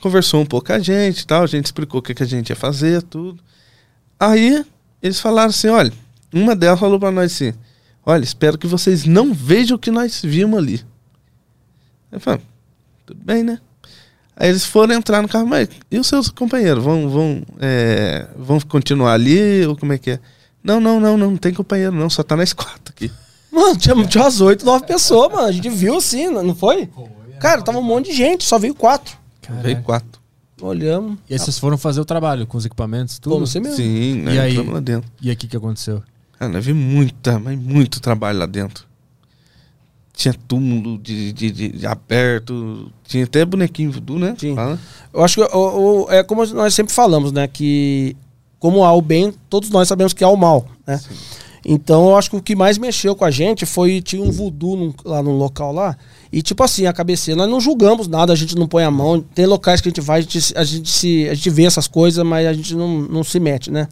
[0.00, 2.26] conversou um pouco com a gente e tal, a gente explicou o que, que a
[2.26, 3.42] gente ia fazer, tudo.
[4.20, 4.64] Aí
[5.02, 5.92] eles falaram assim, olha,
[6.32, 7.52] uma delas falou pra nós assim,
[8.04, 10.84] olha, espero que vocês não vejam o que nós vimos ali.
[12.12, 12.40] Eu falei,
[13.04, 13.60] tudo bem, né?
[14.36, 16.84] Aí eles foram entrar no carro, mas e os seus companheiros?
[16.84, 20.20] Vão, vão, é, vão continuar ali ou como é que é?
[20.62, 23.10] Não, não, não, não, não tem companheiro não, só tá nós quatro aqui.
[23.50, 25.46] Mano, tinha, tinha umas oito, nove pessoas, mano.
[25.46, 26.90] A gente viu assim, não não foi?
[27.40, 29.16] Cara, tava um monte de gente, só veio quatro.
[29.62, 30.20] Veio quatro.
[30.60, 31.18] Olhamos.
[31.28, 33.34] E aí vocês foram fazer o trabalho com os equipamentos, tudo?
[33.34, 33.76] Pô, você mesmo.
[33.76, 34.34] Sim, né?
[34.34, 34.56] E aí?
[34.56, 35.10] Lá dentro.
[35.20, 36.02] E aí o que, que aconteceu?
[36.38, 38.85] Ah, nós vimos muita, mas muito trabalho lá dentro.
[40.16, 44.34] Tinha túmulo de, de, de- aberto, tinha até bonequinho voodoo, né?
[44.38, 44.56] Sim.
[45.12, 47.46] Eu acho que o- o- é como nós sempre falamos, né?
[47.46, 48.16] Que
[48.58, 50.98] como há o bem, todos nós sabemos que há o mal, né?
[51.68, 54.74] Então eu acho que o que mais mexeu com a gente foi tinha um voodoo
[54.76, 55.96] num- lá no local lá.
[56.32, 59.20] E tipo assim, a cabeceira, nós não julgamos nada, a gente não põe a mão.
[59.20, 61.86] Tem locais que a gente vai, a gente, a gente, se, a gente vê essas
[61.86, 63.86] coisas, mas a gente não, não se mete, né?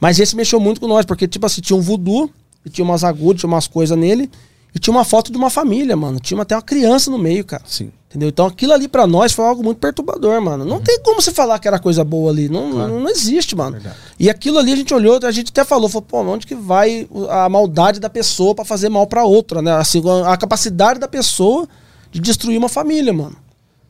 [0.00, 2.30] Mas esse mexeu muito com nós, porque tipo assim, tinha um voodoo,
[2.64, 4.30] e tinha umas agulhas, tinha umas coisas nele,
[4.76, 6.20] e tinha uma foto de uma família, mano.
[6.20, 7.62] Tinha até uma criança no meio, cara.
[7.66, 7.90] Sim.
[8.10, 8.28] Entendeu?
[8.28, 10.66] Então aquilo ali pra nós foi algo muito perturbador, mano.
[10.66, 12.50] Não tem como você falar que era coisa boa ali.
[12.50, 13.78] Não, não, não existe, mano.
[14.20, 17.08] E aquilo ali a gente olhou, a gente até falou, falou, pô, onde que vai
[17.30, 19.72] a maldade da pessoa pra fazer mal pra outra, né?
[19.72, 21.66] Assim, a capacidade da pessoa
[22.12, 23.36] de destruir uma família, mano.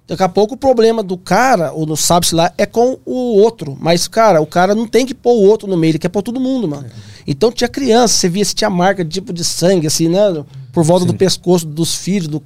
[0.06, 3.76] Daqui a pouco o problema do cara, ou não sabe-se lá, é com o outro.
[3.80, 6.22] Mas, cara, o cara não tem que pôr o outro no meio, ele quer pôr
[6.22, 6.86] todo mundo, mano.
[7.26, 10.44] Então tinha criança, você via se tinha marca de tipo de sangue, assim, né?
[10.76, 12.28] Por volta do pescoço dos filhos.
[12.28, 12.42] Do...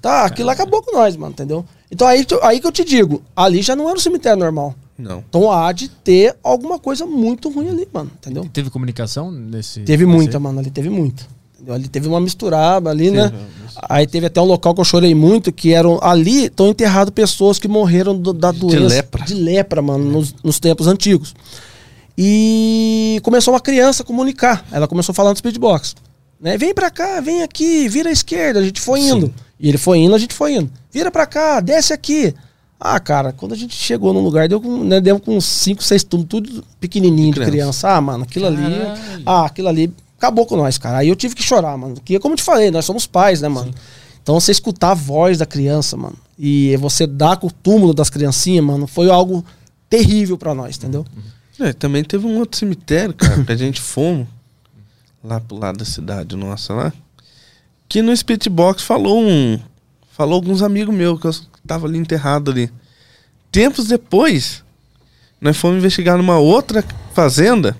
[0.00, 1.64] Tá, aquilo acabou com nós, mano, entendeu?
[1.90, 4.38] Então aí, que eu- aí que eu te digo, ali já não era um cemitério
[4.38, 4.74] normal.
[4.98, 5.24] Não.
[5.28, 8.44] Então há de ter alguma coisa muito ruim ali, mano, entendeu?
[8.44, 9.80] E Teve comunicação nesse.
[9.80, 11.24] Teve nesse- muita, mano, ali teve muita.
[11.68, 13.32] Ali teve uma misturada ali, né?
[13.88, 17.58] Aí teve até um local que eu chorei muito, que eram ali estão enterradas pessoas
[17.58, 19.24] que morreram do- da doença lepra.
[19.24, 21.34] de lepra, mano, nos, nos tempos antigos.
[22.18, 24.64] E começou uma criança a comunicar.
[24.72, 25.94] Ela começou falando do speedbox.
[26.40, 26.58] Né?
[26.58, 28.60] Vem pra cá, vem aqui, vira à esquerda.
[28.60, 29.32] A gente foi indo.
[29.58, 30.70] E ele foi indo, a gente foi indo.
[30.92, 32.34] Vira pra cá, desce aqui.
[32.78, 36.04] Ah, cara, quando a gente chegou num lugar, deu com, né, deu com cinco, seis
[36.04, 37.50] turnos, tudo pequenininho de criança.
[37.50, 37.88] criança.
[37.88, 38.62] Ah, mano, aquilo ali.
[38.62, 39.22] Caralho.
[39.24, 40.98] Ah, aquilo ali acabou com nós, cara.
[40.98, 41.94] Aí eu tive que chorar, mano.
[41.94, 43.72] Porque, como eu te falei, nós somos pais, né, mano?
[44.22, 48.10] Então você escutar a voz da criança, mano, e você dar com o túmulo das
[48.10, 49.44] criancinhas, mano, foi algo
[49.88, 51.06] terrível pra nós, entendeu?
[51.60, 54.26] É, também teve um outro cemitério, cara, que a gente fomos.
[55.26, 56.92] Lá pro lado da cidade nossa lá,
[57.88, 59.58] que no Spirit Box falou um.
[60.12, 61.34] Falou alguns amigos meus que eu
[61.66, 62.70] tava ali enterrado ali.
[63.50, 64.64] Tempos depois,
[65.40, 67.76] nós fomos investigar numa outra fazenda.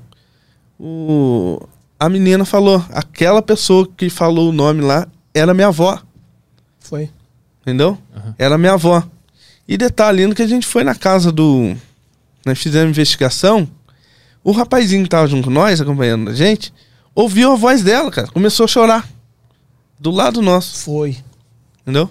[0.78, 1.66] O,
[1.98, 6.02] a menina falou, aquela pessoa que falou o nome lá era minha avó.
[6.78, 7.10] Foi.
[7.62, 7.98] Entendeu?
[8.38, 9.02] Era minha avó.
[9.66, 11.74] E detalhe, no que a gente foi na casa do.
[12.44, 13.68] Nós fizemos investigação.
[14.44, 16.72] O rapazinho que tava junto com nós, acompanhando a gente,
[17.16, 18.28] ouviu a voz dela, cara.
[18.28, 19.08] Começou a chorar.
[19.98, 21.16] Do lado nosso, Foi.
[21.80, 22.10] entendeu?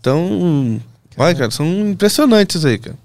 [0.00, 0.80] Então.
[1.16, 2.96] Olha, cara, são impressionantes aí, cara.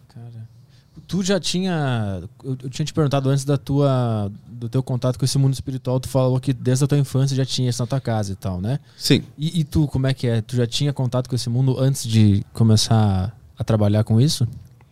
[1.07, 2.21] Tu já tinha.
[2.43, 5.99] Eu, eu tinha te perguntado antes da tua, do teu contato com esse mundo espiritual.
[5.99, 8.59] Tu falou que desde a tua infância já tinha isso na tua casa e tal,
[8.59, 8.79] né?
[8.97, 9.23] Sim.
[9.37, 10.41] E, e tu, como é que é?
[10.41, 14.45] Tu já tinha contato com esse mundo antes de começar a trabalhar com isso?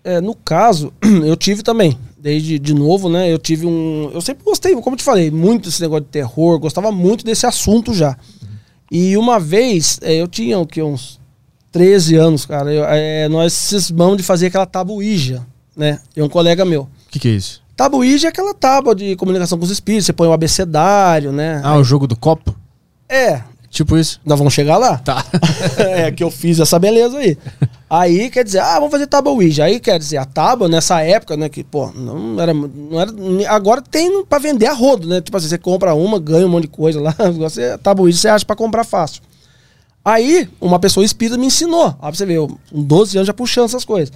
[0.06, 0.94] É, no caso,
[1.26, 1.98] eu tive também.
[2.18, 3.32] Desde de novo, né?
[3.32, 4.10] Eu tive um.
[4.14, 7.46] Eu sempre gostei, como eu te falei, muito desse negócio de terror, gostava muito desse
[7.46, 8.16] assunto já.
[8.92, 11.20] E uma vez, é, eu tinha o que, uns
[11.72, 12.72] 13 anos, cara.
[12.72, 15.46] eu- é, nós cismamos de fazer aquela tabuíja,
[15.76, 16.00] né?
[16.16, 16.84] E um colega meu.
[16.84, 17.62] O que, que é isso?
[17.76, 21.62] Tabuíja é aquela tábua de comunicação com os espíritos, você põe o abecedário, né?
[21.64, 22.56] Ah, o jogo do copo?
[23.10, 24.22] É, Tipo isso?
[24.26, 24.98] nós vamos chegar lá.
[25.00, 25.24] Tá.
[25.78, 27.38] é que eu fiz essa beleza aí.
[28.00, 29.64] Aí quer dizer, ah, vamos fazer tábua Ouija.
[29.64, 33.12] Aí quer dizer, a tábua nessa época, né, que, pô, não era, não era.
[33.50, 35.22] Agora tem pra vender a rodo, né?
[35.22, 37.16] Tipo assim, você compra uma, ganha um monte de coisa lá.
[37.38, 39.22] Você, a tábua Ouija você acha pra comprar fácil.
[40.04, 41.96] Aí, uma pessoa espírita me ensinou.
[42.00, 44.12] Ó, você eu, com 12 anos já puxando essas coisas.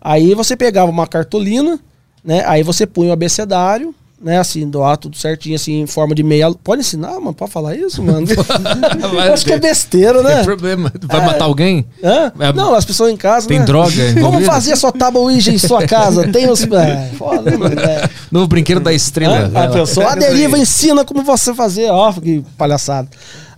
[0.00, 1.80] Aí você pegava uma cartolina,
[2.22, 2.44] né?
[2.46, 4.38] Aí você punha o abecedário, né?
[4.38, 6.50] Assim, doar tudo certinho, assim, em forma de meia.
[6.52, 7.34] Pode ensinar, mano?
[7.34, 8.26] Pode falar isso, mano?
[9.32, 10.36] Acho que é besteira, né?
[10.36, 10.92] Tem problema.
[11.02, 11.84] Vai matar alguém?
[12.02, 12.32] Hã?
[12.38, 13.48] É, não, as pessoas em casa.
[13.48, 13.64] tem né?
[13.64, 14.44] droga envolvida?
[14.44, 16.28] fazer a sua tábua Ouija em sua casa.
[16.32, 16.62] Tem os.
[16.62, 17.80] É, foda, mano.
[17.80, 18.08] É.
[18.30, 19.50] Novo brinquedo da estrela.
[19.54, 19.68] A lá.
[19.68, 21.90] pessoa, a deriva ensina como você fazer.
[21.90, 23.08] Ó, que palhaçada.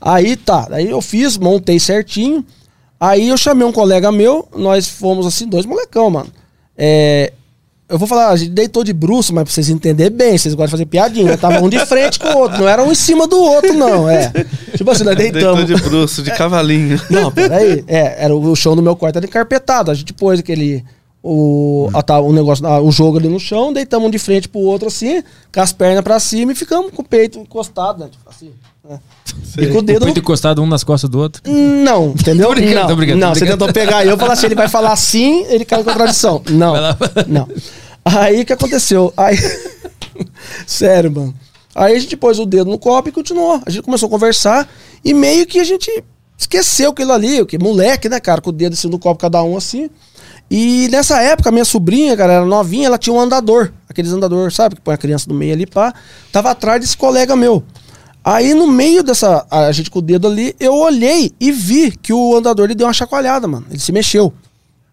[0.01, 2.45] Aí tá, aí eu fiz, montei certinho.
[2.99, 6.29] Aí eu chamei um colega meu, nós fomos assim, dois molecão, mano.
[6.77, 7.33] É,
[7.89, 10.67] eu vou falar, a gente deitou de bruxo, mas pra vocês entenderem bem, vocês gostam
[10.67, 11.33] de fazer piadinha.
[11.33, 11.37] né?
[11.37, 14.09] Tava um de frente com o outro, não era um em cima do outro, não.
[14.09, 14.33] É.
[14.77, 15.67] Tipo assim, nós Deitou deitamos.
[15.67, 17.01] de bruxo, de cavalinho.
[17.11, 17.85] Não, peraí.
[17.87, 19.91] É, era o, chão do meu quarto era encarpetado.
[19.91, 20.85] A gente pôs aquele.
[21.23, 24.47] O, a, tá, o negócio, ah, o jogo ali no chão, deitamos um de frente
[24.47, 28.11] pro outro assim, com as pernas pra cima e ficamos com o peito encostado, né?
[28.11, 28.51] Tipo assim.
[29.59, 30.05] E com o O dedo.
[30.05, 31.43] peito encostado um nas costas do outro.
[31.51, 32.49] Não, entendeu?
[32.49, 34.55] Tô brincando, não, tô brincando, não tô você tentou pegar eu e falar assim, ele
[34.55, 36.43] vai falar assim, ele cai em contradição.
[36.51, 36.75] Não,
[37.27, 37.49] não.
[38.05, 39.13] Aí o que aconteceu?
[39.17, 39.37] Aí,
[40.67, 41.35] sério, mano.
[41.75, 43.61] Aí a gente pôs o dedo no copo e continuou.
[43.65, 44.69] A gente começou a conversar
[45.05, 46.05] e meio que a gente
[46.37, 49.43] esqueceu aquilo ali, o que moleque, né, cara, com o dedo assim no copo cada
[49.43, 49.89] um assim.
[50.51, 53.73] E nessa época, minha sobrinha, cara, era novinha, ela tinha um andador.
[53.89, 54.77] Aqueles andador, sabe?
[54.77, 55.93] Que põe a criança no meio ali, pá.
[56.31, 57.65] Tava atrás desse colega meu.
[58.25, 59.47] Aí no meio dessa.
[59.51, 62.87] A gente com o dedo ali, eu olhei e vi que o andador ele deu
[62.87, 63.67] uma chacoalhada, mano.
[63.71, 64.33] Ele se mexeu.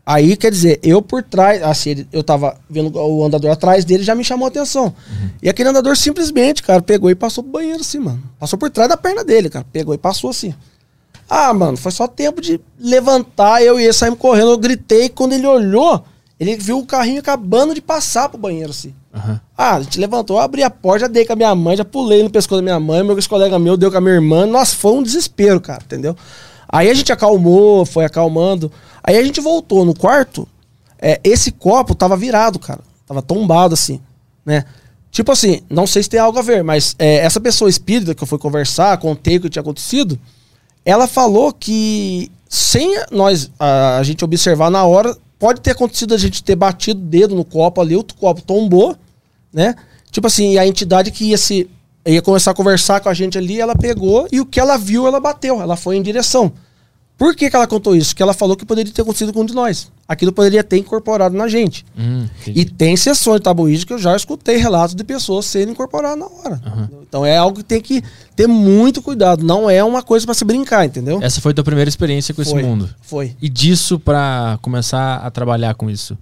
[0.05, 4.03] Aí, quer dizer, eu por trás, assim, ele- eu tava vendo o andador atrás dele
[4.03, 4.93] já me chamou a atenção.
[5.41, 8.21] E aquele andador simplesmente, cara, pegou e passou pro banheiro assim, mano.
[8.39, 9.65] Passou por trás da perna dele, cara.
[9.71, 10.53] Pegou e passou assim.
[11.29, 15.31] Ah, mano, foi só tempo de levantar, eu e ele saímos correndo, eu gritei, quando
[15.33, 16.03] ele olhou,
[16.41, 18.95] ele viu o carrinho acabando de passar pro banheiro, assim.
[19.13, 19.39] Aham.
[19.55, 22.23] Ah, a gente levantou, abri a porta, já dei com a minha mãe, já pulei
[22.23, 24.47] no pescoço da minha mãe, meu esse colega meu deu com a minha irmã.
[24.47, 26.17] Nossa, foi um desespero, cara, entendeu?
[26.67, 28.71] Aí a gente acalmou, foi acalmando.
[29.03, 30.47] Aí a gente voltou no quarto,
[30.99, 32.79] é, esse copo tava virado, cara.
[33.05, 34.01] Tava tombado assim,
[34.43, 34.65] né?
[35.11, 38.23] Tipo assim, não sei se tem algo a ver, mas é, essa pessoa espírita que
[38.23, 40.17] eu fui conversar, contei o que tinha acontecido,
[40.83, 46.17] ela falou que sem nós a, a gente observar na hora, pode ter acontecido a
[46.19, 48.95] gente ter batido o dedo no copo ali, o copo tombou,
[49.51, 49.73] né?
[50.11, 51.67] Tipo assim, a entidade que ia se
[52.05, 55.07] ia começar a conversar com a gente ali, ela pegou e o que ela viu,
[55.07, 56.53] ela bateu, ela foi em direção.
[57.21, 58.15] Por que, que ela contou isso?
[58.15, 59.91] Que ela falou que poderia ter acontecido com um de nós.
[60.07, 61.85] Aquilo poderia ter incorporado na gente.
[61.95, 62.25] Hum.
[62.47, 66.25] E tem sessões de tabuísmo que eu já escutei relatos de pessoas sendo incorporadas na
[66.25, 66.59] hora.
[67.07, 68.03] Então é algo que tem que
[68.35, 69.45] ter muito cuidado.
[69.45, 71.19] Não é uma coisa pra se brincar, entendeu?
[71.21, 72.59] Essa foi a tua primeira experiência com Foi.
[72.59, 72.89] esse mundo.
[73.03, 73.35] Foi.
[73.39, 76.17] E disso pra começar a trabalhar com isso?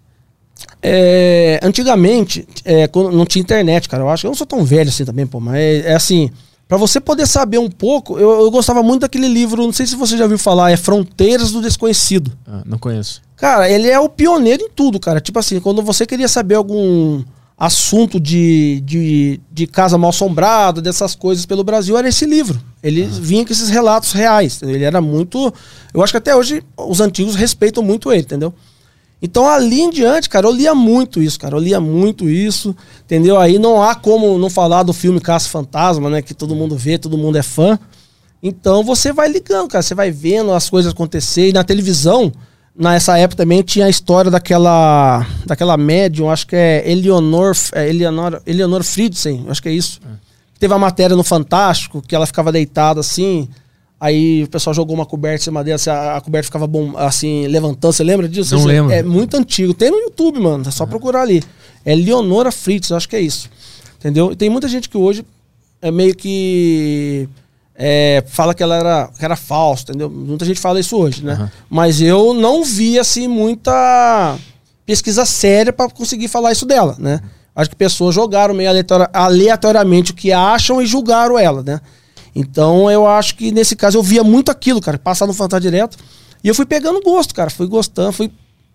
[0.81, 4.03] É, antigamente, é, quando não tinha internet, cara.
[4.03, 6.29] Eu acho que eu não sou tão velho assim também, pô, mas é, é assim.
[6.69, 9.95] Pra você poder saber um pouco, eu, eu gostava muito daquele livro, não sei se
[9.95, 12.31] você já ouviu falar, é Fronteiras do Desconhecido.
[12.45, 13.23] Ah, não conheço.
[13.35, 15.19] Cara, ele é o pioneiro em tudo, cara.
[15.19, 17.23] Tipo assim, quando você queria saber algum
[17.57, 22.61] assunto de, de, de casa mal assombrada, dessas coisas pelo Brasil, era esse livro.
[22.83, 24.61] Ele vinha com esses relatos reais.
[24.61, 25.51] Ele era muito.
[25.91, 28.53] Eu acho que até hoje os antigos respeitam muito ele, entendeu?
[29.21, 31.55] Então, ali em diante, cara, eu lia muito isso, cara.
[31.55, 33.37] Eu lia muito isso, entendeu?
[33.37, 36.21] Aí não há como não falar do filme Caça Fantasma, né?
[36.21, 37.77] Que todo mundo vê, todo mundo é fã.
[38.41, 39.81] Então você vai ligando, cara.
[39.81, 41.49] Você vai vendo as coisas acontecer.
[41.49, 42.31] E na televisão,
[42.79, 48.41] nessa época também tinha a história daquela daquela médium, acho que é Eleonor, é Eleonor,
[48.47, 49.99] Eleonor Friedsen, acho que é isso.
[50.57, 53.49] Teve a matéria no Fantástico, que ela ficava deitada assim.
[53.99, 56.93] Aí o pessoal jogou uma coberta em cima dela, assim, a, a coberta ficava bom,
[56.97, 57.91] assim, levantando.
[57.91, 58.55] Você lembra disso?
[58.55, 58.93] Não Você- lembro.
[58.93, 59.73] É muito antigo.
[59.73, 60.63] Tem no YouTube, mano.
[60.67, 61.43] É só procurar ali.
[61.83, 63.49] É Leonora Fritz, eu acho que é isso.
[63.99, 64.31] Entendeu?
[64.31, 65.25] E tem muita gente que hoje
[65.81, 67.27] é meio que.
[67.75, 70.09] é, fala que ela era, que era falsa, entendeu?
[70.09, 71.49] Muita gente fala isso hoje, né?
[71.69, 74.37] Mas eu não vi, assim, muita
[74.85, 77.19] pesquisa séria pra conseguir falar isso dela, né?
[77.55, 81.81] Acho que pessoas jogaram meio aleatori- aleatoriamente o que acham e julgaram ela, né?
[82.39, 85.97] Então eu acho que nesse caso eu via muito aquilo, cara, passar no Fantasma direto.
[86.43, 87.49] E eu fui pegando gosto, cara.
[87.49, 88.31] Fui gostando, fui.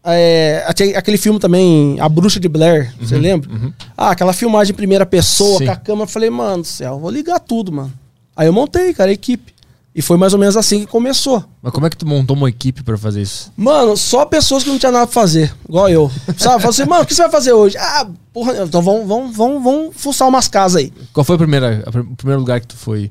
[0.07, 3.49] é, aque- aquele filme também, A Bruxa de Blair, você lembra?
[3.97, 5.65] Ah, aquela filmagem em primeira pessoa, Sim.
[5.67, 7.91] com a câmera, eu falei, mano do céu, vou ligar tudo, mano.
[8.37, 9.55] Aí eu montei, cara, a equipe.
[9.97, 11.43] E foi mais ou menos assim que começou.
[11.63, 13.51] Mas como é que tu montou uma equipe pra fazer isso?
[13.57, 16.11] Mano, só pessoas que não tinha nada pra fazer, igual eu.
[16.37, 16.61] Sabe?
[16.61, 17.79] Falei assim, mano, o que você vai fazer hoje?
[17.79, 20.93] Ah, porra, então vamos, vamos, vamos, vamos fuçar umas casas aí.
[21.15, 23.11] Qual foi a primeira, a o primeiro lugar que tu foi?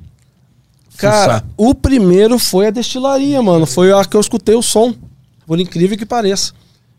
[0.97, 3.65] Cara, o primeiro foi a destilaria, mano.
[3.65, 4.93] Foi a que eu escutei o som.
[5.45, 6.53] Por incrível que pareça.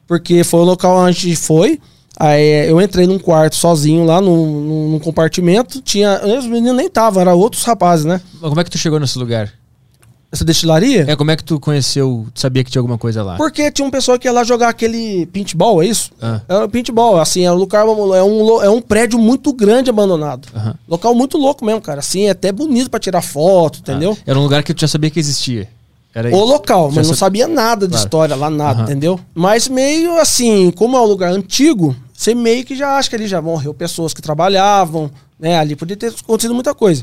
[0.07, 1.81] Porque foi o local onde a gente foi.
[2.19, 5.81] Aí eu entrei num quarto sozinho lá, num, num- num compartimento.
[5.81, 6.21] Tinha.
[6.39, 8.21] Os meninos nem estavam, eram outros rapazes, né?
[8.41, 9.51] Mas como é que tu chegou nesse lugar?
[10.35, 11.05] Essa destilaria?
[11.09, 13.36] É, como é que tu conheceu, sabia que tinha alguma coisa lá?
[13.36, 16.11] Porque tinha um pessoal que ia lá jogar aquele paintball, é isso?
[16.20, 16.40] Ah.
[16.48, 20.48] É um paintball, assim, é um lugar, é um, é um prédio muito grande abandonado.
[20.52, 20.74] Aham.
[20.89, 22.01] Local muito louco mesmo, cara.
[22.01, 24.19] Assim, é até bonito pra tirar foto, entendeu?
[24.27, 25.69] Era um lugar que tu já sabia que existia.
[26.12, 26.44] Era O isso.
[26.44, 28.05] local, Já mas não sa- sabia nada de Claro.
[28.05, 28.82] história lá, nada, Aham.
[28.90, 29.20] entendeu?
[29.32, 33.27] Mas meio assim, como é um lugar antigo, você meio que já acha que ali
[33.27, 35.59] já morreu pessoas que trabalhavam, né?
[35.59, 37.03] Ali podia ter acontecido muita coisa.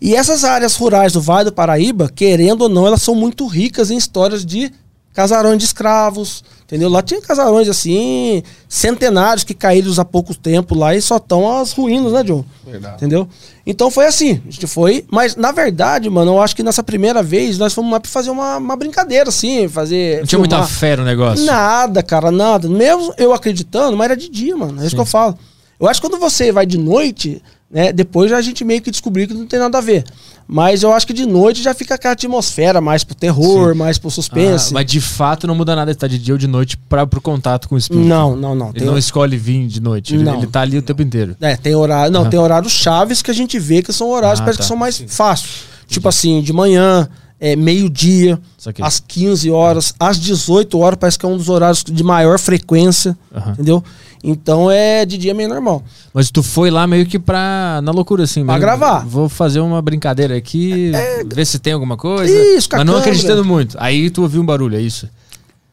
[0.00, 3.90] E essas áreas rurais do Vale do Paraíba, querendo ou não, elas são muito ricas
[3.90, 4.70] em histórias de
[5.14, 6.88] casarões de escravos, entendeu?
[6.88, 11.72] Lá tinha casarões assim, centenários que caíram há pouco tempo lá e só estão as
[11.72, 12.44] ruínas, né, John?
[12.64, 12.94] Verdade.
[12.94, 13.28] Entendeu?
[13.66, 17.22] Então foi assim, a gente foi, mas na verdade, mano, eu acho que nessa primeira
[17.22, 20.20] vez nós fomos lá pra fazer uma, uma brincadeira, assim, fazer.
[20.20, 21.44] Não tinha muita fé no negócio.
[21.44, 22.68] Nada, cara, nada.
[22.68, 24.80] Mesmo eu acreditando, mas era de dia, mano.
[24.80, 25.36] É isso que eu falo.
[25.78, 29.28] Eu acho que quando você vai de noite, né, depois a gente meio que descobriu
[29.28, 30.04] que não tem nada a ver.
[30.52, 34.08] Mas eu acho que de noite já fica aquela atmosfera mais pro terror, mais pro
[34.08, 34.72] Ah, suspense.
[34.74, 37.68] mas de fato não muda nada estar de dia ou de noite pra, pro contato
[37.68, 38.04] com o espírito.
[38.08, 38.70] não, não, não.
[38.70, 40.14] Ele Tem, não escolhe vir de noite.
[40.16, 40.38] Ele, Não.
[40.38, 41.36] ele tá ali o tempo inteiro.
[41.40, 42.12] É, tem horário.
[42.12, 44.64] Não, tem horários chaves que a gente vê que são horários Ah, parece tá.
[44.64, 45.62] que são mais fáceis.
[45.86, 48.36] Tipo assim, de manhã, é, meio-dia,
[48.82, 53.16] às 15 horas, às 18 horas, parece que é um dos horários de maior frequência.
[53.32, 53.52] Aham.
[53.52, 53.84] Entendeu?
[54.22, 55.82] Então é de dia meio normal.
[56.12, 57.80] Mas tu foi lá meio que pra.
[57.82, 58.44] na loucura, assim.
[58.44, 58.60] Pra mesmo.
[58.66, 59.06] gravar.
[59.06, 60.92] Vou fazer uma brincadeira aqui,
[61.26, 62.30] ver se tem alguma coisa.
[62.32, 62.98] Isso, Mas não câmera.
[63.00, 63.76] acreditando muito.
[63.80, 65.08] Aí tu ouviu um barulho, é isso?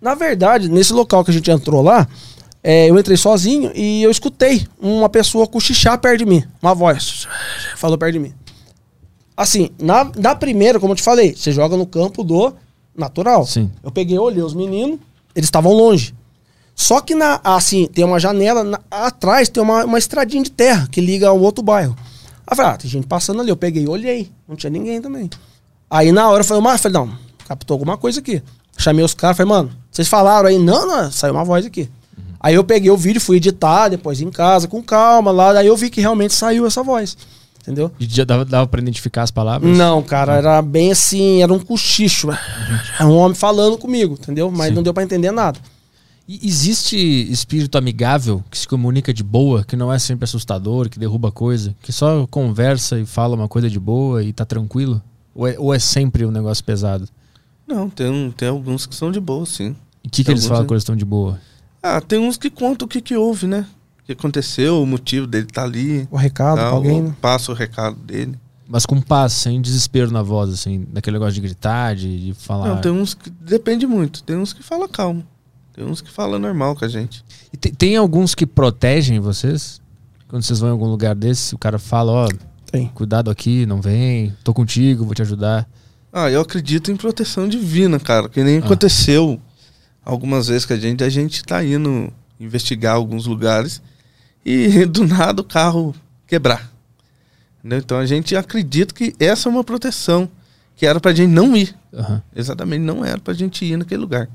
[0.01, 2.07] Na verdade, nesse local que a gente entrou lá,
[2.63, 6.43] é, eu entrei sozinho e eu escutei uma pessoa cochichar perto de mim.
[6.61, 7.27] Uma voz.
[7.75, 8.33] Falou perto de mim.
[9.35, 12.53] Assim, na, na primeira, como eu te falei, você joga no campo do
[12.95, 13.45] natural.
[13.45, 13.69] Sim.
[13.83, 14.99] Eu peguei, olhei os meninos,
[15.35, 16.13] eles estavam longe.
[16.79, 20.87] Só que na, assim, tem uma janela, na- atrás tem uma, uma estradinha de terra
[20.91, 21.95] que liga ao outro bairro.
[21.97, 23.49] Aí eu falei, ah, tem gente passando ali.
[23.49, 25.27] Eu peguei, olhei, não tinha ninguém também.
[25.89, 27.11] Aí na hora eu falei, mas falei, não,
[27.47, 28.43] captou alguma coisa aqui.
[28.77, 30.59] Chamei os caras, falei, mano, vocês falaram aí?
[30.59, 31.89] Não, não, saiu uma voz aqui.
[32.39, 35.75] Aí eu peguei o vídeo, fui editar, depois em casa, com calma, lá, daí eu
[35.75, 37.17] vi que realmente saiu essa voz.
[37.59, 37.91] Entendeu?
[37.99, 39.75] E já dava, dava pra identificar as palavras?
[39.75, 42.29] Não, cara, era bem assim, era um cochicho.
[42.99, 44.51] É um homem falando comigo, entendeu?
[44.51, 44.75] Mas Sim.
[44.75, 45.59] não deu pra entender nada.
[46.27, 46.97] E existe
[47.31, 51.73] espírito amigável que se comunica de boa, que não é sempre assustador, que derruba coisa,
[51.81, 55.01] que só conversa e fala uma coisa de boa e tá tranquilo?
[55.33, 57.07] Ou é, ou é sempre um negócio pesado?
[57.65, 59.73] Não, tem, tem alguns que são de boa, sim.
[60.03, 61.39] E o que, que eles falam quando eles estão de boa?
[61.81, 63.65] Ah, tem uns que contam o que, que houve, né?
[64.01, 66.07] O que aconteceu, o motivo dele estar ali.
[66.11, 67.15] O recado pra tal, alguém, né?
[67.21, 68.37] Passa o recado dele.
[68.67, 72.67] Mas com paz, sem desespero na voz, assim, daquele negócio de gritar, de, de falar.
[72.67, 73.29] Não, tem uns que.
[73.29, 74.23] Depende muito.
[74.23, 75.25] Tem uns que fala calmo.
[75.77, 77.23] Tem uns que fala normal com a gente.
[77.53, 79.79] E te- tem alguns que protegem vocês?
[80.27, 82.27] Quando vocês vão em algum lugar desse, o cara fala, ó,
[82.71, 82.87] Tem.
[82.95, 85.69] cuidado aqui, não vem, tô contigo, vou te ajudar.
[86.11, 88.27] Ah, eu acredito em proteção divina, cara.
[88.27, 89.39] Que nem aconteceu
[90.03, 93.79] algumas vezes que a gente, a gente tá indo investigar alguns lugares
[94.43, 95.93] e do nada o carro
[96.25, 96.71] quebrar.
[97.59, 97.77] Entendeu?
[97.77, 100.27] Então a gente acredita que essa é uma proteção
[100.75, 101.75] que era pra gente não ir.
[101.93, 102.23] Aham.
[102.35, 104.27] Exatamente, não era pra gente ir naquele lugar.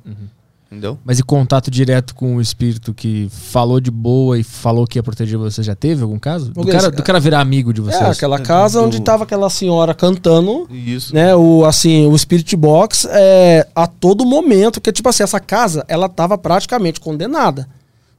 [0.73, 0.99] Entendeu?
[1.05, 5.03] Mas e contato direto com o espírito que falou de boa e falou que ia
[5.03, 6.51] proteger você, já teve algum caso?
[6.51, 8.01] Do cara, do cara virar amigo de vocês?
[8.01, 11.15] É, aquela casa do- onde tava aquela senhora cantando, Isso.
[11.15, 11.36] né?
[11.36, 16.09] O, assim, o Spirit Box é, a todo momento, que tipo assim, essa casa, ela
[16.09, 17.69] tava praticamente condenada.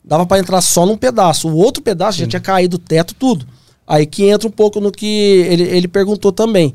[0.05, 1.49] Dava pra entrar só num pedaço.
[1.49, 3.47] O outro pedaço já tinha caído o teto, tudo.
[3.88, 5.07] Aí que entra um pouco no que
[5.49, 6.71] ele, ele perguntou também.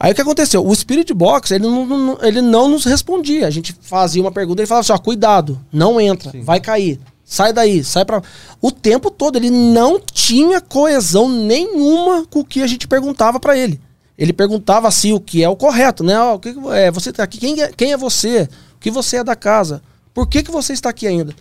[0.00, 0.64] Aí o que aconteceu?
[0.64, 3.46] O Spirit Box, ele não, ele não nos respondia.
[3.46, 7.00] A gente fazia uma pergunta, ele falava assim, ó, cuidado, não entra, vai cair.
[7.24, 8.22] Sai daí, sai pra...
[8.60, 13.56] O tempo todo, ele não tinha coesão nenhuma com o que a gente perguntava pra
[13.56, 13.80] ele.
[14.16, 16.18] Ele perguntava assim o que é o correto, né?
[16.20, 18.48] O que é, você tá aqui, quem é, quem é você?
[18.76, 19.82] O que você é da casa?
[20.14, 21.32] Por que, que você está aqui ainda?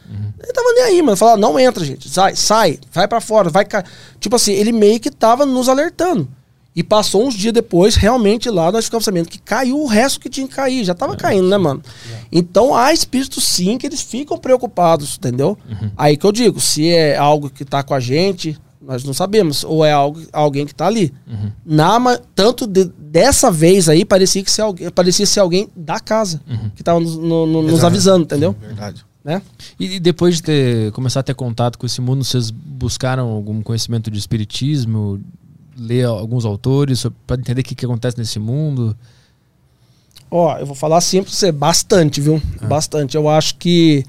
[0.44, 1.18] Ele tava nem aí, mano.
[1.18, 2.10] Falava, não entra, gente.
[2.10, 3.86] Sai, sai, vai pra fora, vai cair.
[4.20, 6.28] Tipo assim, ele meio que tava nos alertando.
[6.78, 10.30] E passou uns dias depois, realmente lá nós ficamos sabendo que caiu o resto que
[10.30, 10.86] tinha que cair.
[10.86, 11.82] Já tava caindo, né, mano?
[12.32, 15.58] Então há espíritos sim que eles ficam preocupados, entendeu?
[15.98, 19.64] Aí que eu digo, se é algo que tá com a gente, nós não sabemos.
[19.64, 21.12] Ou é algo, alguém que tá ali.
[21.66, 26.00] Na, ma- tanto de- dessa vez aí, parecia, que ser alguém, parecia ser alguém da
[26.00, 26.40] casa
[26.76, 28.56] que tava nos, no- no- nos avisando, entendeu?
[28.62, 29.04] Verdade.
[29.26, 29.42] Né?
[29.80, 33.62] E e depois de ter, começar a ter contato com esse mundo, vocês buscaram algum
[33.64, 35.20] conhecimento de espiritismo?
[35.78, 38.96] Ler alguns autores para entender o que, que acontece nesse mundo?
[40.30, 42.42] Ó, eu vou falar assim pra você, bastante, viu?
[42.64, 43.16] Bastante.
[43.16, 44.04] Eu acho que,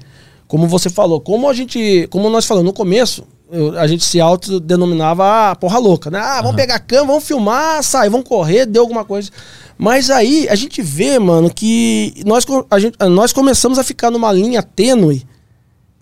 [0.47, 4.19] como você falou, como a gente, como nós falamos no começo, eu- a gente se
[4.19, 6.19] autodenominava ah, porra louca, né?
[6.19, 9.29] Ah, vamos pegar a câmera, vamos filmar, sai, vamos correr, deu alguma coisa.
[9.77, 14.31] Mas aí a gente vê, mano, que nós, a gente, nós começamos a ficar numa
[14.31, 15.25] linha tênue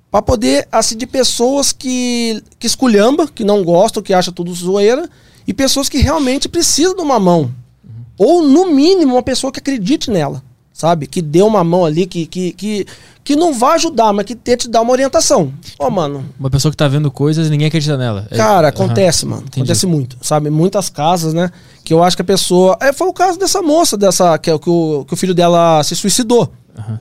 [0.09, 5.07] Pra poder, assim, de pessoas que, que esculhamba, que não gostam, que acham tudo zoeira,
[5.47, 7.49] e pessoas que realmente precisam de uma mão.
[8.17, 10.43] Ou, no mínimo, uma pessoa que acredite nela,
[10.73, 11.07] sabe?
[11.07, 12.85] Que dê uma mão ali, que, que, que,
[13.23, 15.53] que não vai ajudar, mas que tente dar uma orientação.
[15.77, 18.27] Ó, mano, Uma pessoa que tá vendo coisas e ninguém acredita nela.
[18.31, 19.43] É- Cara, acontece, mano.
[19.43, 19.59] Entendi.
[19.59, 20.49] Acontece muito, sabe?
[20.49, 21.51] Muitas casas, né?
[21.83, 22.75] Que eu acho que a pessoa.
[22.81, 25.83] É, foi o caso dessa moça, dessa que, é que, o, que o filho dela
[25.83, 26.51] se suicidou.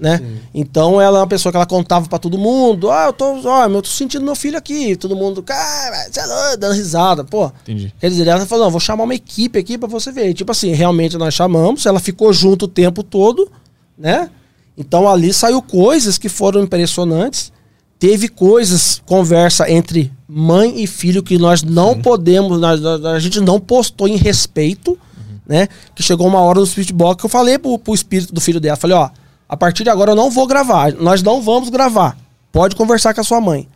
[0.01, 0.20] Né?
[0.55, 2.90] Então ela é uma pessoa que ela contava pra todo mundo.
[2.90, 4.97] Ah, eu tô, ó, eu tô sentindo meu filho aqui.
[4.97, 7.24] Todo mundo, cara, você é doido", dando risada.
[7.24, 7.93] Pô, Entendi.
[8.01, 10.31] Quer dizer, ela falou, não, vou chamar uma equipe aqui pra você ver.
[10.31, 13.51] E, tipo assim, realmente nós chamamos, ela ficou junto o tempo todo,
[13.98, 14.31] né?
[14.78, 17.53] Então ali saiu coisas que foram impressionantes.
[17.98, 23.59] Teve coisas, conversa entre mãe e filho que nós não podemos, nós- a gente não
[23.59, 24.98] postou em respeito,
[25.48, 25.66] né?
[25.94, 28.61] Que chegou uma hora no Spirit Box que eu falei pro, pro espírito do filho
[28.61, 29.09] dela, falei, ó,
[29.48, 32.16] a partir de agora eu não vou gravar, nós não vamos gravar.
[32.51, 33.68] Pode conversar com a sua mãe.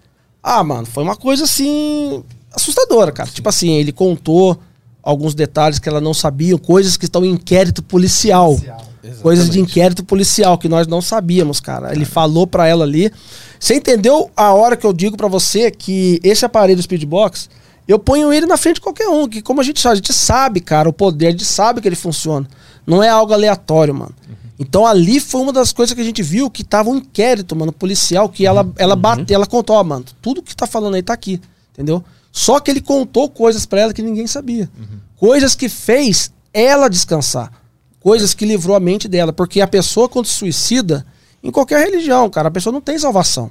[0.42, 3.28] Ah, mano, foi uma coisa assim assustadora, cara.
[3.28, 4.58] Tipo assim, ele contou
[5.02, 8.58] alguns detalhes que ela não sabia, coisas que estão em inquérito policial.
[9.22, 11.92] Coisas de inquérito policial que nós não sabíamos, cara.
[11.92, 13.10] Ele falou pra ela ali.
[13.58, 17.48] Você entendeu a hora que eu digo pra você que esse aparelho Speedbox,
[17.88, 20.12] eu ponho ele na frente de qualquer um, que como a gente sabe, a gente
[20.12, 22.46] sabe, cara, o poder, a gente sabe que ele funciona.
[22.86, 24.14] Não é algo aleatório, mano.
[24.60, 27.72] Então ali foi uma das coisas que a gente viu que tava um inquérito, mano,
[27.72, 31.14] policial, que ela, ela bateu, ela contou, ó, mano, tudo que tá falando aí tá
[31.14, 31.40] aqui,
[31.72, 32.04] entendeu?
[32.30, 34.70] Só que ele contou coisas pra ela que ninguém sabia.
[35.16, 37.50] Coisas que fez ela descansar.
[38.00, 39.32] Coisas que livrou a mente dela.
[39.32, 41.06] Porque a pessoa, quando se suicida,
[41.42, 43.50] em qualquer religião, cara, a pessoa não tem salvação.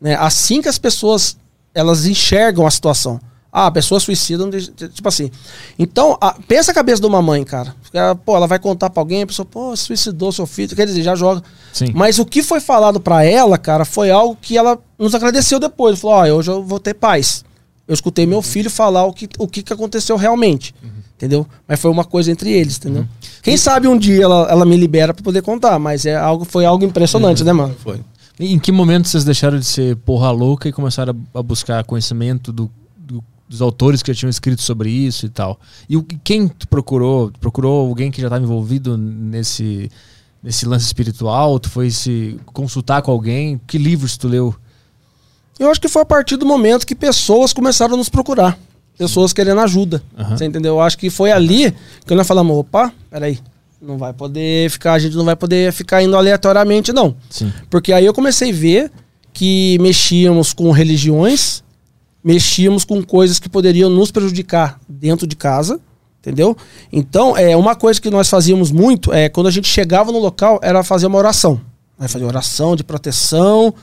[0.00, 0.14] Né?
[0.14, 1.36] Assim que as pessoas
[1.74, 3.20] elas enxergam a situação.
[3.56, 4.44] Ah, a pessoa suicida,
[4.92, 5.30] tipo assim.
[5.78, 7.72] Então, a- pensa a cabeça de uma mãe, cara.
[7.92, 11.04] Ela, pô, ela vai contar pra alguém, a pessoa, pô, suicidou seu filho, quer dizer,
[11.04, 11.40] já joga.
[11.72, 11.92] Sim.
[11.94, 16.00] Mas o que foi falado pra ela, cara, foi algo que ela nos agradeceu depois.
[16.00, 17.44] Falou, ó, hoje eu vou ter paz.
[17.86, 20.74] Eu escutei meu filho falar o que, o que, que aconteceu realmente.
[21.16, 21.46] Entendeu?
[21.68, 23.06] Mas foi uma coisa entre eles, entendeu?
[23.40, 26.64] Quem sabe um dia ela, ela me libera pra poder contar, mas é algo, foi
[26.64, 27.74] algo impressionante, né, mano?
[27.84, 28.00] Foi.
[28.40, 32.52] E Em que momento vocês deixaram de ser porra louca e começaram a, buscar conhecimento
[32.52, 32.68] do-
[33.54, 35.58] dos autores que já tinham escrito sobre isso e tal?
[35.88, 37.32] E o, quem tu procurou?
[37.40, 39.90] Procurou alguém que já estava envolvido nesse,
[40.42, 41.58] nesse lance espiritual?
[41.58, 43.60] Tu foi se consultar com alguém?
[43.66, 44.54] Que livros tu leu?
[45.58, 48.58] Eu acho que foi a partir do momento que pessoas começaram a nos procurar.
[48.98, 50.02] Pessoas querendo ajuda.
[50.16, 50.36] Aham.
[50.36, 50.74] Você entendeu?
[50.74, 51.74] Eu acho que foi ali
[52.06, 53.38] que nós falamos, opa, peraí,
[53.80, 57.16] não vai poder ficar, a gente não vai poder ficar indo aleatoriamente, não.
[57.28, 57.52] Sim.
[57.68, 58.92] Porque aí eu comecei a ver
[59.32, 61.63] que mexíamos com religiões,
[62.24, 65.78] mexíamos com coisas que poderiam nos prejudicar dentro de casa,
[66.18, 66.56] entendeu?
[66.90, 70.58] Então, é uma coisa que nós fazíamos muito é quando a gente chegava no local
[70.62, 71.60] era fazer uma oração.
[71.98, 73.74] Aí fazer oração de proteção.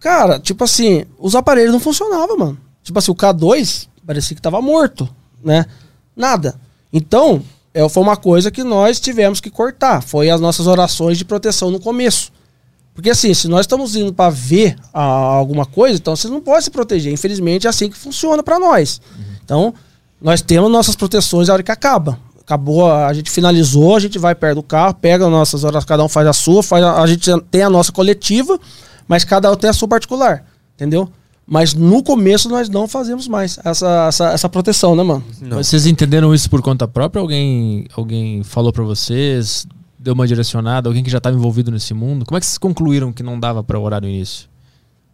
[0.00, 2.58] Cara, tipo assim, os aparelhos não funcionavam, mano.
[2.82, 5.08] Tipo assim, o K2 parecia que tava morto,
[5.42, 5.64] né?
[6.16, 6.56] Nada.
[6.92, 7.42] Então,
[7.72, 10.02] é, foi uma coisa que nós tivemos que cortar.
[10.02, 12.29] Foi as nossas orações de proteção no começo.
[13.00, 16.60] Porque assim, se nós estamos indo pra ver ah, alguma coisa, então vocês não podem
[16.60, 17.10] se proteger.
[17.10, 19.00] Infelizmente é assim que funciona pra nós.
[19.42, 19.72] Então,
[20.20, 22.18] nós temos nossas proteções a hora que acaba.
[22.42, 26.04] Acabou, a gente finalizou, a gente vai perto do carro, pega as nossas horas, cada
[26.04, 28.60] um faz a sua, faz a, a gente tem a nossa coletiva,
[29.08, 30.44] mas cada um tem a sua particular,
[30.74, 31.10] entendeu?
[31.46, 35.24] Mas no começo nós não fazemos mais essa, essa, essa proteção, né, mano?
[35.40, 37.22] Mas Vocês entenderam isso por conta própria?
[37.22, 39.66] Alguém, alguém falou pra vocês?
[40.02, 40.88] Deu uma direcionada?
[40.88, 42.24] Alguém que já estava envolvido nesse mundo?
[42.24, 44.48] Como é que vocês concluíram que não dava pra orar no início?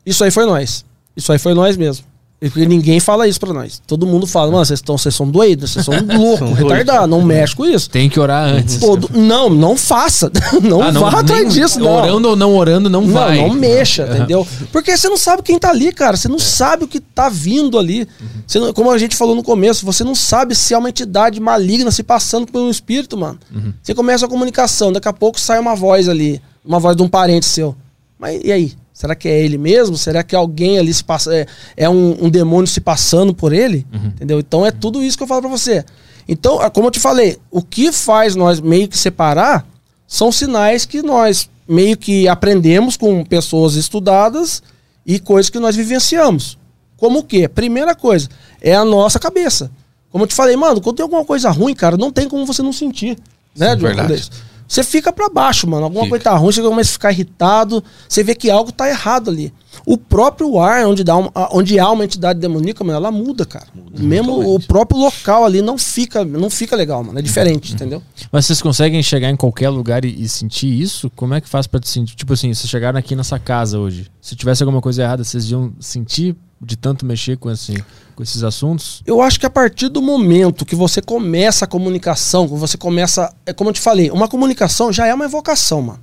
[0.05, 0.85] Isso aí foi nós.
[1.17, 2.07] Isso aí foi nós mesmo.
[2.39, 3.81] Porque ninguém fala isso pra nós.
[3.87, 7.57] Todo mundo fala, mano, vocês estão, vocês são doidos, vocês são loucos, retardados, não mexe
[7.57, 7.89] com isso.
[7.89, 8.79] Tem que orar antes.
[9.15, 10.31] Não, não faça.
[10.63, 11.91] Não Ah, vá atrás nem- disso, não.
[11.95, 13.39] Orando ou não orando, não, Não, vai.
[13.39, 14.47] não mexa, entendeu?
[14.71, 16.17] Porque você não sabe quem tá ali, cara.
[16.17, 18.07] Você não sabe o que tá vindo ali.
[18.47, 21.41] Você não- como a gente falou no começo, você não sabe se é uma entidade
[21.41, 23.39] maligna se passando por um espírito, mano.
[23.83, 27.09] Você começa a comunicação, daqui a pouco sai uma voz ali, uma voz de um
[27.09, 27.75] parente seu.
[28.19, 28.73] Mas e aí?
[28.97, 29.94] Será que é ele mesmo?
[29.94, 31.47] Será que alguém ali se passa, é,
[31.77, 33.86] é um, um demônio se passando por ele?
[34.06, 34.40] Entendeu?
[34.40, 35.85] Então é tudo isso que eu falo pra você.
[36.27, 39.66] Então, ah, como eu te falei, o que faz nós meio que separar
[40.09, 44.62] são sinais que nós meio que aprendemos com pessoas estudadas
[45.05, 46.56] e coisas que nós vivenciamos.
[46.97, 47.47] Como o quê?
[47.48, 48.31] Primeira coisa,
[48.62, 49.70] é a nossa cabeça.
[50.10, 52.62] Como eu te falei, mano, quando tem alguma coisa ruim, cara, não tem como você
[52.62, 53.18] não sentir.
[53.55, 54.31] Né, Sim, verdade.
[54.68, 55.84] Você fica pra baixo, mano.
[55.84, 56.10] Alguma Fica.
[56.10, 59.52] coisa tá ruim, você começa a ficar irritado, você vê que algo tá errado ali.
[59.85, 63.66] O próprio ar, onde, dá uma- onde há uma entidade demoníaca, mano, ela muda, cara.
[63.98, 67.19] Mesmo o próprio local ali não fica, não fica legal, mano.
[67.19, 68.03] É diferente, entendeu?
[68.32, 71.11] Mas vocês conseguem chegar em qualquer lugar e, e sentir isso?
[71.16, 72.15] Como é que faz pra te sentir?
[72.15, 74.07] Tipo assim, vocês chegaram aqui nessa casa hoje.
[74.20, 77.85] Se tivesse alguma coisa errada, vocês iam sentir de tanto mexer com, esse,
[78.15, 79.03] com esses assuntos?
[79.07, 83.32] Eu acho que a partir do momento que você começa a comunicação, que você começa.
[83.44, 86.01] É como eu te falei, uma comunicação já é uma evocação, mano.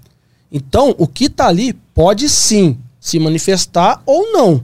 [0.51, 4.63] Então, o que tá ali pode sim se manifestar ou não.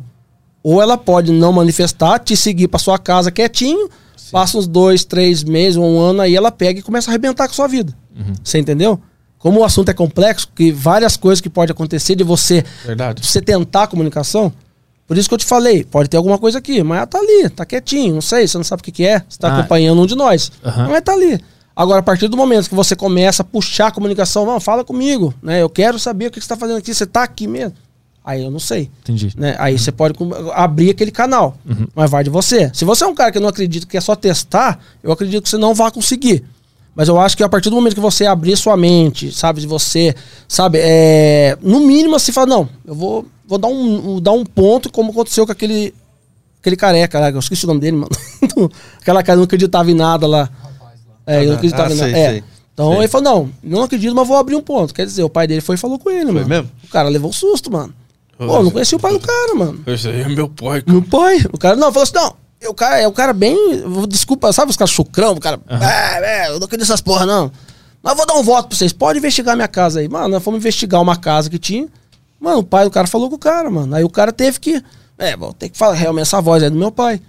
[0.63, 3.89] Ou ela pode não manifestar, te seguir pra sua casa quietinho,
[4.31, 7.51] passa uns dois, três meses, um ano, aí ela pega e começa a arrebentar com
[7.51, 7.93] a sua vida.
[8.41, 8.97] Você entendeu?
[9.37, 13.25] Como o assunto é complexo, que várias coisas que pode acontecer de você Verdade.
[13.25, 14.53] você tentar a comunicação.
[15.05, 17.49] Por isso que eu te falei, pode ter alguma coisa aqui, mas ela tá ali,
[17.49, 19.59] tá quietinho, não sei, você não sabe o que, que é, você tá Ah.
[19.59, 20.49] acompanhando um de nós.
[20.63, 20.87] Aham.
[20.89, 21.39] Mas tá ali.
[21.75, 25.33] Agora, a partir do momento que você começa a puxar a comunicação, não, fala comigo,
[25.41, 25.61] né?
[25.61, 27.73] Eu quero saber o que que você tá fazendo aqui, você tá aqui mesmo.
[28.29, 28.91] Aí eu não sei.
[29.01, 29.33] Entendi.
[29.35, 29.55] Né?
[29.57, 30.13] Aí você pode
[30.53, 31.57] abrir aquele canal,
[31.95, 32.69] mas vai de você.
[32.75, 35.49] Se você é um cara que não acredita que é só testar, eu acredito que
[35.49, 36.43] você não vai conseguir.
[36.95, 39.67] Mas eu acho que a partir do momento que você abrir sua mente, sabe, de
[39.67, 40.13] você,
[40.47, 44.91] sabe, é, no mínimo assim, fala, não, eu vou, vou dar, um, dar um ponto
[44.91, 45.91] como aconteceu com aquele,
[46.61, 48.11] aquele careca lá, eu esqueci o nome dele, mano.
[49.01, 50.49] Aquela cara não acreditava em nada lá.
[51.25, 52.11] É, eu não acreditava Ah, em nada.
[52.11, 52.29] sei, É.
[52.31, 52.43] sei.
[52.73, 52.99] Então Sei.
[52.99, 54.93] ele falou, não, não acredito, mas vou abrir um ponto.
[54.93, 56.47] Quer dizer, o pai dele foi e falou com ele, mano.
[56.47, 56.69] mesmo?
[56.85, 57.93] O cara levou um susto, mano.
[58.47, 59.79] Pô, eu não conhecia o pai do cara, mano.
[59.85, 60.81] Esse aí é meu pai.
[60.87, 61.45] Meu pai.
[61.51, 62.35] O cara não falou assim, não.
[62.69, 63.57] O cara é o cara bem.
[64.07, 65.33] Desculpa, sabe os caras chucrão?
[65.33, 65.59] O cara.
[65.69, 67.51] É, é, eu não acredito nessas porra, não.
[68.01, 68.93] Mas eu vou dar um voto pra vocês.
[68.93, 70.07] Pode investigar minha casa aí.
[70.07, 71.87] Mano, nós fomos investigar uma casa que tinha.
[72.39, 73.93] Mano, o pai do cara falou com o cara, mano.
[73.95, 74.81] Aí o cara teve que.
[75.17, 75.95] É, vou ter que falar.
[75.95, 77.21] Realmente, essa voz é do meu pai.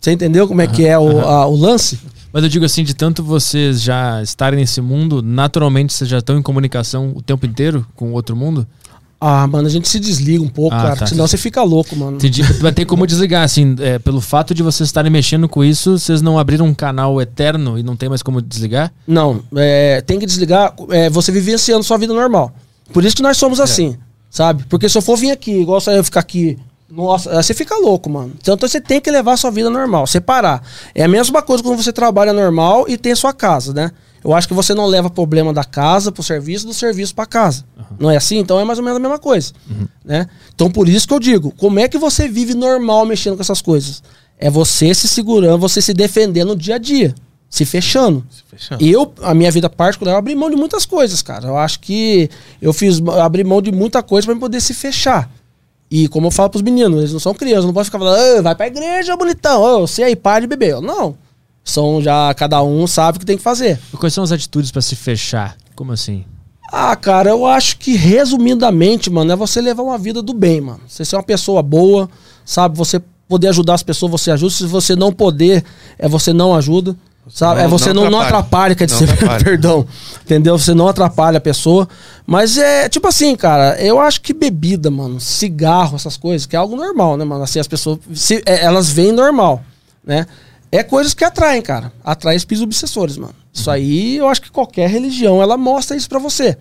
[0.00, 1.98] Você entendeu como é que é o, a- o lance?
[2.32, 6.38] Mas eu digo assim, de tanto vocês já estarem nesse mundo, naturalmente vocês já estão
[6.38, 8.66] em comunicação o tempo inteiro com o outro mundo?
[9.20, 10.96] Ah, mano, a gente se desliga um pouco, Ah, cara.
[10.96, 11.06] tá.
[11.06, 12.16] Senão você fica louco, mano.
[12.18, 12.42] Entendi.
[12.60, 16.20] Vai ter como desligar, assim, é, pelo fato de vocês estarem mexendo com isso, vocês
[16.20, 18.92] não abriram um canal eterno e não tem mais como desligar?
[19.06, 22.52] Não, é, tem que desligar é, você vivenciando sua vida normal.
[22.92, 23.96] Por isso que nós somos assim,
[24.30, 24.64] sabe?
[24.68, 28.32] Porque se eu for vir aqui, igual eu ficar aqui, nossa, você fica louco, mano.
[28.40, 30.62] Então você tem que levar a sua vida normal, separar.
[30.94, 33.90] É a mesma coisa quando você trabalha normal e tem a sua casa, né?
[34.26, 37.64] Eu acho que você não leva problema da casa pro serviço, do serviço pra casa.
[37.96, 38.38] Não é assim?
[38.38, 39.52] Então é mais ou menos a mesma coisa,
[40.04, 40.26] né?
[40.52, 43.62] Então por isso que eu digo, como é que você vive normal mexendo com essas
[43.62, 44.02] coisas?
[44.36, 47.14] É você se segurando, você se defendendo no dia a dia,
[47.48, 48.26] se fechando.
[48.50, 48.84] Fechando.
[48.84, 51.46] Eu, a minha vida particular, eu abri mão de muitas coisas, cara.
[51.46, 52.28] Eu acho que
[52.60, 55.30] eu fiz, eu abri mão de muita coisa pra poder se fechar.
[55.88, 58.42] E como eu falo pros meninos, eles não são crianças, não pode ficar falando, "Ah,
[58.42, 60.70] vai pra igreja, bonitão, ô, você aí, para de beber.
[60.70, 61.16] Eu, não.
[61.68, 63.78] São já, cada um sabe o que tem que fazer.
[63.98, 65.56] Quais são as atitudes pra se fechar?
[65.74, 66.24] Como assim?
[66.72, 70.80] Ah, cara, eu acho que resumidamente, mano, é você levar uma vida do bem, mano.
[70.86, 72.08] Você ser uma pessoa boa,
[72.44, 72.76] sabe?
[72.78, 74.52] Você poder ajudar as pessoas, você ajuda.
[74.54, 75.64] Se você não poder,
[75.98, 76.96] é você não ajuda.
[77.28, 77.58] Sabe?
[77.58, 78.38] não- é você não não, não atrapalha.
[78.38, 79.42] atrapalha, quer dizer, atrapalha.
[79.44, 79.84] perdão.
[80.22, 80.56] Entendeu?
[80.56, 81.88] Você não atrapalha a pessoa.
[82.24, 86.58] Mas é tipo assim, cara, eu acho que bebida, mano, cigarro, essas coisas, que é
[86.60, 87.42] algo normal, né, mano?
[87.42, 89.60] Assim, as pessoas, se- é, elas veem normal,
[90.04, 90.24] né?
[90.76, 91.92] É coisas que atraem, cara.
[92.04, 93.34] Atrai espíritos obsessores, mano.
[93.52, 96.56] Isso aí, eu acho que qualquer religião, ela mostra isso pra você.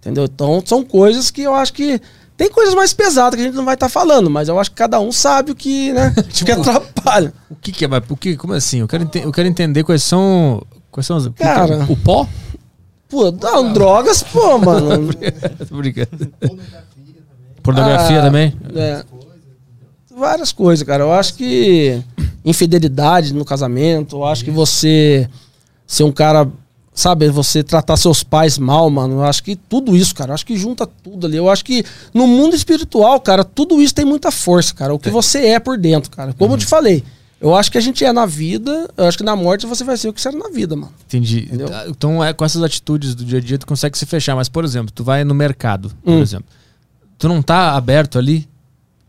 [0.00, 0.24] Entendeu?
[0.24, 2.00] Então, são coisas que eu acho que...
[2.36, 4.76] Tem coisas mais pesadas que a gente não vai estar falando, mas eu acho que
[4.76, 6.14] cada um sabe o que, né?
[6.44, 7.32] que atrapalha.
[7.50, 7.88] O que, que é?
[7.88, 8.80] mas O que, como assim?
[8.80, 10.62] Eu quero, eu quero entender quais são.
[10.90, 11.24] Quais são as.
[11.26, 11.30] é?
[11.30, 11.86] Cara.
[11.88, 12.28] O pó?
[13.08, 15.08] Pô, não, drogas, pô, mano.
[15.66, 16.30] Tô brincando.
[17.62, 18.54] Pornografia Ah, também?
[18.74, 19.02] É.
[20.14, 21.04] Várias coisas, cara.
[21.04, 22.02] Eu acho que
[22.46, 25.28] infidelidade no casamento, eu acho que você
[25.86, 26.48] ser um cara,
[26.94, 29.14] sabe, você tratar seus pais mal, mano.
[29.16, 31.36] Eu acho que tudo isso, cara, eu acho que junta tudo ali.
[31.36, 34.94] Eu acho que no mundo espiritual, cara, tudo isso tem muita força, cara.
[34.94, 36.32] O que você é por dentro, cara.
[36.32, 37.02] Como eu te falei,
[37.40, 39.96] eu acho que a gente é na vida, eu acho que na morte você vai
[39.96, 40.92] ser o que você era na vida, mano.
[41.06, 41.40] Entendi.
[41.46, 41.68] Entendeu?
[41.88, 44.34] Então, é, com essas atitudes do dia a dia, tu consegue se fechar.
[44.36, 46.22] Mas, por exemplo, tu vai no mercado, por Hum.
[46.22, 46.46] exemplo.
[47.18, 48.48] Tu não tá aberto ali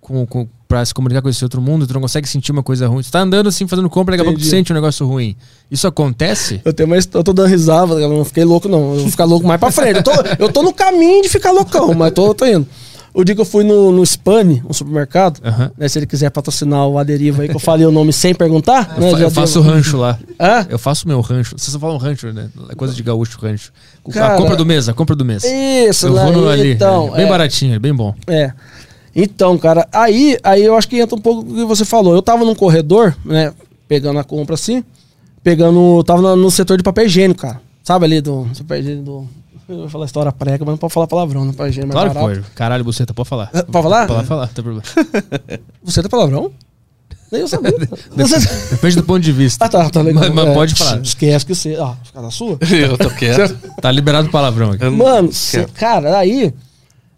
[0.02, 2.88] com, com, pra se comunicar com esse outro mundo, tu não consegue sentir uma coisa
[2.88, 3.02] ruim.
[3.02, 5.36] Tu tá andando assim, fazendo compra, daqui a pouco tu sente um negócio ruim.
[5.72, 6.62] Isso acontece?
[6.66, 8.94] Eu tenho uma eu tô dando risada, eu não fiquei louco, não.
[8.96, 9.98] Eu vou ficar louco mais pra frente.
[9.98, 12.68] Eu tô, eu tô no caminho de ficar loucão, mas tô, tô indo.
[13.14, 15.72] O dia que eu fui no, no Spani, um supermercado, Aham.
[15.76, 18.94] né, se ele quiser patrocinar o Aderiva aí, que eu falei o nome sem perguntar.
[18.96, 20.20] Eu, né, já eu faço devo- rancho lá.
[20.40, 20.68] Hã?
[20.70, 21.56] Eu faço meu rancho.
[21.58, 22.48] Vocês só falam rancho, né?
[22.70, 23.72] É coisa de gaúcho, rancho.
[24.08, 25.44] a Cara- compra do mês, a compra do mês.
[25.44, 26.74] Isso, eu lá, vou no ali.
[26.74, 27.10] então.
[27.12, 28.14] bem é, baratinho, é bem bom.
[28.28, 28.52] É.
[29.20, 32.14] Então, cara, aí, aí eu acho que entra um pouco o que você falou.
[32.14, 33.52] Eu tava num corredor, né,
[33.88, 34.84] pegando a compra assim,
[35.44, 37.60] pegando, tava no, no setor de papel higiênico, cara.
[37.84, 39.28] Sabe ali do papel higiênico do...
[39.68, 42.14] Eu vou falar história prega, mas não pode falar palavrão, não papel higiênico é mais
[42.14, 42.52] Claro que pode.
[42.56, 43.50] Caralho, buceta, pode falar.
[43.54, 44.08] É, Pode falar?
[44.08, 44.84] Pode falar, não tem problema.
[45.84, 46.52] Você tem palavrão?
[47.32, 47.74] Nem eu sabia.
[48.16, 48.70] Você...
[48.76, 49.66] Depende do ponto de vista.
[49.66, 50.24] Ah, tá, tá legal.
[50.24, 51.02] Mas, mas É, pode falar.
[51.02, 51.76] Esquece que você.
[51.76, 52.58] Ah, fica na sua?
[52.72, 53.58] Eu tô quieto.
[53.82, 54.86] Tá liberado o palavrão aqui.
[54.86, 56.54] Mano, cê- cara, aí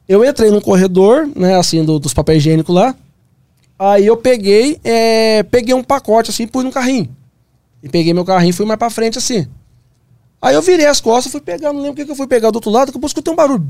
[0.09, 2.95] eu entrei num corredor, né, assim, do- dos papéis higiênicos lá.
[3.77, 7.07] Aí eu peguei, é, peguei um pacote assim, pus no carrinho.
[7.81, 9.47] E peguei meu carrinho e fui mais pra frente assim.
[10.41, 12.49] Aí eu virei as costas, fui pegar, não lembro o que, que eu fui pegar
[12.49, 13.63] do outro lado, que eu escutei um barulho.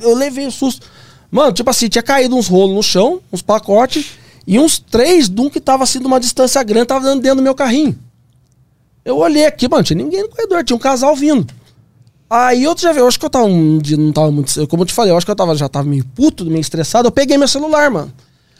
[0.00, 0.86] Eu levei um susto.
[1.30, 4.12] Mano, tipo assim, tinha caído uns rolos no chão, uns pacotes,
[4.46, 7.42] e uns três de um que tava assim de uma distância grande, tava dentro do
[7.42, 7.98] meu carrinho.
[9.04, 11.52] Eu olhei aqui, mano, tinha ninguém no corredor, tinha um casal vindo.
[12.30, 14.66] Aí eu já vi, eu acho que eu tava um dia, não tava muito.
[14.68, 17.08] Como eu te falei, eu acho que eu tava, já tava meio puto, meio estressado.
[17.08, 18.12] Eu peguei meu celular, mano.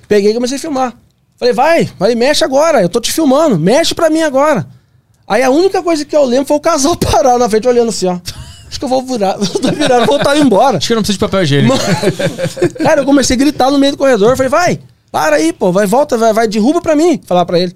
[0.09, 0.95] Peguei e comecei a filmar.
[1.39, 4.67] Falei, vai, vai, mexe agora, eu tô te filmando, mexe pra mim agora.
[5.27, 8.07] Aí a única coisa que eu lembro foi o casal parar na frente olhando assim,
[8.07, 8.19] ó.
[8.69, 10.79] Acho que eu vou virar, vou virar voltar embora.
[10.79, 11.77] Acho que eu não preciso de papel higiênico.
[11.77, 14.37] Mano, cara, eu comecei a gritar no meio do corredor.
[14.37, 14.81] Falei, vai,
[15.13, 17.21] para aí, pô, vai, volta, vai, vai, derruba pra mim.
[17.25, 17.75] Falar pra ele.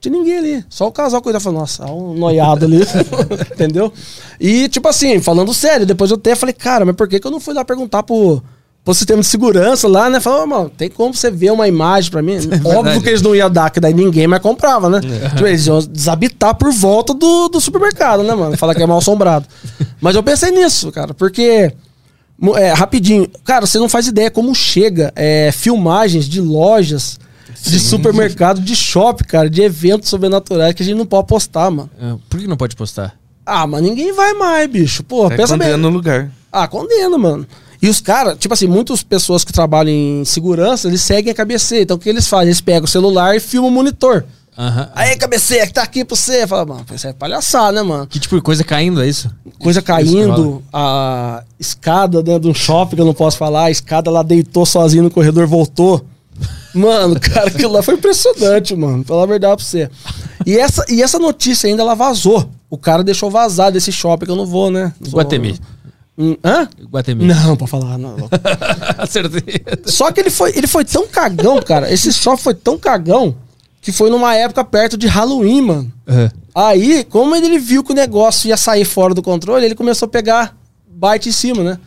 [0.00, 0.64] Tinha ninguém ali.
[0.68, 1.42] Só o casal cuidava.
[1.42, 2.80] Falei, nossa, um noiado ali.
[3.52, 3.92] Entendeu?
[4.40, 7.30] E, tipo assim, falando sério, depois eu até falei, cara, mas por que, que eu
[7.30, 8.40] não fui lá perguntar pro,
[8.84, 10.20] pro sistema de segurança lá, né?
[10.20, 12.36] Falei, ô, mano, tem como você ver uma imagem pra mim?
[12.64, 15.00] Óbvio que eles não iam dar, que daí ninguém mais comprava, né?
[15.00, 18.56] Tipo, eles iam desabitar por volta do, do supermercado, né, mano?
[18.56, 19.46] Falar que é mal assombrado.
[20.00, 21.72] Mas eu pensei nisso, cara, porque.
[22.54, 23.28] É, rapidinho.
[23.44, 27.18] Cara, você não faz ideia como chega é, filmagens de lojas,
[27.62, 31.90] de supermercado, de shopping, cara, de eventos sobrenaturais que a gente não pode postar, mano.
[32.00, 33.14] Ah, Por que não pode postar?
[33.44, 35.02] Ah, mas ninguém vai mais, bicho.
[35.02, 35.76] Pô, É pensa bem.
[35.76, 36.30] no lugar.
[36.52, 37.46] Ah, condena, mano.
[37.80, 41.82] E os caras, tipo assim, muitas pessoas que trabalham em segurança, eles seguem a cabeceira.
[41.84, 42.48] Então o que eles fazem?
[42.48, 44.24] Eles pegam o celular e filmam o monitor.
[44.58, 44.90] Aham.
[44.92, 46.44] Aí, cabeceira, que tá aqui pra você.
[46.44, 48.06] Fala, mano, isso é palhaçada, né, mano?
[48.08, 49.30] Que tipo de coisa caindo, é isso?
[49.60, 54.10] Coisa caindo, a escada dentro de um shopping que eu não posso falar, a escada
[54.10, 56.04] lá deitou sozinho no corredor, voltou.
[56.74, 59.04] Mano, cara, aquilo lá foi impressionante, mano.
[59.04, 59.90] Falar a verdade pra você.
[60.46, 62.48] E essa, e essa notícia ainda ela vazou.
[62.70, 64.92] O cara deixou vazar desse shopping que eu não vou, né?
[65.00, 65.58] Não sou- Guatemi.
[66.16, 66.68] Hum, hã?
[66.90, 67.24] Guatemi.
[67.26, 68.16] Não, pra falar, não.
[68.98, 69.62] Acertei.
[69.86, 71.92] Só que ele foi, ele foi tão cagão, cara.
[71.92, 73.34] Esse shopping foi tão cagão
[73.80, 75.92] que foi numa época perto de Halloween, mano.
[76.06, 76.30] Aham.
[76.54, 80.10] Aí, como ele viu que o negócio ia sair fora do controle, ele começou a
[80.10, 80.56] pegar
[80.88, 81.78] bite em cima, né?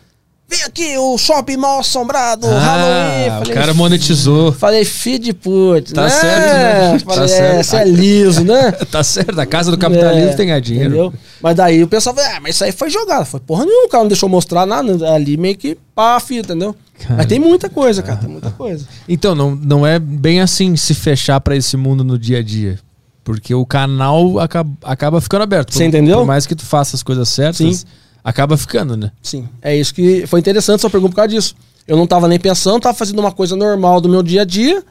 [0.52, 3.28] Vem aqui, o shopping mal assombrado, Halloween.
[3.30, 4.52] Ah, o Falei, cara monetizou.
[4.52, 6.08] Falei, filho de putz, Tá né?
[6.10, 6.98] certo, né?
[6.98, 7.54] Tá Falei, certo.
[7.58, 8.72] é, você é liso, né?
[8.92, 10.90] Tá certo, a casa do capitalismo É, tem ganhar dinheiro.
[10.90, 11.14] Entendeu?
[11.40, 13.24] Mas daí o pessoal falou, ah, mas isso aí foi jogado.
[13.24, 15.10] Foi porra nenhuma, o cara não deixou mostrar nada.
[15.14, 16.76] Ali meio que pá, filho, entendeu?
[17.00, 17.14] Cara.
[17.16, 18.84] Mas tem muita coisa, cara, tem muita coisa.
[19.08, 22.78] Então, não, não é bem assim se fechar pra esse mundo no dia a dia.
[23.24, 25.72] Porque o canal acaba, acaba ficando aberto.
[25.72, 26.18] Você entendeu?
[26.18, 27.86] Por mais que tu faça as coisas certas, Sim.
[28.22, 29.10] Acaba ficando, né?
[29.22, 31.54] Sim, é isso que foi interessante sua pergunta por causa disso.
[31.86, 34.82] Eu não tava nem pensando, tava fazendo uma coisa normal do meu dia a dia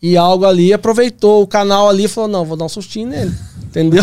[0.00, 3.34] e algo ali aproveitou o canal ali e falou: "Não, vou dar um sustinho nele".
[3.68, 4.02] Entendeu?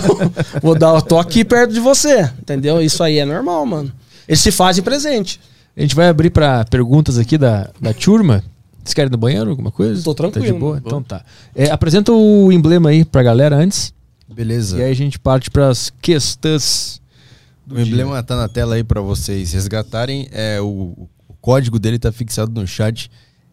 [0.62, 2.80] vou dar, eu tô aqui perto de você, entendeu?
[2.82, 3.92] Isso aí é normal, mano.
[4.28, 5.40] Eles se fazem presente.
[5.76, 8.44] A gente vai abrir pra perguntas aqui da, da turma.
[8.84, 10.04] Vocês querem ir no banheiro, alguma coisa?
[10.04, 10.74] Tô tranquilo, Tá de boa?
[10.76, 10.84] mano.
[10.86, 11.24] Então tá.
[11.56, 13.92] É, apresenta o emblema aí pra galera antes.
[14.32, 14.78] Beleza.
[14.78, 17.02] E aí a gente parte para as questões
[17.66, 20.28] do O emblema tá na tela aí pra vocês resgatarem.
[20.32, 23.10] É, o, o código dele tá fixado no chat.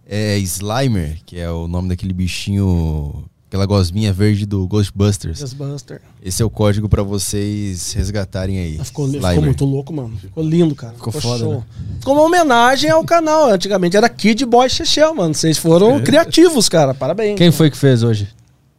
[0.06, 5.40] É Slimer, que é o nome daquele bichinho, aquela gosminha verde do Ghostbusters.
[5.40, 6.02] Ghostbuster.
[6.22, 8.78] Esse é o código pra vocês resgatarem aí.
[8.84, 9.30] Ficou, Slimer.
[9.30, 10.16] ficou muito louco, mano.
[10.18, 10.94] Ficou lindo, cara.
[10.94, 11.62] Ficou foda, né?
[12.00, 13.50] Ficou uma homenagem ao canal.
[13.50, 15.34] Antigamente era Kid Boy Chechel, mano.
[15.34, 16.92] Vocês foram criativos, cara.
[16.92, 17.38] Parabéns.
[17.38, 18.28] Quem foi que fez hoje?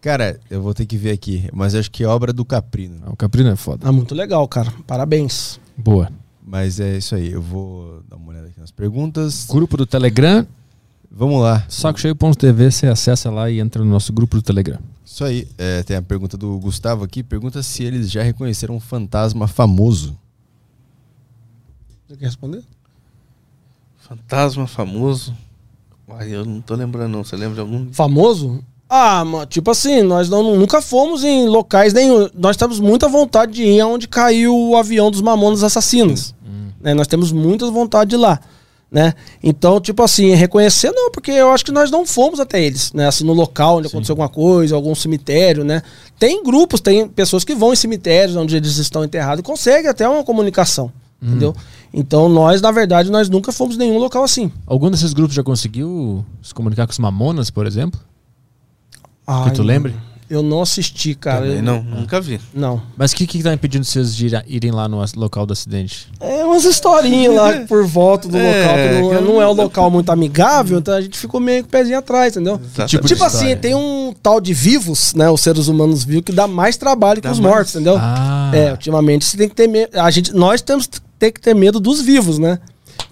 [0.03, 2.97] Cara, eu vou ter que ver aqui, mas acho que é obra do Caprino.
[3.05, 3.88] Ah, O Caprino é foda.
[3.88, 4.69] Ah, muito legal, cara.
[4.85, 5.61] Parabéns.
[5.77, 6.11] Boa.
[6.45, 9.45] Mas é isso aí, eu vou dar uma olhada aqui nas perguntas.
[9.49, 10.45] Grupo do Telegram,
[11.09, 11.65] Vamos lá.
[11.69, 14.77] sacocheio.tv, você acessa lá e entra no nosso grupo do Telegram.
[15.05, 17.23] Isso aí, é, tem a pergunta do Gustavo aqui.
[17.23, 20.17] Pergunta se eles já reconheceram um fantasma famoso.
[22.09, 22.61] Você quer responder?
[23.99, 25.34] Fantasma famoso.
[26.09, 27.23] Ai, eu não tô lembrando, não.
[27.23, 27.93] Você lembra de algum?
[27.93, 28.61] Famoso?
[28.95, 32.30] Ah, mano, tipo assim, nós não, nunca fomos em locais nenhum.
[32.36, 36.36] Nós temos muita vontade de ir aonde caiu o avião dos Mamonas Assassinos.
[36.80, 36.94] Né?
[36.94, 38.40] Nós temos muita vontade de ir lá.
[38.91, 39.15] Né?
[39.41, 43.07] Então, tipo assim, reconhecer não, porque eu acho que nós não fomos até eles, né?
[43.07, 45.82] Assim, no local onde aconteceu alguma coisa, algum cemitério, né?
[46.20, 50.07] Tem grupos, tem pessoas que vão em cemitérios onde eles estão enterrados e conseguem até
[50.07, 51.56] uma comunicação, entendeu?
[51.91, 54.52] Então, nós, na verdade, nós nunca fomos em nenhum local assim.
[54.68, 57.99] Algum desses grupos já conseguiu se comunicar com os Mamonas, por exemplo?
[59.26, 59.95] Ai, tu lembre?
[60.30, 61.45] Eu não assisti, cara.
[61.45, 62.40] Eu- não, nunca vi.
[62.54, 62.82] Não.
[62.98, 66.08] Mas o que que tá impedindo vocês de ira- irem lá no local do acidente?
[66.20, 69.48] É umas historinhas lá por volta do É, local, que não, que eu não é
[69.48, 72.56] um não- local muito amigável, então a gente ficou meio com o pezinho atrás, entendeu?
[72.56, 72.90] Exatamente.
[72.90, 73.58] tipo Tipo assim, história?
[73.58, 75.30] tem um tal de vivos, né?
[75.30, 77.54] Os seres humanos vivos, que dá mais trabalho que Dá os mais.
[77.56, 77.98] mortos, entendeu?
[78.00, 78.50] Ah.
[78.56, 80.00] É, ultimamente você tem que ter medo.
[80.00, 82.58] A gente, nós temos que ter que ter medo dos vivos, né?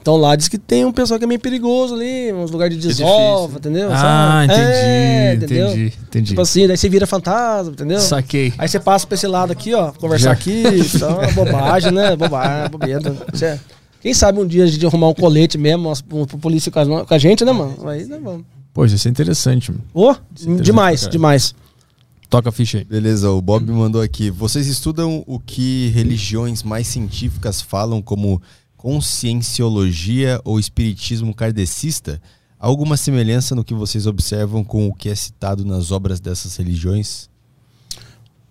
[0.01, 2.87] Então lá diz que tem um pessoal que é meio perigoso ali, uns lugares de
[2.87, 3.59] desova, difícil.
[3.59, 3.89] entendeu?
[3.93, 4.53] Ah, Sabe?
[4.53, 5.67] entendi, É, entendeu?
[5.67, 6.29] entendi, entendi.
[6.29, 7.99] Tipo assim, daí você vira fantasma, entendeu?
[7.99, 8.51] Saquei.
[8.57, 10.31] Aí você passa pra esse lado aqui, ó, conversar Já.
[10.31, 10.63] aqui,
[10.95, 12.15] então, é bobagem, né?
[12.15, 13.15] Bobagem, bobeira.
[13.31, 13.59] Isso é-
[14.01, 17.05] Quem sabe um dia a gente arrumar um colete mesmo, pro, pro polícia com a,
[17.05, 17.87] com a gente, né, mano?
[17.87, 18.43] Aí, né, vamos.
[18.73, 19.83] Pô, isso é interessante, mano.
[19.93, 21.53] Ô, interessante demais, demais.
[22.27, 22.83] Toca a ficha aí.
[22.85, 24.31] Beleza, o Bob me mandou aqui.
[24.31, 28.41] Vocês estudam o que religiões mais científicas falam como
[28.81, 32.19] conscienciologia ou espiritismo kardecista?
[32.59, 36.55] Há alguma semelhança no que vocês observam com o que é citado nas obras dessas
[36.55, 37.29] religiões?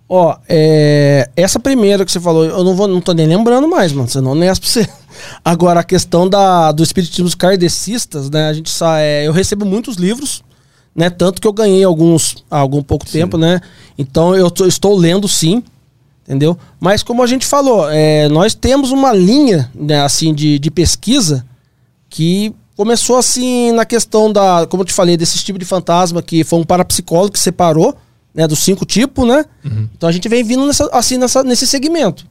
[0.08, 3.92] Ó, é, essa primeira que você falou, eu não, vou, não tô nem lembrando mais,
[3.92, 4.88] mano, senão nem pra você.
[5.44, 9.96] Agora, a questão da, do espiritismo kardecistas, né, a gente sa- é, eu recebo muitos
[9.96, 10.42] livros,
[10.94, 13.60] né, tanto que eu ganhei alguns há algum pouco tempo, né,
[13.96, 15.62] então eu tô- estou lendo sim,
[16.24, 16.56] entendeu?
[16.78, 21.44] Mas como a gente falou, é, nós temos uma linha, né, assim, de, de pesquisa
[22.08, 26.42] que começou assim na questão da, como eu te falei, desse tipo de fantasma que
[26.44, 27.94] foi um parapsicólogo que separou,
[28.34, 29.44] né, dos cinco tipos, né?
[29.94, 32.26] Então a gente vem vindo nessa, assim nessa, nesse segmento.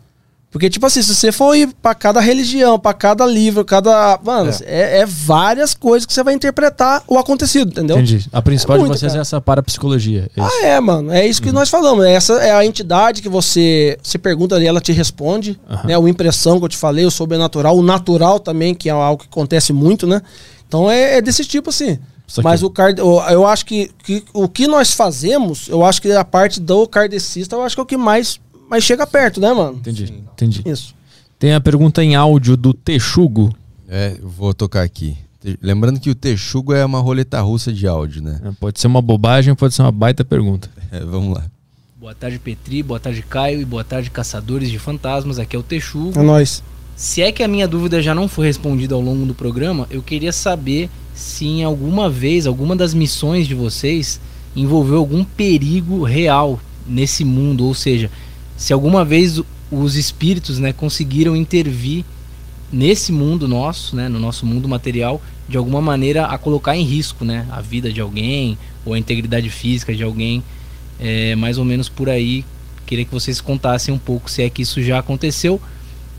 [0.52, 4.20] Porque, tipo assim, se você for ir pra cada religião, pra cada livro, cada.
[4.24, 5.02] Mano, é.
[5.02, 7.98] é várias coisas que você vai interpretar o acontecido, entendeu?
[7.98, 8.28] Entendi.
[8.32, 9.20] A principal É de muito, vocês cara.
[9.20, 10.28] é essa parapsicologia.
[10.36, 10.52] É isso.
[10.64, 11.12] Ah, é, mano.
[11.12, 12.04] É isso que nós falamos.
[12.04, 15.60] Essa é a entidade que você se pergunta ali, ela te responde.
[15.70, 15.88] Aham.
[15.88, 15.98] Né?
[16.00, 19.30] O impressão que eu te falei, o sobrenatural, o natural também, que é algo que
[19.30, 20.20] acontece muito, né?
[20.68, 22.00] Então é, é desse tipo, assim.
[22.44, 26.12] Mas o card, eu, eu acho que, que o que nós fazemos, eu acho que
[26.12, 28.40] a parte do kardecista, eu acho que é o que mais,
[28.70, 29.78] mais chega perto, né, mano?
[29.78, 30.62] Entendi, entendi.
[30.66, 30.96] Isso.
[31.38, 33.54] Tem a pergunta em áudio do Texugo.
[33.88, 35.18] É, vou tocar aqui.
[35.62, 38.42] Lembrando que o Texugo é uma roleta russa de áudio, né?
[38.44, 40.70] É, Pode ser uma bobagem, pode ser uma baita pergunta.
[40.92, 41.44] É, vamos lá.
[42.00, 42.82] Boa tarde, Petri.
[42.82, 43.62] Boa tarde, Caio.
[43.62, 45.38] E boa tarde, caçadores de fantasmas.
[45.38, 46.12] Aqui é o Texu.
[46.16, 46.64] É nóis.
[46.96, 50.02] Se é que a minha dúvida já não foi respondida ao longo do programa, eu
[50.02, 54.20] queria saber se em alguma vez, alguma das missões de vocês
[54.56, 57.68] envolveu algum perigo real nesse mundo.
[57.68, 58.10] Ou seja,
[58.60, 59.42] se alguma vez
[59.72, 62.04] os espíritos né, conseguiram intervir
[62.70, 67.24] nesse mundo nosso, né, no nosso mundo material, de alguma maneira a colocar em risco
[67.24, 70.44] né, a vida de alguém ou a integridade física de alguém.
[71.00, 72.44] É, mais ou menos por aí.
[72.86, 75.62] Queria que vocês contassem um pouco se é que isso já aconteceu.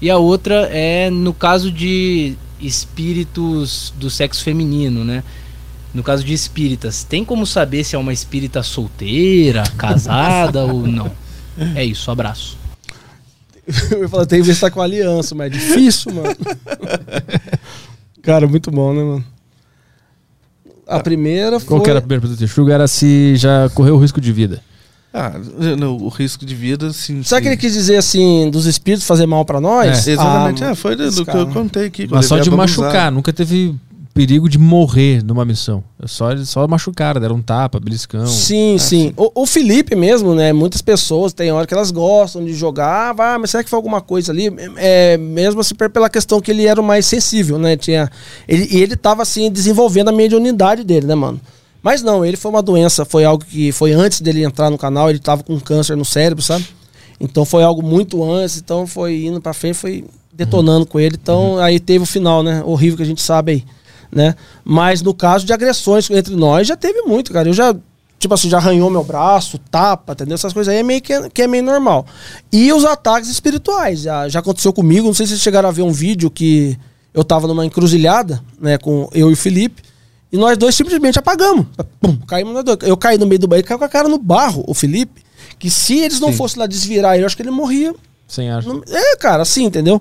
[0.00, 5.22] E a outra é no caso de espíritos do sexo feminino, né?
[5.92, 11.12] No caso de espíritas, tem como saber se é uma espírita solteira, casada ou não?
[11.74, 12.56] É isso, abraço.
[13.90, 16.34] Eu ia falar, tem que ver se tá com aliança, mas é difícil, mano.
[18.22, 19.24] Cara, muito bom, né, mano?
[20.86, 21.68] A primeira foi.
[21.68, 22.70] Qual que era a primeira pergunta do?
[22.72, 24.60] Era se já correu o risco de vida.
[25.12, 25.32] Ah,
[25.76, 27.22] no- o risco de vida, assim.
[27.22, 30.06] Sabe que ele quis dizer assim, dos espíritos fazer mal pra nós?
[30.06, 30.12] É.
[30.12, 32.08] Exatamente, Ah, é, foi do, do que eu contei aqui.
[32.10, 33.74] Mas só de machucar, nunca teve
[34.12, 35.82] perigo de morrer numa missão.
[36.02, 38.26] É Só, só machucaram, deram um tapa, beliscão.
[38.26, 39.12] Sim, sim.
[39.16, 40.52] O, o Felipe mesmo, né?
[40.52, 44.00] Muitas pessoas tem hora que elas gostam de jogar, vai, mas será que foi alguma
[44.00, 44.52] coisa ali?
[44.76, 47.76] É, mesmo assim, pela questão que ele era o mais sensível, né?
[47.76, 48.10] Tinha,
[48.46, 51.40] ele, e ele tava assim, desenvolvendo a mediunidade dele, né, mano?
[51.82, 55.08] Mas não, ele foi uma doença, foi algo que foi antes dele entrar no canal,
[55.08, 56.66] ele tava com câncer no cérebro, sabe?
[57.18, 61.18] Então foi algo muito antes, então foi indo pra frente, foi detonando com ele.
[61.20, 62.62] Então aí teve o final, né?
[62.64, 63.64] Horrível que a gente sabe aí,
[64.12, 64.34] né?
[64.64, 67.48] Mas no caso de agressões entre nós, já teve muito, cara.
[67.48, 67.74] Eu já,
[68.18, 70.34] tipo assim, já arranhou meu braço, tapa, entendeu?
[70.34, 72.06] Essas coisas aí é meio que, que é meio normal.
[72.52, 75.06] E os ataques espirituais, já, já aconteceu comigo.
[75.06, 76.76] Não sei se vocês chegaram a ver um vídeo que
[77.14, 79.82] eu tava numa encruzilhada, né, com eu e o Felipe.
[80.32, 81.66] E nós dois simplesmente apagamos.
[82.00, 82.78] Pum, caímos nós dois.
[82.82, 85.22] Eu caí no meio do banheiro, caiu com a cara no barro, o Felipe.
[85.58, 87.94] Que se eles não fossem lá desvirar ele, eu acho que ele morria
[88.30, 88.62] Sem ar.
[88.88, 90.00] É, cara, assim, entendeu?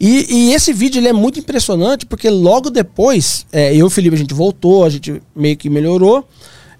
[0.00, 3.90] E, e esse vídeo ele é muito impressionante porque logo depois, é, eu e o
[3.90, 6.26] Felipe, a gente voltou, a gente meio que melhorou.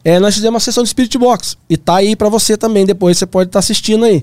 [0.05, 1.57] É, nós fizemos uma sessão de Spirit Box.
[1.69, 4.23] E tá aí pra você também, depois você pode estar assistindo aí.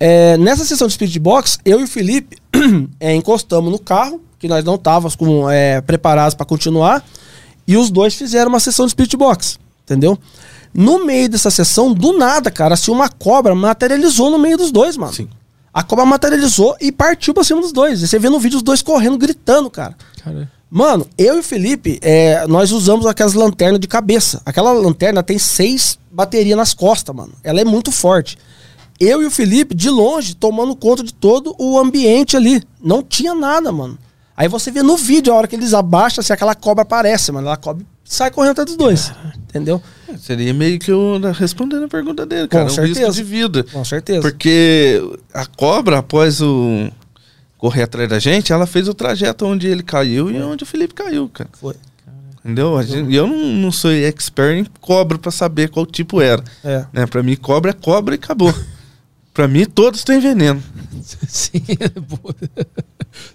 [0.00, 2.38] É, nessa sessão de Spirit Box, eu e o Felipe
[2.98, 5.16] é, encostamos no carro, que nós não estávamos
[5.52, 7.06] é, preparados para continuar,
[7.68, 10.18] e os dois fizeram uma sessão de Spirit Box, entendeu?
[10.72, 14.96] No meio dessa sessão, do nada, cara, assim, uma cobra materializou no meio dos dois,
[14.96, 15.12] mano.
[15.12, 15.28] Sim.
[15.72, 18.02] A cobra materializou e partiu pra cima dos dois.
[18.02, 19.96] E você vê no vídeo os dois correndo, gritando, cara.
[20.22, 24.40] Cara, Mano, eu e o Felipe, é, nós usamos aquelas lanternas de cabeça.
[24.46, 27.32] Aquela lanterna tem seis baterias nas costas, mano.
[27.42, 28.38] Ela é muito forte.
[28.98, 32.62] Eu e o Felipe, de longe, tomando conta de todo o ambiente ali.
[32.80, 33.98] Não tinha nada, mano.
[34.36, 37.48] Aí você vê no vídeo, a hora que eles abaixam, assim, aquela cobra aparece, mano.
[37.48, 39.12] Ela cobra sai correndo atrás dos dois.
[39.48, 39.80] Entendeu?
[40.18, 42.64] Seria meio que eu respondendo a pergunta dele, cara.
[42.64, 43.00] Com um certeza.
[43.06, 43.64] risco de vida.
[43.64, 44.20] Com certeza.
[44.20, 45.00] Porque
[45.32, 46.90] a cobra, após o
[47.56, 50.92] correr atrás da gente, ela fez o trajeto onde ele caiu e onde o Felipe
[50.94, 51.50] caiu, cara.
[51.52, 51.74] Foi.
[52.44, 52.82] Entendeu?
[52.82, 56.42] Gente- E eu não, não sou expert em cobra pra saber qual tipo era.
[56.64, 56.84] É.
[56.92, 57.06] Né?
[57.06, 58.52] Pra mim, cobra é cobra e acabou.
[59.32, 60.60] pra mim, todos têm veneno.
[61.28, 61.62] sim.
[62.08, 62.34] boa.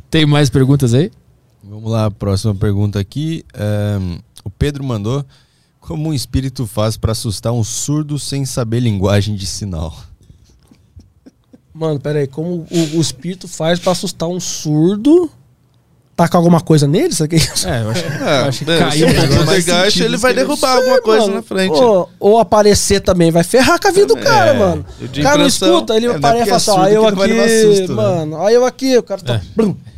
[0.10, 1.12] Tem mais perguntas aí?
[1.64, 3.44] Vamos lá, próxima pergunta aqui.
[3.54, 5.26] Ahn, o Pedro mandou:
[5.82, 9.94] Como um espírito faz pra assustar um surdo sem saber linguagem de sinal?
[11.74, 15.30] Mano, pera aí, como o, o espírito faz pra assustar um surdo?
[16.16, 17.10] Tacar alguma coisa nele?
[17.10, 17.36] Isso aqui?
[17.66, 19.36] É, eu acho, eu É, acho que é, caiu se um o negócio.
[19.46, 21.74] Poltergeist, mais ele vai que ele- derrubar alguma coisa Mano, na frente.
[21.74, 24.86] Ou, ou aparecer também vai ferrar com a vida do cara, mano.
[25.02, 26.88] eu O cara não escuta, ele É, não é aparece e fala assim, é ó,
[26.88, 27.96] eu que não aqui, susto, né?
[27.96, 29.42] mano, ó, eu aqui, o cara tá...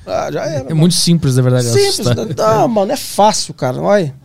[0.07, 0.71] Ah, já era.
[0.71, 1.67] É muito simples, na verdade.
[1.67, 1.99] simples.
[1.99, 2.25] assustar.
[2.25, 2.33] né?
[2.39, 4.15] Ah, mano, é fácil, cara, olha.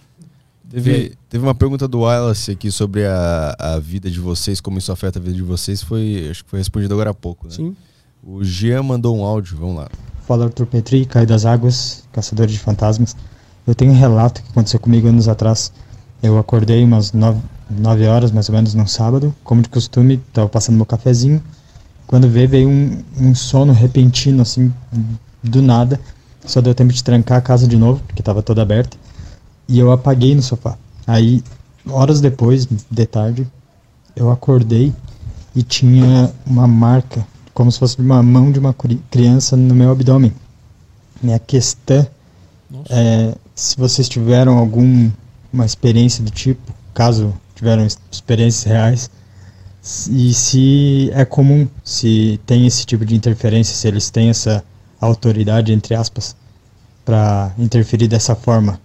[0.72, 4.90] Teve, teve uma pergunta do Wallace aqui sobre a, a vida de vocês, como isso
[4.90, 5.82] afeta a vida de vocês.
[5.82, 7.52] Foi, acho que foi respondido agora há pouco, né?
[7.52, 7.76] Sim.
[8.24, 9.88] O Jean mandou um áudio, vamos lá.
[10.26, 13.14] Fala Arthur Petri, Caio das Águas, caçador de fantasmas.
[13.66, 15.70] Eu tenho um relato que aconteceu comigo anos atrás.
[16.22, 17.38] Eu acordei umas 9,
[17.68, 19.34] nove horas, mais ou menos, num sábado.
[19.44, 21.42] Como de costume, estava passando meu cafezinho.
[22.06, 24.72] Quando veio, veio um, um sono repentino, assim,
[25.42, 26.00] do nada.
[26.46, 28.96] Só deu tempo de trancar a casa de novo, porque estava toda aberta.
[29.68, 30.76] E eu apaguei no sofá.
[31.06, 31.42] Aí,
[31.88, 33.46] horas depois, de tarde,
[34.14, 34.92] eu acordei
[35.54, 39.90] e tinha uma marca, como se fosse uma mão de uma cri- criança no meu
[39.90, 40.32] abdômen.
[41.22, 42.06] Minha questão
[42.88, 45.12] é se vocês tiveram alguma
[45.64, 49.10] experiência do tipo, caso tiveram experiências reais,
[50.10, 54.64] e se é comum, se tem esse tipo de interferência, se eles têm essa
[55.00, 56.36] autoridade, entre aspas,
[57.04, 58.80] para interferir dessa forma.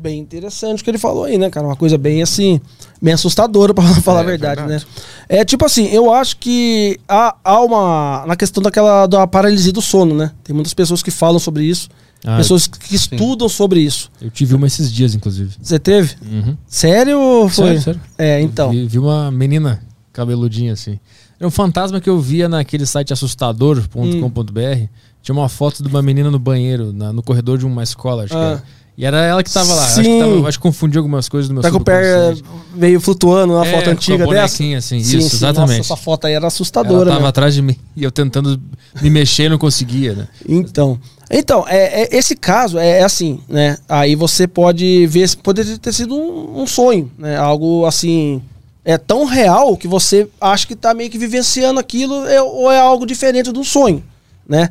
[0.00, 1.66] Bem interessante o que ele falou aí, né, cara?
[1.66, 2.58] Uma coisa bem assim,
[3.02, 4.86] bem assustadora, pra falar É, a verdade, verdade.
[4.86, 4.92] né?
[5.28, 8.24] É tipo assim, eu acho que há, há uma.
[8.26, 10.32] Na questão daquela da paralisia do sono, né?
[10.42, 11.88] Tem muitas pessoas que falam sobre isso,
[12.24, 14.10] Ah, pessoas que estudam sobre isso.
[14.22, 15.54] Eu tive uma esses dias, inclusive.
[15.60, 16.16] Você teve?
[16.22, 16.56] Uhum.
[16.66, 17.66] Sério ou foi?
[17.66, 18.00] Sério, sério.
[18.16, 18.70] É, então.
[18.70, 19.82] Vi, vi uma menina
[20.12, 20.98] cabeludinha assim.
[21.38, 24.86] Era um fantasma que eu via naquele site assustador.com.br.
[25.22, 28.32] Tinha uma foto de uma menina no banheiro, na- no corredor de uma escola, acho
[28.32, 28.42] que Ah.
[28.52, 28.62] era.
[28.98, 29.84] E era ela que tava lá.
[29.84, 30.18] Acho que, Sim.
[30.18, 32.34] tava, acho que confundi algumas coisas do meu Tá com o pé
[32.74, 34.44] meio flutuando na É, foto com a antiga dessa?
[34.44, 35.78] assim, isso, exatamente.
[35.78, 37.28] Nossa, essa foto aí era Ela assustadora, tava né?
[37.28, 38.60] atrás de mim e eu tentando
[39.00, 40.28] me mexer e não conseguia, né?
[40.46, 40.98] Então,
[41.30, 43.78] então é, é- esse caso é, é assim, né?
[43.88, 47.36] Aí você pode ver, se poderia ter sido um, um sonho, né?
[47.38, 48.42] Algo assim
[48.84, 52.78] é tão real que você acha que tá meio que vivenciando aquilo é- ou é
[52.78, 54.02] algo diferente de um sonho,
[54.46, 54.68] né?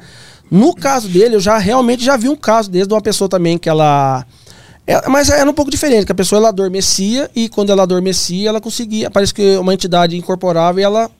[0.51, 3.57] No caso dele, eu já realmente já vi um caso desse de uma pessoa também
[3.57, 4.25] que ela
[4.87, 8.49] é, mas era um pouco diferente, que a pessoa ela adormecia e quando ela adormecia,
[8.49, 11.11] ela conseguia, parece que uma entidade incorporava e ela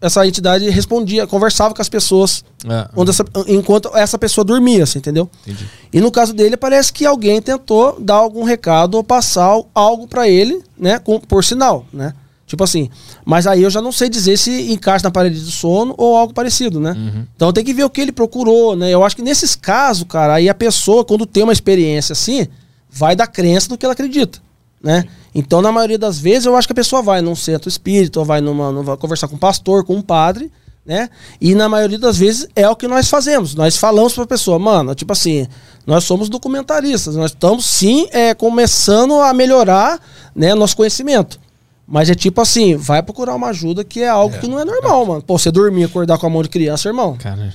[0.00, 5.30] essa entidade respondia, conversava com as pessoas Ah, essa- enquanto essa pessoa dormia, assim, entendeu?
[5.46, 5.64] entendi.
[5.92, 10.28] E no caso dele, parece que alguém tentou dar algum recado ou passar algo pra
[10.28, 12.12] ele, né, com, por sinal, né?
[12.54, 12.88] Tipo assim.
[13.24, 16.32] Mas aí eu já não sei dizer se encaixa na parede do sono ou algo
[16.32, 16.94] parecido, né?
[17.36, 18.90] Então tem que ver o que ele procurou, né?
[18.90, 22.46] Eu acho que nesses casos, cara, aí a pessoa, quando tem uma experiência assim,
[22.90, 24.38] vai da crença do que ela acredita,
[24.82, 25.04] né?
[25.34, 28.24] Então, na maioria das vezes, eu acho que a pessoa vai num centro espírita, ou
[28.24, 30.48] vai numa, numa- conversar com um pastor, com um padre,
[30.86, 31.08] né?
[31.40, 33.54] E na maioria das vezes é o que nós fazemos.
[33.54, 35.48] Nós falamos pra pessoa, mano, tipo assim,
[35.84, 39.98] nós somos documentaristas, nós estamos sim é, começando a melhorar
[40.36, 41.40] né, nosso conhecimento.
[41.86, 45.04] Mas é tipo assim, vai procurar uma ajuda que é algo que não é normal,
[45.06, 45.22] mano.
[45.22, 47.16] Pô, você dormir, acordar com a mão de criança, irmão.
[47.16, 47.52] Cara,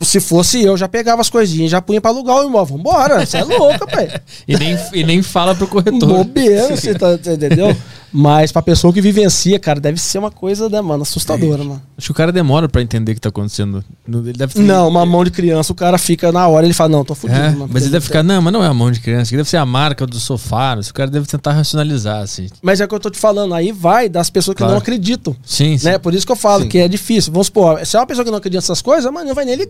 [0.00, 2.76] se fosse eu, já pegava as coisinhas, já punha pra alugar o imóvel.
[2.76, 4.08] Vambora, você é louca, pai.
[4.46, 6.08] e, nem, e nem fala pro corretor.
[6.08, 7.76] Bobeira, você tá, entendeu?
[8.12, 11.82] Mas pra pessoa que vivencia, cara, deve ser uma coisa, né, mano, assustadora, mano.
[11.98, 13.84] Acho que o cara demora pra entender o que tá acontecendo.
[14.08, 16.88] Ele deve ter- Não, uma mão de criança, o cara fica na hora, ele fala,
[16.90, 17.68] não, tô fudido, É, mano.
[17.70, 19.58] mas ele deve ficar, não, mas não é a mão de criança, que deve ser
[19.58, 20.78] a marca do sofá.
[20.78, 22.46] O cara deve tentar racionalizar, assim.
[22.62, 24.72] Mas é o que eu tô te falando, aí vai das pessoas que Claro.
[24.74, 25.36] não acreditam.
[25.44, 25.84] Sim, sim.
[25.86, 25.98] Né?
[25.98, 27.32] Por isso que eu falo que é difícil.
[27.32, 29.56] Vamos supor, se é uma pessoa que não acredita nessas coisas, mano, não vai nem
[29.56, 29.65] ligar.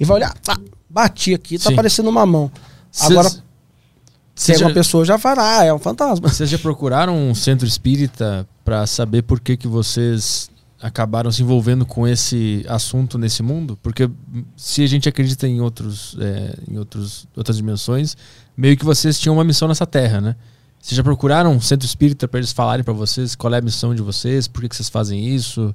[0.00, 0.56] E vai olhar, tá,
[0.88, 1.76] bati aqui, tá Sim.
[1.76, 2.50] parecendo uma mão.
[2.90, 3.30] Cês- Agora,
[4.34, 6.28] se é uma pessoa, já fala, ah, é um fantasma.
[6.28, 10.50] Vocês já procuraram um centro espírita pra saber por que, que vocês
[10.80, 13.76] acabaram se envolvendo com esse assunto nesse mundo?
[13.82, 14.08] Porque
[14.56, 18.16] se a gente acredita em outros, é, em outros, outras dimensões,
[18.56, 20.36] meio que vocês tinham uma missão nessa terra, né?
[20.80, 23.92] Vocês já procuraram um centro espírita pra eles falarem pra vocês qual é a missão
[23.92, 25.74] de vocês, por que, que vocês fazem isso?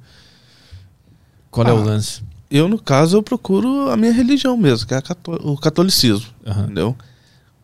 [1.50, 1.84] Qual é o Ah.
[1.84, 2.22] lance?
[2.50, 6.26] Eu, no caso, eu procuro a minha religião mesmo, que é cató- o catolicismo.
[6.46, 6.64] Aham.
[6.64, 6.96] Entendeu?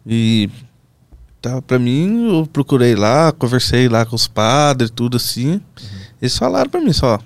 [0.07, 0.49] E
[1.41, 5.61] tá, pra mim, eu procurei lá, conversei lá com os padres, tudo assim.
[6.21, 7.19] Eles falaram pra mim só,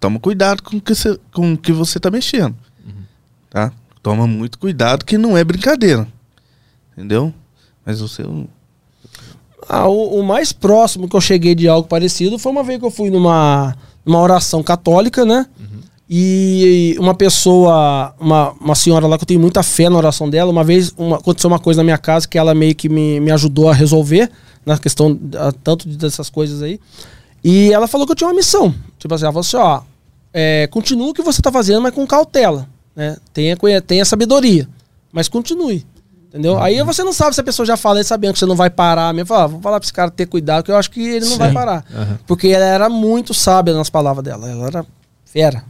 [0.00, 2.54] toma cuidado com o que você, com o que você tá mexendo.
[3.50, 3.72] Tá?
[4.02, 6.06] Toma muito cuidado que não é brincadeira.
[6.92, 7.32] Entendeu?
[7.84, 8.24] Mas você.
[9.68, 12.84] Ah, o, o mais próximo que eu cheguei de algo parecido foi uma vez que
[12.86, 15.46] eu fui numa, numa oração católica, né?
[16.08, 20.50] E uma pessoa, uma, uma senhora lá que eu tenho muita fé na oração dela,
[20.52, 23.32] uma vez uma- aconteceu uma coisa na minha casa que ela meio que me, me
[23.32, 24.30] ajudou a resolver,
[24.64, 26.78] na questão da- tanto de- dessas coisas aí.
[27.42, 28.72] E ela falou que eu tinha uma missão.
[28.98, 29.80] Tipo assim, ela falou assim, ó,
[30.32, 32.68] é, continua o que você tá fazendo, mas com cautela.
[32.94, 33.16] Né?
[33.32, 34.68] Tenha, tenha sabedoria,
[35.12, 35.84] mas continue.
[36.28, 36.58] Entendeu?
[36.58, 39.12] Aí você não sabe se a pessoa já fala, sabendo que você não vai parar
[39.14, 39.26] mesmo.
[39.28, 41.36] Fala, ah, vou falar pra esse cara ter cuidado, que eu acho que ele não
[41.38, 41.54] vai Sim.
[41.54, 41.84] parar.
[41.94, 42.18] Aham.
[42.26, 44.48] Porque ela era muito sábia nas palavras dela.
[44.50, 44.86] Ela era
[45.24, 45.64] fera.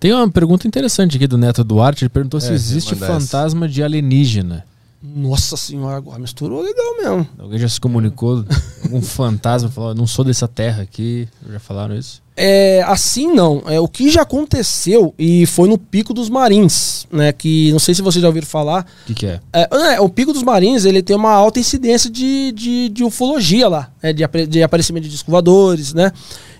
[0.00, 2.04] Tem uma pergunta interessante aqui do Neto Duarte.
[2.04, 3.20] Ele perguntou se É, existe manda essa.
[3.20, 4.64] fantasma de alienígena.
[5.00, 7.28] Nossa senhora, agora misturou legal mesmo.
[7.38, 8.44] Alguém já se comunicou?
[8.82, 11.28] algum fantasma falou, não sou dessa terra aqui?
[11.48, 12.20] Já falaram isso?
[12.36, 13.62] É, assim não.
[13.66, 17.32] É, o que já aconteceu e foi no Pico dos Marins, né?
[17.32, 18.86] Que não sei se vocês já ouviram falar.
[19.02, 19.40] O que, que é?
[19.52, 23.68] É, é, o Pico dos Marins ele tem uma alta incidência de, de, de ufologia
[23.68, 26.12] lá, né, de, de aparecimento de discos voadores, né?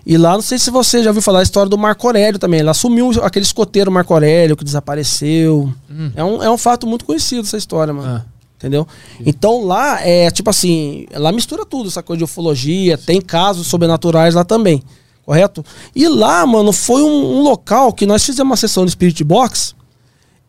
[0.09, 2.62] E lá, não sei se você já ouviu falar a história do Marco Aurélio também.
[2.62, 5.70] Lá sumiu aquele escoteiro Marco Aurélio que desapareceu.
[6.16, 8.09] É, um, é um fato muito conhecido essa história, mano.
[8.09, 8.24] Ah.
[8.56, 8.89] Entendeu?
[9.20, 14.35] Então lá é tipo assim, lá mistura tudo, essa coisa de ufologia, tem casos sobrenaturais
[14.35, 14.82] lá também,
[15.26, 15.62] correto?
[15.94, 19.76] E lá, mano, foi um, um local que nós fizemos uma sessão de Spirit Box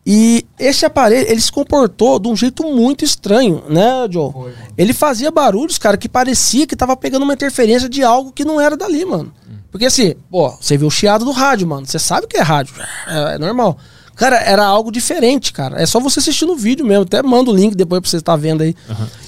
[0.06, 4.32] e esse aparelho, ele se comportou de um jeito muito estranho, né, Joe?
[4.76, 8.60] Ele fazia barulhos, cara, que parecia que tava pegando uma interferência de algo que não
[8.60, 9.32] era dali, mano.
[9.70, 11.86] Porque assim, pô, você viu o chiado do rádio, mano.
[11.86, 12.74] Você sabe o que é rádio.
[13.06, 13.78] É, é normal.
[14.16, 15.80] Cara, era algo diferente, cara.
[15.80, 17.04] É só você assistir no vídeo mesmo.
[17.04, 18.74] Até manda o link depois pra você estar vendo aí.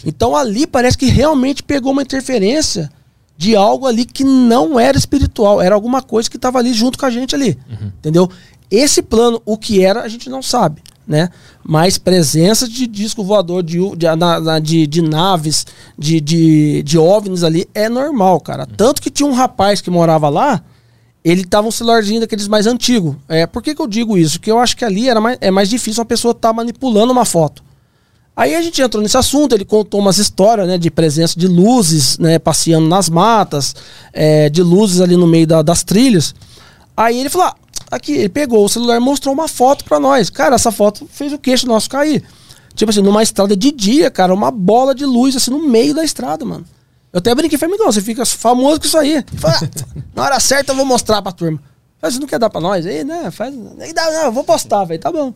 [0.05, 2.91] então ali parece que realmente pegou uma interferência
[3.37, 5.63] de algo ali que não era espiritual.
[5.63, 7.59] Era alguma coisa que tava ali junto com a gente ali.
[7.99, 8.29] Entendeu?
[8.71, 10.83] Esse plano, o que era, a gente não sabe.
[11.07, 11.31] Né?
[11.65, 14.07] Mas presença de disco voador, de, de,
[14.63, 15.67] de, de naves,
[15.99, 18.67] de, de, de OVNIs ali é normal, cara.
[18.67, 20.63] Tanto que tinha um rapaz que morava lá,
[21.25, 23.17] ele tava um celularzinho daqueles mais antigos.
[23.29, 24.39] É, por que, que eu digo isso?
[24.39, 27.25] Porque eu acho que ali era mais, é mais difícil uma pessoa estar manipulando uma
[27.25, 27.63] foto.
[28.35, 32.17] Aí a gente entrou nesse assunto, ele contou umas histórias, né, de presença de luzes,
[32.17, 33.75] né, passeando nas matas,
[34.13, 36.35] é, de luzes ali no meio da- das trilhas.
[36.97, 37.55] Aí ele falou, ah,
[37.93, 40.31] aqui, ele pegou o celular e mostrou uma foto pra nós.
[40.31, 42.25] Cara, essa foto fez o queixo nosso cair.
[42.75, 46.03] Tipo assim, numa estrada de dia, cara, uma bola de luz assim no meio da
[46.03, 46.65] estrada, mano.
[47.13, 49.23] Eu até brinquei, falei, amigão, você fica famoso com isso aí.
[49.37, 51.61] Falou, "Ah, na hora certa eu vou mostrar pra turma.
[52.01, 52.85] Mas você não quer dar pra nós?
[52.85, 53.31] Aí, né?
[53.31, 53.55] Faz.
[53.79, 54.99] Aí dá, não, eu vou postar, velho.
[54.99, 55.33] Tá bom.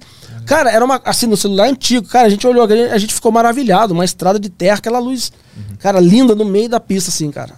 [0.47, 1.01] Cara, era uma.
[1.05, 3.95] Assim, no celular antigo, cara, a gente olhou, a gente, a gente ficou maravilhado.
[3.95, 5.31] Uma estrada de terra, aquela luz,
[5.79, 7.55] cara, linda no meio da pista, assim, cara.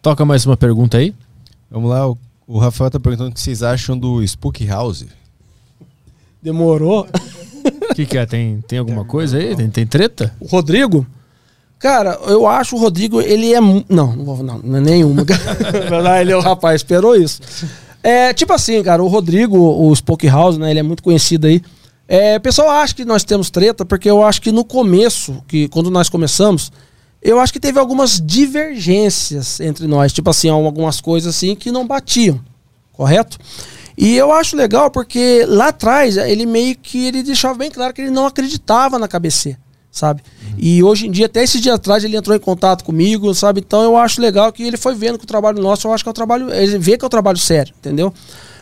[0.00, 1.14] Toca mais uma pergunta aí.
[1.70, 2.16] Vamos lá, o,
[2.52, 5.06] O Rafael tá perguntando o que vocês acham do Spook House.
[6.42, 7.06] Demorou.
[7.88, 8.26] O que, que é?
[8.26, 9.54] Tem, tem alguma coisa aí?
[9.54, 10.34] Tem, tem treta?
[10.40, 11.06] O Rodrigo?
[11.78, 13.60] Cara, eu acho o Rodrigo, ele é.
[13.60, 15.24] Não, não vou, não, não é nenhuma.
[16.02, 17.40] Não, ele é o rapaz, esperou isso.
[18.02, 20.70] É, tipo assim, cara, o Rodrigo, o Spoke House, né?
[20.70, 21.62] Ele é muito conhecido aí.
[22.08, 25.68] É, o pessoal acha que nós temos treta, porque eu acho que no começo, que
[25.68, 26.72] quando nós começamos,
[27.22, 30.12] eu acho que teve algumas divergências entre nós.
[30.12, 32.40] Tipo assim, algumas coisas assim que não batiam.
[32.92, 33.38] Correto?
[33.96, 38.00] E eu acho legal porque lá atrás ele meio que ele deixava bem claro que
[38.00, 39.56] ele não acreditava na KBC,
[39.90, 40.22] sabe?
[40.56, 43.60] E hoje em dia, até esse dia atrás, ele entrou em contato comigo, sabe?
[43.60, 46.08] Então eu acho legal que ele foi vendo que o trabalho nosso, eu acho que
[46.08, 46.50] é um trabalho.
[46.52, 48.12] Ele vê que é um trabalho sério, entendeu?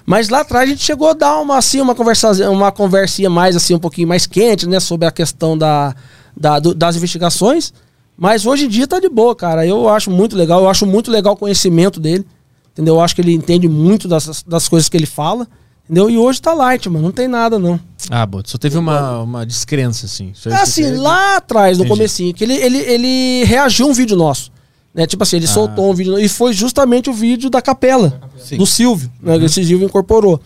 [0.04, 3.54] Mas lá atrás a gente chegou a dar uma, assim, uma, conversa, uma conversinha mais
[3.54, 4.80] assim, um pouquinho mais quente, né?
[4.80, 5.94] Sobre a questão da,
[6.36, 7.72] da- do- das investigações.
[8.20, 9.64] Mas hoje em dia tá de boa, cara.
[9.64, 12.26] Eu acho muito legal, eu acho muito legal o conhecimento dele.
[12.72, 12.96] Entendeu?
[12.96, 15.46] Eu acho que ele entende muito das, das coisas que ele fala.
[15.84, 16.10] Entendeu?
[16.10, 17.04] E hoje tá light, mano.
[17.04, 17.78] Não tem nada, não.
[18.10, 20.32] Ah, bom, só teve uma, uma descrença, assim.
[20.34, 20.96] Só É que assim, teve.
[20.96, 21.96] lá atrás, no Entendi.
[21.96, 24.50] comecinho, que ele, ele, ele reagiu a um vídeo nosso.
[24.92, 25.06] Né?
[25.06, 25.48] Tipo assim, ele Ah.
[25.48, 26.18] soltou um vídeo.
[26.18, 28.20] E foi justamente o vídeo da capela,
[28.56, 29.10] do Silvio.
[29.22, 29.34] Né?
[29.34, 29.38] Uhum.
[29.40, 30.40] Que esse Silvio incorporou.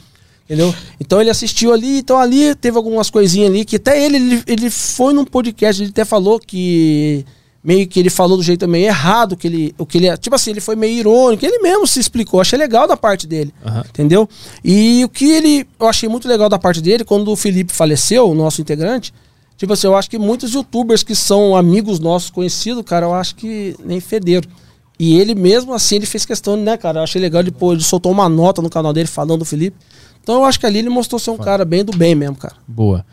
[0.44, 0.74] Entendeu?
[1.00, 4.70] Então ele assistiu ali, então ali teve algumas coisinhas ali, que até ele, ele, ele
[4.70, 7.24] foi num podcast, ele até falou que
[7.62, 10.50] meio que ele falou do jeito meio errado, que ele, o que ele, tipo assim,
[10.50, 13.54] ele foi meio irônico, ele mesmo se explicou, achei legal da parte dele.
[13.64, 13.84] Aham.
[13.88, 14.28] Entendeu?
[14.64, 15.66] E o que ele.
[15.78, 19.14] Eu achei muito legal da parte dele, quando o Felipe faleceu, o nosso integrante.
[19.56, 23.36] Tipo assim, eu acho que muitos youtubers que são amigos nossos, conhecidos, cara, eu acho
[23.36, 24.50] que nem federam.
[24.98, 26.98] E ele mesmo assim, ele fez questão, né, cara?
[26.98, 29.76] Eu achei legal, ele, pô, ele soltou uma nota no canal dele falando do Felipe.
[30.22, 32.54] Então eu acho que ali ele mostrou ser um cara bem do bem mesmo, cara.
[32.66, 33.04] Boa.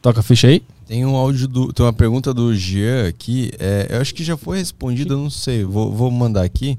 [0.00, 0.62] Toca a ficha aí?
[0.92, 1.72] Tem um áudio do.
[1.72, 3.50] Tem uma pergunta do Jean aqui.
[3.58, 5.64] é, eu acho que já foi respondida, eu não sei.
[5.64, 6.78] Vou, vou mandar aqui.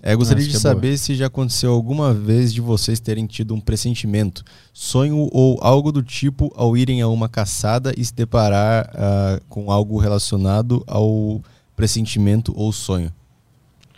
[0.00, 3.60] É, gostaria de é saber se já aconteceu alguma vez de vocês terem tido um
[3.60, 9.40] pressentimento, sonho ou algo do tipo ao irem a uma caçada e se deparar ah,
[9.48, 11.42] com algo relacionado ao
[11.74, 13.12] pressentimento ou sonho.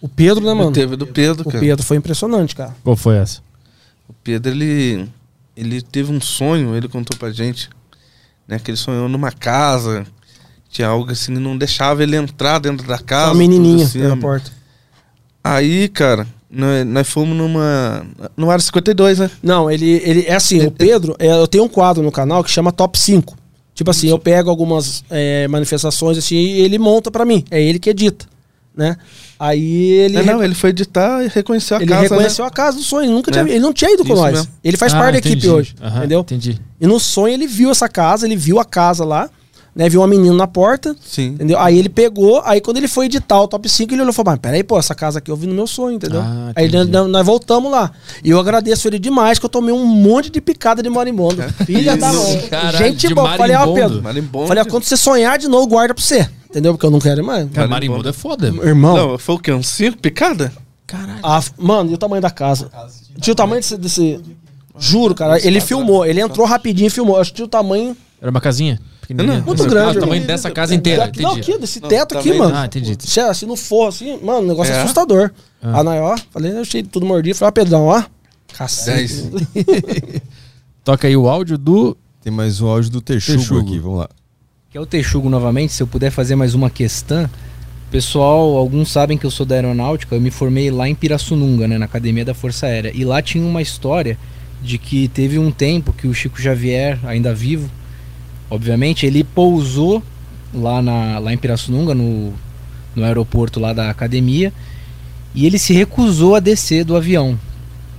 [0.01, 0.73] O Pedro, né, mano?
[0.73, 1.61] Teve do Pedro, O cara.
[1.61, 2.74] Pedro foi impressionante, cara.
[2.83, 3.43] Qual foi essa?
[4.09, 5.07] O Pedro, ele,
[5.55, 7.69] ele teve um sonho, ele contou pra gente,
[8.47, 8.59] né?
[8.59, 10.06] Que ele sonhou numa casa,
[10.69, 13.32] tinha algo assim, não deixava ele entrar dentro da casa.
[13.32, 14.51] Uma menininha assim, na porta.
[15.44, 18.06] Aí, cara, nós, nós fomos numa.
[18.36, 19.31] No área 52, né?
[19.43, 22.51] Não, ele, ele é assim, o Pedro, é, eu tenho um quadro no canal que
[22.51, 23.36] chama Top 5.
[23.74, 27.43] Tipo assim, eu pego algumas é, manifestações assim e ele monta pra mim.
[27.51, 28.27] É ele que edita,
[28.77, 28.97] né?
[29.44, 32.02] Aí ele, Não, não, ele foi editar e reconheceu a ele casa.
[32.02, 32.48] reconheceu né?
[32.48, 33.06] a casa do sonho.
[33.06, 33.32] Ele, nunca É.
[33.32, 34.32] tinha, ele não tinha ido com Isso nós.
[34.35, 34.52] mesmo.
[34.62, 35.51] Ele faz Ah, parte da equipe entendi.
[35.51, 36.20] hoje, entendeu?
[36.20, 36.60] Entendi.
[36.81, 39.28] E no sonho ele viu essa casa, ele viu a casa lá,
[39.74, 39.89] né?
[39.89, 41.28] Viu uma menina na porta, Sim.
[41.28, 41.59] entendeu?
[41.59, 44.32] Aí ele pegou, aí quando ele foi editar o top 5, ele olhou e falou:
[44.32, 46.20] Mas peraí, pô, essa casa aqui eu vi no meu sonho, entendeu?
[46.20, 47.90] Ah, aí nós, nós voltamos lá.
[48.23, 51.43] E eu agradeço ele demais, que eu tomei um monte de picada de marimbondo.
[51.66, 52.49] Filha da mãe.
[52.49, 53.36] Caralho, Gente boa.
[53.36, 53.73] Falei, ó.
[53.73, 54.03] Pedro.
[54.03, 54.47] Marimbondo.
[54.49, 56.28] Falei, ó, quando você sonhar de novo, guarda pra você.
[56.51, 56.74] Entendeu?
[56.74, 57.49] Porque eu não quero mais.
[57.51, 58.09] Cara, Marimbondo.
[58.09, 58.49] é foda.
[58.49, 59.53] Irmão, Não, foi o quê?
[59.53, 60.53] Uns 5 picada?
[60.86, 61.20] Caralho.
[61.23, 62.70] a- mano, e o tamanho da casa?
[63.19, 63.78] Tinha o tamanho desse.
[63.78, 64.20] desse-
[64.78, 65.39] Juro, cara.
[65.47, 67.19] Ele filmou, ele entrou rapidinho e filmou.
[67.19, 67.97] Acho que tinha o tamanho.
[68.20, 68.78] Era uma casinha?
[69.14, 72.18] Não, muito Ah, grande, o tamanho dessa casa inteira, Aqui- não, aqui, desse Não, teto
[72.18, 72.55] aqui, mano.
[72.55, 72.97] Ah, entendi.
[73.01, 74.80] Se, assim, não for assim, mano, o negócio é, É?
[74.82, 75.30] assustador.
[75.62, 75.80] Ah.
[75.80, 77.36] Aí, ó, falei, eu achei tudo mordido.
[77.36, 78.02] Falei, ó, Pedrão, ó.
[78.56, 79.30] Cacete.
[80.84, 81.97] Toca aí o áudio do.
[82.22, 83.60] Tem mais um áudio do Texugo, Texugo.
[83.60, 84.09] aqui, vamos lá.
[84.70, 87.28] Que é o Texugo novamente, se eu puder fazer mais uma questão.
[87.90, 91.76] Pessoal, alguns sabem que eu sou da aeronáutica, eu me formei lá em Pirassununga, né,
[91.76, 92.90] na Academia da Força Aérea.
[92.94, 94.16] E lá tinha uma história
[94.62, 97.68] de que teve um tempo que o Chico Xavier, ainda vivo,
[98.53, 100.03] obviamente, ele pousou
[100.53, 102.35] lá, na, lá em Pirassununga, no,
[102.95, 104.53] no aeroporto lá da academia,
[105.35, 107.41] e ele se recusou a descer do avião,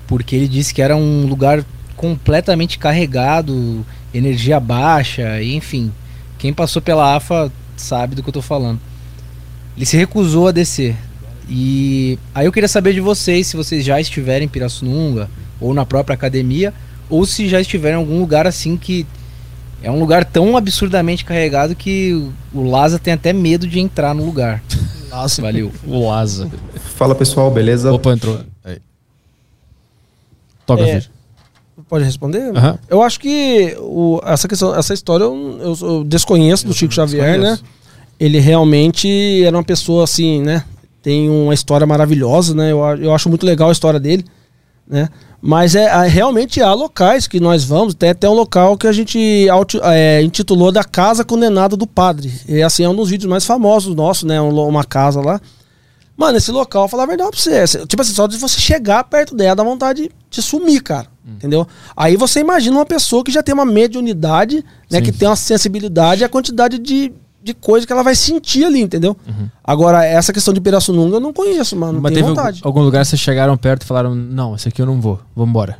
[0.06, 1.66] porque ele disse que era um lugar
[1.96, 5.92] completamente carregado, energia baixa, enfim.
[6.38, 8.80] Quem passou pela AFA sabe do que eu tô falando.
[9.76, 10.96] Ele se recusou a descer.
[11.50, 15.84] E aí eu queria saber de vocês se vocês já estiverem em Pirassununga ou na
[15.84, 16.72] própria academia
[17.10, 19.08] ou se já estiverem em algum lugar assim que
[19.84, 22.14] é um lugar tão absurdamente carregado que
[22.54, 24.64] o- Laza tem até medo de entrar no lugar.
[25.12, 25.72] Nossa, Valeu.
[25.86, 26.50] O Laza.
[26.96, 27.92] Fala pessoal, beleza?
[27.94, 28.40] Opa, entrou.
[28.64, 28.80] Aí.
[30.66, 30.96] Toca É.
[30.96, 31.10] ficha.
[31.90, 32.56] Pode responder?
[32.56, 32.80] Aham.
[32.90, 37.40] Eu acho que o- essa questão, essa história eu, eu- eu desconheço do Chico Xavier,
[37.40, 37.60] né?
[38.20, 40.64] Ele realmente era uma pessoa assim, né?
[41.02, 42.72] Tem uma história maravilhosa, né?
[42.72, 44.24] Eu, eu acho muito legal a história dele,
[44.88, 45.10] né?
[45.46, 48.94] Mas é, é, realmente há locais que nós vamos, tem até um local que a
[48.94, 49.20] gente
[49.84, 52.32] é, intitulou da Casa Condenada do Padre.
[52.48, 54.42] E assim, é um dos vídeos mais famosos nossos, né?
[54.42, 55.42] Um uma casa lá.
[56.16, 57.68] Mano, esse local, falar a verdade pra você.
[57.68, 61.08] cê- Tipo assim, só de você chegar perto dela, dá vontade de, sumir, cara.
[61.28, 61.68] Entendeu?
[61.96, 65.00] Aí você imagina uma pessoa que já tem uma mediunidade, né?
[65.00, 65.04] Sim.
[65.04, 67.12] Que tem uma sensibilidade e a quantidade de,
[67.44, 69.16] de coisa que ela vai sentir ali, entendeu?
[69.64, 71.94] Agora, essa questão de Pirassununga eu não conheço, mano.
[71.94, 72.62] Não Mas teve vontade.
[72.64, 75.78] algum lugar que vocês chegaram perto e falaram: Não, esse aqui eu não vou, vambora.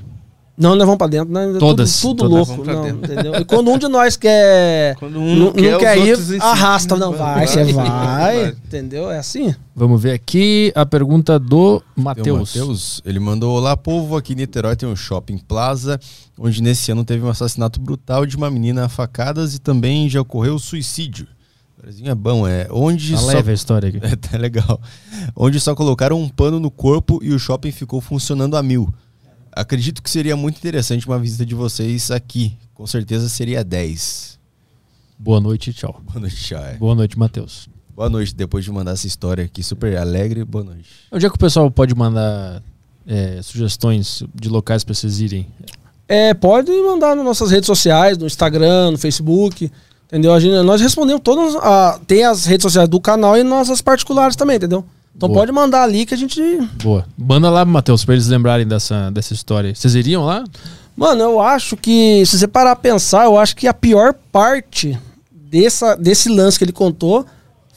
[0.56, 1.52] Não, nós vamos pra dentro, né?
[1.58, 2.48] Todas, Tudo, tudo todas.
[2.48, 3.34] louco, Vamos não, entendeu?
[3.36, 4.96] E quando um de nós quer.
[5.00, 6.96] Quando um não, quer, não quer ir, arrasta.
[6.96, 7.74] Não, vai, você Vai.
[7.74, 8.48] vai.
[8.50, 9.10] Entendeu?
[9.10, 9.56] É assim.
[9.76, 12.54] Vamos ver aqui a pergunta do Matheus.
[12.56, 14.16] Mateus, ele mandou: Olá, povo.
[14.16, 16.00] Aqui em Niterói tem um shopping plaza,
[16.38, 20.22] onde nesse ano teve um assassinato brutal de uma menina a facadas e também já
[20.22, 21.28] ocorreu suicídio.
[22.04, 22.68] É bom, é.
[22.72, 23.28] Onde Tá só.
[23.28, 24.00] leve a história aqui.
[24.04, 24.82] É, tá legal.
[25.36, 28.94] Onde só colocaram um pano no corpo e o shopping ficou funcionando a mil.
[29.52, 32.58] Acredito que seria muito interessante uma visita de vocês aqui.
[32.74, 34.40] Com certeza seria 10.
[35.20, 36.02] Boa noite tchau.
[36.06, 36.64] Boa noite, tchau.
[36.64, 36.74] é.
[36.76, 37.70] Boa noite, Matheus.
[37.96, 40.90] Boa noite, depois de mandar essa história aqui super alegre, boa noite.
[41.12, 42.64] Onde é que o pessoal pode mandar
[43.06, 45.46] é, sugestões de locais pra vocês irem?
[46.08, 49.72] É, pode mandar nas nossas redes sociais, no Instagram, no Facebook.
[50.14, 50.32] Entendeu?
[50.32, 51.56] A gente, nós respondemos todas.
[51.56, 54.86] A, tem as redes sociais do canal e nossas particulares também, entendeu?
[55.16, 55.40] Então Boa.
[55.40, 56.40] pode mandar ali que a gente.
[56.84, 57.04] Boa.
[57.18, 59.74] Manda lá, Matheus, pra eles lembrarem dessa, dessa história.
[59.74, 60.44] Vocês iriam lá?
[60.96, 65.00] Mano, eu acho que, se você parar a pensar, eu acho que a pior parte
[65.32, 67.26] dessa, desse lance que ele contou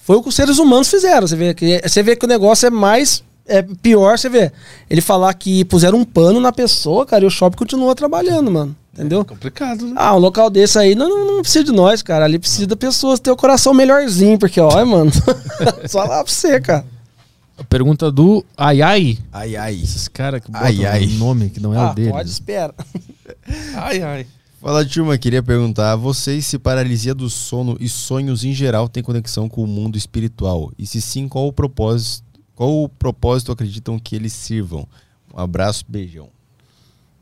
[0.03, 1.27] foi o que os seres humanos fizeram.
[1.27, 3.25] Você vê que, você vê que o negócio é mais.
[3.47, 4.53] É pior, você vê.
[4.91, 8.77] Ele falar que puseram um pano na pessoa, cara, e o shopping continua trabalhando, mano.
[8.97, 9.27] Entendeu?
[9.27, 9.93] Complicado, né?
[9.95, 12.25] Ah, um local desse aí não, não, não precisa de nós, cara.
[12.25, 15.11] Ali precisa da pessoa ter o coração melhorzinho, porque, ó, mano.
[15.87, 16.87] só lá pra você, cara.
[17.59, 19.19] A pergunta do Ai Ai.
[19.31, 19.75] Ai, ai.
[19.75, 21.07] Esses caras que botam Ai, ai.
[21.07, 22.11] um nome que não é ah, o deles.
[22.11, 22.75] pode, espera.
[23.77, 24.27] Ai, ai.
[24.61, 29.03] Fala, turma, queria perguntar a vocês se paralisia do sono e sonhos em geral tem
[29.03, 30.73] conexão com o mundo espiritual.
[30.79, 32.25] E se sim, qual o propósito,
[32.55, 34.89] qual o propósito acreditam que eles sirvam?
[35.33, 36.31] Um abraço, beijão.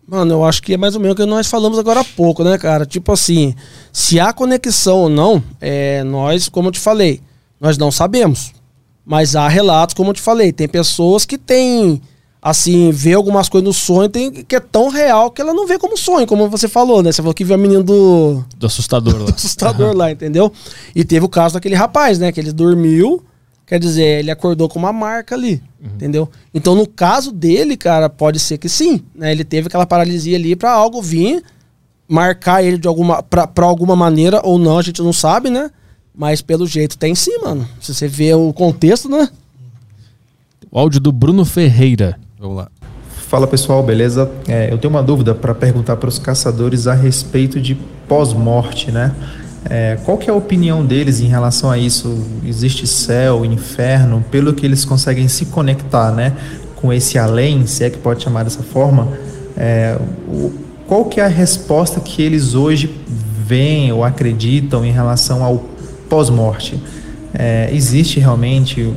[0.07, 2.45] Mano, eu acho que é mais ou menos o que nós falamos agora há pouco,
[2.45, 2.85] né, cara?
[2.85, 3.55] Tipo assim,
[3.93, 7.21] se há conexão ou não, é, nós, como eu te falei,
[7.59, 8.53] nós não sabemos.
[9.05, 12.03] Mas há relatos, como eu te falei, tem pessoas que têm,
[12.41, 15.79] assim, vê algumas coisas no sonho tem, que é tão real que ela não vê
[15.79, 17.11] como sonho, como você falou, né?
[17.11, 19.25] Você falou que viu a menina do, Do assustador lá.
[19.27, 20.53] do assustador lá, entendeu?
[20.95, 22.31] E teve o caso daquele rapaz, né?
[22.31, 23.23] Que ele dormiu,
[23.67, 26.29] quer dizer, ele acordou com uma marca ali, entendeu?
[26.53, 29.33] Então, no caso dele, cara, pode ser que sim, né?
[29.33, 31.43] Ele teve aquela paralisia ali pra algo vir,
[32.09, 35.71] marcar ele de alguma, pra, pra alguma maneira ou não, a gente não sabe, né?
[36.15, 37.69] Mas pelo jeito tem sim, mano.
[37.81, 39.29] Se você vê o contexto, né?
[40.71, 42.19] O áudio do Bruno Ferreira.
[42.39, 42.69] Vamos lá.
[43.35, 44.31] Fala pessoal, beleza?
[44.47, 47.75] É, eu tenho uma dúvida para perguntar para os caçadores a respeito de
[48.07, 49.15] pós-morte, né?
[49.69, 52.23] É, qual que é a opinião deles em relação a isso?
[52.47, 54.23] Existe céu, inferno?
[54.31, 56.33] Pelo que eles conseguem se conectar, né?
[56.77, 59.09] Com esse além, se é que pode chamar dessa forma,
[59.57, 59.97] é,
[60.29, 60.53] o-
[60.87, 62.95] qual que é a resposta que eles hoje
[63.47, 65.65] veem ou acreditam em relação ao
[66.11, 66.79] pós-morte?
[67.33, 68.93] É, existe realmente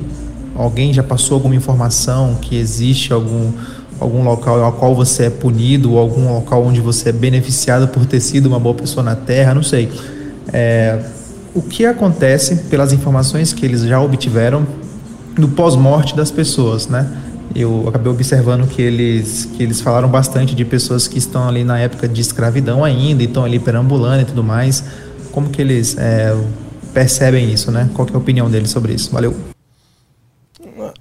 [0.54, 3.52] alguém já passou alguma informação que existe algum
[4.00, 8.06] algum local ao qual você é punido ou algum local onde você é beneficiado por
[8.06, 9.90] ter sido uma boa pessoa na Terra, não sei.
[10.54, 11.00] É,
[11.54, 14.66] o que acontece pelas informações que eles já obtiveram
[15.38, 17.12] no pós-morte das pessoas, né?
[17.56, 21.80] Eu acabei observando que eles que eles falaram bastante de pessoas que estão ali na
[21.80, 24.84] época de escravidão ainda, e estão ali perambulando e tudo mais.
[25.32, 26.36] Como que eles é,
[26.94, 27.90] percebem isso, né?
[27.94, 29.12] Qual é a opinião deles sobre isso?
[29.12, 29.36] Valeu.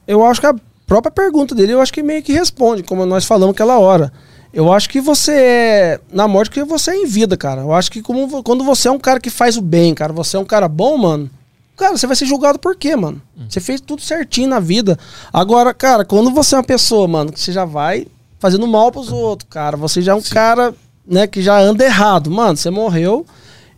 [0.06, 0.54] Eu acho que a
[0.86, 4.12] própria pergunta dele, eu acho que meio que responde, como nós falamos aquela hora.
[4.56, 7.60] Eu acho que você é na morte que você é em vida, cara.
[7.60, 10.38] Eu acho que como, quando você é um cara que faz o bem, cara, você
[10.38, 11.28] é um cara bom, mano.
[11.76, 13.20] Cara, você vai ser julgado por quê, mano?
[13.50, 14.98] Você fez tudo certinho na vida.
[15.30, 18.06] Agora, cara, quando você é uma pessoa, mano, que você já vai
[18.38, 20.72] fazendo mal pros outros, cara, você já é um cara,
[21.06, 22.30] né, que já anda errado.
[22.30, 23.26] Mano, você morreu,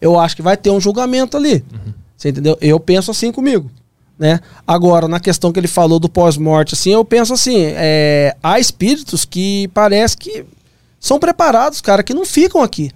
[0.01, 1.65] eu acho que vai ter um julgamento ali.
[2.17, 2.57] Você entendeu?
[2.61, 3.69] Eu penso assim comigo
[4.19, 4.41] né?
[4.67, 9.25] Agora, na questão que ele falou do pós-morte, assim, eu penso assim, é, há espíritos
[9.25, 10.45] que parece que
[10.99, 12.91] são preparados, cara, que não ficam aqui.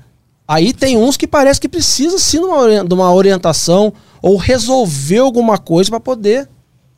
[0.47, 5.57] Aí tem uns que parece que precisa sim de uma, uma orientação ou resolver alguma
[5.57, 6.49] coisa para poder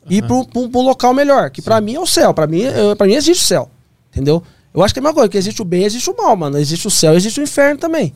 [0.09, 2.63] ir para um local melhor, que para mim é o céu, para mim,
[2.97, 3.71] para mim existe o céu,
[4.11, 4.43] entendeu?
[4.75, 6.57] Eu acho que é a mesma coisa, que existe o bem, existe o mal, mano.
[6.57, 8.13] Existe o céu, existe o inferno também.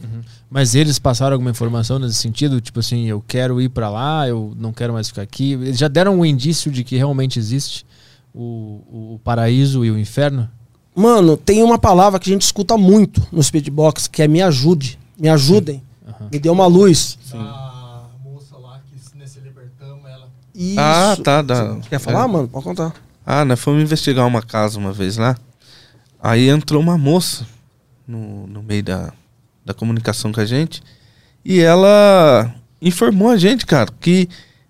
[0.50, 2.60] Mas eles passaram alguma informação nesse sentido?
[2.60, 5.54] Tipo assim, eu quero ir pra lá, eu não quero mais ficar aqui.
[5.54, 7.86] Eles já deram um indício de que realmente existe
[8.34, 10.50] o, o paraíso e o inferno?
[11.00, 15.00] Mano, tem uma palavra que a gente escuta muito no Speedbox, que é me ajude,
[15.18, 15.82] me ajudem,
[16.30, 17.18] me dê uma luz.
[17.34, 20.28] A moça lá que né, se libertamos, ela.
[20.54, 20.78] Isso.
[20.78, 21.42] Ah, tá.
[21.42, 22.50] Da, Quer falar, mano?
[22.50, 22.94] Pode contar.
[23.26, 25.38] Ah, nós fomos investigar uma casa uma vez lá.
[26.22, 27.48] Aí entrou uma moça
[28.06, 29.14] no, no meio da,
[29.64, 30.84] da comunicação com a gente.
[31.46, 34.28] E ela informou a gente, cara, que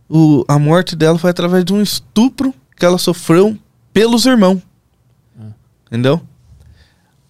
[0.07, 3.57] o, a morte dela foi através de um estupro que ela sofreu
[3.91, 4.61] pelos irmãos.
[5.89, 6.21] Entendeu?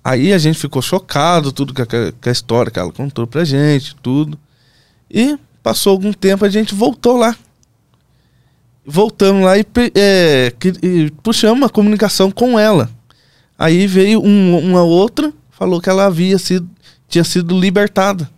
[0.03, 1.86] Aí a gente ficou chocado, tudo com a,
[2.30, 4.38] a história que ela contou pra gente, tudo.
[5.10, 7.36] E passou algum tempo, a gente voltou lá.
[8.86, 9.65] Voltamos lá e,
[9.95, 12.90] é, que- e puxamos uma comunicação com ela.
[13.57, 16.68] Aí veio um- uma outra, falou que ela havia sido,
[17.07, 18.30] tinha sido libertada.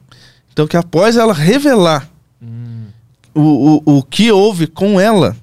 [0.51, 2.09] Então que após ela revelar
[3.33, 5.37] o, o, o que houve com ela,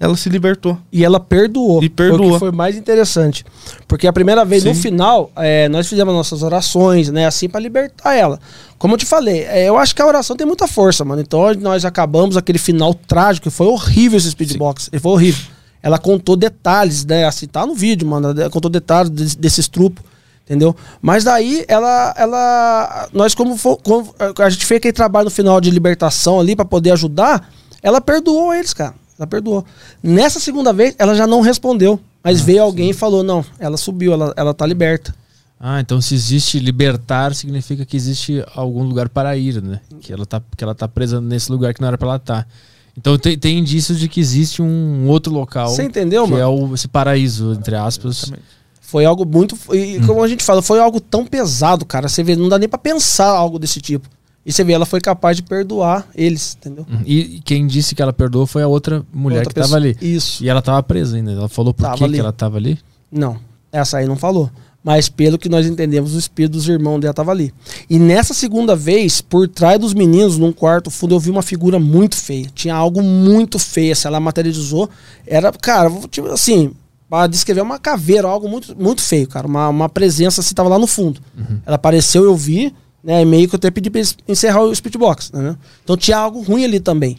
[0.00, 0.78] ela se libertou.
[0.92, 1.82] E ela perdoou.
[1.82, 2.18] E perdoou.
[2.20, 3.44] Foi o que foi mais interessante.
[3.88, 4.80] Porque a primeira vez, no Sim.
[4.80, 7.26] final, é, nós fizemos nossas orações, né?
[7.26, 8.38] Assim, pra libertar ela.
[8.78, 11.20] Como eu te falei, é, eu acho que a oração tem muita força, mano.
[11.20, 13.50] Então nós acabamos aquele final trágico.
[13.50, 14.88] Foi horrível esse speedbox.
[15.00, 15.44] Foi horrível.
[15.82, 17.24] Ela contou detalhes, né?
[17.24, 18.30] Assim, tá no vídeo, mano.
[18.30, 20.04] Ela contou detalhes desse, desses trupos.
[20.44, 20.74] Entendeu?
[21.02, 22.14] Mas daí ela.
[22.16, 26.56] ela nós, como, fo- como a gente fez aquele trabalho no final de libertação ali
[26.56, 27.50] pra poder ajudar,
[27.82, 28.94] ela perdoou eles, cara.
[29.18, 29.64] Ela perdoou.
[30.02, 32.00] Nessa segunda vez, ela já não respondeu.
[32.22, 35.14] Mas veio alguém e falou: não, ela subiu, ela, ela tá liberta.
[35.60, 39.80] Ah, então se existe libertar, significa que existe algum lugar para ir, né?
[40.00, 42.48] Que ela tá, que ela tá presa nesse lugar que não era para ela estar.
[42.96, 45.68] Então tem, tem indícios de que existe um outro local.
[45.68, 46.42] Você entendeu, que mano?
[46.42, 48.32] é o, esse paraíso, entre aspas.
[48.80, 49.54] Foi algo muito.
[49.68, 49.74] Hum.
[49.74, 52.08] E como a gente fala, foi algo tão pesado, cara.
[52.08, 54.08] Você vê, não dá nem pra pensar algo desse tipo.
[54.48, 56.86] E você vê, ela foi capaz de perdoar eles, entendeu?
[56.90, 59.94] Hum, E quem disse que ela perdoou foi a outra mulher Outra que tava pessoa.
[60.00, 60.14] ali.
[60.16, 60.42] Isso.
[60.42, 61.32] E ela tava presa ainda.
[61.32, 62.78] Ela falou por que, que ela tava ali?
[63.12, 63.36] Não,
[63.70, 64.50] essa aí não falou.
[64.82, 67.52] Mas pelo que nós entendemos, o espírito dos irmãos dela tava ali.
[67.90, 71.78] E nessa segunda vez, por trás dos meninos, num quarto fundo, eu vi uma figura
[71.78, 72.46] muito feia.
[72.54, 73.94] Tinha algo muito feio.
[73.94, 74.88] Se ela materializou,
[75.26, 76.70] era, cara, tipo assim,
[77.10, 79.46] pra descrever uma caveira, algo muito, muito feio, cara.
[79.46, 81.20] Uma, uma presença assim, tava lá no fundo.
[81.66, 82.72] Ela apareceu, eu vi,
[83.02, 83.22] né?
[83.22, 85.56] e Meio que eu até pedi pra eles encerrar o speedbox, né?
[85.84, 87.18] Então tinha algo ruim ali também.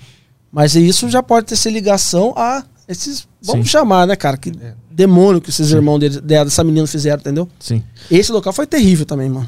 [0.51, 3.27] Mas isso já pode ter ser ligação a esses.
[3.41, 3.71] Vamos Sim.
[3.71, 4.35] chamar, né, cara?
[4.35, 4.51] Que
[4.89, 7.47] demônio que esses irmãos dele, dessa menina fizeram, entendeu?
[7.59, 7.83] Sim.
[8.09, 9.47] Esse local foi terrível também, mano.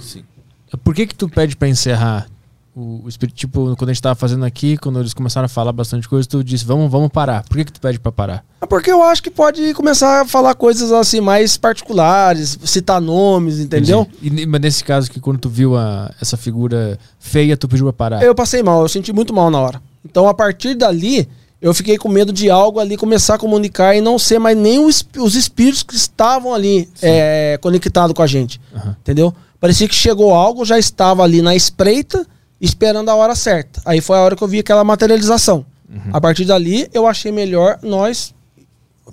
[0.84, 2.28] Por que que tu pede pra encerrar
[2.76, 3.36] o, espírito?
[3.36, 6.44] Tipo, quando a gente tava fazendo aqui, quando eles começaram a falar bastante coisa, tu
[6.44, 7.44] disse, vamos, vamos parar.
[7.44, 8.44] Por que que tu pede pra parar?
[8.62, 13.60] É porque eu acho que pode começar a falar coisas assim mais particulares, citar nomes,
[13.60, 14.08] entendeu?
[14.22, 17.94] E, mas nesse caso que quando tu viu a, essa figura feia, tu pediu pra
[17.94, 18.24] parar.
[18.24, 19.82] Eu passei mal, eu senti muito mal na hora.
[20.06, 21.28] Então, a partir dali,
[21.62, 24.80] eu fiquei com medo de algo ali começar a comunicar e não ser mais nem
[24.80, 28.60] os, os espíritos que estavam ali é, conectados com a gente.
[28.76, 28.96] Aham.
[29.00, 29.34] Entendeu?
[29.60, 32.26] Parecia que chegou algo, já estava ali na espreita,
[32.62, 33.82] esperando a hora certa.
[33.84, 35.66] Aí foi a hora que eu vi aquela materialização.
[35.90, 36.12] Uhum.
[36.14, 38.34] A partir dali, eu achei melhor nós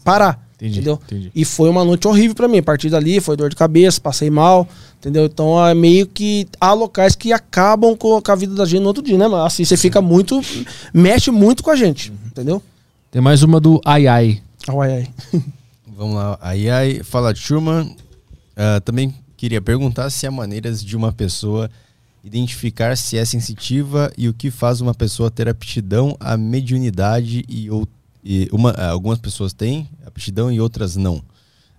[0.04, 0.46] parar.
[0.56, 1.00] Entendi, entendeu?
[1.06, 1.30] entendi.
[1.34, 2.58] E foi uma noite horrível pra mim.
[2.58, 4.68] A partir dali, foi dor de cabeça, passei mal,
[4.98, 5.24] entendeu?
[5.24, 9.02] Então é meio que há locais que acabam com, a vida da gente no outro
[9.02, 9.44] dia, né, mano?
[9.44, 10.40] Assim, você fica muito.
[10.92, 12.62] mexe muito com a gente, entendeu?
[13.10, 14.42] Tem mais uma do Ai Ai.
[14.68, 15.08] Ai, ai.
[15.96, 16.38] Vamos lá.
[16.40, 17.88] Aí, aí fala Turma.
[18.56, 21.70] ah, também queria perguntar se há maneiras de uma pessoa
[22.28, 27.70] identificar se é sensitiva e o que faz uma pessoa ter aptidão à mediunidade e,
[27.70, 27.88] ou,
[28.22, 31.22] e uma, ah, algumas pessoas têm aptidão e outras não.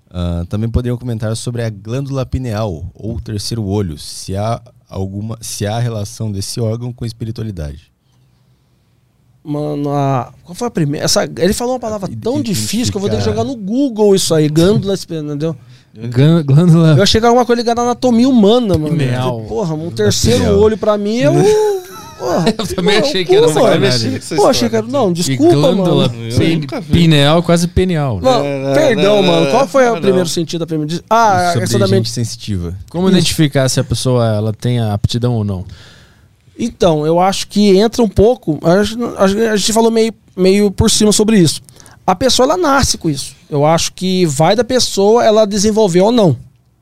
[0.10, 5.66] Ah, também poderiam comentar sobre a glândula pineal ou terceiro olho, se há alguma, se
[5.66, 7.92] há relação desse órgão com espiritualidade.
[9.44, 10.34] Mano, a...
[10.44, 11.06] qual foi a primeira?
[11.06, 11.24] Essa...
[11.24, 12.62] Ele falou uma palavra tão Identificar.
[12.62, 15.56] difícil que eu vou ter que jogar no Google isso aí, glândula, entendeu?
[16.08, 16.96] Gân- Glândula.
[16.98, 18.90] Eu achei que era alguma coisa ligada à anatomia humana, mano.
[18.98, 19.42] Pineal.
[19.48, 20.60] Porra, um terceiro Pineal.
[20.60, 21.34] olho pra mim é o.
[22.20, 23.80] Porra, Eu também achei que era mano.
[23.80, 24.86] mexer essa Pô, achei que era.
[24.86, 26.30] Não, E desculpa, glândula mano.
[26.32, 26.68] vi.
[26.92, 28.20] pineal, quase penial.
[28.22, 29.52] Não, não, perdão, não, mano.
[29.52, 30.02] Qual foi não, o não.
[30.02, 31.02] primeiro sentido da primeira?
[31.10, 32.10] Ah, sobre questão da mente.
[32.10, 32.76] sensitiva.
[32.90, 33.18] Como Isso.
[33.18, 35.64] identificar se a pessoa ela tem a aptidão ou não?
[36.58, 38.60] Então, eu acho que entra um pouco.
[38.64, 39.02] A gente,
[39.50, 41.62] a gente falou meio, meio por cima sobre isso.
[42.10, 43.36] A pessoa ela nasce com isso.
[43.48, 46.36] Eu acho que vai da pessoa ela desenvolver ou não.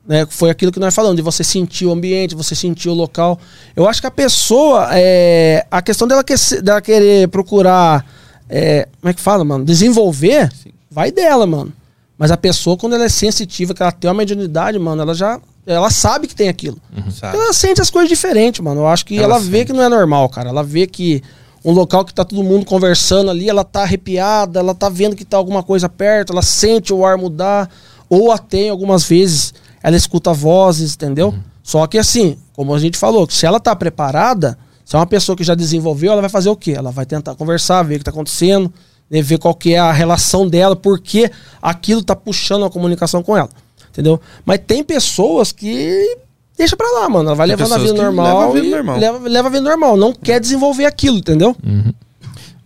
[0.06, 0.26] Né?
[0.30, 3.38] Foi aquilo que nós falamos, de você sentir o ambiente, você sentir o local.
[3.76, 8.06] Eu acho que a pessoa, é, a questão dela, que, dela querer procurar,
[8.48, 9.66] é, como é que fala, mano?
[9.66, 10.50] Desenvolver,
[10.90, 11.74] vai dela, mano.
[12.16, 15.38] Mas a pessoa, quando ela é sensitiva, que ela tem uma mediunidade, mano, ela já.
[15.66, 16.78] Ela sabe que tem aquilo.
[17.12, 17.36] Sabe?
[17.36, 18.80] Ela sente as coisas diferentes, mano.
[18.80, 20.48] Eu acho que Ela ela, vê que não é normal, cara.
[20.48, 21.22] Ela vê que
[21.64, 25.24] um local que tá todo mundo conversando ali, ela tá arrepiada, ela tá vendo que
[25.24, 27.68] tá alguma coisa perto, ela sente o ar mudar,
[28.08, 29.52] ou até algumas vezes
[29.82, 31.34] ela escuta vozes, entendeu?
[31.62, 35.36] Só que assim, como a gente falou, se ela tá preparada, se é uma pessoa
[35.36, 36.72] que já desenvolveu, ela vai fazer o quê?
[36.72, 38.72] Ela vai tentar conversar, ver o que tá acontecendo,
[39.10, 41.30] né, ver qual que é a relação dela, porque
[41.60, 43.50] aquilo tá puxando a comunicação com ela,
[43.90, 44.20] entendeu?
[44.46, 46.18] Mas tem pessoas que
[46.58, 48.76] deixa pra lá, mano, ela vai Tem levando a vida que normal, levam a vida
[48.76, 48.98] normal.
[48.98, 51.56] Leva, leva a vida normal, não quer desenvolver aquilo, entendeu?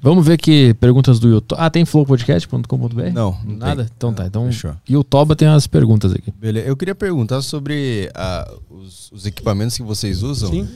[0.00, 1.58] Vamos ver aqui perguntas do YouTube.
[1.60, 3.12] Ah, tem flowpodcast.com.br?
[3.14, 3.84] Não, não Nada?
[3.84, 3.92] tem.
[3.96, 4.26] Então tá.
[4.26, 4.74] Então, Fechou.
[4.88, 6.32] e o Toba tem as perguntas aqui.
[6.32, 6.66] Beleza.
[6.66, 10.50] Eu queria perguntar sobre ah, os, os equipamentos que vocês usam.
[10.50, 10.68] Sim.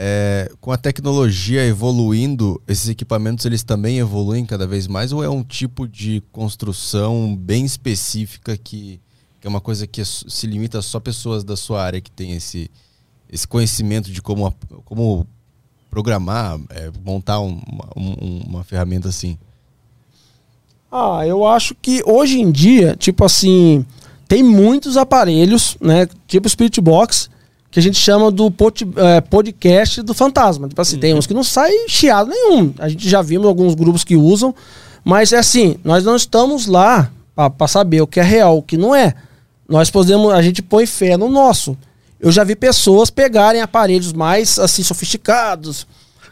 [0.00, 5.28] É, com a tecnologia evoluindo, esses equipamentos eles também evoluem cada vez mais ou é
[5.28, 9.00] um tipo de construção bem específica que,
[9.40, 12.10] que é uma coisa que é se limita a só pessoas da sua área que
[12.10, 12.70] tem esse,
[13.30, 14.52] esse conhecimento de como,
[14.84, 15.26] como
[15.90, 19.38] programar, é, montar um- uma, um- uma ferramenta assim?
[20.90, 23.84] Ah, eu acho que hoje em dia, tipo assim,
[24.26, 26.08] tem muitos aparelhos, né?
[26.26, 27.28] Tipo Spirit Box,
[27.70, 30.66] que a gente chama do pod- eh, podcast do fantasma.
[30.68, 32.72] Tipo assim, tem uns que não sai chiado nenhum.
[32.78, 34.54] A gente já vimos alguns grupos que usam,
[35.04, 38.76] mas é assim, nós não estamos lá para saber o que é real, o que
[38.78, 39.14] não é.
[39.68, 41.76] Nós podemos, a gente põe fé no nosso.
[42.18, 45.86] Eu já vi pessoas pegarem aparelhos mais assim sofisticados,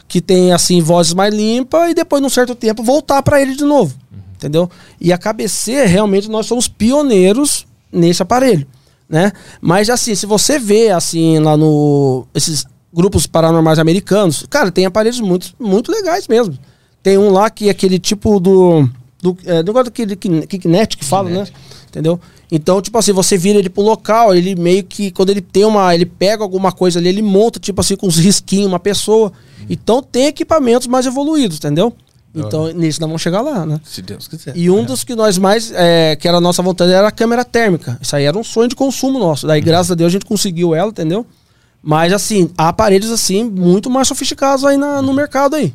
[0.07, 3.63] que tem assim vozes mais limpas e depois num certo tempo voltar para ele de
[3.63, 3.95] novo,
[4.35, 4.69] entendeu?
[4.99, 8.65] E a KBC realmente nós somos pioneiros nesse aparelho,
[9.07, 9.31] né?
[9.61, 15.19] Mas assim, se você vê assim lá no esses grupos paranormais americanos, cara, tem aparelhos
[15.21, 16.57] muito muito legais mesmo.
[17.03, 18.89] Tem um lá que é aquele tipo do
[19.21, 21.47] do é, negócio daquele Kin- Kinect que fala, né?
[21.87, 22.19] Entendeu?
[22.51, 25.93] Então, tipo assim, você vira ele pro local, ele meio que, quando ele tem uma.
[25.93, 29.33] Ele pega alguma coisa ali, ele monta, tipo assim, com uns risquinhos, uma pessoa.
[29.69, 31.93] Então tem equipamentos mais evoluídos, entendeu?
[32.33, 33.81] Então, nisso nós vamos chegar lá, né?
[33.83, 34.55] Se Deus quiser.
[34.55, 37.43] E um dos que nós mais, é, que era a nossa vontade, era a câmera
[37.43, 37.97] térmica.
[38.01, 39.47] Isso aí era um sonho de consumo nosso.
[39.47, 41.25] Daí, graças a Deus, a gente conseguiu ela, entendeu?
[41.81, 45.73] Mas, assim, há aparelhos, assim, muito mais sofisticados aí na- no mercado aí.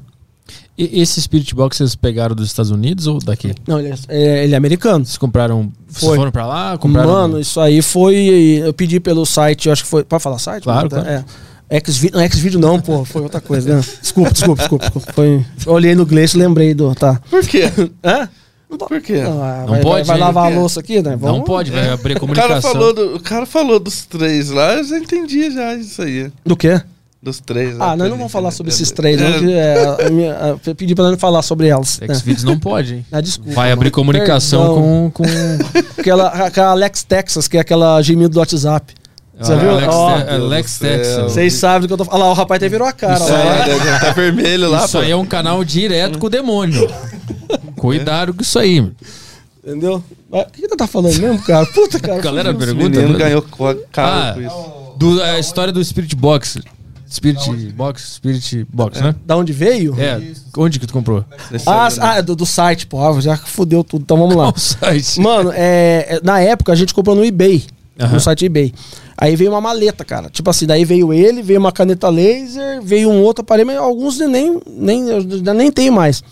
[0.77, 3.55] E esse Spirit Box vocês pegaram dos Estados Unidos ou daqui?
[3.69, 5.05] Não, ele é, é- ele é americano.
[5.05, 5.71] Vocês compraram.
[5.87, 6.17] Vocês Foi.
[6.17, 6.79] foram pra lá?
[6.79, 7.11] Compraram.
[7.11, 8.17] Mano, isso aí foi.
[8.65, 10.03] Eu pedi pelo site, eu acho que foi.
[10.03, 10.63] Pode falar site?
[10.65, 11.07] Claro, claro.
[11.09, 11.25] É.
[11.91, 13.81] Xvideo, não, Xvideo não, pô, foi outra coisa, né?
[14.03, 14.85] Desculpa, desculpa, desculpa.
[14.87, 15.13] desculpa.
[15.13, 16.95] Foi, olhei no Gleice e lembrei do.
[16.95, 17.21] Tá.
[17.31, 17.63] Por quê?
[18.05, 18.29] Hã?
[18.79, 19.21] Por quê?
[19.27, 20.21] Ah, Não vai, pode, Vai, vai hein?
[20.23, 21.15] lavar a louça aqui, né?
[21.21, 22.49] não pode, vai abrir a O comunicação.
[22.49, 26.33] cara, falou do, o cara falou dos três lá, eu já entendi já isso aí.
[26.45, 26.81] Do quê?
[27.23, 27.77] Dos três.
[27.77, 30.11] Ah, lá, nós não vamos falar sobre é, esses três, não, é, que é, a
[30.11, 32.01] minha, a- eu pedi pra não falar sobre elas.
[32.01, 32.13] né?
[32.13, 33.07] Xvideos não pode, hein?
[33.13, 33.53] Ah, desculpa.
[33.53, 35.11] Vai abrir comunicação Perdão.
[35.15, 35.23] com.
[35.23, 35.25] com...
[36.01, 38.93] Aquela, aquela Alex Texas, que é aquela gemido do WhatsApp.
[39.39, 39.71] Você Ah, viu?
[39.71, 41.23] Alex, Te- Alex Texas.
[41.33, 42.21] Vocês sabem do que eu tô falando.
[42.23, 43.15] Olha lá, o rapaz até virou a cara.
[43.15, 43.69] Isso lá.
[43.69, 44.99] É, tá vermelho lá, Isso pô.
[44.99, 46.89] aí é um canal direto com o demônio.
[47.77, 48.81] Cuidado com isso aí.
[48.81, 48.95] mano.
[49.65, 50.03] Entendeu?
[50.31, 51.65] O que tu tá falando mesmo, cara?
[51.67, 52.21] Puta, cara.
[52.21, 52.83] Galera, O pergunta.
[52.89, 53.19] menino mano.
[53.19, 54.95] ganhou Ah, caro com isso.
[54.97, 56.61] do, a história do Spirit Box.
[57.15, 59.15] Spirit Box, Spirit Box, né?
[59.27, 59.95] Da onde veio?
[60.01, 60.21] É.
[60.57, 61.25] Onde que tu comprou?
[61.67, 62.99] Ah, ano, ah, é do, do site, pô.
[63.01, 64.03] Ah, Já fudeu tudo.
[64.03, 64.45] Então vamos lá.
[64.53, 65.21] Qual site?
[65.21, 67.65] Mano, é, é, na época a gente comprou no eBay.
[68.01, 68.15] Aham.
[68.15, 68.73] No site eBay.
[69.17, 70.29] Aí veio uma maleta, cara.
[70.31, 74.19] Tipo assim, daí veio ele, veio uma caneta laser, veio um outro aparelho, mas alguns
[74.19, 76.23] eu nem, nem, eu já nem tenho mais.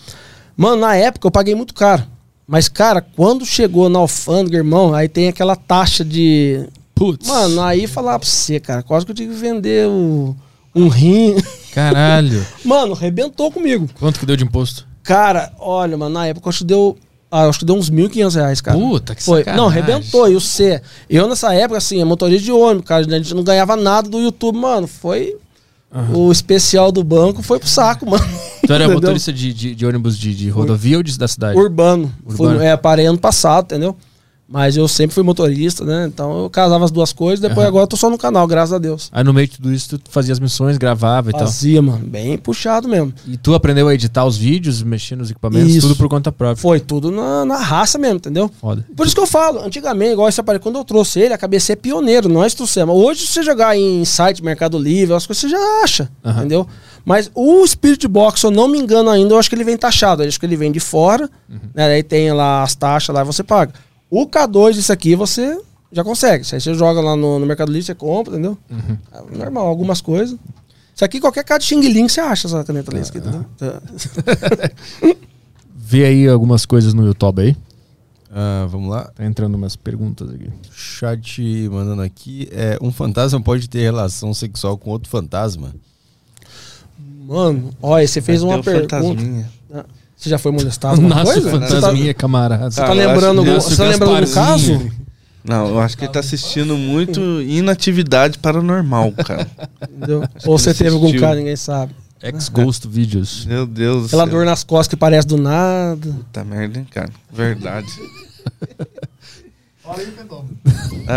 [0.57, 2.03] Mano, na época eu paguei muito caro.
[2.49, 6.67] Mas, cara, quando chegou na alfândega, irmão, aí tem aquela taxa de.
[6.95, 7.29] Putz.
[7.29, 10.35] Mano, aí falar pra você, cara, quase que eu tive que vender o-
[10.75, 11.37] um rim.
[11.73, 12.45] Caralho.
[12.65, 13.89] Mano, arrebentou comigo.
[13.99, 14.87] Quanto que deu de imposto?
[15.03, 16.97] Cara, olha, mano, na época eu acho que deu.
[17.31, 18.77] Ah, acho que deu uns 1.500 reais, cara.
[18.77, 19.41] Puta, que Foi.
[19.41, 19.63] sacanagem.
[19.63, 20.29] Não, arrebentou.
[20.31, 20.83] E o C.
[21.09, 23.07] Eu nessa época, assim, é motorista de ônibus, cara.
[23.07, 24.87] A gente não ganhava nada do YouTube, mano.
[24.87, 25.37] Foi.
[26.13, 28.25] O especial do banco foi pro saco, mano.
[28.65, 31.59] Tu era motorista de, de, de ônibus de, de rodovia ou de, da cidade?
[31.59, 32.13] Urbano.
[32.25, 32.59] Urbano.
[32.59, 33.97] Fui, é, parei ano passado, entendeu?
[34.53, 36.07] Mas eu sempre fui motorista, né?
[36.13, 37.39] Então eu casava as duas coisas.
[37.39, 37.69] Depois Aham.
[37.69, 39.09] agora eu tô só no canal, graças a Deus.
[39.13, 41.43] Aí no meio de tudo isso, tu fazia as missões, gravava e tal.
[41.43, 42.05] Fazia, mano.
[42.05, 43.15] Bem puxado mesmo.
[43.29, 45.87] E tu aprendeu a editar os vídeos, mexer nos equipamentos, Isso.
[45.87, 46.61] tudo por conta própria.
[46.61, 48.51] Foi tudo na, na raça mesmo, entendeu?
[48.61, 48.85] Foda.
[48.97, 51.73] Por isso que eu falo, antigamente, igual esse aparelho, quando eu trouxe ele, a cabeça
[51.73, 52.93] é pioneiro, nós trouxemos.
[52.97, 56.41] Hoje, se você jogar em site, Mercado Livre, as coisas você já acha, Aham.
[56.41, 56.67] entendeu?
[57.05, 59.77] Mas o Spirit Box, se eu não me engano ainda, eu acho que ele vem
[59.77, 60.25] taxado.
[60.25, 61.31] Eu acho que ele vem de fora,
[61.73, 61.87] né?
[61.87, 63.73] Aí tem lá as taxas lá e você paga.
[64.11, 65.59] O K2, isso aqui, você
[65.93, 66.45] já consegue.
[66.45, 68.59] Isso aí você joga lá no, no Mercado Livre, você compra, entendeu?
[69.13, 70.37] É normal, algumas coisas.
[70.95, 73.47] Isso aqui, qualquer cara de Xing Ling, você acha essa caneta laser aqui, entendeu?
[75.75, 77.57] Vê aí algumas coisas no YouTube aí.
[78.33, 79.11] Ah, vamos lá.
[79.15, 80.51] Tá entrando umas perguntas aqui.
[80.71, 82.49] Chat mandando aqui.
[82.53, 85.75] É, um fantasma pode ter relação sexual com outro fantasma?
[87.27, 89.01] Mano, olha, você fez Vai uma pergunta.
[89.01, 89.51] fantasminha.
[90.21, 90.97] Você já foi molestado?
[90.97, 91.49] alguma Nasce coisa?
[91.49, 92.71] o fantasminha, camarada.
[92.71, 94.79] Você tá, Ah, lembrando, acho algum- você tá o lembrando do Gasparzinho.
[94.81, 94.93] caso?
[95.43, 99.49] Não, eu acho que ele tá assistindo muito Inatividade Paranormal, cara.
[99.91, 100.23] Entendeu?
[100.45, 101.95] Ou você teve algum cara, ninguém sabe.
[102.23, 103.47] Ex-Ghost Videos.
[103.47, 106.07] Meu Deus do Aquela dor nas costas que parece do nada.
[106.13, 107.09] Puta merda, hein, cara.
[107.33, 107.87] Verdade.
[109.83, 110.59] Fala aí o fenômeno.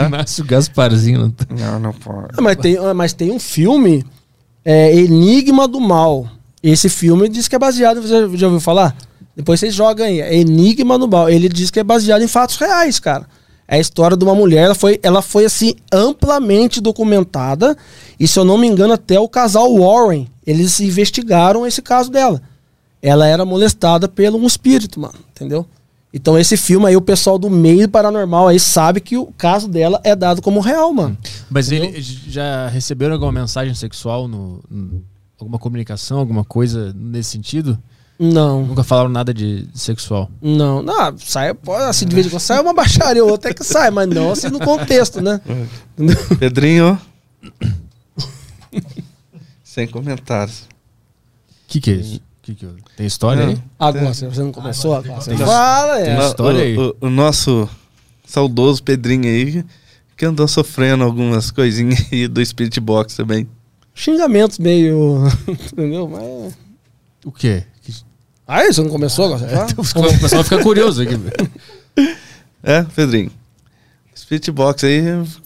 [0.09, 1.35] Márcio Gasparzinho.
[1.49, 2.30] Não, não pode.
[2.38, 4.06] Ah, mas, tem, ah, mas tem um filme,
[4.64, 6.27] é, Enigma do Mal.
[6.64, 8.01] Esse filme diz que é baseado.
[8.01, 8.95] Você já ouviu falar?
[9.35, 10.22] Depois vocês jogam aí.
[10.22, 11.30] É Enigma do Mal.
[11.30, 13.27] Ele diz que é baseado em fatos reais, cara.
[13.67, 14.64] É a história de uma mulher.
[14.66, 17.75] Ela foi, ela foi assim, amplamente documentada.
[18.19, 20.27] E se eu não me engano, até o casal Warren.
[20.45, 22.42] Eles investigaram esse caso dela.
[23.01, 25.16] Ela era molestada pelo um espírito, mano.
[25.35, 25.66] Entendeu?
[26.14, 30.00] Então esse filme aí, o pessoal do meio paranormal aí sabe que o caso dela
[30.03, 31.17] é dado como real, mano.
[31.50, 35.01] Mas eles já receberam alguma mensagem sexual no, no-
[35.44, 37.78] alguma comunicação, alguma coisa nesse sentido?
[38.20, 38.66] Não.
[38.66, 40.30] Nunca falaram nada de sexual.
[40.42, 43.54] Não, não, sai, pode, assim, de vez em quando sai uma baixaria ou outra é
[43.54, 45.42] que sai, mas não assim no contexto, né?
[46.40, 47.00] Pedrinho.
[49.64, 50.62] Sem comentários.
[50.62, 50.68] O
[51.68, 52.22] que, que é isso?
[52.42, 52.70] Que que é?
[52.98, 53.58] Tem história aí?
[53.80, 54.96] Agora, você não começou?
[54.96, 56.18] Agora, você Tem- fala, tem é.
[56.18, 56.78] No- história aí?
[56.78, 57.68] o, o- o nosso
[58.26, 59.66] saudoso Pedrinho aí,
[60.16, 63.48] que andou sofrendo algumas coisinhas aí do Spirit Box também.
[63.94, 65.24] Xingamentos meio.
[65.48, 66.08] Entendeu?
[66.08, 66.54] Mas.
[67.26, 67.64] O quê?
[67.82, 67.94] Que-
[68.48, 69.68] Aí, você não começou agora?
[69.76, 70.08] Você fala?
[70.10, 71.14] O pessoal fica curioso aqui.
[72.66, 73.30] É, Pedrinho?
[74.16, 75.02] Spirit Box aí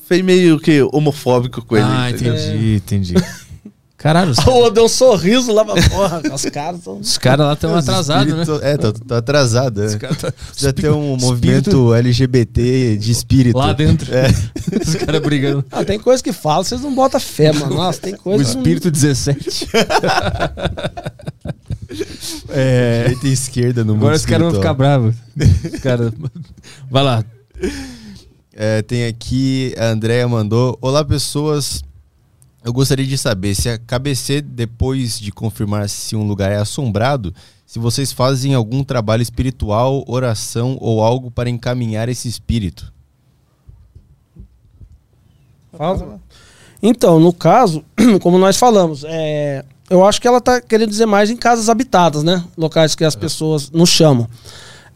[0.05, 1.85] foi meio que homofóbico com ele.
[1.89, 2.35] Ah, entendeu?
[2.35, 3.13] entendi, entendi.
[3.97, 6.21] Caralho, os, Ô, deu um sorriso lá pra porra.
[6.31, 6.99] Os caras são.
[6.99, 8.41] os caras lá estão atrasados, né?
[8.43, 9.83] Espírito- É, tá, tá atrasado.
[9.83, 9.97] É.
[9.97, 13.57] tá- Precisa ter um espírito- movimento LGBT de espírito.
[13.57, 14.13] Lá dentro.
[14.13, 14.27] É.
[14.85, 15.65] Os caras brigando.
[15.71, 17.73] Ah, tem coisa que fala, vocês não botam fé, mano.
[17.75, 18.43] Nossa, tem O coisa.
[18.53, 19.67] não- espírito 17.
[22.49, 25.15] é, Direita e esquerda no agora mundo os caras vão ficar bravos.
[25.73, 26.11] Os caras.
[26.89, 27.25] Vai lá.
[28.53, 30.77] É, tem aqui, a Andrea mandou.
[30.81, 31.81] Olá, pessoas.
[32.67, 37.33] Eu gostaria de saber se a KBC, depois de confirmar se um lugar é assombrado,
[37.65, 42.91] se vocês fazem algum trabalho espiritual, oração ou algo para encaminhar esse espírito.
[45.71, 46.19] Fala.
[46.83, 47.85] Então, no caso,
[48.19, 52.21] como nós falamos, é, eu acho que ela tá querendo dizer mais em casas habitadas,
[52.21, 52.43] né?
[52.57, 54.27] Locais que as pessoas nos chamam.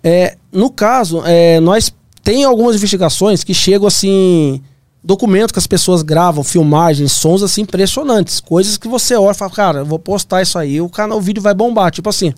[0.04, 1.90] É, no caso, é, nós
[2.22, 4.62] tem algumas investigações que chegam assim,
[5.04, 9.52] documentos que as pessoas gravam, filmagens, sons assim impressionantes, coisas que você olha e fala,
[9.52, 12.34] cara, eu vou postar isso aí, o canal, o vídeo vai bombar, tipo assim.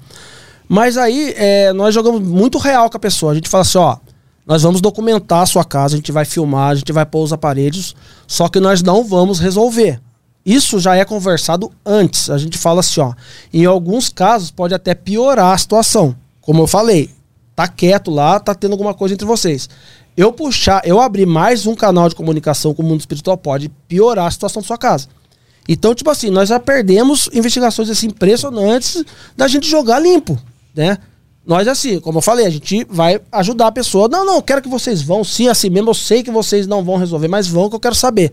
[0.67, 3.31] Mas aí é, nós jogamos muito real com a pessoa.
[3.31, 3.97] A gente fala assim, ó,
[4.45, 7.33] nós vamos documentar a sua casa, a gente vai filmar, a gente vai pôr os
[7.33, 7.95] aparelhos,
[8.27, 9.99] só que nós não vamos resolver.
[10.45, 12.29] Isso já é conversado antes.
[12.29, 13.13] A gente fala assim, ó,
[13.53, 16.15] em alguns casos pode até piorar a situação.
[16.41, 17.09] Como eu falei,
[17.55, 19.69] tá quieto lá, tá tendo alguma coisa entre vocês.
[20.15, 24.27] Eu puxar, eu abrir mais um canal de comunicação com o mundo espiritual pode piorar
[24.27, 25.07] a situação da sua casa.
[25.67, 29.03] Então, tipo assim, nós já perdemos investigações assim impressionantes
[29.35, 30.37] da gente jogar limpo,
[30.75, 30.97] né?
[31.45, 34.07] Nós, assim, como eu falei, a gente vai ajudar a pessoa.
[34.07, 35.89] Não, não, eu quero que vocês vão, sim, assim mesmo.
[35.89, 38.31] Eu sei que vocês não vão resolver, mas vão que eu quero saber.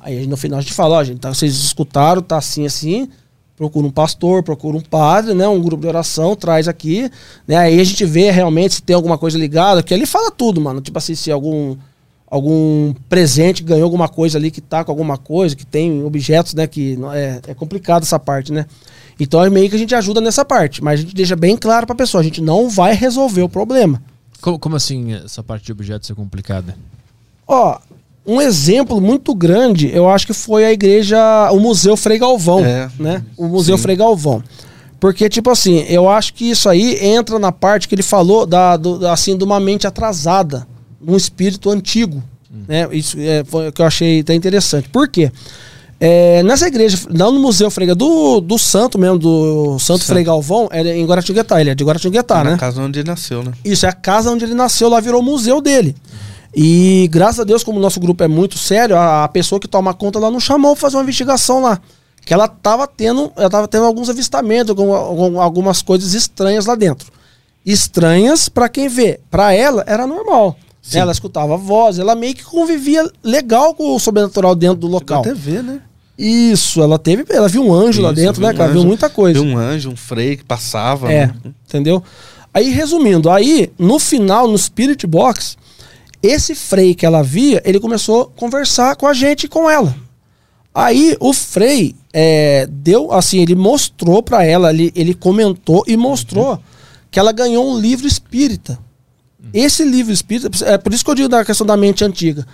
[0.00, 3.08] Aí no final a gente fala, ó, gente, tá, vocês escutaram, tá assim, assim.
[3.56, 5.46] Procura um pastor, procura um padre, né?
[5.46, 7.08] Um grupo de oração, traz aqui.
[7.46, 7.56] Né?
[7.56, 10.80] Aí a gente vê realmente se tem alguma coisa ligada, que ele fala tudo, mano.
[10.80, 11.76] Tipo assim, se algum
[12.26, 16.66] algum presente ganhou alguma coisa ali que tá com alguma coisa, que tem objetos, né?
[16.66, 18.66] Que é, é complicado essa parte, né?
[19.20, 21.86] Então é meio que a gente ajuda nessa parte, mas a gente deixa bem claro
[21.86, 24.02] pra pessoa, a gente não vai resolver o problema.
[24.40, 26.76] Como, como assim essa parte de objetos é complicada?
[27.46, 27.78] Ó,
[28.26, 31.18] um exemplo muito grande, eu acho que foi a igreja,
[31.52, 33.22] o Museu Frei Galvão, É, né?
[33.36, 33.82] O Museu sim.
[33.82, 34.42] Frei Galvão.
[34.98, 38.76] Porque, tipo assim, eu acho que isso aí entra na parte que ele falou da,
[38.78, 40.66] do- assim, de uma mente atrasada,
[41.06, 42.22] um espírito antigo.
[42.66, 42.88] Né?
[42.92, 44.88] Isso é, foi o que eu achei até interessante.
[44.88, 45.30] Por quê?
[46.00, 50.04] É, nessa igreja, não no Museu Frei do, do santo mesmo, do Santo Santo.
[50.06, 52.56] Frei Galvão, é em Guaratinguetá, ele é de Guaratinguetá, na né?
[52.56, 53.52] casa onde ele nasceu, né?
[53.64, 55.94] Isso, é a casa onde ele nasceu, lá virou o museu dele.
[56.56, 59.66] E graças a Deus, como o nosso grupo é muito sério, a, a pessoa que
[59.66, 61.80] toma conta lá não chamou pra fazer uma investigação lá.
[62.24, 66.74] Que ela tava tendo, ela tava tendo alguns avistamentos, algum- algum- algumas coisas estranhas lá
[66.74, 67.12] dentro.
[67.64, 69.20] Estranhas pra quem vê.
[69.30, 70.56] Pra ela era normal.
[70.92, 75.20] Ela escutava voz, ela meio que convivia legal com o sobrenatural dentro do local.
[75.22, 75.80] Até ver, né?
[76.16, 78.70] Isso, ela teve, ela viu um anjo lá Isso, dentro, viu né, um cara?
[78.70, 79.40] Viu anjo, muita coisa.
[79.40, 81.10] Viu um anjo, um freio que passava.
[81.10, 81.34] É, né?
[81.66, 82.02] entendeu?
[82.52, 85.56] Aí, resumindo, aí, no final, no Spirit Box,
[86.26, 89.94] esse Frei que ela via, ele começou a conversar com a gente e com ela.
[90.74, 96.58] Aí, o Frei é, deu, assim, ele mostrou pra ela, ele, ele comentou e mostrou
[97.10, 98.78] que ela ganhou um livro espírita.
[99.52, 102.46] Esse livro espírita, é por isso que eu digo da questão da mente antiga.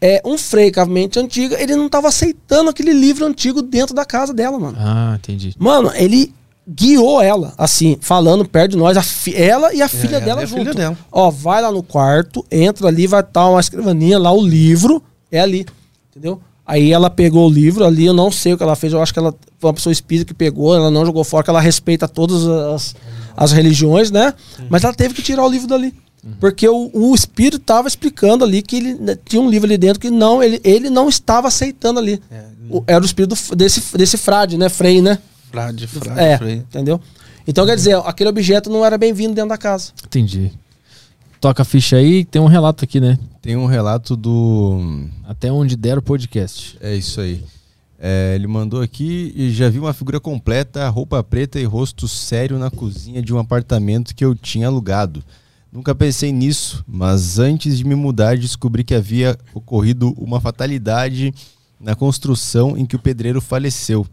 [0.00, 3.94] é um frei com a mente antiga, ele não tava aceitando aquele livro antigo dentro
[3.94, 4.76] da casa dela, mano.
[4.78, 5.54] Ah, entendi.
[5.58, 6.32] Mano, ele
[6.68, 8.96] guiou ela, assim, falando perto de nós,
[9.34, 10.60] ela e a filha ela dela a junto.
[10.62, 10.98] filha dela.
[11.12, 15.40] Ó, vai lá no quarto, entra ali, vai estar uma escrivaninha lá, o livro é
[15.40, 15.64] ali,
[16.10, 16.40] entendeu?
[16.66, 19.12] Aí ela pegou o livro ali, eu não sei o que ela fez, eu acho
[19.12, 22.08] que ela foi uma pessoa espírita que pegou, ela não jogou fora, que ela respeita
[22.08, 22.96] todas as,
[23.36, 24.34] as religiões, né?
[24.68, 25.94] Mas ela teve que tirar o livro dali.
[26.40, 30.00] Porque o, o espírito estava explicando ali que ele né, tinha um livro ali dentro
[30.00, 32.20] que não, ele, ele não estava aceitando ali.
[32.68, 34.68] O- era o espírito desse, desse frade, né?
[34.68, 35.20] Frei, né?
[35.50, 37.00] Frade, frade, É, entendeu?
[37.46, 39.92] Então quer dizer, aquele objeto não era bem-vindo dentro da casa.
[40.04, 40.52] Entendi.
[41.40, 43.18] Toca a ficha aí, tem um relato aqui, né?
[43.40, 45.06] Tem um relato do.
[45.24, 46.76] Até onde der o podcast.
[46.80, 47.44] É isso aí.
[47.98, 52.58] É, ele mandou aqui e já vi uma figura completa, roupa preta e rosto sério
[52.58, 55.22] na cozinha de um apartamento que eu tinha alugado.
[55.72, 61.32] Nunca pensei nisso, mas antes de me mudar descobri que havia ocorrido uma fatalidade
[61.80, 64.06] na construção em que o pedreiro faleceu.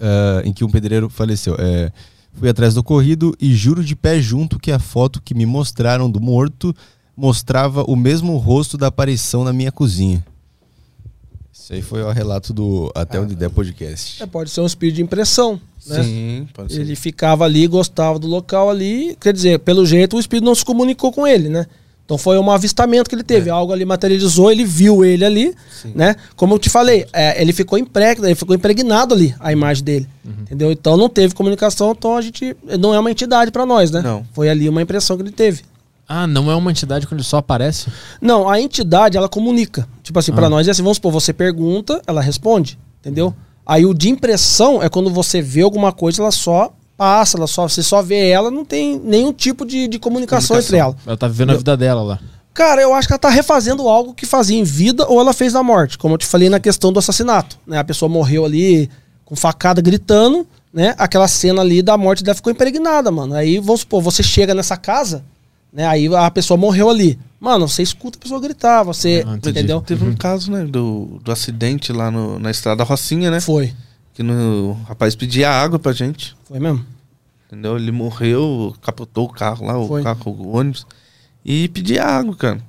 [0.00, 1.54] Ah, em que um pedreiro faleceu.
[1.58, 1.92] É,
[2.32, 6.10] fui atrás do ocorrido e juro de pé junto que a foto que me mostraram
[6.10, 6.74] do morto
[7.14, 10.24] mostrava o mesmo rosto da aparição na minha cozinha.
[11.52, 14.22] Isso aí foi o relato do Até Onde Der Podcast.
[14.22, 15.60] É, pode ser um espírito de impressão.
[15.86, 16.02] Né?
[16.02, 16.80] Sim, pode ser.
[16.80, 19.16] Ele ficava ali, gostava do local ali.
[19.20, 21.66] Quer dizer, pelo jeito o espírito não se comunicou com ele, né?
[22.10, 23.50] Então foi um avistamento que ele teve.
[23.50, 25.54] Algo ali materializou, ele viu ele ali,
[25.94, 26.16] né?
[26.34, 30.08] Como eu te falei, é, ele ficou impregnado, ele ficou impregnado ali, a imagem dele.
[30.40, 30.72] Entendeu?
[30.72, 32.56] Então não teve comunicação, então a gente.
[32.80, 34.00] Não é uma entidade pra nós, né?
[34.02, 34.26] Não.
[34.32, 35.62] Foi ali uma impressão que ele teve.
[36.08, 37.86] Ah, não é uma entidade quando ele só aparece?
[38.20, 39.86] Não, a entidade, ela comunica.
[40.02, 40.50] Tipo assim, pra Ah.
[40.50, 43.32] nós é assim, vamos supor, você pergunta, ela responde, entendeu?
[43.64, 47.66] Aí o de impressão é quando você vê alguma coisa, ela só passa, ela só,
[47.66, 50.94] você só vê ela, não tem nenhum tipo de, de comunicação, entre ela.
[51.06, 52.18] Ela tá vivendo a vida dela lá.
[52.52, 55.54] Cara, eu acho que ela tá refazendo algo que fazia em vida ou ela fez
[55.54, 57.78] na morte, como eu te falei na questão do assassinato, né?
[57.78, 58.90] A pessoa morreu ali
[59.24, 60.94] com facada gritando, né?
[60.98, 63.34] Aquela cena ali da morte dela ficou impregnada, mano.
[63.34, 65.24] Aí, vamos supor, você chega nessa casa,
[65.72, 65.86] né?
[65.86, 67.18] Aí a pessoa morreu ali.
[67.40, 69.80] Mano, você escuta a pessoa gritar, você, Ah, entendeu?
[69.80, 73.40] Teve um caso, né, do, do acidente lá no- na estrada Rocinha, né?
[73.40, 73.72] Foi,
[74.20, 76.36] Que no, o rapaz pedia água pra gente.
[76.44, 76.84] foi mesmo.
[77.46, 77.78] Entendeu?
[77.78, 80.02] Ele morreu, capotou o carro lá, o Foi.
[80.02, 80.86] carro, o ônibus.
[81.42, 82.60] E pedia água, cara.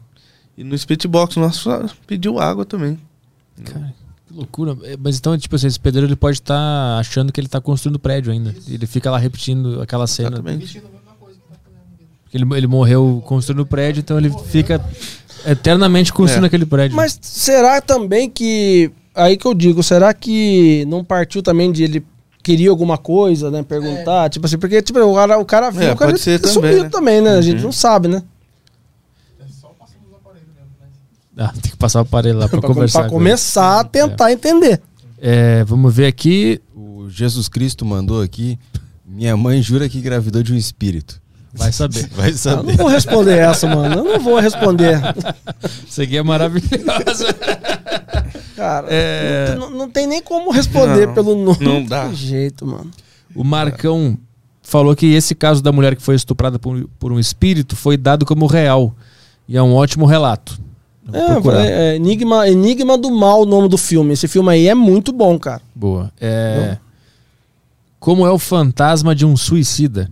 [0.58, 1.70] E no Spit Box nosso
[2.08, 2.98] pediu água também.
[3.66, 3.94] Cara,
[4.26, 4.78] que loucura.
[4.84, 8.00] É, Mas então, tipo assim, esse pedreiro ele pode estar achando que ele tá construindo
[8.00, 8.56] prédio ainda.
[8.66, 10.30] Ele fica lá repetindo aquela cena.
[10.38, 10.82] Exatamente.
[12.24, 14.82] Porque ele, ele morreu construindo o prédio, então ele fica
[15.46, 16.48] eternamente construindo É.
[16.48, 16.96] aquele prédio.
[16.96, 18.90] Mas será também que.
[19.14, 22.06] Aí que eu digo, será que não partiu também de ele
[22.43, 23.61] queria alguma coisa, né?
[23.64, 26.81] Perguntar, tipo assim, porque tipo, o cara, o cara viu, É, o cara sumiu também,
[26.83, 26.90] né?
[26.90, 27.31] também, né?
[27.38, 28.23] A gente não sabe, né?
[31.38, 33.01] Ah, tem que passar o aparelho lá pra, Pra, conversar.
[33.01, 33.09] ele.
[33.09, 34.81] começar a tentar entender.
[35.19, 36.61] É, vamos ver aqui.
[36.75, 38.59] O Jesus Cristo mandou aqui.
[39.06, 41.22] Minha mãe jura que engravidou de um espírito.
[41.53, 42.07] Vai saber.
[42.15, 42.77] Vai Eu não saber.
[42.77, 43.95] vou responder essa, mano.
[43.95, 44.99] Eu não vou responder.
[45.88, 47.25] Isso aqui é maravilhoso.
[48.61, 49.56] Cara, É.
[49.57, 51.57] não, tem- não tem nem como responder Não, pelo nome.
[51.61, 52.14] não dá.
[52.14, 52.91] jeito, mano.
[53.33, 54.15] O Marcão
[54.61, 58.23] falou que esse caso da mulher que foi estuprada por, por um espírito foi dado
[58.23, 58.93] como real.
[59.48, 60.59] E é um ótimo relato.
[61.11, 64.14] É, é, é Enigma, Enigma do Mal, o nome do filme.
[64.14, 65.61] Esse filme aí é muito bom, cara.
[65.73, 66.11] Boa.
[66.22, 66.77] É...
[67.99, 70.07] Como é o fantasma de um suicida?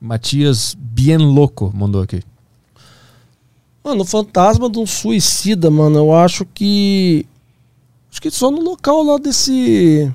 [0.00, 2.22] Matias Bien Louco mandou aqui.
[3.84, 7.26] Mano, o fantasma de um suicida, mano, eu acho que.
[8.10, 10.10] Acho que só no local lá desse.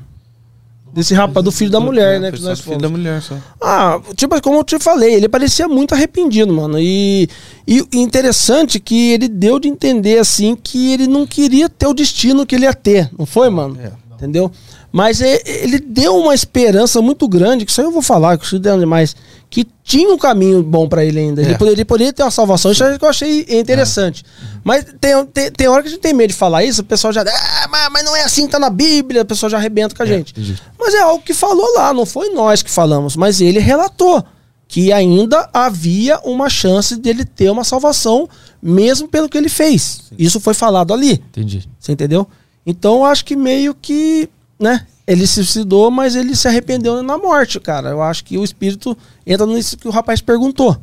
[0.93, 2.31] Desse rapaz, do filho da mulher, né?
[2.31, 3.35] Que só nós filho da mulher só.
[3.59, 6.79] Ah, tipo, como eu te falei, ele parecia muito arrependido, mano.
[6.79, 7.27] E,
[7.65, 12.45] e interessante que ele deu de entender, assim, que ele não queria ter o destino
[12.45, 13.75] que ele ia ter, não foi, mano?
[13.81, 13.91] É.
[14.13, 14.51] Entendeu?
[14.91, 18.45] Mas é- ele deu uma esperança muito grande, que isso aí eu vou falar, que
[18.45, 19.15] isso deu demais,
[19.53, 21.39] que tinha um caminho bom pra ele ainda.
[21.39, 21.55] Ele, É.
[21.55, 24.25] poderia, ele poderia ter uma salvação, isso é que eu achei interessante.
[24.63, 27.13] Mas tem, tem, tem hora que a gente tem medo de falar isso, o pessoal
[27.13, 27.21] já.
[27.21, 30.07] Ah, mas, mas não é assim tá na Bíblia, o pessoal já arrebenta com a
[30.07, 30.31] gente.
[30.31, 30.57] entendi.
[30.79, 34.25] Mas é algo que falou lá, não foi nós que falamos, mas ele relatou
[34.67, 38.27] que ainda havia uma chance dele ter uma salvação,
[38.59, 40.05] mesmo pelo que ele fez.
[40.17, 41.69] Isso foi falado ali, Entendi.
[41.79, 42.27] você entendeu?
[42.65, 44.27] Então eu acho que meio que,
[44.59, 44.87] né?
[45.05, 47.89] Ele se suicidou, mas ele se arrependeu na morte, cara.
[47.89, 50.77] Eu acho que o espírito entra nisso que o rapaz perguntou.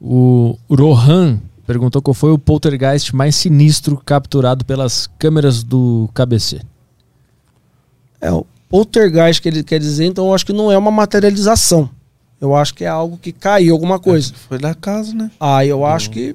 [0.00, 6.60] O Rohan perguntou qual foi o poltergeist mais sinistro capturado pelas câmeras do KBC.
[8.20, 11.88] É, o poltergeist que ele quer dizer, então eu acho que não é uma materialização.
[12.40, 14.32] Eu acho que é algo que caiu, alguma coisa.
[14.48, 15.30] Foi da casa, né?
[15.38, 16.34] Ah, eu acho que.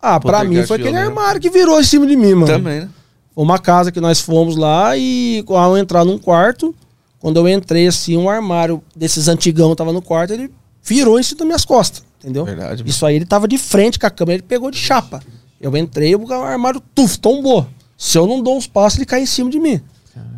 [0.00, 2.46] Ah, pra mim foi aquele armário que virou em cima de mim, mano.
[2.46, 2.88] Também, né?
[3.34, 6.74] Foi uma casa que nós fomos lá e ao entrar num quarto,
[7.18, 10.50] quando eu entrei assim, um armário desses antigão tava no quarto, ele
[10.82, 12.44] virou em cima das minhas costas, entendeu?
[12.44, 12.82] Verdade.
[12.86, 15.22] Isso aí ele tava de frente com a câmera, ele pegou de chapa.
[15.60, 17.66] Eu entrei, o armário tuf, tombou.
[17.96, 19.80] Se eu não dou uns passos, ele cai em cima de mim.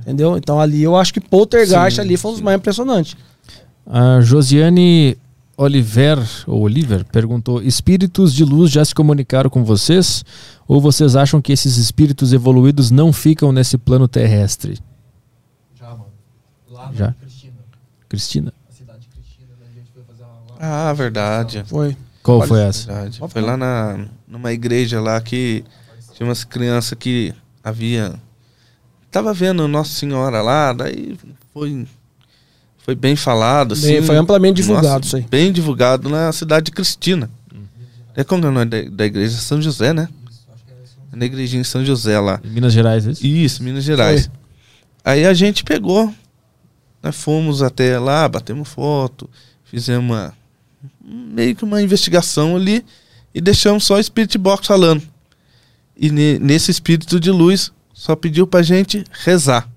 [0.02, 0.36] Entendeu?
[0.36, 3.16] Então ali eu acho que Poltergeist Sim, ali foi um dos mais impressionantes.
[3.86, 5.16] A Josiane
[5.56, 10.24] Oliver, ou Oliver perguntou: Espíritos de luz já se comunicaram com vocês?
[10.66, 14.78] Ou vocês acham que esses espíritos evoluídos não ficam nesse plano terrestre?
[15.74, 16.06] Já, mano.
[16.70, 17.06] Lá Já.
[17.08, 17.54] na Cristina.
[18.08, 18.54] Cristina?
[18.68, 19.66] A cidade de Cristina, né?
[19.70, 20.56] A gente foi fazer uma.
[20.58, 21.62] Ah, verdade.
[21.66, 21.96] Foi.
[22.22, 22.92] Qual Olha, foi essa?
[22.92, 23.20] Verdade.
[23.28, 25.62] Foi lá na, numa igreja lá que
[26.14, 28.14] tinha umas crianças que havia.
[29.10, 31.16] Tava vendo Nossa Senhora lá, daí
[31.52, 31.86] foi.
[32.84, 34.06] Foi bem falado, Bem, assim.
[34.06, 35.22] foi amplamente divulgado Nossa, isso aí.
[35.22, 37.30] Bem divulgado na cidade de Cristina.
[38.14, 39.36] É como é o nome da, da igreja?
[39.38, 40.06] São José, né?
[41.10, 42.40] É na igrejinha em São José lá.
[42.44, 43.26] Em Minas Gerais, é isso?
[43.26, 44.30] Isso, Minas Gerais.
[45.02, 46.12] Aí a gente pegou,
[47.02, 49.30] nós fomos até lá, batemos foto,
[49.64, 50.34] fizemos uma
[51.02, 52.84] meio que uma investigação ali
[53.34, 55.02] e deixamos só o Spirit Box falando.
[55.96, 59.68] E ne- nesse espírito de luz só pediu pra gente rezar.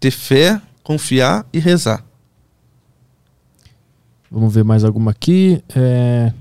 [0.00, 2.02] Ter fé, confiar e rezar.
[4.32, 5.62] Vamos ver mais alguma aqui.
[5.76, 6.32] É...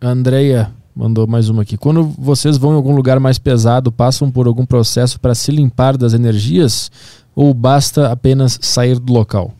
[0.00, 1.76] A Andrea mandou mais uma aqui.
[1.76, 5.96] Quando vocês vão em algum lugar mais pesado, passam por algum processo para se limpar
[5.96, 6.90] das energias?
[7.34, 9.52] Ou basta apenas sair do local?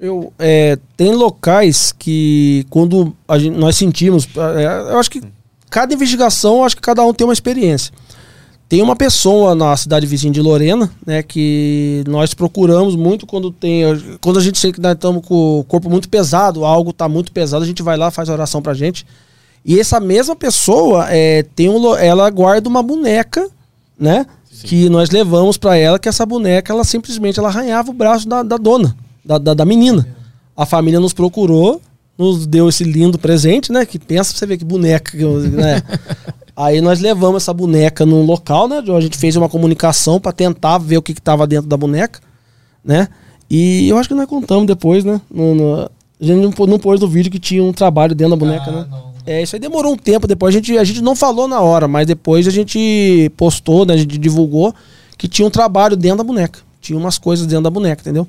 [0.00, 5.22] Eu, é, tem locais que quando gente- nós sentimos, é, eu acho que
[5.70, 7.92] cada investigação, acho que cada um tem uma experiência.
[8.74, 13.84] Tem uma pessoa na cidade vizinha de Lorena, né, que nós procuramos muito quando tem,
[14.20, 17.30] quando a gente sente que nós estamos com o corpo muito pesado, algo está muito
[17.30, 19.06] pesado, a gente vai lá, faz oração pra gente.
[19.64, 23.48] E essa mesma pessoa é, tem um, ela guarda uma boneca,
[23.96, 24.26] né,
[24.64, 28.42] que nós levamos pra ela, que essa boneca, ela simplesmente ela arranhava o braço da,
[28.42, 30.04] da dona, da, da, da menina.
[30.56, 31.80] A família nos procurou,
[32.18, 33.86] nos deu esse lindo presente, né?
[33.86, 35.80] Que pensa pra você ver que boneca, né?
[36.56, 38.78] Aí nós levamos essa boneca num local, né?
[38.96, 42.20] A gente fez uma comunicação pra tentar ver o que, que tava dentro da boneca,
[42.84, 43.08] né?
[43.50, 45.20] E eu acho que nós contamos depois, né?
[45.30, 48.36] No, no- a gente não, não pôs no vídeo que tinha um trabalho dentro da
[48.36, 48.86] boneca, Ah, né?
[48.90, 49.14] não.
[49.26, 50.54] É, isso aí demorou um tempo depois.
[50.54, 53.94] A gente, a gente não falou na hora, mas depois a gente postou, né?
[53.94, 54.72] A gente divulgou
[55.18, 56.60] que tinha um trabalho dentro da boneca.
[56.80, 58.26] Tinha umas coisas dentro da boneca, entendeu?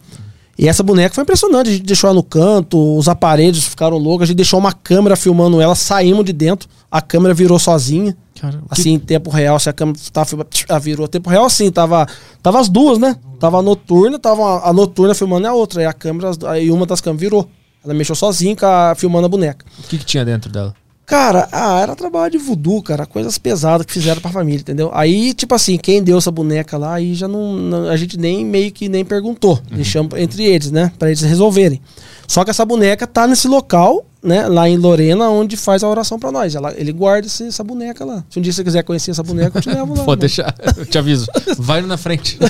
[0.58, 1.70] E essa boneca foi impressionante.
[1.70, 4.24] A gente deixou ela no canto, os aparelhos ficaram loucos.
[4.24, 6.68] A gente deixou uma câmera filmando ela, saímos de dentro.
[6.98, 8.16] A câmera virou sozinha.
[8.40, 11.30] Cara, o que- Assim, em tempo real, se a câmera tava filmando, ela virou tempo
[11.30, 12.08] real, assim, tava,
[12.42, 13.18] tava as duas, né?
[13.40, 15.82] Tava a noturna, tava a noturna filmando e a outra.
[15.82, 17.50] Aí a câmera, aí uma das câmeras virou.
[17.84, 19.66] Ela mexeu sozinha a- filmando a boneca.
[19.78, 20.74] o que, que tinha dentro dela?
[21.06, 23.06] Cara, ah, era trabalho de voodoo, cara.
[23.06, 24.90] Coisas pesadas que fizeram pra família, entendeu?
[24.94, 27.54] Aí, tipo assim, quem deu essa boneca lá, aí já não.
[27.54, 29.62] não- a gente nem meio que nem perguntou.
[29.72, 30.92] Deixamos entre eles, né?
[30.98, 31.80] Pra eles resolverem.
[32.28, 34.48] Só que essa boneca tá nesse local, né?
[34.48, 36.56] Lá em Lorena, onde faz a oração pra nós.
[36.56, 38.24] Ela, ele guarda esse- essa boneca lá.
[38.28, 39.98] Se um dia você quiser conhecer essa boneca, eu te levo lá.
[40.04, 40.18] Pode mano.
[40.22, 41.28] deixar, eu te aviso.
[41.60, 42.40] Vai na frente.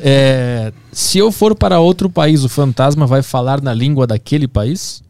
[0.00, 5.02] É, se eu for para outro país, o fantasma vai falar na língua daquele país?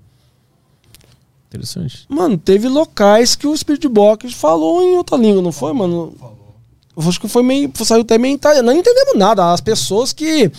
[1.48, 2.04] Interessante.
[2.08, 6.14] Mano, teve locais que o Spirit Box falou em outra língua, não foi, mano?
[6.96, 7.70] Eu acho que foi meio.
[7.84, 8.66] Saiu até meio italiano.
[8.66, 9.52] Não entendemos nada.
[9.52, 10.50] As pessoas que.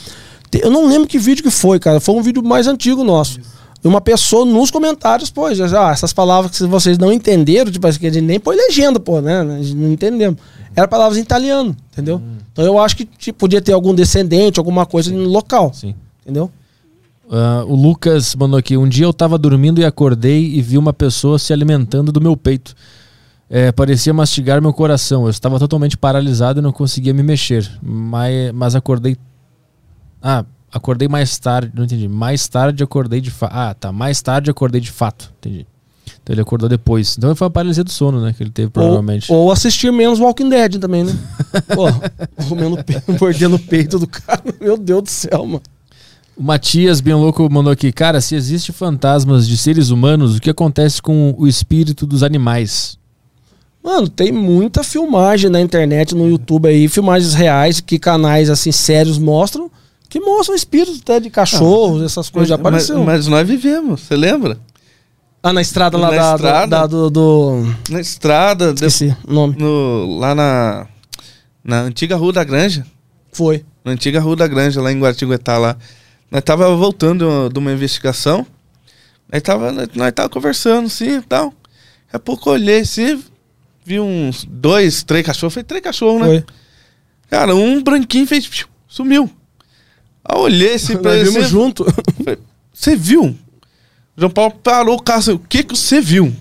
[0.63, 1.99] Eu não lembro que vídeo que foi, cara.
[1.99, 3.39] Foi um vídeo mais antigo nosso.
[3.83, 7.87] E uma pessoa nos comentários, pô, já, já, essas palavras que vocês não entenderam, tipo,
[7.87, 9.39] assim, que a gente nem põe legenda, pô, né?
[9.39, 10.37] A gente não entendemos.
[10.75, 12.21] Era palavras em italiano, entendeu?
[12.51, 15.95] Então eu acho que tipo, podia ter algum descendente, alguma coisa no local, Sim.
[16.21, 16.51] entendeu?
[17.29, 18.75] Ah, o Lucas mandou aqui.
[18.75, 22.35] Um dia eu tava dormindo e acordei e vi uma pessoa se alimentando do meu
[22.35, 22.75] peito.
[23.49, 25.23] É, parecia mastigar meu coração.
[25.23, 27.69] Eu estava totalmente paralisado e não conseguia me mexer.
[27.81, 29.15] Mas, mas acordei.
[30.21, 31.71] Ah, acordei mais tarde.
[31.75, 32.07] Não entendi.
[32.07, 33.53] Mais tarde acordei de fato.
[33.53, 33.91] Ah, tá.
[33.91, 35.31] Mais tarde acordei de fato.
[35.37, 35.67] Entendi.
[36.23, 37.15] Então ele acordou depois.
[37.17, 38.33] Então foi uma paralisia do sono, né?
[38.33, 39.31] Que ele teve provavelmente.
[39.31, 41.13] Ou, ou assistir menos Walking Dead também, né?
[41.75, 41.85] Pô,
[43.19, 44.43] mordendo o peito do cara.
[44.59, 45.61] Meu Deus do céu, mano.
[46.39, 47.91] O Matias, bem louco, mandou aqui.
[47.91, 52.97] Cara, se existe fantasmas de seres humanos, o que acontece com o espírito dos animais?
[53.83, 59.17] Mano, tem muita filmagem na internet, no YouTube aí, filmagens reais que canais assim sérios
[59.17, 59.69] mostram,
[60.07, 63.03] que mostram espíritos até de cachorros, essas coisas já mas, apareceram.
[63.03, 64.57] mas nós vivemos, você lembra?
[65.43, 66.67] ah, na estrada lá na da, estrada?
[66.67, 69.55] da- do, do- Na estrada, Esqueci o nome.
[69.57, 70.87] no, lá na,
[71.63, 72.85] na antiga Rua da Granja.
[73.31, 73.63] Foi.
[73.83, 75.77] Na antiga Rua da Granja, lá em Guaratinguetá, lá.
[76.31, 78.45] Nós tava voltando de uma investigação.
[79.31, 81.49] Nós tava, nós tava conversando, sim e tal.
[82.05, 83.23] Daqui a pouco eu olhei assim,
[83.85, 85.53] vi uns dois, três cachorros.
[85.53, 86.27] Foi três cachorros, né?
[86.27, 86.45] Foi.
[87.29, 88.49] Cara, um branquinho fez.
[88.87, 89.29] Sumiu.
[90.25, 91.29] Aí eu olhei assim pra Nós ele.
[91.29, 91.85] vimos assim, junto.
[92.73, 93.25] Você viu?
[93.25, 93.37] O
[94.17, 96.33] João Paulo parou o carro o que que você viu?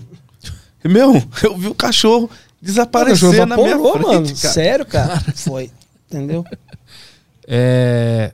[0.83, 4.25] Meu, eu vi o cachorro O desaparecer cachorro na minha frente, mano.
[4.25, 4.53] cara.
[4.53, 5.19] Sério, cara.
[5.35, 5.69] Foi.
[6.09, 6.43] Entendeu?
[7.47, 8.31] É,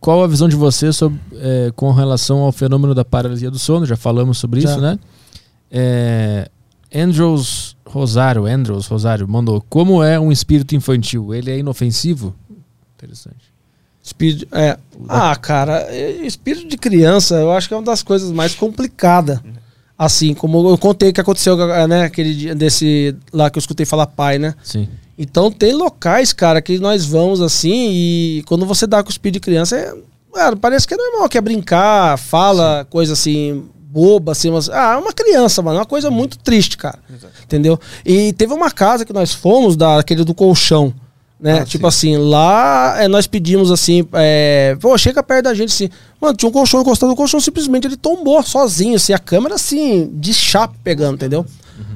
[0.00, 3.84] qual a visão de você sobre, é, com relação ao fenômeno da paralisia do sono?
[3.86, 4.70] Já falamos sobre Já.
[4.70, 4.98] isso, né?
[5.70, 6.50] É,
[6.94, 11.34] Andrews Rosário, Andrews Rosário mandou: Como é um espírito infantil?
[11.34, 12.34] Ele é inofensivo?
[12.96, 13.50] Interessante.
[14.02, 14.78] Espírito, é.
[15.08, 19.38] Ah, cara, é- espírito de criança, eu acho que é uma das coisas mais complicadas.
[20.02, 24.06] Assim, como eu contei que aconteceu, né, aquele dia desse lá que eu escutei falar
[24.06, 24.54] pai, né?
[24.64, 24.88] Sim.
[25.18, 29.34] Então tem locais, cara, que nós vamos assim e quando você dá com o espírito
[29.34, 29.94] de criança, é,
[30.32, 34.96] cara, parece que é normal, quer brincar, fala coisa assim, boba, assim, mas, ah, é
[34.96, 36.98] uma criança, mano, é uma coisa muito triste, cara.
[37.44, 37.78] Entendeu?
[38.02, 40.94] E teve uma casa que nós fomos, daquele do colchão,
[41.40, 41.60] né?
[41.60, 42.14] Ah, tipo sim.
[42.14, 45.88] assim, lá é, nós pedimos assim, é, pô, chega perto da gente assim,
[46.20, 50.10] mano, tinha um colchão encostado no colchão, simplesmente ele tombou sozinho, assim, a câmera assim,
[50.14, 51.46] de chapa pegando, entendeu?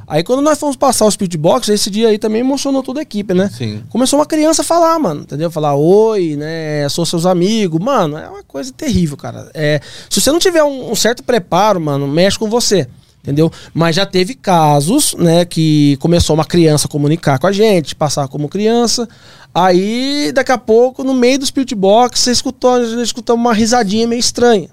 [0.06, 3.02] Aí quando nós fomos passar o Spirit Box, esse dia aí também emocionou toda a
[3.02, 3.50] equipe, né?
[3.56, 3.82] Sim.
[3.88, 5.50] Começou uma criança a falar, mano, entendeu?
[5.50, 6.88] Falar oi, né?
[6.88, 7.80] Sou seus amigos.
[7.80, 9.50] Mano, é uma coisa terrível, cara.
[9.54, 12.86] É, se você não tiver um, um certo preparo, mano, mexe com você.
[13.24, 13.50] Entendeu?
[13.72, 18.28] Mas já teve casos, né, que começou uma criança a comunicar com a gente, passar
[18.28, 19.08] como criança.
[19.54, 23.54] Aí, daqui a pouco, no meio do Spirit Box, você escutou, a gente escutou uma
[23.54, 24.68] risadinha meio estranha.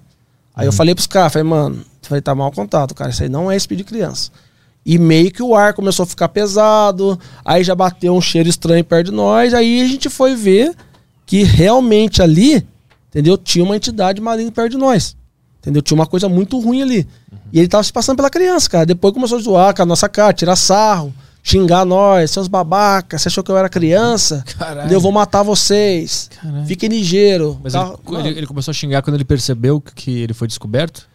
[0.53, 3.09] Aí eu falei pros caras, falei, mano, falei, tá mal contato, cara.
[3.09, 4.29] Isso aí não é espírito de criança.
[4.85, 8.83] E meio que o ar começou a ficar pesado, aí já bateu um cheiro estranho
[8.83, 10.75] perto de nós, aí a gente foi ver
[11.25, 12.67] que realmente ali,
[13.07, 13.37] entendeu?
[13.37, 15.15] Tinha uma entidade maligna perto de nós.
[15.61, 15.81] Entendeu?
[15.81, 17.07] Tinha uma coisa muito ruim ali.
[17.53, 18.85] E ele tava se passando pela criança, cara.
[18.85, 23.27] Depois começou a zoar com a nossa cara, tirar sarro, xingar nós, seus babacas, você
[23.29, 24.43] achou que eu era criança?
[24.57, 24.91] Caralho.
[24.91, 26.29] Eu vou matar vocês.
[26.41, 26.65] Caralho.
[26.65, 27.59] Fiquem ligeiro.
[27.63, 31.07] Mas Carro- ele, ele- ele começou a xingar quando ele percebeu que ele foi descoberto?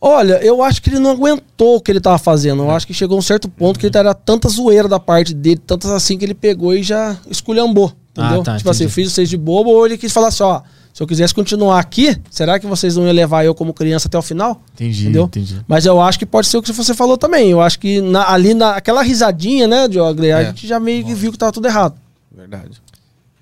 [0.00, 2.62] Olha, eu acho que ele não aguentou o que ele tava fazendo.
[2.64, 5.32] Eu acho que chegou a um certo ponto que ele era tanta zoeira da parte
[5.32, 7.90] dele, tantas assim que ele pegou e já esculhambou.
[8.12, 8.42] Entendeu?
[8.42, 8.94] Ah, tá, tipo assim, entendi.
[8.94, 10.60] fiz vocês de bobo, ou ele quis falar assim, ó.
[10.94, 14.16] Se eu quisesse continuar aqui, será que vocês não iam levar eu como criança até
[14.16, 14.62] o final?
[14.74, 15.24] Entendi, Entendeu?
[15.24, 15.60] entendi.
[15.66, 17.50] Mas eu acho que pode ser o que você falou também.
[17.50, 20.44] Eu acho que na- ali naquela risadinha, né, Diogo, a É.
[20.46, 21.96] gente já meio que viu que tava tudo errado.
[22.32, 22.80] Verdade.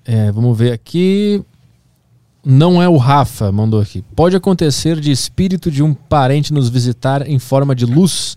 [0.03, 1.43] É, vamos ver aqui.
[2.43, 4.03] Não é o Rafa, mandou aqui.
[4.15, 8.35] Pode acontecer de espírito de um parente nos visitar em forma de luz?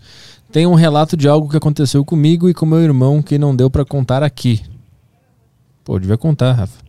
[0.51, 3.69] Tem um relato de algo que aconteceu comigo e com meu irmão que não deu
[3.69, 4.61] pra contar aqui.
[5.83, 6.86] Pô, devia contar, Rafa.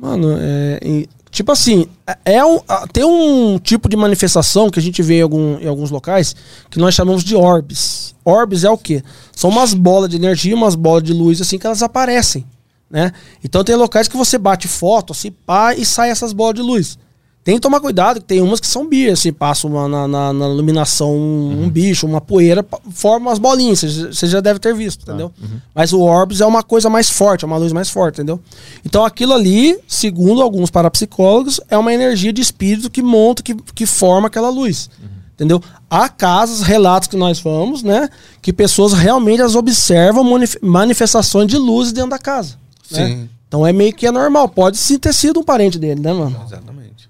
[0.00, 1.84] Mano, é, tipo assim,
[2.24, 5.66] é um, ah, tem um tipo de manifestação que a gente vê em, algum- em
[5.66, 6.34] alguns locais
[6.70, 8.14] que nós chamamos de orbes.
[8.24, 9.02] Orbes é o quê?
[9.36, 12.46] São umas bolas de energia, umas bolas de luz assim que elas aparecem,
[12.90, 13.12] né?
[13.44, 16.98] Então tem locais que você bate foto, assim, pá, e sai essas bolas de luz.
[17.42, 20.32] Tem que tomar cuidado, que tem umas que são bias, assim, passa uma, na, na-
[20.32, 25.02] na iluminação um, um bicho, uma poeira, forma umas bolinhas, você já- deve ter visto,
[25.02, 25.32] entendeu?
[25.74, 28.38] Mas o Orbs é uma coisa mais forte, é uma luz mais forte, entendeu?
[28.84, 33.86] Então aquilo ali, segundo alguns parapsicólogos, é uma energia de espírito que monta, que, que
[33.86, 34.90] forma aquela luz.
[35.34, 35.62] Entendeu?
[35.88, 38.10] Há casos, relatos que nós vamos, né?
[38.42, 42.56] Que pessoas realmente as observam manif- manifestações de luz dentro da casa.
[42.90, 43.06] né?
[43.08, 43.28] Sim.
[43.48, 44.50] Então é meio que é normal.
[44.50, 46.38] Pode sim ter sido um parente dele, né, mano?
[46.46, 47.08] Exatamente.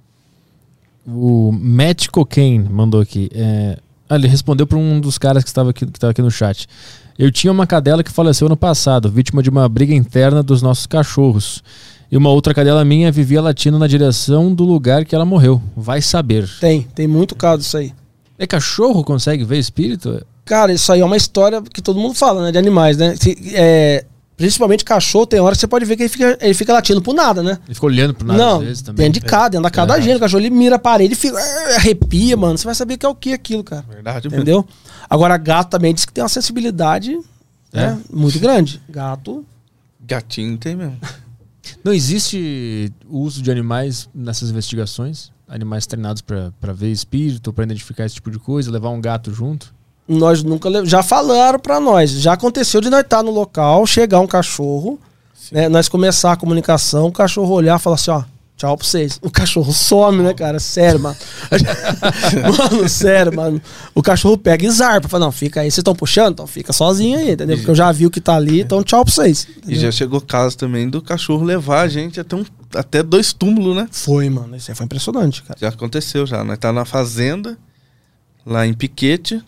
[1.15, 3.31] O Matt Cocaine mandou aqui.
[3.35, 3.79] É...
[4.09, 6.67] Ah, ele respondeu para um dos caras que estava aqui, que estava aqui no chat.
[7.19, 10.87] Eu tinha uma cadela que faleceu no passado, vítima de uma briga interna dos nossos
[10.87, 11.63] cachorros.
[12.11, 15.63] E uma outra cadela minha vivia latindo na direção do lugar que ela morreu.
[15.77, 16.49] Vai saber.
[16.59, 17.93] Tem, tem muito caso disso aí.
[18.37, 20.25] É cachorro consegue ver espírito?
[20.45, 22.51] Cara, isso aí é uma história que todo mundo fala, né?
[22.51, 23.15] De animais, né?
[23.53, 24.05] É,
[24.41, 27.13] principalmente cachorro, tem hora que você pode ver que ele fica, ele fica latindo por
[27.15, 27.59] nada, né?
[27.67, 29.05] Ele fica olhando pro nada Não, às vezes também.
[29.05, 30.01] dentro de casa, dentro da casa da É.
[30.03, 30.17] gente.
[30.17, 32.57] O cachorro ele mira a parede, fica, "Ah", arrepia, mano.
[32.57, 33.85] Você vai saber que é o que aquilo, cara.
[33.87, 34.29] Verdade.
[34.29, 34.67] Entendeu?
[35.11, 37.19] Agora, gato também diz que tem uma sensibilidade
[37.71, 38.81] né, muito grande.
[38.89, 39.45] Gato.
[40.01, 40.97] Gatinho tem mesmo.
[41.85, 45.31] Não existe o uso de animais nessas investigações?
[45.47, 49.75] Animais treinados pra ver espírito, pra identificar esse tipo de coisa, levar um gato junto?
[50.11, 50.69] Nós nunca.
[50.85, 52.11] Já falaram pra nós.
[52.11, 54.99] Já aconteceu de nós estar no local, chegar um cachorro,
[55.53, 58.25] né, nós começar a comunicação, o cachorro olhar e falar assim: ó,
[58.57, 59.21] tchau pra vocês.
[59.23, 60.59] O cachorro some, né, cara?
[60.59, 61.17] Sério, mano.
[62.73, 63.63] mano, sério, mano.
[63.95, 65.09] O cachorro pega e zarpa.
[65.09, 65.71] Fala, não, fica aí.
[65.71, 66.33] Vocês estão puxando?
[66.33, 67.57] Então fica sozinho aí, entendeu?
[67.57, 69.47] Porque eu já vi o que tá ali, então tchau pra vocês.
[69.65, 73.77] E já chegou caso também do cachorro levar a gente até, um, até dois túmulos,
[73.77, 73.87] né?
[73.93, 74.57] Foi, mano.
[74.57, 75.57] Isso aí foi impressionante, cara.
[75.59, 76.43] Já aconteceu já.
[76.43, 77.57] Nós tá na fazenda,
[78.45, 79.41] lá em Piquete.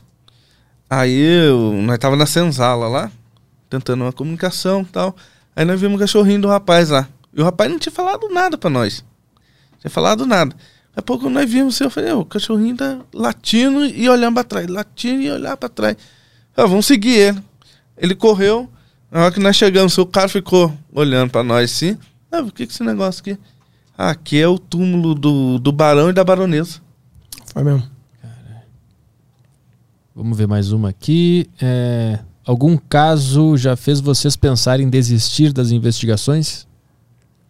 [0.95, 3.11] Aí eu, nós tava na senzala lá,
[3.71, 5.17] tentando uma comunicação tal.
[5.57, 7.09] Aí nós vimos o cachorrinho do rapaz lá.
[7.33, 9.03] E o rapaz não tinha falado nada pra nós.
[9.81, 10.55] Tinha falado nada.
[10.55, 14.35] Daqui a pouco nós vimos assim, eu falei, "Ô, o cachorrinho tá latindo e olhando
[14.35, 15.97] pra trás, latindo e olhar pra trás.
[16.55, 17.43] Ah, vamos seguir ele.
[17.97, 18.69] Ele correu.
[19.11, 21.97] Na hora que nós chegamos, o cara ficou olhando pra nós assim.
[22.31, 23.39] Ah, o que que é esse negócio aqui?
[23.97, 26.81] Ah, aqui é o túmulo do, do barão e da baronesa.
[27.51, 27.89] Foi mesmo.
[30.15, 31.49] Vamos ver mais uma aqui.
[31.61, 36.67] É, algum caso já fez vocês pensarem em desistir das investigações?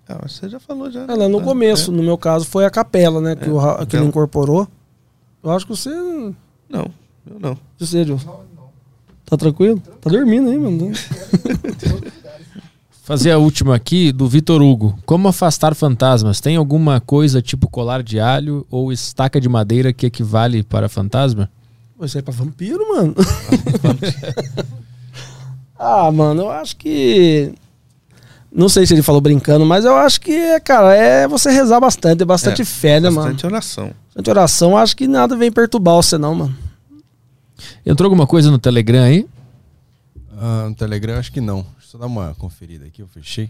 [0.08, 1.02] Ah, você já falou já.
[1.04, 1.94] É, lá no Ah, começo, é.
[1.94, 3.34] no meu caso, foi a capela, né?
[3.36, 4.68] Que, É, o, que ele incorporou.
[5.42, 5.90] Eu acho que você.
[6.68, 6.90] Não,
[7.28, 7.58] eu não.
[7.78, 8.04] Você?
[9.26, 9.80] Tá tranquilo?
[10.00, 10.92] Tá dormindo aí, mano.
[13.02, 14.96] Fazer a última aqui do Vitor Hugo.
[15.04, 16.40] Como afastar fantasmas?
[16.40, 21.50] Tem alguma coisa tipo colar de alho ou estaca de madeira que equivale para fantasma?
[22.02, 23.14] Pô, Isso aí é pra vampiro, mano.
[25.78, 27.54] ah, mano, eu acho que.
[28.50, 32.22] Não sei se ele falou brincando, mas eu acho que, cara, é você rezar bastante,
[32.22, 33.28] é bastante É, fé, né, mano?
[33.28, 33.92] Bastante oração.
[34.06, 36.56] Bastante oração, acho que nada vem perturbar você, não, mano.
[37.86, 39.24] Entrou alguma coisa no Telegram aí?
[40.36, 41.62] Ah, no Telegram acho que não.
[41.78, 43.48] Deixa eu só dar uma conferida aqui, eu fechei.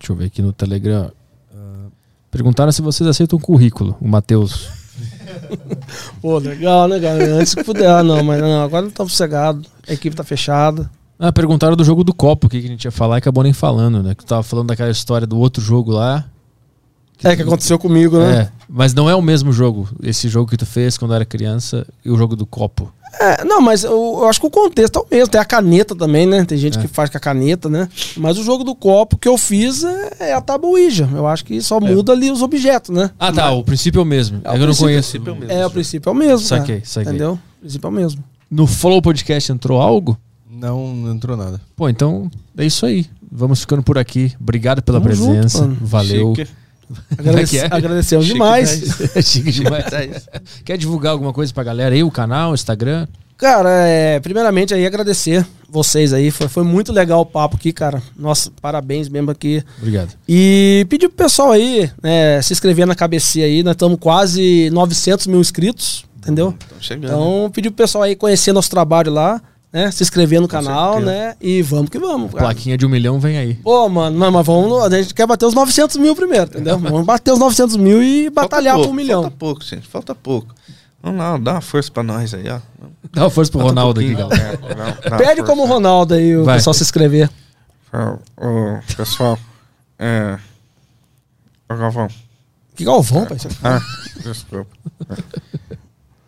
[0.00, 1.12] Deixa eu ver aqui no Telegram.
[1.54, 1.86] Ah,
[2.28, 4.81] Perguntaram se vocês aceitam currículo, o Matheus.
[6.20, 7.24] Pô, legal, né, cara?
[7.34, 7.88] Antes que puder.
[7.88, 9.62] Ah, não, mas não, agora tá sossegado.
[9.88, 10.90] A equipe tá fechada.
[11.18, 13.44] Ah, perguntaram do jogo do copo, o que que a gente ia falar e acabou
[13.44, 14.14] nem falando, né?
[14.14, 16.24] Que tu tava falando daquela história do outro jogo lá.
[17.22, 18.40] É, que aconteceu comigo, né?
[18.40, 19.88] É, mas não é o mesmo jogo.
[20.02, 22.92] Esse jogo que tu fez quando era criança e o jogo do copo.
[23.20, 25.28] É, não, mas eu, eu acho que o contexto é o mesmo.
[25.28, 26.44] Tem a caneta também, né?
[26.44, 26.80] Tem gente É.
[26.80, 27.88] que faz com a caneta, né?
[28.16, 31.08] Mas o jogo do copo que eu fiz é, é a tabuíja.
[31.12, 33.10] Eu acho que só muda ali os objetos, né?
[33.18, 33.50] Ah, tá.
[33.52, 34.40] O princípio é o mesmo.
[34.44, 35.10] É, É, o que eu não princípio- conheço.
[35.10, 35.52] princípio é o mesmo.
[35.52, 36.48] É, o princípio é o mesmo.
[36.48, 36.60] cara.
[36.62, 37.10] Saquei, saquei.
[37.10, 37.32] Entendeu?
[37.32, 38.24] O princípio é o mesmo.
[38.50, 40.18] No Flow Podcast entrou algo?
[40.50, 41.60] Não, não entrou nada.
[41.76, 43.06] Pô, então é isso aí.
[43.30, 44.32] Vamos ficando por aqui.
[44.40, 45.62] Obrigado pela Tamo junto, presença.
[45.62, 45.78] mano.
[45.80, 46.34] Valeu.
[46.36, 46.50] Chique.
[47.16, 47.68] Agradece, é é?
[47.70, 48.70] Agradecemos Chique demais.
[49.24, 49.84] Chique demais.
[50.64, 52.02] Quer divulgar alguma coisa pra galera aí?
[52.02, 53.06] O canal, o Instagram?
[53.36, 56.30] Cara, é, primeiramente aí agradecer vocês aí.
[56.30, 58.00] Foi, foi muito legal o papo aqui, cara.
[58.16, 59.64] Nossa, parabéns mesmo aqui.
[59.78, 60.10] Obrigado.
[60.28, 63.64] E pedir pro pessoal aí, né, se inscrever na cabeça aí.
[63.64, 66.54] Nós estamos quase 900 mil inscritos, entendeu?
[66.88, 69.90] Então, pedir pro pessoal aí conhecer nosso trabalho lá, né?
[69.90, 71.10] Se inscrever no canal, certeza.
[71.12, 71.36] né?
[71.40, 72.30] E vamos que vamos.
[72.30, 72.44] cara.
[72.44, 73.54] Plaquinha de um milhão vem aí.
[73.54, 74.84] Pô, mano, não, mas vamos.
[74.84, 76.78] A gente quer bater os 900 mil primeiro, entendeu?
[76.80, 79.22] Vamos bater os 900 mil e batalhar pouco, por um milhão.
[79.22, 79.88] Falta pouco, gente.
[79.88, 80.54] Falta pouco.
[81.02, 82.60] Vamos lá, dá uma força pra nós aí, ó.
[83.12, 84.28] Dá uma força pro Falta um Ronaldo aqui, pouquinho.
[84.38, 84.60] galera.
[85.02, 86.56] É, uma Pede como o Ronaldo aí, o Vai.
[86.58, 87.28] pessoal se inscrever.
[88.36, 89.38] Ô, pessoal,
[89.98, 90.38] é.
[91.68, 92.08] Ô, Galvão.
[92.76, 93.36] Que Galvão, pai.
[93.64, 93.80] Ah,
[94.22, 94.70] desculpa.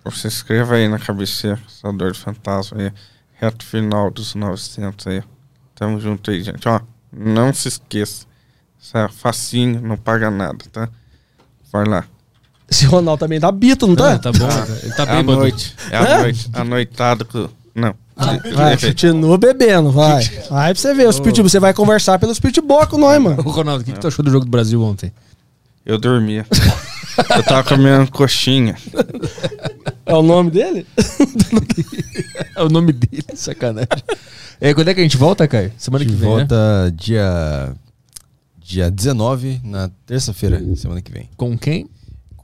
[0.05, 2.93] Você inscreva aí na cabeceira, Caçador de Fantasma aí.
[3.45, 5.23] Reto final dos 900 aí.
[5.75, 6.67] Tamo junto aí, gente.
[6.67, 6.81] Ó,
[7.15, 8.25] não se esqueça.
[8.81, 10.89] Isso é facinho, não paga nada, tá?
[11.71, 12.05] Vai lá.
[12.71, 14.15] Esse Ronaldo também tá bito, não tá?
[14.15, 14.49] Ah, tá bom.
[14.83, 15.39] Ele tá É a bêbado.
[15.39, 15.77] noite.
[15.91, 16.21] É a Hã?
[16.23, 16.51] noite.
[16.55, 17.49] A noitada com.
[17.75, 17.95] Não.
[18.55, 20.25] Vai, continua bebendo, vai.
[20.49, 21.07] Vai pra você ver.
[21.09, 23.43] O Spirit, você vai conversar pelo Spirit com nós, mano.
[23.45, 25.13] Ô, Ronaldo, o que, que tu achou do jogo do Brasil ontem?
[25.85, 26.47] Eu dormia.
[27.37, 28.77] Eu tava comendo coxinha.
[30.07, 30.87] É o nome dele?
[32.57, 33.89] É o nome dele, sacanagem.
[34.61, 35.73] É, quando é que a gente volta, Caio?
[35.77, 36.37] Semana que vem, né?
[36.37, 37.75] volta dia,
[38.57, 41.29] dia 19, na terça-feira, semana que vem.
[41.37, 41.89] Com quem?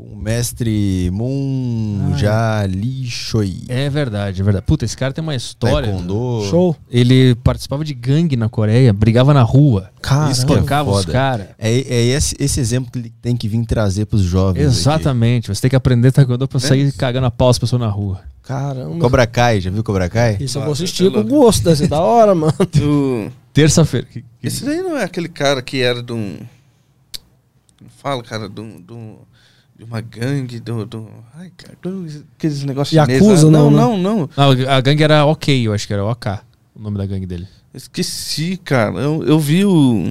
[0.00, 3.58] Com o mestre Monjali Choi.
[3.68, 4.64] É verdade, é verdade.
[4.64, 5.88] Puta, esse cara tem uma história.
[5.88, 6.46] Taekwondo.
[6.48, 6.74] Show.
[6.90, 11.04] Ele participava de gangue na Coreia, brigava na rua, Cara, Isso que é espancava os
[11.04, 11.48] caras.
[11.58, 14.62] É, é esse, esse exemplo que ele tem que vir trazer pros jovens.
[14.64, 18.16] Exatamente, você tem que aprender taekwondo pra sair cagando a pau as pessoas na rua.
[18.16, 18.24] aqui.
[18.42, 18.98] caramba.
[18.98, 20.38] Cobra Kai, já viu Cobra Kai?
[20.40, 22.54] Isso eu vou Nossa, assistir com gosto, deve ser da hora, mano.
[22.82, 24.06] O- Terça-feira.
[24.06, 26.38] Que- Esse daí não é aquele cara que era de um.
[27.82, 29.16] Não fala, cara, de, um, um-
[29.84, 30.84] uma gangue, do.
[30.84, 31.76] do ai, cara,
[32.36, 34.30] aqueles negócios Yakuza, ah, não, não, não, não.
[34.36, 36.32] Não, a gangue era OK, eu acho que era OK,
[36.74, 37.46] o nome da gangue dele.
[37.72, 38.98] Esqueci, cara.
[38.98, 40.10] Eu, eu vi o,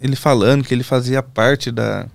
[0.00, 2.06] ele falando que ele fazia parte da.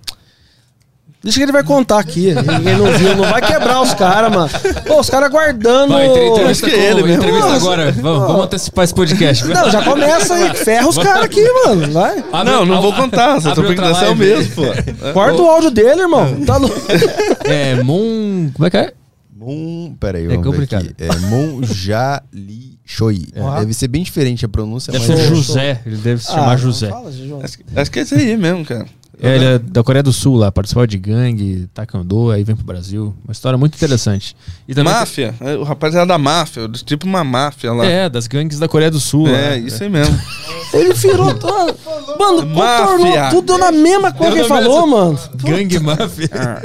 [1.26, 2.32] Deixa que ele vai contar aqui.
[2.34, 4.48] Ninguém não viu, não vai quebrar os caras, mano.
[4.86, 5.92] Pô, os caras guardando.
[5.92, 7.14] Vai, entre- entrevista, com- ele mesmo.
[7.24, 7.56] entrevista Nossa.
[7.56, 7.90] agora.
[7.92, 9.44] Vamos, vamos antecipar esse podcast.
[9.44, 10.54] Não, já começa aí.
[10.54, 11.90] Ferra os caras aqui, mano.
[11.92, 12.24] Vai.
[12.32, 13.40] Abre- não, não vou contar.
[13.40, 14.62] Só tô abre outra brincando, é mesmo, pô.
[15.12, 16.40] Corta o áudio dele, irmão.
[16.46, 16.76] Tá louco.
[17.44, 18.50] É, Mon...
[18.54, 18.92] Como é que é?
[19.36, 19.94] Mon...
[19.98, 20.82] Peraí, É vamos ver complicado.
[20.82, 20.94] aqui.
[20.98, 23.26] É Monjali Choi.
[23.34, 23.58] É.
[23.60, 25.18] Deve ser bem diferente a pronúncia, Deve mas...
[25.20, 25.80] ser José.
[25.84, 26.88] Ele deve se chamar Ah, José.
[26.88, 27.10] Fala.
[27.42, 28.86] Acho, que- acho que é esse aí mesmo, cara.
[29.20, 32.64] É, ele é da Coreia do Sul lá, participava de gangue, taekwondo, aí vem pro
[32.66, 33.14] Brasil.
[33.24, 34.36] Uma história muito interessante.
[34.68, 35.34] E também Máfia.
[35.40, 37.86] É, O rapaz era da máfia, tipo uma máfia lá.
[37.86, 39.26] É, das gangues da Coreia do Sul.
[39.28, 39.56] É, lá.
[39.56, 40.18] isso aí mesmo.
[40.74, 41.26] Ele virou.
[42.18, 45.18] Mano, mano contornou tudo na mesma coisa que ele falou, mano.
[45.36, 46.28] Gangue máfia.
[46.32, 46.62] Ah,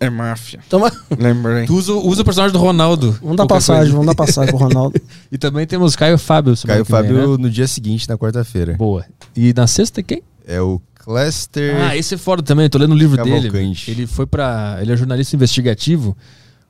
[0.00, 0.60] é máfia.
[0.72, 1.66] Mas- Lembrei.
[1.66, 3.18] Tu usa, usa o personagem do Ronaldo.
[3.22, 3.92] vamos dar passagem, coisa.
[3.92, 5.00] vamos dar passagem pro Ronaldo.
[5.30, 6.54] E também temos Caio Fábio.
[6.66, 7.42] Caio que vem, Fábio né?
[7.42, 8.74] no dia seguinte, na quarta-feira.
[8.74, 9.04] Boa.
[9.36, 10.22] E na sexta quem?
[10.46, 11.76] É o Cluster.
[11.76, 13.50] Ah, esse é foda também, eu tô lendo o livro dele.
[13.86, 14.78] Ele foi pra.
[14.80, 16.16] Ele é jornalista investigativo.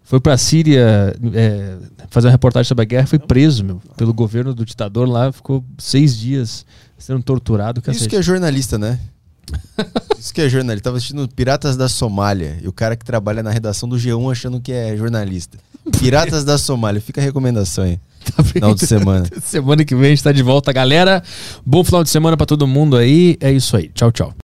[0.02, 1.76] Foi pra Síria é,
[2.10, 5.64] fazer uma reportagem sobre a guerra, foi preso, meu, pelo governo do ditador lá, ficou
[5.78, 6.66] seis dias
[6.98, 7.80] sendo torturado.
[7.80, 8.08] Isso cacete.
[8.10, 8.98] que é jornalista, né?
[10.18, 10.84] Isso que é jornalista.
[10.84, 14.60] Tava assistindo Piratas da Somália e o cara que trabalha na redação do G1 achando
[14.60, 15.58] que é jornalista.
[15.98, 17.98] Piratas da Somália, fica a recomendação aí.
[18.24, 18.42] Tá?
[18.42, 19.26] Final de semana.
[19.44, 21.23] Semana que vem a gente tá de volta, galera.
[21.64, 23.36] Bom final de semana pra todo mundo aí.
[23.39, 23.90] É isso aí.
[23.94, 24.43] Tchau, tchau.